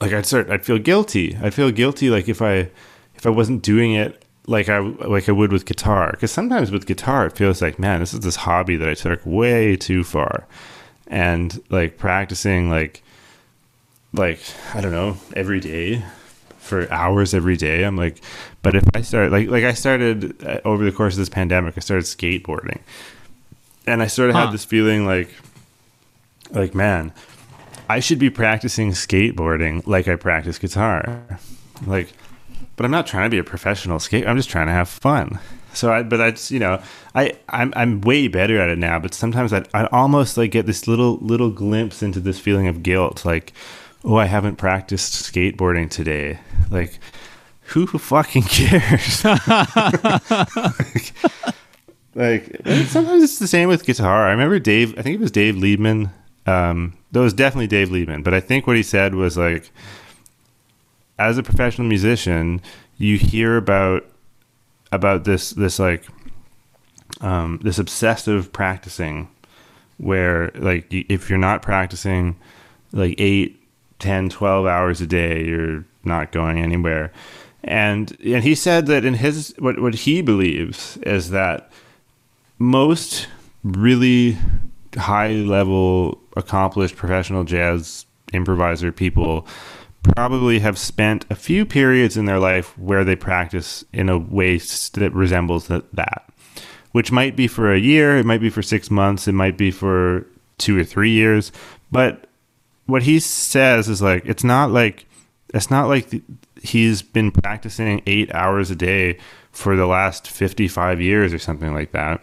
like 0.01 0.13
I'd 0.13 0.27
start 0.27 0.51
I'd 0.51 0.65
feel 0.65 0.79
guilty. 0.79 1.37
I'd 1.37 1.55
feel 1.55 1.71
guilty 1.71 2.11
like 2.11 2.29
if 2.29 2.43
I 2.43 2.71
if 3.15 3.27
I 3.27 3.31
wasn't 3.31 3.63
doing 3.63 3.93
it 3.93 4.25
like 4.47 4.69
I 4.69 4.79
like 4.79 5.29
I 5.29 5.33
would 5.33 5.53
with 5.53 5.65
guitar. 5.65 6.11
Because 6.13 6.31
sometimes 6.31 6.71
with 6.71 6.87
guitar 6.87 7.27
it 7.27 7.37
feels 7.37 7.63
like 7.63 7.79
man 7.79 8.01
this 8.01 8.13
is 8.13 8.21
this 8.21 8.37
hobby 8.37 8.77
that 8.77 8.89
I 8.89 8.95
took 8.95 9.25
way 9.25 9.77
too 9.77 10.05
far. 10.05 10.47
And 11.07 11.63
like 11.71 11.99
practicing 11.99 12.71
like 12.71 13.03
like 14.13 14.41
I 14.75 14.81
don't 14.81 14.93
know 14.93 15.17
every 15.35 15.61
day 15.61 16.05
for 16.59 16.91
hours 16.93 17.35
every 17.35 17.57
day. 17.57 17.85
I'm 17.85 17.97
like, 17.97 18.23
but 18.63 18.75
if 18.75 18.85
I 18.95 19.03
start 19.03 19.31
like 19.31 19.49
like 19.49 19.65
I 19.65 19.73
started 19.73 20.45
uh, 20.45 20.61
over 20.65 20.85
the 20.85 20.93
course 20.93 21.15
of 21.15 21.19
this 21.19 21.29
pandemic, 21.29 21.75
I 21.77 21.81
started 21.81 22.05
skateboarding, 22.05 22.81
and 23.87 24.03
I 24.03 24.07
sort 24.07 24.31
of 24.31 24.37
huh. 24.37 24.47
had 24.47 24.55
this 24.55 24.65
feeling 24.65 25.07
like, 25.07 25.31
like 26.51 26.75
man, 26.75 27.13
I 27.89 28.01
should 28.01 28.19
be 28.19 28.31
practicing 28.31 28.93
skateboarding 28.93 29.87
like 29.87 30.09
I 30.09 30.17
practice 30.17 30.59
guitar. 30.59 31.25
Like, 31.87 32.13
but 32.77 32.85
I'm 32.85 32.91
not 32.91 33.07
trying 33.07 33.25
to 33.27 33.35
be 33.35 33.39
a 33.39 33.45
professional 33.45 33.99
skate. 33.99 34.27
I'm 34.27 34.37
just 34.37 34.51
trying 34.51 34.67
to 34.67 34.73
have 34.73 34.89
fun. 34.89 35.39
So 35.75 35.93
I, 35.93 36.03
but 36.03 36.19
that's 36.19 36.51
you 36.51 36.59
know, 36.59 36.83
I 37.15 37.35
I'm 37.49 37.73
I'm 37.77 38.01
way 38.03 38.29
better 38.29 38.59
at 38.59 38.69
it 38.69 38.79
now. 38.79 38.99
But 38.99 39.15
sometimes 39.15 39.53
I 39.53 39.65
I 39.75 39.87
almost 39.87 40.37
like 40.37 40.51
get 40.51 40.67
this 40.67 40.87
little 40.87 41.19
little 41.19 41.51
glimpse 41.51 42.03
into 42.03 42.21
this 42.21 42.39
feeling 42.39 42.67
of 42.67 42.83
guilt, 42.83 43.25
like, 43.25 43.53
oh, 44.05 44.17
I 44.17 44.27
haven't 44.27 44.57
practiced 44.57 45.13
skateboarding 45.13 45.91
today. 45.91 46.39
Like, 46.71 46.99
who 47.67 47.87
fucking 47.87 48.43
cares? 48.49 49.25
like, 49.25 51.15
like 52.15 52.61
sometimes 52.87 53.23
it's 53.23 53.39
the 53.39 53.47
same 53.47 53.69
with 53.69 53.85
guitar. 53.85 54.27
I 54.27 54.31
remember 54.31 54.59
Dave. 54.59 54.99
I 54.99 55.03
think 55.03 55.15
it 55.15 55.21
was 55.21 55.31
Dave 55.31 55.55
Liebman. 55.55 56.11
Um, 56.47 56.97
that 57.13 57.21
was 57.21 57.33
definitely 57.33 57.69
Dave 57.69 57.89
Liebman. 57.89 58.25
But 58.25 58.35
I 58.35 58.41
think 58.41 58.67
what 58.67 58.77
he 58.77 58.83
said 58.83 59.15
was 59.15 59.37
like, 59.37 59.71
as 61.19 61.39
a 61.39 61.43
professional 61.43 61.87
musician, 61.87 62.61
you 62.99 63.17
hear 63.17 63.57
about 63.57 64.05
about 64.91 65.25
this 65.25 65.51
this 65.51 65.79
like 65.79 66.05
um, 67.21 67.61
this 67.63 67.79
obsessive 67.79 68.53
practicing 68.53 69.29
where 69.99 70.51
like 70.55 70.87
if 70.91 71.31
you're 71.31 71.39
not 71.39 71.63
practicing 71.63 72.37
like 72.93 73.15
8 73.19 73.59
10 74.01 74.29
12 74.31 74.67
hours 74.67 75.01
a 75.01 75.07
day 75.07 75.45
you're 75.45 75.85
not 76.03 76.33
going 76.33 76.59
anywhere 76.59 77.13
and 77.63 78.17
and 78.25 78.43
he 78.43 78.55
said 78.55 78.87
that 78.87 79.05
in 79.05 79.15
his 79.15 79.55
what 79.59 79.81
what 79.81 79.95
he 79.95 80.21
believes 80.21 80.97
is 80.99 81.31
that 81.31 81.71
most 82.63 83.27
really 83.65 84.39
high 84.97 85.33
level 85.33 86.21
accomplished 86.37 86.97
professional 86.97 87.45
jazz 87.45 88.07
improviser 88.33 88.93
people 88.93 89.47
probably 90.03 90.61
have 90.61 90.79
spent 90.79 91.25
a 91.29 91.35
few 91.35 91.67
periods 91.67 92.17
in 92.17 92.25
their 92.25 92.39
life 92.39 92.77
where 92.79 93.05
they 93.05 93.17
practice 93.17 93.85
in 93.93 94.09
a 94.09 94.19
way 94.19 94.59
that 94.59 95.11
resembles 95.13 95.69
that, 95.69 96.33
which 96.93 97.13
might 97.13 97.37
be 97.37 97.47
for 97.47 97.73
a 97.73 97.79
year, 97.79 98.17
it 98.17 98.27
might 98.27 98.41
be 98.41 98.51
for 98.51 98.63
six 98.63 98.91
months, 98.91 99.29
it 99.29 99.33
might 99.33 99.57
be 99.57 99.71
for 99.71 100.27
two 100.59 100.79
or 100.79 100.85
three 100.85 101.11
years. 101.11 101.53
But 101.91 102.27
what 102.87 103.03
he 103.03 103.21
says 103.21 103.89
is 103.89 104.03
like, 104.03 104.25
it's 104.25 104.45
not 104.45 104.71
like, 104.71 105.07
it's 105.55 105.71
not 105.71 105.89
like 105.89 106.09
he's 106.63 107.03
been 107.03 107.31
practicing 107.31 108.03
eight 108.07 108.35
hours 108.35 108.71
a 108.71 108.77
day 108.77 109.19
for 109.53 109.77
the 109.77 109.87
last 109.87 110.29
55 110.29 111.01
years 111.01 111.33
or 111.33 111.39
something 111.39 111.75
like 111.75 111.93
that. 111.93 112.23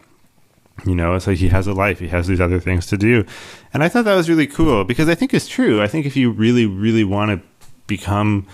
You 0.85 0.95
know, 0.95 1.15
it's 1.15 1.27
like 1.27 1.37
he 1.37 1.49
has 1.49 1.67
a 1.67 1.73
life, 1.73 1.99
he 1.99 2.07
has 2.07 2.27
these 2.27 2.41
other 2.41 2.59
things 2.59 2.85
to 2.87 2.97
do. 2.97 3.25
And 3.73 3.83
I 3.83 3.89
thought 3.89 4.05
that 4.05 4.15
was 4.15 4.29
really 4.29 4.47
cool 4.47 4.83
because 4.83 5.09
I 5.09 5.15
think 5.15 5.33
it's 5.33 5.47
true. 5.47 5.81
I 5.81 5.87
think 5.87 6.05
if 6.05 6.15
you 6.15 6.31
really, 6.31 6.65
really 6.65 7.03
want 7.03 7.31
to 7.31 7.47
become 7.87 8.47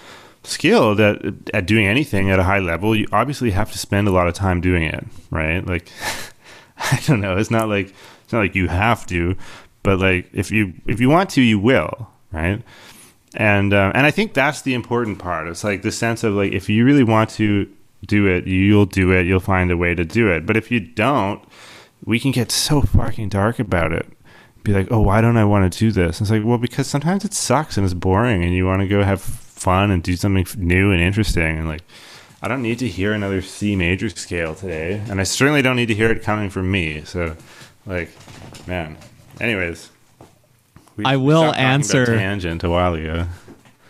skilled 0.43 0.99
at 0.99 1.17
at 1.53 1.65
doing 1.65 1.88
anything 1.88 2.30
at 2.32 2.39
a 2.39 2.43
high 2.43 2.59
level, 2.59 2.95
you 2.95 3.07
obviously 3.11 3.51
have 3.51 3.71
to 3.71 3.78
spend 3.78 4.07
a 4.07 4.11
lot 4.11 4.28
of 4.28 4.34
time 4.34 4.61
doing 4.61 4.84
it, 4.84 5.03
right? 5.32 5.65
Like 5.65 5.89
I 6.78 7.01
don't 7.05 7.21
know, 7.21 7.38
it's 7.38 7.51
not 7.51 7.69
like 7.69 7.93
it's 8.23 8.34
not 8.34 8.39
like 8.39 8.55
you 8.55 8.67
have 8.67 9.05
to, 9.07 9.36
but 9.84 9.99
like 9.99 10.30
if 10.34 10.51
you 10.51 10.73
if 10.88 10.99
you 10.99 11.09
want 11.09 11.30
to, 11.32 11.41
you 11.41 11.59
will, 11.59 12.09
right? 12.32 12.61
And 13.36 13.73
uh, 13.73 13.91
and 13.93 14.05
I 14.05 14.11
think 14.11 14.34
that's 14.34 14.61
the 14.61 14.73
important 14.73 15.19
part. 15.19 15.47
It's 15.47 15.63
like 15.63 15.82
the 15.82 15.91
sense 15.91 16.23
of 16.23 16.34
like 16.34 16.53
if 16.53 16.69
you 16.69 16.86
really 16.86 17.03
want 17.03 17.30
to 17.32 17.69
do 18.05 18.28
it, 18.28 18.47
you'll 18.47 18.86
do 18.86 19.11
it. 19.11 19.26
You'll 19.26 19.39
find 19.39 19.71
a 19.71 19.78
way 19.78 19.93
to 19.93 20.05
do 20.05 20.32
it. 20.32 20.45
But 20.45 20.57
if 20.57 20.71
you 20.71 20.80
don't, 20.80 21.43
we 22.05 22.19
can 22.19 22.31
get 22.31 22.51
so 22.51 22.81
fucking 22.81 23.29
dark 23.29 23.59
about 23.59 23.91
it 23.91 24.07
be 24.65 24.73
like, 24.73 24.87
oh, 24.91 24.99
why 24.99 25.21
don't 25.21 25.37
I 25.37 25.45
want 25.45 25.71
to 25.71 25.79
do 25.79 25.91
this? 25.91 26.19
And 26.19 26.25
it's 26.25 26.31
like, 26.31 26.43
well, 26.43 26.57
because 26.57 26.87
sometimes 26.87 27.23
it 27.23 27.33
sucks 27.33 27.77
and 27.77 27.85
it's 27.85 27.93
boring, 27.93 28.43
and 28.43 28.53
you 28.53 28.65
want 28.65 28.81
to 28.81 28.87
go 28.87 29.03
have 29.03 29.21
fun 29.21 29.91
and 29.91 30.03
do 30.03 30.15
something 30.17 30.45
new 30.57 30.91
and 30.91 31.01
interesting. 31.01 31.59
And 31.59 31.67
like, 31.67 31.83
I 32.41 32.47
don't 32.47 32.61
need 32.61 32.79
to 32.79 32.87
hear 32.87 33.13
another 33.13 33.41
C 33.41 33.75
major 33.75 34.09
scale 34.09 34.55
today, 34.55 35.01
and 35.07 35.21
I 35.21 35.23
certainly 35.23 35.61
don't 35.61 35.77
need 35.77 35.87
to 35.87 35.95
hear 35.95 36.11
it 36.11 36.23
coming 36.23 36.49
from 36.49 36.69
me. 36.69 37.03
So, 37.05 37.37
like, 37.85 38.09
man. 38.67 38.97
Anyways, 39.39 39.89
I 41.03 41.17
will 41.17 41.53
answer 41.53 42.05
tangent 42.05 42.63
a 42.63 42.69
while 42.69 42.93
ago. 42.93 43.27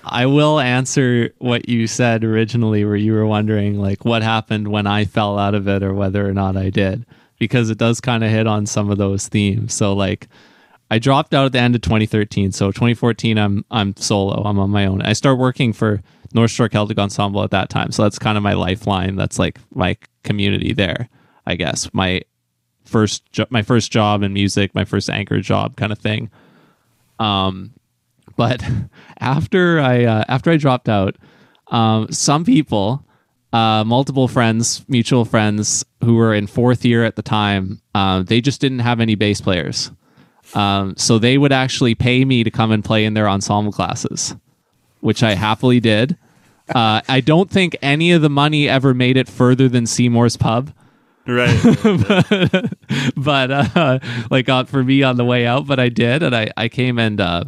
I 0.03 0.25
will 0.25 0.59
answer 0.59 1.33
what 1.37 1.69
you 1.69 1.87
said 1.87 2.23
originally, 2.23 2.83
where 2.83 2.95
you 2.95 3.13
were 3.13 3.25
wondering 3.25 3.79
like 3.79 4.05
what 4.05 4.23
happened 4.23 4.67
when 4.67 4.87
I 4.87 5.05
fell 5.05 5.39
out 5.39 5.55
of 5.55 5.67
it, 5.67 5.83
or 5.83 5.93
whether 5.93 6.27
or 6.27 6.33
not 6.33 6.57
I 6.57 6.69
did, 6.69 7.05
because 7.37 7.69
it 7.69 7.77
does 7.77 8.01
kind 8.01 8.23
of 8.23 8.29
hit 8.29 8.47
on 8.47 8.65
some 8.65 8.89
of 8.89 8.97
those 8.97 9.27
themes. 9.27 9.73
So 9.73 9.93
like 9.93 10.27
I 10.91 10.99
dropped 10.99 11.33
out 11.33 11.45
at 11.45 11.51
the 11.51 11.59
end 11.59 11.75
of 11.75 11.81
2013. 11.81 12.51
So 12.51 12.71
2014, 12.71 13.37
I'm 13.37 13.65
I'm 13.71 13.95
solo. 13.97 14.43
I'm 14.43 14.59
on 14.59 14.69
my 14.69 14.85
own. 14.85 15.01
I 15.01 15.13
start 15.13 15.37
working 15.37 15.73
for 15.73 16.01
North 16.33 16.51
Shore 16.51 16.69
Celtic 16.69 16.97
Ensemble 16.97 17.43
at 17.43 17.51
that 17.51 17.69
time. 17.69 17.91
So 17.91 18.03
that's 18.03 18.19
kind 18.19 18.37
of 18.37 18.43
my 18.43 18.53
lifeline. 18.53 19.15
That's 19.15 19.39
like 19.39 19.59
my 19.73 19.97
community 20.23 20.73
there, 20.73 21.09
I 21.45 21.55
guess. 21.55 21.91
My 21.93 22.21
first 22.83 23.23
jo- 23.31 23.47
my 23.49 23.61
first 23.61 23.91
job 23.91 24.21
in 24.21 24.33
music, 24.33 24.75
my 24.75 24.85
first 24.85 25.09
anchor 25.09 25.39
job, 25.41 25.75
kind 25.75 25.91
of 25.91 25.99
thing. 25.99 26.29
Um, 27.19 27.73
but 28.35 28.63
after 29.19 29.79
I 29.79 30.03
uh, 30.03 30.23
after 30.27 30.51
I 30.51 30.57
dropped 30.57 30.89
out, 30.89 31.15
um, 31.67 32.11
some 32.11 32.45
people, 32.45 33.03
uh, 33.55 33.85
multiple 33.85 34.27
friends, 34.27 34.83
mutual 34.89 35.23
friends 35.23 35.85
who 36.03 36.15
were 36.15 36.33
in 36.33 36.45
fourth 36.45 36.83
year 36.83 37.05
at 37.05 37.15
the 37.15 37.21
time, 37.21 37.81
uh, 37.93 38.21
they 38.21 38.41
just 38.41 38.59
didn't 38.59 38.79
have 38.79 38.99
any 38.99 39.15
bass 39.15 39.39
players. 39.39 39.91
Um, 40.53 40.95
so 40.97 41.19
they 41.19 41.37
would 41.37 41.53
actually 41.53 41.95
pay 41.95 42.25
me 42.25 42.43
to 42.43 42.51
come 42.51 42.71
and 42.71 42.83
play 42.83 43.05
in 43.05 43.13
their 43.13 43.29
ensemble 43.29 43.71
classes, 43.71 44.35
which 44.99 45.23
I 45.23 45.35
happily 45.35 45.79
did. 45.79 46.17
Uh, 46.67 46.99
I 47.07 47.21
don't 47.21 47.49
think 47.49 47.77
any 47.81 48.11
of 48.11 48.21
the 48.21 48.29
money 48.29 48.67
ever 48.67 48.93
made 48.93 49.15
it 49.15 49.29
further 49.29 49.69
than 49.69 49.85
Seymour's 49.85 50.35
Pub. 50.35 50.73
Right. 51.25 51.57
but, 51.81 52.73
but 53.15 53.51
uh, 53.51 53.99
like 54.29 54.49
uh, 54.49 54.65
for 54.65 54.83
me 54.83 55.01
on 55.01 55.15
the 55.15 55.25
way 55.25 55.47
out, 55.47 55.65
but 55.65 55.79
I 55.79 55.87
did, 55.87 56.23
and 56.23 56.35
I 56.35 56.51
I 56.57 56.67
came 56.67 56.99
and 56.99 57.21
uh, 57.21 57.45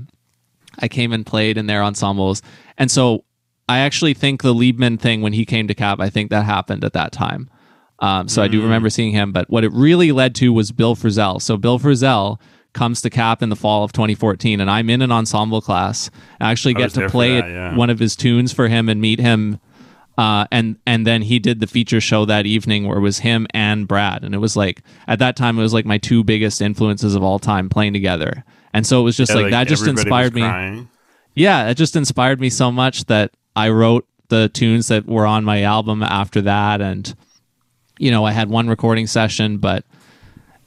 I 0.80 0.88
came 0.88 1.12
and 1.12 1.26
played 1.26 1.58
in 1.58 1.68
their 1.68 1.84
ensembles, 1.84 2.42
and 2.78 2.90
so 2.90 3.24
I 3.70 3.80
actually 3.80 4.14
think 4.14 4.44
the 4.44 4.54
Liebman 4.54 5.00
thing 5.00 5.22
when 5.22 5.34
he 5.34 5.46
came 5.46 5.68
to 5.68 5.76
Cap, 5.76 6.00
I 6.00 6.10
think 6.10 6.30
that 6.30 6.46
happened 6.46 6.84
at 6.84 6.94
that 6.94 7.12
time. 7.12 7.50
Um, 8.00 8.28
so 8.28 8.42
mm. 8.42 8.46
I 8.46 8.48
do 8.48 8.60
mm. 8.60 8.64
remember 8.64 8.90
seeing 8.90 9.12
him, 9.12 9.32
but 9.32 9.50
what 9.50 9.64
it 9.64 9.72
really 9.74 10.12
led 10.12 10.36
to 10.36 10.54
was 10.54 10.72
Bill 10.72 10.96
Frisell. 10.96 11.42
So 11.42 11.58
Bill 11.58 11.80
Frisell 11.80 12.40
comes 12.74 13.02
to 13.02 13.10
cap 13.10 13.42
in 13.42 13.50
the 13.50 13.56
fall 13.56 13.84
of 13.84 13.92
2014 13.92 14.62
and 14.62 14.70
i'm 14.70 14.88
in 14.90 15.02
an 15.02 15.12
ensemble 15.12 15.62
class 15.62 16.12
i 16.40 16.52
actually 16.52 16.76
get 16.76 16.96
I 16.96 17.02
to 17.02 17.10
play 17.10 17.42
that, 17.42 17.50
yeah. 17.50 17.76
one 17.76 17.90
of 17.90 17.98
his 17.98 18.16
tunes 18.16 18.54
for 18.54 18.68
him 18.68 18.88
and 18.88 19.02
meet 19.02 19.20
him 19.20 19.60
uh, 20.16 20.46
and 20.52 20.78
and 20.86 21.06
then 21.06 21.24
he 21.24 21.40
did 21.40 21.60
the 21.60 21.68
feature 21.68 22.02
show 22.02 22.26
that 22.26 22.46
evening 22.46 22.88
where 22.88 22.98
it 22.98 23.02
was 23.02 23.20
him 23.20 23.48
and 23.52 23.88
brad 23.88 24.24
and 24.24 24.36
it 24.36 24.40
was 24.40 24.56
like 24.56 24.84
at 25.08 25.18
that 25.20 25.36
time 25.36 25.58
it 25.58 25.62
was 25.62 25.74
like 25.74 25.86
my 25.86 25.98
two 25.98 26.24
biggest 26.24 26.62
influences 26.62 27.16
of 27.16 27.24
all 27.24 27.40
time 27.40 27.68
playing 27.68 27.94
together 27.94 28.44
and 28.74 28.86
so 28.86 29.00
it 29.00 29.04
was 29.04 29.18
just 29.18 29.32
yeah, 29.32 29.36
like, 29.36 29.44
like, 29.46 29.52
that 29.52 29.68
just 29.68 29.88
inspired 29.88 30.36
me 30.36 30.42
crying. 30.42 30.90
yeah 31.36 31.70
it 31.70 31.76
just 31.76 31.96
inspired 31.96 32.40
me 32.40 32.50
so 32.50 32.72
much 32.72 33.06
that 33.06 33.32
i 33.58 33.70
wrote 33.70 34.08
the 34.30 34.50
tunes 34.50 34.88
that 34.88 35.06
were 35.08 35.26
on 35.26 35.44
my 35.46 35.62
album 35.62 36.04
after 36.04 36.42
that. 36.42 36.82
And 36.82 37.16
you 37.98 38.12
know 38.12 38.26
i 38.26 38.32
had 38.32 38.50
one 38.50 38.68
recording 38.68 39.08
session 39.08 39.58
but 39.58 39.84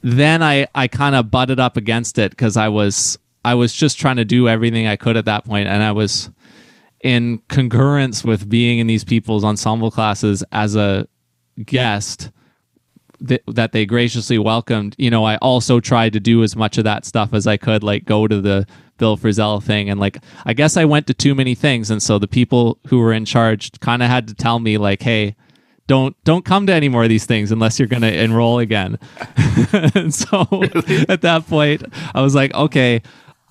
then 0.02 0.42
I 0.42 0.66
I 0.74 0.88
kind 0.88 1.14
of 1.14 1.30
butted 1.30 1.60
up 1.60 1.76
against 1.76 2.18
it 2.18 2.30
because 2.30 2.56
I 2.56 2.68
was 2.68 3.18
I 3.44 3.54
was 3.54 3.72
just 3.72 3.98
trying 3.98 4.16
to 4.16 4.24
do 4.24 4.48
everything 4.48 4.86
I 4.86 4.96
could 4.96 5.16
at 5.16 5.24
that 5.26 5.44
point, 5.44 5.68
and 5.68 5.82
I 5.82 5.92
was 5.92 6.30
in 7.02 7.42
concurrence 7.48 8.24
with 8.24 8.48
being 8.48 8.78
in 8.78 8.86
these 8.86 9.04
people's 9.04 9.44
ensemble 9.44 9.90
classes 9.90 10.44
as 10.52 10.76
a 10.76 11.08
guest 11.64 12.30
th- 13.26 13.42
that 13.46 13.72
they 13.72 13.86
graciously 13.86 14.38
welcomed. 14.38 14.94
You 14.98 15.10
know, 15.10 15.24
I 15.24 15.36
also 15.36 15.80
tried 15.80 16.12
to 16.14 16.20
do 16.20 16.42
as 16.42 16.56
much 16.56 16.78
of 16.78 16.84
that 16.84 17.04
stuff 17.04 17.32
as 17.32 17.46
I 17.46 17.56
could, 17.56 17.82
like 17.82 18.04
go 18.04 18.26
to 18.26 18.40
the 18.40 18.66
Bill 18.98 19.16
Frisell 19.16 19.62
thing, 19.62 19.88
and 19.88 19.98
like 19.98 20.18
I 20.44 20.52
guess 20.52 20.76
I 20.76 20.84
went 20.84 21.06
to 21.06 21.14
too 21.14 21.34
many 21.34 21.54
things, 21.54 21.90
and 21.90 22.02
so 22.02 22.18
the 22.18 22.28
people 22.28 22.78
who 22.88 22.98
were 22.98 23.12
in 23.12 23.24
charge 23.24 23.78
kind 23.80 24.02
of 24.02 24.08
had 24.08 24.28
to 24.28 24.34
tell 24.34 24.58
me 24.58 24.78
like, 24.78 25.02
hey 25.02 25.36
don't 25.90 26.14
don't 26.22 26.44
come 26.44 26.68
to 26.68 26.72
any 26.72 26.88
more 26.88 27.02
of 27.02 27.08
these 27.08 27.26
things 27.26 27.50
unless 27.50 27.76
you're 27.76 27.88
going 27.88 28.02
to 28.02 28.22
enroll 28.22 28.60
again. 28.60 28.96
so 30.10 30.46
really? 30.52 31.04
at 31.08 31.22
that 31.22 31.44
point, 31.48 31.82
I 32.14 32.20
was 32.20 32.32
like, 32.32 32.54
okay, 32.54 33.02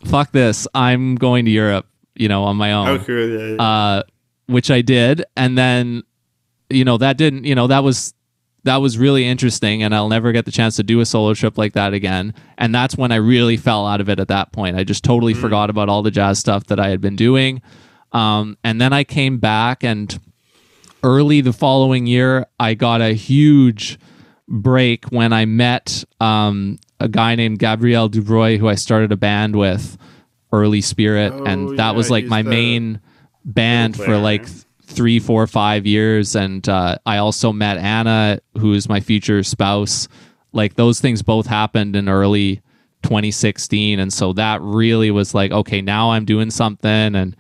fuck 0.05 0.31
this. 0.31 0.65
I'm 0.73 1.15
going 1.15 1.43
to 1.43 1.51
Europe, 1.51 1.85
you 2.15 2.29
know, 2.29 2.45
on 2.45 2.55
my 2.55 2.71
own. 2.71 2.87
Okay, 3.01 3.27
yeah, 3.27 3.55
yeah. 3.55 3.61
Uh, 3.61 4.03
which 4.45 4.71
I 4.71 4.81
did, 4.81 5.25
and 5.35 5.57
then, 5.57 6.03
you 6.69 6.85
know, 6.85 6.97
that 6.97 7.17
didn't, 7.17 7.43
you 7.43 7.55
know, 7.55 7.67
that 7.67 7.83
was 7.83 8.13
that 8.63 8.77
was 8.77 8.97
really 8.97 9.25
interesting, 9.25 9.83
and 9.83 9.95
I'll 9.95 10.09
never 10.09 10.31
get 10.31 10.45
the 10.45 10.51
chance 10.51 10.75
to 10.77 10.83
do 10.83 10.99
a 10.99 11.05
solo 11.05 11.33
trip 11.33 11.57
like 11.57 11.73
that 11.73 11.93
again. 11.93 12.33
And 12.57 12.73
that's 12.73 12.97
when 12.97 13.11
I 13.11 13.15
really 13.15 13.57
fell 13.57 13.87
out 13.87 14.01
of 14.01 14.09
it. 14.09 14.19
At 14.19 14.27
that 14.27 14.51
point, 14.51 14.75
I 14.75 14.83
just 14.83 15.03
totally 15.03 15.33
mm. 15.33 15.41
forgot 15.41 15.69
about 15.69 15.89
all 15.89 16.01
the 16.01 16.11
jazz 16.11 16.39
stuff 16.39 16.65
that 16.65 16.79
I 16.79 16.89
had 16.89 17.01
been 17.01 17.15
doing. 17.15 17.61
Um, 18.11 18.57
and 18.63 18.81
then 18.81 18.91
I 18.91 19.03
came 19.03 19.37
back 19.37 19.83
and 19.83 20.19
early 21.03 21.41
the 21.41 21.53
following 21.53 22.07
year, 22.07 22.47
I 22.59 22.73
got 22.73 23.01
a 23.01 23.13
huge 23.13 23.99
break 24.47 25.05
when 25.05 25.31
I 25.31 25.45
met 25.45 26.03
um, 26.19 26.79
a 26.99 27.07
guy 27.07 27.35
named 27.35 27.59
Gabriel 27.59 28.09
Dubroy, 28.09 28.57
who 28.57 28.67
I 28.67 28.75
started 28.75 29.11
a 29.11 29.17
band 29.17 29.55
with 29.55 29.97
Early 30.51 30.81
Spirit, 30.81 31.33
Oh, 31.33 31.43
and 31.43 31.69
that 31.77 31.77
yeah, 31.77 31.91
was 31.91 32.09
like 32.09 32.25
my 32.25 32.41
the 32.41 32.49
main 32.49 33.01
band 33.45 33.95
for 33.95 34.17
like 34.17 34.47
three, 34.89 35.19
four, 35.19 35.45
five 35.47 35.85
years. 35.85 36.35
And 36.35 36.67
uh, 36.67 36.97
I 37.05 37.17
also 37.17 37.53
met 37.53 37.77
Anna, 37.77 38.39
who 38.57 38.73
is 38.73 38.89
my 38.89 38.99
future 38.99 39.43
spouse. 39.43 40.07
Like 40.51 40.75
those 40.75 40.99
things 40.99 41.21
both 41.21 41.47
happened 41.47 41.95
in 41.95 42.09
early 42.09 42.61
2016, 43.03 43.99
and 43.99 44.11
so 44.11 44.33
that 44.33 44.61
really 44.61 45.11
was 45.11 45.33
like, 45.33 45.51
okay, 45.51 45.81
now 45.81 46.11
I'm 46.11 46.25
doing 46.25 46.51
something, 46.51 47.15
and 47.15 47.35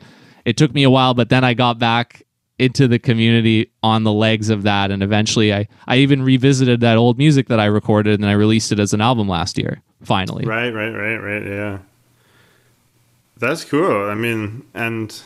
it 0.45 0.55
took 0.55 0.73
me 0.73 0.83
a 0.83 0.89
while, 0.89 1.13
but 1.13 1.29
then 1.29 1.43
I 1.43 1.53
got 1.53 1.79
back 1.79 2.23
into 2.59 2.87
the 2.87 2.99
community 2.99 3.71
on 3.83 4.03
the 4.03 4.11
legs 4.11 4.49
of 4.49 4.63
that 4.63 4.91
and 4.91 5.01
eventually 5.01 5.53
I 5.53 5.65
I 5.87 5.95
even 5.99 6.21
revisited 6.21 6.81
that 6.81 6.97
old 6.97 7.17
music 7.17 7.47
that 7.47 7.57
I 7.57 7.63
recorded 7.67 8.19
and 8.19 8.29
I 8.29 8.33
released 8.33 8.73
it 8.73 8.81
as 8.81 8.93
an 8.93 8.99
album 8.99 9.29
last 9.29 9.57
year 9.57 9.81
finally. 10.03 10.45
Right, 10.45 10.69
right, 10.69 10.91
right, 10.91 11.17
right. 11.17 11.45
Yeah, 11.45 11.79
that's 13.37 13.63
cool. 13.63 14.09
I 14.09 14.15
mean, 14.15 14.65
and 14.73 15.21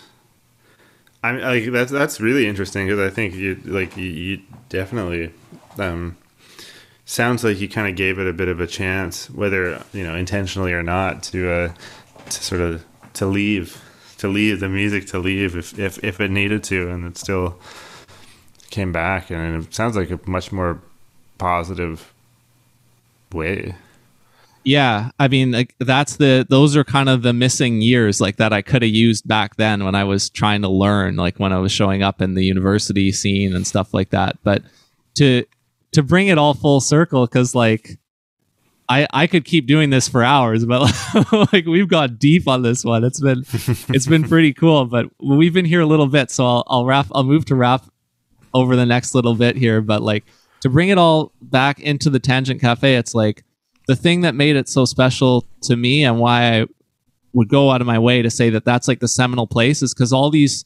I 1.23 1.31
mean, 1.31 1.41
like 1.41 1.65
that's 1.71 1.91
that's 1.91 2.19
really 2.19 2.47
interesting 2.47 2.85
because 2.85 2.99
I 2.99 3.09
think 3.09 3.33
you 3.33 3.55
like 3.63 3.95
you, 3.95 4.03
you 4.03 4.41
definitely 4.67 5.33
um, 5.77 6.17
sounds 7.05 7.45
like 7.45 7.59
you 7.61 7.69
kind 7.69 7.87
of 7.87 7.95
gave 7.95 8.19
it 8.19 8.27
a 8.27 8.33
bit 8.33 8.49
of 8.49 8.59
a 8.59 8.67
chance, 8.67 9.29
whether 9.29 9.81
you 9.93 10.03
know 10.03 10.15
intentionally 10.15 10.73
or 10.73 10.83
not, 10.83 11.23
to 11.23 11.49
uh, 11.49 11.73
to 12.25 12.43
sort 12.43 12.59
of 12.59 12.85
to 13.13 13.25
leave 13.25 13.81
to 14.17 14.27
leave 14.27 14.59
the 14.59 14.69
music 14.69 15.07
to 15.07 15.19
leave 15.19 15.55
if 15.55 15.79
if 15.79 16.03
if 16.03 16.19
it 16.19 16.29
needed 16.29 16.63
to, 16.65 16.89
and 16.89 17.05
it 17.05 17.17
still 17.17 17.57
came 18.69 18.91
back, 18.91 19.29
and 19.29 19.63
it 19.63 19.73
sounds 19.73 19.95
like 19.95 20.11
a 20.11 20.19
much 20.25 20.51
more 20.51 20.81
positive 21.37 22.13
way. 23.31 23.75
Yeah, 24.63 25.11
I 25.19 25.27
mean 25.27 25.51
like 25.51 25.75
that's 25.79 26.15
the 26.17 26.45
those 26.49 26.77
are 26.77 26.83
kind 26.83 27.09
of 27.09 27.21
the 27.21 27.33
missing 27.33 27.81
years 27.81 28.21
like 28.21 28.37
that 28.37 28.53
I 28.53 28.61
could 28.61 28.81
have 28.81 28.91
used 28.91 29.27
back 29.27 29.57
then 29.57 29.83
when 29.83 29.93
I 29.93 30.05
was 30.05 30.29
trying 30.29 30.61
to 30.61 30.69
learn 30.69 31.17
like 31.17 31.37
when 31.37 31.51
I 31.51 31.59
was 31.59 31.71
showing 31.71 32.01
up 32.01 32.21
in 32.21 32.33
the 32.33 32.45
university 32.45 33.11
scene 33.11 33.55
and 33.55 33.67
stuff 33.67 33.93
like 33.93 34.11
that. 34.11 34.37
But 34.43 34.63
to 35.15 35.43
to 35.91 36.01
bring 36.03 36.27
it 36.27 36.37
all 36.37 36.53
full 36.53 36.79
circle 36.79 37.27
cuz 37.27 37.53
like 37.53 37.99
I 38.87 39.05
I 39.11 39.27
could 39.27 39.43
keep 39.43 39.67
doing 39.67 39.89
this 39.89 40.07
for 40.07 40.23
hours 40.23 40.65
but 40.65 40.81
like 41.51 41.65
we've 41.65 41.89
got 41.89 42.17
deep 42.17 42.47
on 42.47 42.61
this 42.61 42.85
one. 42.85 43.03
It's 43.03 43.19
been 43.19 43.39
it's 43.89 44.07
been 44.07 44.23
pretty 44.23 44.53
cool, 44.53 44.85
but 44.85 45.07
we've 45.21 45.53
been 45.53 45.65
here 45.65 45.81
a 45.81 45.85
little 45.85 46.07
bit 46.07 46.31
so 46.31 46.45
I'll 46.45 46.63
I'll 46.67 46.85
wrap 46.85 47.07
I'll 47.11 47.25
move 47.25 47.43
to 47.45 47.55
wrap 47.55 47.85
over 48.53 48.77
the 48.77 48.85
next 48.85 49.13
little 49.13 49.35
bit 49.35 49.57
here, 49.57 49.81
but 49.81 50.01
like 50.01 50.23
to 50.61 50.69
bring 50.69 50.87
it 50.87 50.97
all 50.97 51.33
back 51.41 51.81
into 51.81 52.09
the 52.09 52.19
Tangent 52.19 52.61
Cafe, 52.61 52.95
it's 52.95 53.13
like 53.13 53.43
the 53.87 53.95
thing 53.95 54.21
that 54.21 54.35
made 54.35 54.55
it 54.55 54.69
so 54.69 54.85
special 54.85 55.47
to 55.63 55.75
me 55.75 56.03
and 56.03 56.19
why 56.19 56.59
I 56.59 56.65
would 57.33 57.49
go 57.49 57.71
out 57.71 57.81
of 57.81 57.87
my 57.87 57.99
way 57.99 58.21
to 58.21 58.29
say 58.29 58.49
that 58.51 58.65
that's 58.65 58.87
like 58.87 58.99
the 58.99 59.07
seminal 59.07 59.47
place 59.47 59.81
is 59.81 59.93
because 59.93 60.13
all 60.13 60.29
these, 60.29 60.63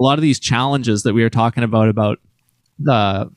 a 0.00 0.02
lot 0.02 0.18
of 0.18 0.22
these 0.22 0.40
challenges 0.40 1.02
that 1.02 1.14
we 1.14 1.22
were 1.22 1.30
talking 1.30 1.62
about, 1.62 1.88
about 1.88 2.18
the, 2.78 3.30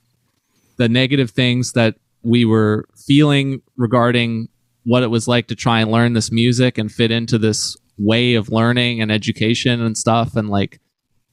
the 0.78 0.90
negative 0.90 1.32
things 1.32 1.74
that 1.74 1.96
we 2.24 2.46
were 2.46 2.86
feeling 3.08 3.62
regarding 3.78 4.48
what 4.84 5.04
it 5.04 5.08
was 5.08 5.28
like 5.28 5.48
to 5.48 5.56
try 5.56 5.82
and 5.82 5.92
learn 5.92 6.14
this 6.14 6.32
music 6.32 6.78
and 6.78 6.92
fit 6.92 7.12
into 7.12 7.38
this 7.38 7.78
way 7.98 8.34
of 8.34 8.50
learning 8.50 9.02
and 9.02 9.12
education 9.12 9.82
and 9.82 9.98
stuff 9.98 10.36
and 10.36 10.50
like 10.50 10.80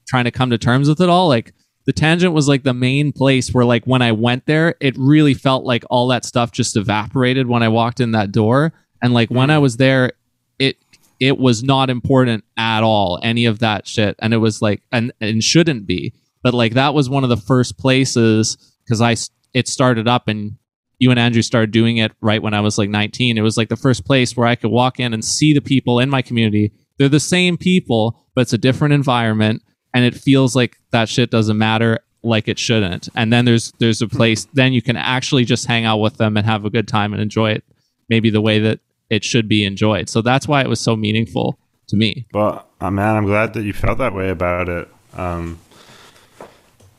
trying 0.07 0.25
to 0.25 0.31
come 0.31 0.49
to 0.49 0.57
terms 0.57 0.87
with 0.87 1.01
it 1.01 1.09
all 1.09 1.27
like 1.27 1.53
the 1.89 1.93
tangent 1.93 2.35
was 2.35 2.47
like 2.47 2.61
the 2.61 2.71
main 2.71 3.11
place 3.11 3.51
where 3.51 3.65
like 3.65 3.83
when 3.85 4.03
i 4.03 4.11
went 4.11 4.45
there 4.45 4.75
it 4.79 4.95
really 4.95 5.33
felt 5.33 5.63
like 5.63 5.83
all 5.89 6.07
that 6.07 6.23
stuff 6.23 6.51
just 6.51 6.77
evaporated 6.77 7.47
when 7.47 7.63
i 7.63 7.67
walked 7.67 7.99
in 7.99 8.11
that 8.11 8.31
door. 8.31 8.71
And 9.01 9.11
like 9.11 9.31
when 9.31 9.49
i 9.49 9.57
mm. 9.57 9.63
was 9.63 9.77
there 9.77 10.11
it 10.59 10.77
it 11.19 11.39
was 11.39 11.63
not 11.63 11.89
important 11.89 12.43
at 12.57 12.83
all 12.83 13.19
any 13.23 13.45
of 13.45 13.57
that 13.59 13.87
shit. 13.87 14.15
And 14.19 14.35
it 14.35 14.37
was 14.37 14.61
like 14.61 14.83
and 14.91 15.11
and 15.19 15.43
shouldn't 15.43 15.87
be. 15.87 16.13
But 16.43 16.53
like 16.53 16.75
that 16.75 16.93
was 16.93 17.09
one 17.09 17.23
of 17.23 17.31
the 17.31 17.37
first 17.37 17.79
places 17.79 18.55
because 18.83 19.01
I 19.01 19.15
it 19.55 19.67
started 19.67 20.07
up 20.07 20.27
and 20.27 20.57
you 20.99 21.09
and 21.09 21.19
andrew 21.19 21.41
started 21.41 21.71
doing 21.71 21.97
it 21.97 22.11
right 22.21 22.43
when 22.43 22.53
i 22.53 22.59
was 22.59 22.77
like 22.77 22.89
19 22.89 23.37
it 23.37 23.41
was 23.41 23.57
like 23.57 23.69
the 23.69 23.77
first 23.77 24.05
place 24.05 24.37
where 24.37 24.45
i 24.45 24.53
could 24.53 24.69
walk 24.69 24.99
in 24.99 25.11
and 25.13 25.25
see 25.25 25.53
the 25.53 25.61
people 25.61 25.97
in 25.97 26.07
my 26.07 26.21
community. 26.21 26.71
They're 26.99 27.09
the 27.09 27.19
same 27.19 27.57
people 27.57 28.27
but 28.35 28.41
it's 28.41 28.53
a 28.53 28.59
different 28.59 28.93
environment 28.93 29.63
and 29.93 30.05
it 30.05 30.15
feels 30.15 30.55
like 30.55 30.77
that 30.91 31.09
shit 31.09 31.29
doesn't 31.31 31.57
matter 31.57 31.99
like 32.21 32.47
it 32.47 32.59
shouldn't 32.59 33.07
and 33.15 33.31
then 33.31 33.45
there's 33.45 33.71
there's 33.79 34.01
a 34.01 34.07
place 34.07 34.45
then 34.53 34.73
you 34.73 34.81
can 34.81 34.97
actually 34.97 35.45
just 35.45 35.65
hang 35.65 35.85
out 35.85 35.97
with 35.97 36.17
them 36.17 36.35
and 36.35 36.45
have 36.45 36.65
a 36.65 36.69
good 36.69 36.87
time 36.87 37.13
and 37.13 37.21
enjoy 37.21 37.49
it 37.51 37.63
maybe 38.09 38.29
the 38.29 38.41
way 38.41 38.59
that 38.59 38.79
it 39.09 39.23
should 39.23 39.47
be 39.47 39.63
enjoyed 39.63 40.09
so 40.09 40.21
that's 40.21 40.47
why 40.47 40.61
it 40.61 40.67
was 40.67 40.81
so 40.81 40.95
meaningful 40.95 41.57
to 41.87 41.95
me 41.95 42.25
Well, 42.33 42.67
uh, 42.81 42.91
man, 42.91 43.15
I'm 43.15 43.25
glad 43.25 43.53
that 43.53 43.63
you 43.63 43.73
felt 43.73 43.97
that 43.97 44.13
way 44.13 44.29
about 44.29 44.69
it. 44.69 44.87
Um, 45.13 45.59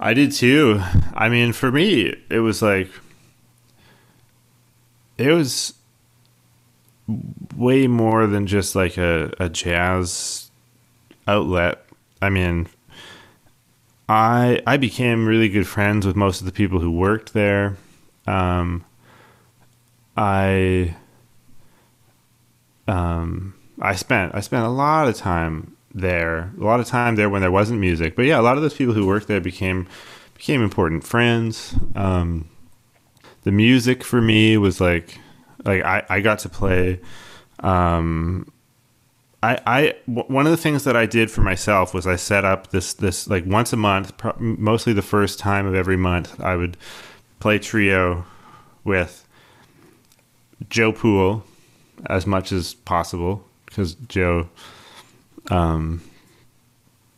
I 0.00 0.14
did 0.14 0.32
too. 0.32 0.80
I 1.14 1.28
mean, 1.28 1.52
for 1.52 1.70
me, 1.70 2.14
it 2.28 2.40
was 2.40 2.60
like 2.60 2.90
it 5.16 5.30
was 5.32 5.74
way 7.56 7.86
more 7.86 8.26
than 8.26 8.46
just 8.46 8.74
like 8.74 8.96
a, 8.96 9.32
a 9.38 9.48
jazz 9.48 10.50
outlet. 11.28 11.84
I 12.22 12.30
mean, 12.30 12.66
I 14.10 14.60
I 14.66 14.76
became 14.76 15.24
really 15.24 15.48
good 15.48 15.68
friends 15.68 16.04
with 16.04 16.16
most 16.16 16.40
of 16.40 16.46
the 16.46 16.52
people 16.52 16.80
who 16.80 16.90
worked 16.90 17.32
there. 17.32 17.76
Um, 18.26 18.84
I 20.16 20.96
um, 22.88 23.54
I 23.80 23.94
spent 23.94 24.34
I 24.34 24.40
spent 24.40 24.66
a 24.66 24.68
lot 24.68 25.06
of 25.06 25.14
time 25.14 25.76
there, 25.94 26.52
a 26.60 26.64
lot 26.64 26.80
of 26.80 26.86
time 26.86 27.14
there 27.14 27.30
when 27.30 27.40
there 27.40 27.52
wasn't 27.52 27.78
music. 27.78 28.16
But 28.16 28.24
yeah, 28.24 28.40
a 28.40 28.42
lot 28.42 28.56
of 28.56 28.64
those 28.64 28.74
people 28.74 28.94
who 28.94 29.06
worked 29.06 29.28
there 29.28 29.40
became 29.40 29.86
became 30.34 30.60
important 30.60 31.04
friends. 31.04 31.76
Um, 31.94 32.48
the 33.44 33.52
music 33.52 34.02
for 34.02 34.20
me 34.20 34.56
was 34.56 34.80
like 34.80 35.20
like 35.64 35.84
I, 35.84 36.04
I 36.08 36.20
got 36.20 36.40
to 36.40 36.48
play. 36.48 36.98
Um, 37.60 38.50
I, 39.42 39.58
I 39.66 39.94
w- 40.06 40.32
one 40.32 40.46
of 40.46 40.50
the 40.50 40.56
things 40.56 40.84
that 40.84 40.96
I 40.96 41.06
did 41.06 41.30
for 41.30 41.40
myself 41.40 41.94
was 41.94 42.06
I 42.06 42.16
set 42.16 42.44
up 42.44 42.70
this 42.70 42.92
this 42.92 43.28
like 43.28 43.46
once 43.46 43.72
a 43.72 43.76
month, 43.76 44.12
mostly 44.38 44.92
the 44.92 45.02
first 45.02 45.38
time 45.38 45.66
of 45.66 45.74
every 45.74 45.96
month, 45.96 46.38
I 46.40 46.56
would 46.56 46.76
play 47.38 47.58
trio 47.58 48.24
with 48.84 49.26
Joe 50.68 50.92
Poole 50.92 51.44
as 52.06 52.26
much 52.26 52.52
as 52.52 52.74
possible 52.74 53.44
because 53.66 53.94
Joe. 53.94 54.48
Um, 55.50 56.02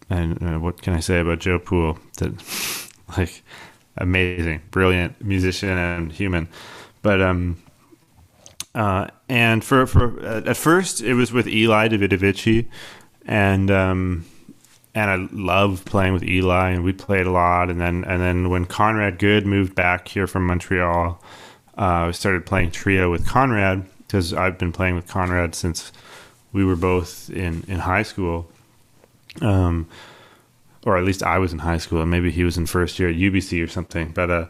and 0.09 0.43
uh, 0.43 0.59
what 0.59 0.81
can 0.82 0.93
I 0.93 1.01
say 1.01 1.20
about 1.20 1.40
Joe 1.40 1.59
Poole? 1.59 1.99
That 2.19 2.89
like 3.19 3.43
amazing, 3.97 4.62
brilliant 4.70 5.23
musician 5.24 5.77
and 5.77 6.12
human, 6.12 6.49
but 7.03 7.20
um. 7.20 7.62
Uh, 8.74 9.07
and 9.28 9.62
for 9.65 9.86
for 9.86 10.19
uh, 10.24 10.43
at 10.47 10.57
first 10.57 11.01
it 11.03 11.15
was 11.15 11.32
with 11.32 11.47
Eli 11.47 11.89
Davidovici, 11.89 12.69
and 13.27 13.70
um, 13.70 14.24
and 14.94 15.11
I 15.11 15.28
loved 15.32 15.85
playing 15.85 16.15
with 16.15 16.23
Eli, 16.23 16.70
and 16.70 16.85
we 16.85 16.93
played 16.93 17.27
a 17.27 17.31
lot. 17.31 17.70
And 17.70 17.81
then 17.81 18.05
and 18.05 18.20
then 18.20 18.49
when 18.51 18.65
Conrad 18.65 19.19
Good 19.19 19.47
moved 19.47 19.74
back 19.74 20.09
here 20.09 20.27
from 20.27 20.47
Montreal, 20.47 21.23
uh, 21.77 21.81
I 21.81 22.11
started 22.12 22.47
playing 22.47 22.70
trio 22.70 23.11
with 23.11 23.27
Conrad 23.27 23.85
because 24.07 24.32
I've 24.32 24.59
been 24.59 24.73
playing 24.73 24.94
with 24.94 25.07
Conrad 25.07 25.55
since 25.55 25.93
we 26.53 26.65
were 26.65 26.77
both 26.77 27.28
in 27.31 27.65
in 27.69 27.81
high 27.81 28.03
school. 28.03 28.51
Um, 29.40 29.89
or 30.85 30.99
at 30.99 31.05
least 31.05 31.23
I 31.23 31.39
was 31.39 31.53
in 31.53 31.61
high 31.61 31.78
school, 31.78 32.03
and 32.03 32.11
maybe 32.11 32.31
he 32.31 32.44
was 32.44 32.59
in 32.59 32.66
first 32.66 32.99
year 32.99 33.09
at 33.09 33.15
UBC 33.15 33.62
or 33.62 33.69
something. 33.69 34.09
But 34.09 34.31
uh, 34.31 34.47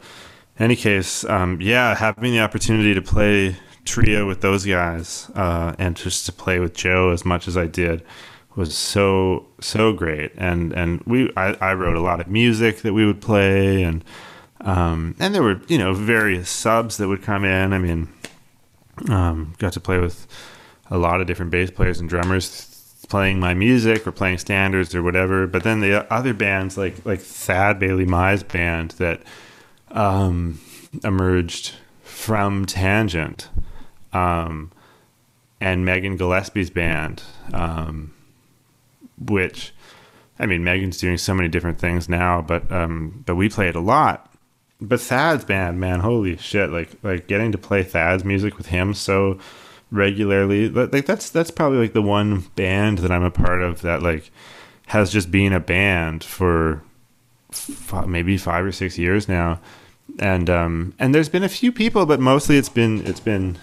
in 0.58 0.64
any 0.64 0.76
case, 0.76 1.24
um, 1.24 1.60
yeah, 1.60 1.94
having 1.94 2.32
the 2.32 2.40
opportunity 2.40 2.94
to 2.94 3.02
play 3.02 3.56
trio 3.84 4.26
with 4.26 4.40
those 4.40 4.64
guys 4.64 5.30
uh, 5.34 5.74
and 5.78 5.96
just 5.96 6.26
to 6.26 6.32
play 6.32 6.58
with 6.58 6.74
Joe 6.74 7.10
as 7.10 7.24
much 7.24 7.48
as 7.48 7.56
I 7.56 7.66
did 7.66 8.02
was 8.56 8.76
so 8.76 9.46
so 9.60 9.92
great. 9.92 10.32
And 10.36 10.72
and 10.72 11.02
we 11.06 11.32
I, 11.36 11.54
I 11.60 11.74
wrote 11.74 11.96
a 11.96 12.00
lot 12.00 12.20
of 12.20 12.28
music 12.28 12.82
that 12.82 12.92
we 12.92 13.06
would 13.06 13.20
play, 13.20 13.82
and 13.82 14.04
um, 14.60 15.16
and 15.18 15.34
there 15.34 15.42
were 15.42 15.60
you 15.68 15.78
know 15.78 15.94
various 15.94 16.48
subs 16.48 16.96
that 16.98 17.08
would 17.08 17.22
come 17.22 17.44
in. 17.44 17.72
I 17.72 17.78
mean, 17.78 18.08
um, 19.08 19.54
got 19.58 19.72
to 19.74 19.80
play 19.80 19.98
with 19.98 20.26
a 20.90 20.98
lot 20.98 21.20
of 21.20 21.26
different 21.26 21.50
bass 21.50 21.70
players 21.70 22.00
and 22.00 22.08
drummers 22.08 22.68
playing 23.08 23.40
my 23.40 23.52
music 23.52 24.06
or 24.06 24.12
playing 24.12 24.38
standards 24.38 24.94
or 24.94 25.02
whatever. 25.02 25.46
But 25.46 25.64
then 25.64 25.80
the 25.80 26.10
other 26.12 26.34
bands 26.34 26.76
like 26.76 27.04
like 27.04 27.20
Thad 27.20 27.78
Bailey 27.78 28.06
Mai's 28.06 28.42
band 28.42 28.92
that 28.92 29.22
um, 29.90 30.60
emerged 31.04 31.74
from 32.02 32.66
Tangent, 32.66 33.48
um, 34.12 34.70
and 35.60 35.84
Megan 35.84 36.16
Gillespie's 36.16 36.70
band, 36.70 37.22
um, 37.52 38.12
which 39.18 39.72
I 40.38 40.46
mean 40.46 40.64
Megan's 40.64 40.98
doing 40.98 41.18
so 41.18 41.34
many 41.34 41.48
different 41.48 41.78
things 41.78 42.08
now, 42.08 42.42
but 42.42 42.70
um, 42.72 43.22
but 43.26 43.36
we 43.36 43.48
played 43.48 43.74
a 43.74 43.80
lot. 43.80 44.28
But 44.80 45.00
Thad's 45.00 45.44
band, 45.44 45.78
man, 45.78 46.00
holy 46.00 46.36
shit! 46.36 46.70
Like 46.70 46.90
like 47.02 47.28
getting 47.28 47.52
to 47.52 47.58
play 47.58 47.82
Thad's 47.84 48.24
music 48.24 48.56
with 48.58 48.66
him 48.66 48.94
so 48.94 49.38
regularly. 49.92 50.68
Like 50.68 51.06
that's 51.06 51.30
that's 51.30 51.52
probably 51.52 51.78
like 51.78 51.92
the 51.92 52.02
one 52.02 52.40
band 52.56 52.98
that 52.98 53.12
I'm 53.12 53.22
a 53.22 53.30
part 53.30 53.62
of 53.62 53.82
that 53.82 54.02
like 54.02 54.30
has 54.86 55.12
just 55.12 55.30
been 55.30 55.52
a 55.52 55.60
band 55.60 56.24
for 56.24 56.82
maybe 58.06 58.36
five 58.36 58.64
or 58.64 58.72
six 58.72 58.98
years 58.98 59.28
now, 59.28 59.60
and 60.18 60.50
um 60.50 60.94
and 60.98 61.14
there's 61.14 61.28
been 61.28 61.44
a 61.44 61.48
few 61.48 61.70
people, 61.70 62.04
but 62.04 62.18
mostly 62.18 62.56
it's 62.56 62.68
been 62.68 63.06
it's 63.06 63.20
been 63.20 63.58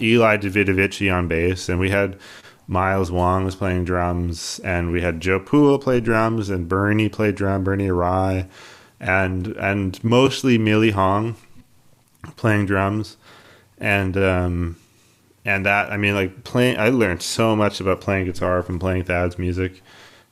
Eli 0.00 0.36
Davidovici 0.36 1.12
on 1.12 1.28
bass, 1.28 1.68
and 1.68 1.78
we 1.78 1.90
had 1.90 2.18
Miles 2.66 3.10
Wong 3.10 3.44
was 3.44 3.54
playing 3.54 3.84
drums, 3.84 4.60
and 4.64 4.90
we 4.90 5.02
had 5.02 5.20
Joe 5.20 5.38
Poole 5.38 5.78
play 5.78 6.00
drums, 6.00 6.48
and 6.48 6.68
Bernie 6.68 7.08
played 7.08 7.34
drum, 7.34 7.64
Bernie 7.64 7.88
Arai, 7.88 8.48
and 9.00 9.48
and 9.48 10.02
mostly 10.02 10.56
Millie 10.56 10.92
Hong 10.92 11.36
playing 12.36 12.66
drums, 12.66 13.16
and 13.78 14.16
um, 14.16 14.76
and 15.44 15.66
that 15.66 15.92
I 15.92 15.96
mean 15.96 16.14
like 16.14 16.44
playing. 16.44 16.78
I 16.78 16.88
learned 16.88 17.22
so 17.22 17.54
much 17.54 17.80
about 17.80 18.00
playing 18.00 18.26
guitar 18.26 18.62
from 18.62 18.78
playing 18.78 19.04
Thad's 19.04 19.38
music, 19.38 19.82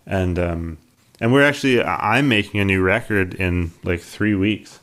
and 0.07 0.39
um, 0.39 0.79
and 1.21 1.33
we're 1.33 1.45
actually 1.45 1.83
I'm 1.83 2.29
making 2.29 2.61
a 2.61 2.65
new 2.65 2.83
record 2.83 3.35
in 3.35 3.73
like 3.85 4.01
three 4.01 4.35
weeks. 4.35 4.81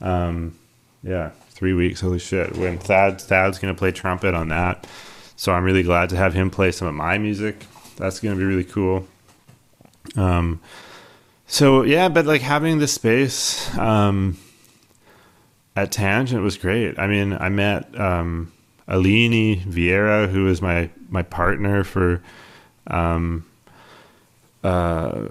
Um, 0.00 0.58
yeah, 1.02 1.30
three 1.62 1.74
weeks. 1.74 2.00
Holy 2.00 2.18
shit! 2.18 2.56
When 2.56 2.78
Thad 2.78 3.20
Thad's 3.20 3.58
gonna 3.58 3.74
play 3.74 3.92
trumpet 3.92 4.34
on 4.34 4.48
that 4.48 4.86
so 5.42 5.52
I'm 5.52 5.64
really 5.64 5.82
glad 5.82 6.10
to 6.10 6.16
have 6.16 6.34
him 6.34 6.50
play 6.50 6.70
some 6.70 6.86
of 6.86 6.94
my 6.94 7.18
music. 7.18 7.66
That's 7.96 8.20
to 8.20 8.36
be 8.36 8.44
really 8.44 8.62
cool. 8.62 9.08
Um, 10.16 10.60
so 11.48 11.82
yeah, 11.82 12.08
but 12.08 12.26
like 12.26 12.42
having 12.42 12.78
the 12.78 12.86
space 12.86 13.76
um, 13.76 14.38
at 15.74 15.90
Tangent 15.90 16.42
was 16.42 16.56
great. 16.56 16.96
I 16.96 17.08
mean, 17.08 17.32
I 17.32 17.48
met 17.48 17.98
um, 17.98 18.52
Alini 18.86 19.62
Vieira, 19.62 20.28
who 20.28 20.46
is 20.46 20.62
my 20.62 20.90
my 21.08 21.22
partner 21.22 21.82
for 21.82 22.22
um, 22.86 23.44
uh, 24.62 25.26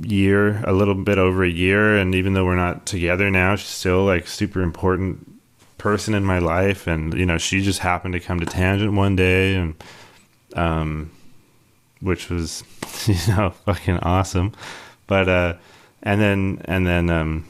year, 0.00 0.62
a 0.64 0.72
little 0.72 0.94
bit 0.94 1.18
over 1.18 1.44
a 1.44 1.50
year, 1.50 1.98
and 1.98 2.14
even 2.14 2.32
though 2.32 2.46
we're 2.46 2.56
not 2.56 2.86
together 2.86 3.30
now, 3.30 3.56
she's 3.56 3.68
still 3.68 4.04
like 4.04 4.26
super 4.26 4.62
important 4.62 5.31
person 5.82 6.14
in 6.14 6.24
my 6.24 6.38
life 6.38 6.86
and 6.86 7.12
you 7.14 7.26
know 7.26 7.36
she 7.36 7.60
just 7.60 7.80
happened 7.80 8.14
to 8.14 8.20
come 8.20 8.38
to 8.38 8.46
tangent 8.46 8.92
one 8.92 9.16
day 9.16 9.56
and 9.56 9.74
um 10.54 11.10
which 12.00 12.30
was 12.30 12.62
you 13.06 13.34
know 13.34 13.50
fucking 13.64 13.98
awesome. 13.98 14.52
But 15.08 15.28
uh 15.28 15.54
and 16.04 16.20
then 16.20 16.62
and 16.66 16.86
then 16.86 17.10
um 17.10 17.48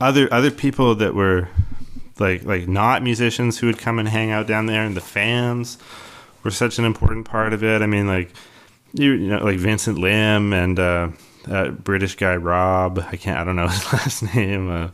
other 0.00 0.32
other 0.34 0.50
people 0.50 0.96
that 0.96 1.14
were 1.14 1.48
like 2.18 2.42
like 2.42 2.66
not 2.66 3.04
musicians 3.04 3.58
who 3.58 3.68
would 3.68 3.78
come 3.78 4.00
and 4.00 4.08
hang 4.08 4.32
out 4.32 4.48
down 4.48 4.66
there 4.66 4.82
and 4.82 4.96
the 4.96 5.00
fans 5.00 5.78
were 6.42 6.50
such 6.50 6.80
an 6.80 6.84
important 6.84 7.26
part 7.26 7.52
of 7.52 7.62
it. 7.62 7.80
I 7.80 7.86
mean 7.86 8.08
like 8.08 8.32
you, 8.92 9.12
you 9.12 9.28
know 9.28 9.44
like 9.44 9.58
vincent 9.58 9.98
lim 9.98 10.52
and 10.52 10.80
uh, 10.80 11.10
uh 11.48 11.68
british 11.68 12.16
guy 12.16 12.34
rob 12.36 12.98
i 13.12 13.16
can't 13.16 13.38
i 13.38 13.44
don't 13.44 13.54
know 13.54 13.68
his 13.68 13.92
last 13.92 14.34
name 14.34 14.70
uh 14.70 14.88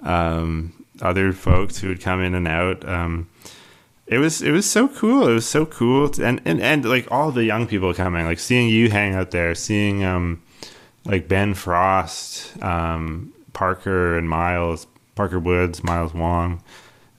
um 0.00 0.72
other 1.02 1.32
folks 1.32 1.78
who 1.78 1.88
would 1.88 2.00
come 2.00 2.22
in 2.22 2.34
and 2.34 2.48
out. 2.48 2.88
Um, 2.88 3.28
it 4.06 4.18
was 4.18 4.42
it 4.42 4.50
was 4.50 4.68
so 4.68 4.88
cool. 4.88 5.28
It 5.28 5.34
was 5.34 5.48
so 5.48 5.66
cool, 5.66 6.08
to, 6.10 6.24
and 6.26 6.40
and 6.44 6.60
and 6.60 6.84
like 6.84 7.10
all 7.10 7.30
the 7.30 7.44
young 7.44 7.66
people 7.66 7.94
coming, 7.94 8.24
like 8.24 8.38
seeing 8.38 8.68
you 8.68 8.90
hang 8.90 9.14
out 9.14 9.30
there, 9.30 9.54
seeing 9.54 10.04
um, 10.04 10.42
like 11.04 11.28
Ben 11.28 11.54
Frost, 11.54 12.62
um, 12.62 13.32
Parker 13.52 14.16
and 14.18 14.28
Miles, 14.28 14.86
Parker 15.14 15.38
Woods, 15.38 15.82
Miles 15.82 16.14
Wong. 16.14 16.62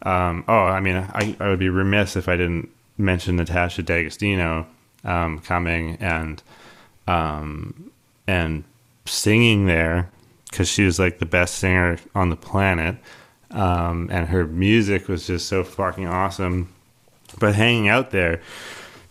Um, 0.04 0.44
oh, 0.48 0.66
I 0.66 0.82
mean, 0.82 0.98
I, 0.98 1.36
I 1.40 1.48
would 1.48 1.60
be 1.60 1.70
remiss 1.70 2.16
if 2.16 2.28
I 2.28 2.36
didn't 2.36 2.70
mention 2.98 3.38
Natasha 3.38 3.82
D'Agostino 3.82 4.68
um, 5.04 5.40
coming 5.40 5.98
and 6.00 6.44
um, 7.08 7.92
and 8.28 8.64
singing 9.06 9.66
there 9.66 10.10
because 10.50 10.68
she 10.68 10.84
was 10.84 11.00
like 11.00 11.20
the 11.20 11.26
best 11.26 11.56
singer 11.56 11.98
on 12.14 12.30
the 12.30 12.36
planet 12.36 12.98
um, 13.54 14.10
and 14.12 14.28
her 14.28 14.46
music 14.46 15.08
was 15.08 15.28
just 15.28 15.48
so 15.48 15.64
fucking 15.64 16.08
awesome. 16.08 16.74
But 17.40 17.56
hanging 17.56 17.88
out 17.88 18.12
there, 18.12 18.42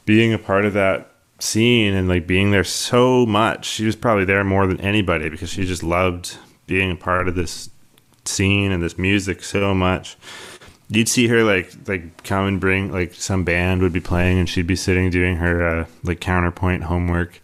being 0.05 0.33
a 0.33 0.39
part 0.39 0.65
of 0.65 0.75
that 0.75 1.13
scene 1.39 1.95
and 1.95 2.09
like 2.09 2.27
being 2.27 2.51
there 2.51 2.65
so 2.65 3.25
much, 3.25 3.67
she 3.67 3.87
was 3.87 3.97
probably 3.97 4.25
there 4.25 4.45
more 4.45 4.67
than 4.67 4.81
anybody 4.81 5.29
because 5.29 5.51
she 5.51 5.65
just 5.65 5.83
loved 5.83 6.37
being 6.67 6.91
a 6.91 6.97
part 6.97 7.29
of 7.29 7.35
this 7.35 7.71
scene 8.25 8.71
and 8.71 8.83
this 8.83 8.99
music 8.99 9.43
so 9.43 9.75
much. 9.75 10.17
You'd 10.89 11.09
see 11.09 11.29
her 11.29 11.43
like 11.43 11.73
like 11.87 12.23
come 12.23 12.47
and 12.47 12.61
bring 12.61 12.93
like 12.93 13.15
some 13.15 13.45
band 13.45 13.81
would 13.81 13.93
be 13.93 14.01
playing 14.01 14.39
and 14.39 14.49
she'd 14.49 14.67
be 14.67 14.77
sitting 14.77 15.11
doing 15.11 15.37
her 15.37 15.67
uh, 15.67 15.87
like 16.03 16.21
counterpoint 16.21 16.85
homework 16.85 17.41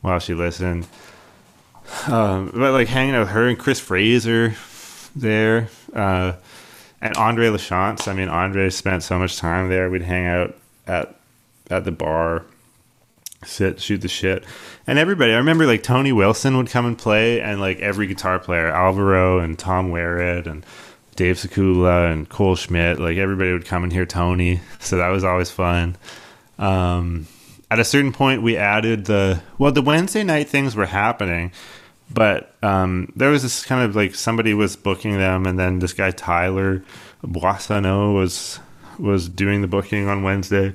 while 0.00 0.18
she 0.18 0.34
listened. 0.34 0.86
Um, 2.06 2.50
but 2.52 2.72
like 2.72 2.88
hanging 2.88 3.14
out 3.14 3.20
with 3.20 3.28
her 3.30 3.48
and 3.48 3.58
Chris 3.58 3.80
Fraser 3.80 4.54
there. 5.14 5.68
Uh, 5.94 6.34
and 7.00 7.16
Andre 7.16 7.48
Lachance. 7.48 8.08
I 8.08 8.14
mean, 8.14 8.28
Andre 8.28 8.70
spent 8.70 9.02
so 9.02 9.18
much 9.18 9.38
time 9.38 9.68
there. 9.68 9.90
We'd 9.90 10.02
hang 10.02 10.26
out 10.26 10.56
at 10.86 11.14
at 11.70 11.84
the 11.84 11.92
bar, 11.92 12.44
sit, 13.44 13.80
shoot 13.80 13.98
the 13.98 14.08
shit, 14.08 14.44
and 14.86 14.98
everybody. 14.98 15.32
I 15.32 15.36
remember 15.36 15.66
like 15.66 15.82
Tony 15.82 16.12
Wilson 16.12 16.56
would 16.56 16.68
come 16.68 16.86
and 16.86 16.98
play, 16.98 17.40
and 17.40 17.60
like 17.60 17.78
every 17.80 18.06
guitar 18.06 18.38
player, 18.38 18.68
Alvaro 18.68 19.38
and 19.38 19.58
Tom 19.58 19.90
Weird 19.90 20.46
and 20.46 20.64
Dave 21.16 21.36
Sikula 21.36 22.12
and 22.12 22.28
Cole 22.28 22.56
Schmidt, 22.56 22.98
like 22.98 23.16
everybody 23.18 23.52
would 23.52 23.64
come 23.64 23.84
and 23.84 23.92
hear 23.92 24.06
Tony. 24.06 24.60
So 24.80 24.96
that 24.96 25.08
was 25.08 25.24
always 25.24 25.50
fun. 25.50 25.96
Um, 26.58 27.26
at 27.70 27.78
a 27.78 27.84
certain 27.84 28.12
point, 28.12 28.42
we 28.42 28.56
added 28.56 29.04
the 29.04 29.42
well, 29.58 29.72
the 29.72 29.82
Wednesday 29.82 30.24
night 30.24 30.48
things 30.48 30.74
were 30.74 30.86
happening 30.86 31.52
but 32.12 32.54
um, 32.62 33.12
there 33.14 33.30
was 33.30 33.42
this 33.42 33.64
kind 33.64 33.82
of 33.82 33.94
like 33.94 34.14
somebody 34.14 34.54
was 34.54 34.76
booking 34.76 35.18
them, 35.18 35.46
and 35.46 35.58
then 35.58 35.78
this 35.78 35.92
guy 35.92 36.10
Tyler 36.10 36.82
Boissonneau 37.22 38.12
was 38.12 38.58
was 38.98 39.28
doing 39.28 39.62
the 39.62 39.68
booking 39.68 40.08
on 40.08 40.22
Wednesday, 40.22 40.74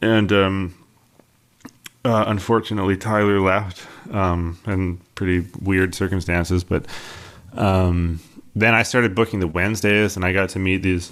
and 0.00 0.32
um, 0.32 0.74
uh, 2.04 2.24
unfortunately 2.26 2.96
Tyler 2.96 3.40
left 3.40 3.86
um, 4.12 4.58
in 4.66 4.98
pretty 5.14 5.46
weird 5.60 5.94
circumstances. 5.94 6.62
But 6.62 6.86
um, 7.54 8.20
then 8.54 8.74
I 8.74 8.82
started 8.82 9.14
booking 9.14 9.40
the 9.40 9.48
Wednesdays, 9.48 10.16
and 10.16 10.24
I 10.24 10.32
got 10.32 10.50
to 10.50 10.58
meet 10.58 10.82
these 10.82 11.10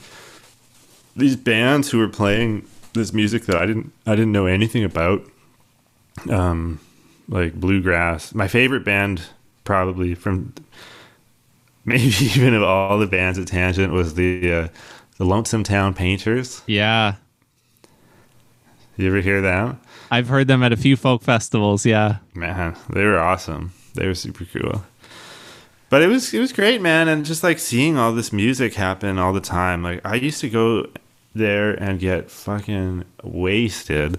these 1.17 1.37
bands 1.37 1.91
who 1.91 1.99
were 1.99 2.09
playing 2.09 2.67
this 2.95 3.13
music 3.13 3.47
that 3.47 3.57
I 3.57 3.67
didn't 3.67 3.93
I 4.07 4.15
didn't 4.15 4.33
know 4.33 4.47
anything 4.47 4.85
about. 4.85 5.27
Um, 6.29 6.81
like 7.29 7.55
bluegrass. 7.55 8.35
My 8.35 8.49
favorite 8.49 8.85
band, 8.85 9.23
probably 9.65 10.15
from 10.15 10.55
maybe 11.85 12.13
even 12.21 12.55
of 12.55 12.63
all 12.63 12.99
the 12.99 13.07
bands 13.07 13.39
at 13.39 13.49
Tangent, 13.49 13.93
was 13.93 14.15
the 14.15 14.53
uh, 14.53 14.69
the 15.19 15.25
Lonesome 15.25 15.65
Town 15.65 15.95
Painters. 15.95 16.63
Yeah. 16.67 17.17
You 18.97 19.09
ever 19.09 19.21
hear 19.21 19.41
them? 19.41 19.81
I've 20.11 20.29
heard 20.29 20.47
them 20.47 20.63
at 20.63 20.73
a 20.73 20.77
few 20.77 20.97
folk 20.97 21.23
festivals. 21.23 21.87
Yeah. 21.87 22.19
Man, 22.35 22.77
they 22.91 23.05
were 23.05 23.19
awesome. 23.19 23.73
They 23.95 24.07
were 24.07 24.15
super 24.15 24.45
cool. 24.45 24.85
But 25.89 26.03
it 26.03 26.09
was 26.09 26.33
it 26.33 26.39
was 26.39 26.53
great, 26.53 26.81
man, 26.81 27.09
and 27.09 27.25
just 27.25 27.43
like 27.43 27.59
seeing 27.59 27.99
all 27.99 28.13
this 28.13 28.33
music 28.33 28.75
happen 28.75 29.19
all 29.19 29.33
the 29.33 29.41
time. 29.41 29.83
Like 29.83 30.01
I 30.05 30.15
used 30.15 30.41
to 30.41 30.49
go 30.49 30.87
there 31.35 31.73
and 31.73 31.99
get 31.99 32.31
fucking 32.31 33.05
wasted 33.23 34.19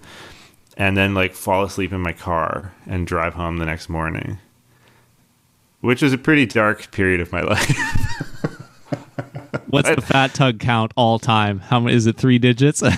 and 0.78 0.98
then 0.98 1.14
like 1.14 1.34
fall 1.34 1.64
asleep 1.64 1.92
in 1.94 2.02
my 2.02 2.14
car 2.14 2.74
and 2.86 3.06
drive 3.08 3.34
home 3.34 3.58
the 3.58 3.66
next 3.66 3.90
morning, 3.90 4.40
which 5.82 6.02
was 6.02 6.14
a 6.14 6.18
pretty 6.18 6.46
dark 6.46 6.92
period 6.92 7.22
of 7.22 7.32
my 7.32 7.42
life. 7.44 7.78
What's 9.68 9.90
the 9.90 10.02
fat 10.02 10.34
tug 10.34 10.60
count 10.60 10.92
all 10.96 11.18
time? 11.20 11.60
How 11.60 11.80
many 11.80 11.96
is 11.96 12.06
it? 12.06 12.18
Three 12.18 12.38
digits? 12.38 12.84
I 12.84 12.92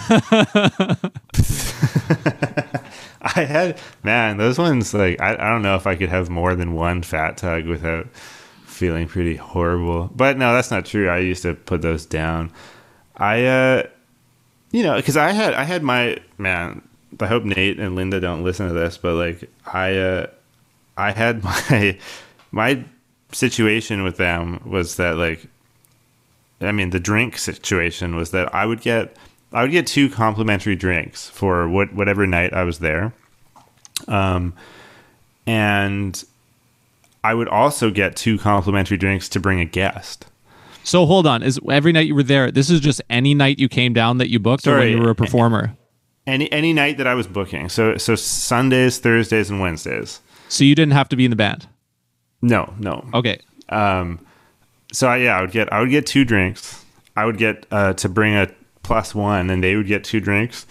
had 3.44 3.80
man, 4.04 4.38
those 4.38 4.58
ones 4.58 4.94
like 4.94 5.20
I, 5.22 5.34
I 5.34 5.50
don't 5.50 5.62
know 5.62 5.76
if 5.76 5.88
I 5.88 5.96
could 5.96 6.10
have 6.10 6.30
more 6.30 6.54
than 6.56 6.74
one 6.74 7.02
fat 7.02 7.38
tug 7.38 7.66
without 7.66 8.08
feeling 8.66 9.08
pretty 9.08 9.36
horrible. 9.38 10.12
But 10.14 10.38
no, 10.38 10.54
that's 10.54 10.70
not 10.70 10.86
true. 10.86 11.08
I 11.10 11.20
used 11.20 11.44
to 11.44 11.54
put 11.56 11.82
those 11.82 12.06
down. 12.06 12.52
I 13.16 13.46
uh 13.46 13.84
you 14.72 14.84
know, 14.84 14.98
because 14.98 15.16
I 15.16 15.32
had 15.32 15.54
I 15.54 15.64
had 15.64 15.82
my 15.82 16.18
man 16.38 16.82
I 17.20 17.28
hope 17.28 17.44
Nate 17.44 17.80
and 17.80 17.96
Linda 17.96 18.20
don't 18.20 18.44
listen 18.44 18.68
to 18.68 18.74
this, 18.74 18.98
but 18.98 19.16
like 19.16 19.50
I 19.66 19.96
uh, 19.96 20.28
I 20.98 21.12
had 21.12 21.44
my 21.70 21.98
my 22.52 22.84
situation 23.32 24.04
with 24.04 24.18
them 24.18 24.62
was 24.66 24.96
that 24.96 25.18
like 25.18 25.46
I 26.62 26.72
mean 26.72 26.92
the 26.92 27.00
drink 27.00 27.38
situation 27.38 28.16
was 28.16 28.32
that 28.32 28.54
I 28.54 28.66
would 28.66 28.82
get 28.82 29.16
I 29.52 29.62
would 29.62 29.72
get 29.72 29.88
two 29.88 30.10
complimentary 30.10 30.76
drinks 30.76 31.30
for 31.30 31.68
what 31.68 31.94
whatever 31.94 32.26
night 32.26 32.54
I 32.54 32.64
was 32.64 32.80
there. 32.80 33.14
Um 34.08 34.54
and 35.48 36.24
I 37.24 37.34
would 37.34 37.48
also 37.48 37.92
get 37.92 38.16
two 38.16 38.38
complimentary 38.38 38.98
drinks 38.98 39.28
to 39.30 39.40
bring 39.40 39.60
a 39.60 39.66
guest. 39.66 40.28
So 40.84 41.08
hold 41.08 41.26
on. 41.26 41.42
Is 41.42 41.60
every 41.70 41.92
night 41.92 42.06
you 42.06 42.14
were 42.14 42.24
there? 42.24 42.52
This 42.52 42.70
is 42.70 42.80
just 42.80 43.02
any 43.10 43.34
night 43.34 43.58
you 43.58 43.68
came 43.68 43.94
down 43.94 44.20
that 44.20 44.30
you 44.30 44.38
booked, 44.38 44.68
or 44.68 44.78
when 44.78 44.90
you 44.90 45.00
were 45.00 45.10
a 45.10 45.16
performer. 45.16 45.76
Any 46.28 46.52
any 46.52 46.74
night 46.74 46.98
that 46.98 47.08
I 47.08 47.14
was 47.14 47.28
booking. 47.28 47.70
So 47.70 47.98
so 47.98 48.16
Sundays, 48.16 48.98
Thursdays, 49.00 49.50
and 49.50 49.60
Wednesdays. 49.62 50.22
So 50.50 50.64
you 50.64 50.76
didn't 50.76 50.94
have 50.94 51.10
to 51.10 51.16
be 51.16 51.26
in 51.26 51.32
the 51.32 51.36
band. 51.36 51.68
No, 52.42 52.74
no. 52.80 53.06
Okay. 53.14 53.40
Um, 53.70 54.20
so 54.92 55.08
I, 55.08 55.18
yeah, 55.18 55.38
I 55.38 55.42
would 55.42 55.52
get 55.52 55.72
I 55.72 55.80
would 55.82 55.90
get 55.90 56.06
two 56.06 56.26
drinks. 56.26 56.84
I 57.16 57.26
would 57.26 57.38
get 57.38 57.66
uh, 57.72 57.94
to 57.94 58.10
bring 58.10 58.36
a 58.36 58.50
plus 58.84 59.16
one, 59.16 59.50
and 59.50 59.64
they 59.64 59.76
would 59.76 59.88
get 59.88 60.04
two 60.04 60.20
drinks. 60.20 60.66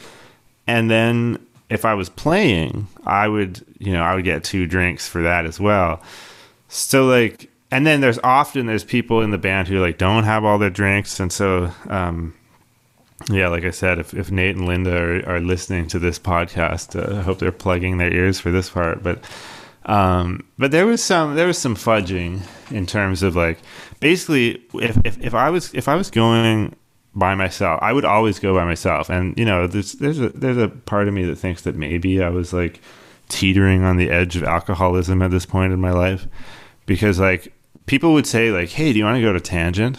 And 0.67 0.91
then 0.91 1.45
if 1.69 1.85
I 1.85 1.95
was 1.95 2.09
playing, 2.09 2.87
I 3.05 3.29
would 3.29 3.65
you 3.79 3.93
know 3.93 4.03
I 4.03 4.15
would 4.15 4.25
get 4.25 4.45
two 4.45 4.67
drinks 4.67 5.09
for 5.09 5.23
that 5.23 5.47
as 5.47 5.59
well. 5.61 6.03
So 6.69 7.07
like, 7.07 7.51
and 7.71 7.87
then 7.87 8.01
there's 8.01 8.19
often 8.23 8.67
there's 8.67 8.85
people 8.85 9.21
in 9.21 9.31
the 9.31 9.39
band 9.39 9.69
who 9.69 9.81
like 9.81 9.99
don't 9.99 10.25
have 10.25 10.45
all 10.45 10.59
their 10.59 10.71
drinks, 10.71 11.21
and 11.21 11.33
so 11.33 11.71
um, 11.89 12.35
yeah, 13.31 13.49
like 13.49 13.65
I 13.65 13.71
said, 13.71 13.99
if, 13.99 14.13
if 14.13 14.31
Nate 14.31 14.57
and 14.57 14.67
Linda 14.67 14.97
are, 14.97 15.37
are 15.37 15.41
listening 15.41 15.87
to 15.89 15.99
this 15.99 16.19
podcast, 16.19 16.99
uh, 17.01 17.19
I 17.19 17.23
hope 17.23 17.39
they're 17.39 17.53
plugging 17.53 17.99
their 17.99 18.13
ears 18.13 18.41
for 18.41 18.51
this 18.51 18.71
part. 18.71 19.03
But 19.03 19.25
um, 19.87 20.45
but 20.59 20.71
there 20.71 20.87
was 20.87 21.03
some 21.03 21.35
there 21.35 21.47
was 21.47 21.59
some 21.59 21.77
fudging 21.77 22.43
in 22.71 22.87
terms 22.87 23.23
of 23.23 23.37
like 23.37 23.59
basically 24.01 24.63
if, 24.75 24.99
if, 25.05 25.21
if 25.21 25.35
I 25.35 25.51
was 25.51 25.73
if 25.75 25.89
I 25.89 25.95
was 25.95 26.11
going 26.11 26.75
by 27.15 27.35
myself, 27.35 27.79
I 27.83 27.93
would 27.93 28.05
always 28.05 28.39
go 28.39 28.55
by 28.55 28.65
myself. 28.65 29.09
And 29.09 29.39
you 29.39 29.45
know, 29.45 29.67
there's 29.67 29.93
there's 29.93 30.21
a 30.21 30.31
there's 30.31 30.59
a 30.59 30.69
part 30.69 31.09
of 31.09 31.15
me 31.15 31.25
that 31.25 31.37
thinks 31.37 31.63
that 31.63 31.77
maybe 31.77 32.23
I 32.23 32.31
was 32.31 32.53
like 32.53 32.81
teetering 33.29 33.85
on 33.85 33.97
the 33.97 34.11
edge 34.11 34.37
of 34.37 34.45
alcoholism 34.45 35.23
at 35.23 35.31
this 35.31 35.47
point 35.47 35.73
in 35.73 35.81
my 35.81 35.93
life 35.93 36.27
because 36.87 37.19
like 37.19 37.53
people 37.87 38.13
would 38.13 38.27
say 38.27 38.51
like, 38.51 38.71
"Hey, 38.71 38.93
do 38.93 38.99
you 38.99 39.05
want 39.05 39.17
to 39.17 39.23
go 39.23 39.33
to 39.33 39.41
Tangent?" 39.41 39.99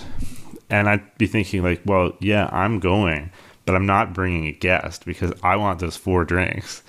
And 0.69 0.89
I'd 0.89 1.17
be 1.17 1.27
thinking 1.27 1.63
like, 1.63 1.81
"Well, 1.85 2.13
yeah, 2.19 2.49
I'm 2.51 2.79
going, 2.79 3.31
but 3.65 3.75
I'm 3.75 3.85
not 3.85 4.13
bringing 4.13 4.47
a 4.47 4.51
guest 4.51 5.05
because 5.05 5.31
I 5.43 5.55
want 5.55 5.79
those 5.79 5.95
four 5.95 6.25
drinks." 6.25 6.83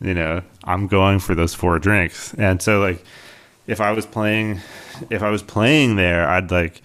You 0.00 0.14
know, 0.14 0.42
I'm 0.64 0.86
going 0.86 1.18
for 1.18 1.34
those 1.34 1.54
four 1.54 1.78
drinks. 1.78 2.34
And 2.34 2.62
so 2.62 2.80
like 2.80 3.04
if 3.66 3.80
I 3.80 3.92
was 3.92 4.06
playing 4.06 4.60
if 5.10 5.22
I 5.22 5.30
was 5.30 5.42
playing 5.42 5.96
there, 5.96 6.28
I'd 6.28 6.50
like 6.50 6.82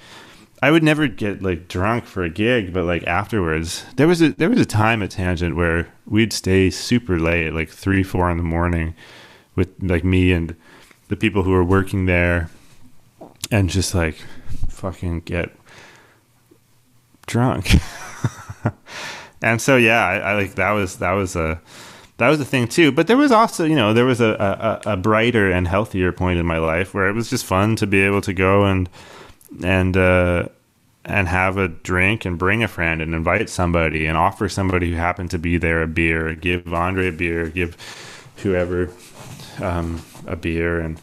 I 0.61 0.71
would 0.71 0.83
never 0.83 1.07
get 1.07 1.41
like 1.41 1.67
drunk 1.67 2.05
for 2.05 2.23
a 2.23 2.29
gig, 2.29 2.73
but 2.73 2.85
like 2.85 3.05
afterwards, 3.05 3.83
there 3.97 4.07
was 4.07 4.21
a 4.21 4.29
there 4.29 4.49
was 4.49 4.59
a 4.59 4.65
time 4.65 5.03
at 5.03 5.11
Tangent 5.11 5.55
where 5.55 5.87
we'd 6.05 6.33
stay 6.33 6.69
super 6.69 7.19
late, 7.19 7.51
like 7.51 7.69
three, 7.69 8.03
four 8.03 8.31
in 8.31 8.37
the 8.37 8.43
morning, 8.43 8.95
with 9.55 9.69
like 9.81 10.03
me 10.03 10.31
and 10.31 10.55
the 11.07 11.15
people 11.15 11.43
who 11.43 11.51
were 11.51 11.63
working 11.63 12.05
there, 12.05 12.49
and 13.51 13.69
just 13.69 13.93
like 13.93 14.17
fucking 14.69 15.21
get 15.21 15.51
drunk. 17.25 17.71
and 19.41 19.61
so 19.61 19.77
yeah, 19.77 20.05
I, 20.05 20.17
I 20.17 20.33
like 20.35 20.55
that 20.55 20.71
was 20.71 20.97
that 20.97 21.11
was 21.11 21.35
a 21.35 21.61
that 22.17 22.29
was 22.29 22.39
a 22.39 22.45
thing 22.45 22.67
too. 22.67 22.91
But 22.91 23.07
there 23.07 23.17
was 23.17 23.31
also, 23.31 23.65
you 23.65 23.75
know, 23.75 23.93
there 23.93 24.05
was 24.05 24.21
a, 24.21 24.81
a, 24.85 24.93
a 24.93 24.97
brighter 24.97 25.51
and 25.51 25.67
healthier 25.67 26.11
point 26.11 26.39
in 26.39 26.45
my 26.45 26.57
life 26.57 26.93
where 26.93 27.07
it 27.07 27.13
was 27.13 27.29
just 27.29 27.45
fun 27.45 27.75
to 27.77 27.87
be 27.87 28.01
able 28.01 28.21
to 28.21 28.33
go 28.33 28.65
and 28.65 28.89
and 29.63 29.97
uh, 29.97 30.47
and 31.03 31.27
have 31.27 31.57
a 31.57 31.67
drink 31.67 32.25
and 32.25 32.37
bring 32.37 32.63
a 32.63 32.67
friend 32.67 33.01
and 33.01 33.13
invite 33.13 33.49
somebody 33.49 34.05
and 34.05 34.17
offer 34.17 34.49
somebody 34.49 34.91
who 34.91 34.95
happened 34.95 35.31
to 35.31 35.39
be 35.39 35.57
there 35.57 35.81
a 35.81 35.87
beer, 35.87 36.33
give 36.33 36.73
Andre 36.73 37.09
a 37.09 37.11
beer, 37.11 37.47
give 37.47 37.77
whoever 38.37 38.89
um, 39.61 40.03
a 40.25 40.35
beer 40.35 40.79
and 40.79 41.01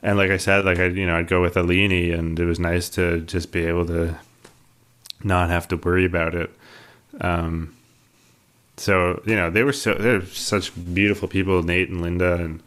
and 0.00 0.16
like 0.16 0.30
I 0.30 0.36
said, 0.36 0.64
like 0.64 0.78
I 0.78 0.86
you 0.86 1.06
know 1.06 1.16
I'd 1.16 1.26
go 1.26 1.42
with 1.42 1.54
Alini 1.54 2.16
and 2.16 2.38
it 2.38 2.44
was 2.44 2.60
nice 2.60 2.88
to 2.90 3.20
just 3.22 3.50
be 3.50 3.64
able 3.66 3.86
to 3.86 4.16
not 5.22 5.50
have 5.50 5.68
to 5.68 5.76
worry 5.76 6.04
about 6.04 6.34
it. 6.34 6.50
Um, 7.20 7.74
so 8.76 9.22
you 9.26 9.34
know 9.34 9.50
they 9.50 9.62
were 9.62 9.72
so 9.72 9.94
they're 9.94 10.24
such 10.26 10.72
beautiful 10.94 11.28
people, 11.28 11.62
Nate 11.62 11.88
and 11.88 12.00
Linda, 12.00 12.34
and 12.34 12.62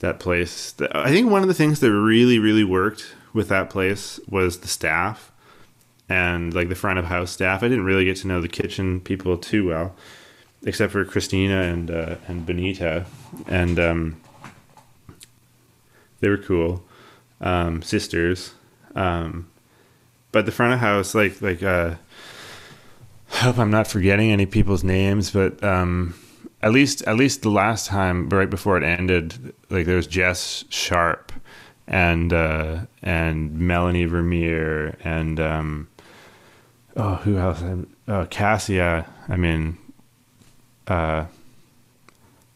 that 0.00 0.18
place. 0.18 0.74
I 0.92 1.10
think 1.10 1.30
one 1.30 1.42
of 1.42 1.48
the 1.48 1.54
things 1.54 1.80
that 1.80 1.92
really 1.92 2.38
really 2.38 2.64
worked 2.64 3.14
with 3.32 3.48
that 3.48 3.70
place 3.70 4.18
was 4.28 4.58
the 4.58 4.68
staff 4.68 5.30
and 6.08 6.54
like 6.54 6.68
the 6.68 6.74
front 6.74 6.98
of 6.98 7.04
house 7.06 7.30
staff. 7.30 7.62
I 7.62 7.68
didn't 7.68 7.84
really 7.84 8.04
get 8.04 8.16
to 8.18 8.28
know 8.28 8.40
the 8.40 8.48
kitchen 8.48 9.00
people 9.00 9.36
too 9.36 9.68
well, 9.68 9.94
except 10.64 10.92
for 10.92 11.04
Christina 11.04 11.62
and 11.62 11.90
uh, 11.90 12.16
and 12.26 12.44
Benita, 12.44 13.06
and 13.46 13.78
um, 13.78 14.20
they 16.20 16.28
were 16.28 16.38
cool 16.38 16.82
um, 17.40 17.82
sisters. 17.82 18.54
Um, 18.94 19.48
but 20.32 20.46
the 20.46 20.52
front 20.52 20.74
of 20.74 20.80
house, 20.80 21.14
like 21.14 21.40
like 21.40 21.62
uh, 21.62 21.94
I 23.32 23.36
hope 23.36 23.58
I'm 23.58 23.70
not 23.70 23.86
forgetting 23.86 24.30
any 24.30 24.46
people's 24.46 24.84
names, 24.84 25.30
but 25.30 25.62
um, 25.62 26.14
at 26.62 26.72
least 26.72 27.02
at 27.02 27.16
least 27.16 27.42
the 27.42 27.50
last 27.50 27.86
time, 27.86 28.28
right 28.28 28.48
before 28.48 28.76
it 28.76 28.84
ended, 28.84 29.54
like 29.70 29.86
there 29.86 29.96
was 29.96 30.06
Jess 30.06 30.64
Sharp 30.68 31.32
and 31.86 32.32
uh, 32.32 32.80
and 33.02 33.58
Melanie 33.58 34.04
Vermeer 34.04 34.96
and 35.04 35.40
um, 35.40 35.88
oh 36.96 37.14
who 37.16 37.38
else? 37.38 37.62
Oh, 38.06 38.26
Cassia. 38.26 39.06
I 39.28 39.36
mean, 39.36 39.78
uh, 40.86 41.26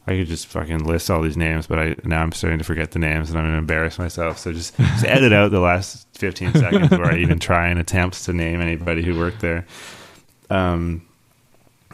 I 0.06 0.16
could 0.16 0.26
just 0.26 0.46
fucking 0.48 0.84
list 0.84 1.10
all 1.10 1.22
these 1.22 1.36
names, 1.36 1.66
but 1.66 1.78
I 1.78 1.96
now 2.04 2.22
I'm 2.22 2.32
starting 2.32 2.58
to 2.58 2.64
forget 2.64 2.90
the 2.90 2.98
names 2.98 3.30
and 3.30 3.38
I'm 3.38 3.44
gonna 3.44 3.58
embarrass 3.58 3.98
myself. 3.98 4.38
So 4.38 4.52
just, 4.52 4.76
just 4.76 5.04
edit 5.04 5.32
out 5.32 5.52
the 5.52 5.60
last 5.60 6.08
15 6.18 6.54
seconds 6.54 6.90
where 6.90 7.06
I 7.06 7.18
even 7.18 7.38
try 7.38 7.68
and 7.68 7.78
attempt 7.78 8.24
to 8.24 8.32
name 8.32 8.60
anybody 8.60 9.02
who 9.02 9.16
worked 9.18 9.40
there. 9.40 9.64
Um, 10.50 11.06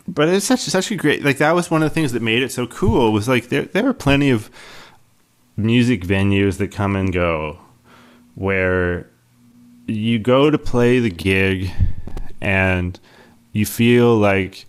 but 0.09 0.29
it's 0.29 0.47
such 0.47 0.61
such 0.61 0.91
a 0.91 0.97
great 0.97 1.23
like 1.23 1.39
that 1.39 1.55
was 1.55 1.71
one 1.71 1.83
of 1.83 1.91
the 1.91 1.95
things 1.95 2.13
that 2.13 2.23
made 2.23 2.43
it 2.43 2.51
so 2.51 2.67
cool 2.67 3.13
was 3.13 3.29
like 3.29 3.51
there 3.51 3.65
there 3.65 3.87
are 3.87 3.95
plenty 3.95 4.31
of 4.31 4.51
music 5.57 6.03
venues 6.03 6.57
that 6.57 6.73
come 6.73 6.97
and 6.97 7.13
go 7.13 7.59
where 8.35 9.11
you 9.87 10.19
go 10.19 10.51
to 10.51 10.59
play 10.59 10.99
the 10.99 11.11
gig 11.11 11.71
and 12.41 12.99
you 13.53 13.67
feel 13.67 14.17
like 14.17 14.67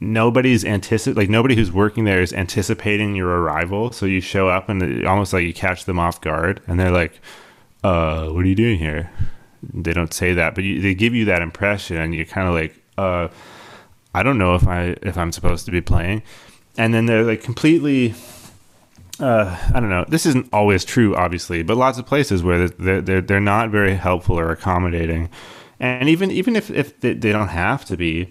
nobody's 0.00 0.64
anticip 0.64 1.16
like 1.16 1.28
nobody 1.28 1.56
who's 1.56 1.72
working 1.72 2.04
there 2.04 2.20
is 2.20 2.32
anticipating 2.32 3.14
your 3.14 3.28
arrival. 3.28 3.90
So 3.92 4.06
you 4.06 4.20
show 4.20 4.48
up 4.48 4.68
and 4.68 4.82
it, 4.82 5.04
almost 5.04 5.32
like 5.32 5.44
you 5.44 5.54
catch 5.54 5.84
them 5.84 5.98
off 5.98 6.20
guard 6.20 6.60
and 6.66 6.78
they're 6.78 6.90
like 6.90 7.20
uh 7.82 8.28
what 8.28 8.44
are 8.44 8.48
you 8.48 8.54
doing 8.54 8.78
here? 8.78 9.10
They 9.74 9.92
don't 9.92 10.14
say 10.14 10.34
that 10.34 10.54
but 10.54 10.64
you, 10.64 10.80
they 10.80 10.94
give 10.94 11.14
you 11.14 11.24
that 11.26 11.42
impression. 11.42 11.96
And 11.96 12.14
you're 12.14 12.24
kind 12.24 12.48
of 12.48 12.54
like 12.54 12.80
uh 12.96 13.28
I 14.14 14.22
don't 14.22 14.38
know 14.38 14.54
if 14.54 14.66
I 14.66 14.96
if 15.02 15.18
I'm 15.18 15.32
supposed 15.32 15.66
to 15.66 15.72
be 15.72 15.80
playing. 15.80 16.22
And 16.76 16.94
then 16.94 17.06
they're 17.06 17.24
like 17.24 17.42
completely 17.42 18.14
uh, 19.20 19.58
I 19.74 19.80
don't 19.80 19.90
know. 19.90 20.04
This 20.08 20.26
isn't 20.26 20.48
always 20.52 20.84
true, 20.84 21.16
obviously, 21.16 21.62
but 21.64 21.76
lots 21.76 21.98
of 21.98 22.06
places 22.06 22.42
where 22.42 22.68
they're 22.68 23.00
they're 23.00 23.20
they're 23.20 23.40
not 23.40 23.70
very 23.70 23.96
helpful 23.96 24.38
or 24.38 24.50
accommodating, 24.50 25.28
and 25.80 26.08
even 26.08 26.30
even 26.30 26.54
if 26.54 26.70
if 26.70 27.00
they, 27.00 27.14
they 27.14 27.32
don't 27.32 27.48
have 27.48 27.84
to 27.86 27.96
be, 27.96 28.30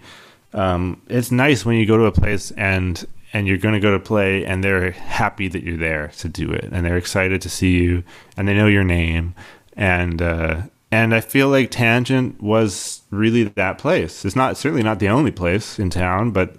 um, 0.52 1.02
it's 1.08 1.30
nice 1.30 1.64
when 1.64 1.76
you 1.76 1.86
go 1.86 1.96
to 1.96 2.04
a 2.04 2.12
place 2.12 2.50
and 2.52 3.06
and 3.32 3.46
you're 3.46 3.58
going 3.58 3.74
to 3.74 3.80
go 3.80 3.92
to 3.92 4.00
play 4.00 4.44
and 4.46 4.64
they're 4.64 4.90
happy 4.92 5.48
that 5.48 5.62
you're 5.62 5.76
there 5.76 6.08
to 6.16 6.28
do 6.28 6.50
it 6.50 6.64
and 6.72 6.86
they're 6.86 6.96
excited 6.96 7.42
to 7.42 7.50
see 7.50 7.72
you 7.72 8.02
and 8.38 8.48
they 8.48 8.54
know 8.54 8.66
your 8.66 8.84
name 8.84 9.34
and 9.74 10.22
uh, 10.22 10.62
and 10.90 11.14
I 11.14 11.20
feel 11.20 11.48
like 11.48 11.70
Tangent 11.70 12.42
was 12.42 13.02
really 13.10 13.44
that 13.44 13.78
place. 13.78 14.24
It's 14.24 14.36
not 14.36 14.56
certainly 14.56 14.82
not 14.82 14.98
the 14.98 15.08
only 15.08 15.30
place 15.30 15.78
in 15.78 15.90
town, 15.90 16.30
but 16.30 16.56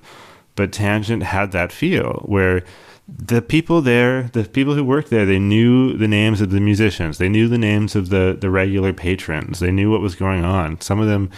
but 0.56 0.72
Tangent 0.72 1.24
had 1.24 1.52
that 1.52 1.72
feel 1.72 2.24
where 2.26 2.64
the 3.08 3.42
people 3.42 3.82
there, 3.82 4.24
the 4.34 4.44
people 4.44 4.76
who 4.76 4.84
worked 4.84 5.10
there, 5.10 5.26
they 5.26 5.40
knew 5.40 5.98
the 5.98 6.08
names 6.08 6.42
of 6.42 6.52
the 6.52 6.60
musicians. 6.60 7.18
They 7.18 7.30
knew 7.30 7.48
the 7.48 7.58
names 7.58 7.96
of 7.96 8.10
the, 8.10 8.38
the 8.40 8.52
regular 8.52 8.94
patrons. 8.94 9.60
They 9.60 9.72
knew 9.72 9.90
what 9.90 10.02
was 10.02 10.16
going 10.16 10.46
on. 10.46 10.80
Some 10.82 11.00
of 11.00 11.08
them 11.08 11.32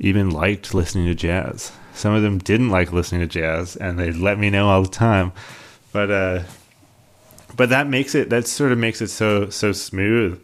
even 0.00 0.30
liked 0.30 0.74
listening 0.74 1.06
to 1.06 1.14
jazz. 1.14 1.70
Some 1.94 2.14
of 2.14 2.22
them 2.22 2.38
didn't 2.38 2.70
like 2.70 2.92
listening 2.92 3.20
to 3.20 3.26
jazz, 3.26 3.76
and 3.76 3.98
they 3.98 4.12
let 4.12 4.38
me 4.38 4.50
know 4.50 4.68
all 4.68 4.82
the 4.82 4.88
time. 4.88 5.32
But 5.92 6.10
uh, 6.10 6.42
but 7.56 7.68
that 7.68 7.86
makes 7.86 8.14
it 8.14 8.30
that 8.30 8.46
sort 8.46 8.72
of 8.72 8.78
makes 8.78 9.00
it 9.02 9.08
so 9.08 9.50
so 9.50 9.72
smooth, 9.72 10.42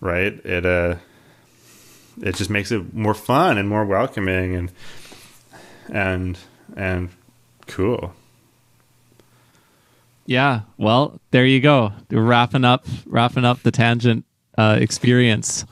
right? 0.00 0.32
It 0.44 0.66
uh, 0.66 0.96
it 2.22 2.34
just 2.34 2.50
makes 2.50 2.72
it 2.72 2.92
more 2.94 3.14
fun 3.14 3.56
and 3.58 3.68
more 3.68 3.84
welcoming 3.84 4.54
and 4.56 4.72
and 5.90 6.38
and 6.76 7.10
cool. 7.66 8.14
Yeah. 10.26 10.62
Well, 10.78 11.20
there 11.30 11.44
you 11.46 11.60
go. 11.60 11.92
We're 12.10 12.22
wrapping 12.22 12.64
up 12.64 12.86
wrapping 13.06 13.44
up 13.44 13.62
the 13.62 13.70
tangent 13.70 14.24
uh, 14.56 14.78
experience. 14.80 15.64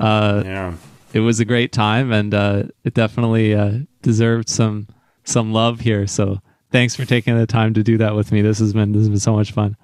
Uh, 0.00 0.42
Yeah. 0.44 0.74
It 1.14 1.20
was 1.20 1.38
a 1.38 1.44
great 1.44 1.72
time, 1.72 2.12
and 2.12 2.34
uh, 2.34 2.64
it 2.82 2.92
definitely 2.92 3.54
uh, 3.54 3.78
deserved 4.02 4.48
some 4.48 4.88
some 5.22 5.52
love 5.52 5.80
here. 5.80 6.06
So 6.06 6.40
thanks 6.70 6.94
for 6.96 7.06
taking 7.06 7.38
the 7.38 7.46
time 7.46 7.72
to 7.74 7.82
do 7.82 7.96
that 7.98 8.14
with 8.14 8.32
me. 8.32 8.42
This 8.42 8.58
has 8.58 8.72
been 8.72 8.92
this 8.92 9.00
has 9.00 9.08
been 9.08 9.20
so 9.20 9.34
much 9.34 9.52
fun. 9.52 9.76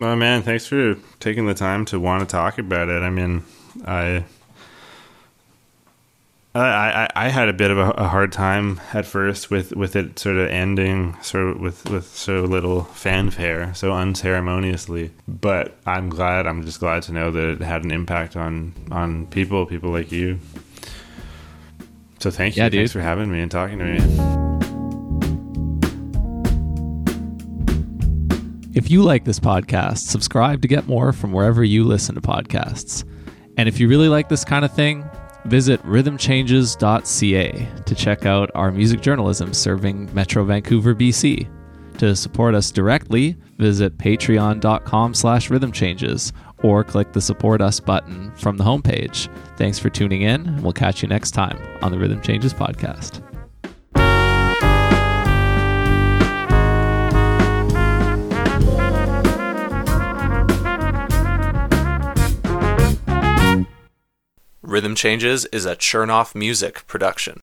Well, 0.00 0.16
man, 0.16 0.42
thanks 0.42 0.66
for 0.66 0.96
taking 1.20 1.46
the 1.46 1.54
time 1.54 1.84
to 1.86 2.00
want 2.00 2.20
to 2.20 2.26
talk 2.26 2.58
about 2.58 2.88
it. 2.88 3.02
I 3.02 3.10
mean, 3.10 3.44
I 3.84 4.24
I, 6.54 7.08
I 7.14 7.28
had 7.28 7.48
a 7.48 7.52
bit 7.52 7.70
of 7.70 7.78
a, 7.78 7.90
a, 7.90 8.08
hard 8.08 8.32
time 8.32 8.80
at 8.92 9.04
first 9.04 9.50
with, 9.50 9.76
with 9.76 9.94
it 9.94 10.18
sort 10.18 10.38
of 10.38 10.48
ending 10.48 11.16
sort 11.22 11.50
of 11.50 11.60
with, 11.60 11.88
with 11.88 12.06
so 12.06 12.40
little 12.42 12.84
fanfare, 12.84 13.74
so 13.74 13.92
unceremoniously. 13.92 15.12
But 15.28 15.76
I'm 15.86 16.08
glad. 16.08 16.46
I'm 16.46 16.64
just 16.64 16.80
glad 16.80 17.02
to 17.04 17.12
know 17.12 17.30
that 17.30 17.48
it 17.48 17.60
had 17.60 17.84
an 17.84 17.90
impact 17.90 18.34
on 18.34 18.72
on 18.90 19.26
people, 19.26 19.66
people 19.66 19.90
like 19.90 20.10
you. 20.10 20.40
So 22.18 22.30
thank 22.30 22.56
you. 22.56 22.62
Yeah, 22.62 22.68
Thanks 22.68 22.92
for 22.92 23.00
having 23.00 23.30
me 23.30 23.40
and 23.40 23.50
talking 23.50 23.78
to 23.78 23.84
me. 23.84 23.98
If 28.74 28.90
you 28.90 29.02
like 29.02 29.24
this 29.24 29.40
podcast, 29.40 29.98
subscribe 29.98 30.62
to 30.62 30.68
get 30.68 30.86
more 30.86 31.12
from 31.12 31.32
wherever 31.32 31.64
you 31.64 31.84
listen 31.84 32.14
to 32.14 32.20
podcasts. 32.20 33.04
And 33.56 33.68
if 33.68 33.80
you 33.80 33.88
really 33.88 34.08
like 34.08 34.28
this 34.28 34.44
kind 34.44 34.64
of 34.64 34.72
thing, 34.72 35.04
visit 35.46 35.82
rhythmchanges.ca 35.82 37.68
to 37.86 37.94
check 37.94 38.26
out 38.26 38.50
our 38.54 38.70
music 38.70 39.00
journalism 39.00 39.52
serving 39.52 40.14
Metro 40.14 40.44
Vancouver, 40.44 40.94
BC. 40.94 41.48
To 41.98 42.14
support 42.14 42.54
us 42.54 42.70
directly, 42.70 43.36
visit 43.56 43.98
patreon.com 43.98 45.14
slash 45.14 45.48
rhythmchanges 45.48 46.30
or 46.62 46.84
click 46.84 47.12
the 47.12 47.20
support 47.20 47.60
us 47.60 47.80
button 47.80 48.32
from 48.36 48.56
the 48.56 48.64
homepage. 48.64 49.28
Thanks 49.56 49.78
for 49.78 49.90
tuning 49.90 50.22
in, 50.22 50.46
and 50.46 50.62
we'll 50.62 50.72
catch 50.72 51.02
you 51.02 51.08
next 51.08 51.32
time 51.32 51.58
on 51.82 51.92
the 51.92 51.98
Rhythm 51.98 52.20
Changes 52.20 52.54
podcast. 52.54 53.22
Rhythm 64.62 64.94
Changes 64.94 65.46
is 65.46 65.64
a 65.64 65.74
Chernoff 65.74 66.34
Music 66.34 66.86
production. 66.86 67.40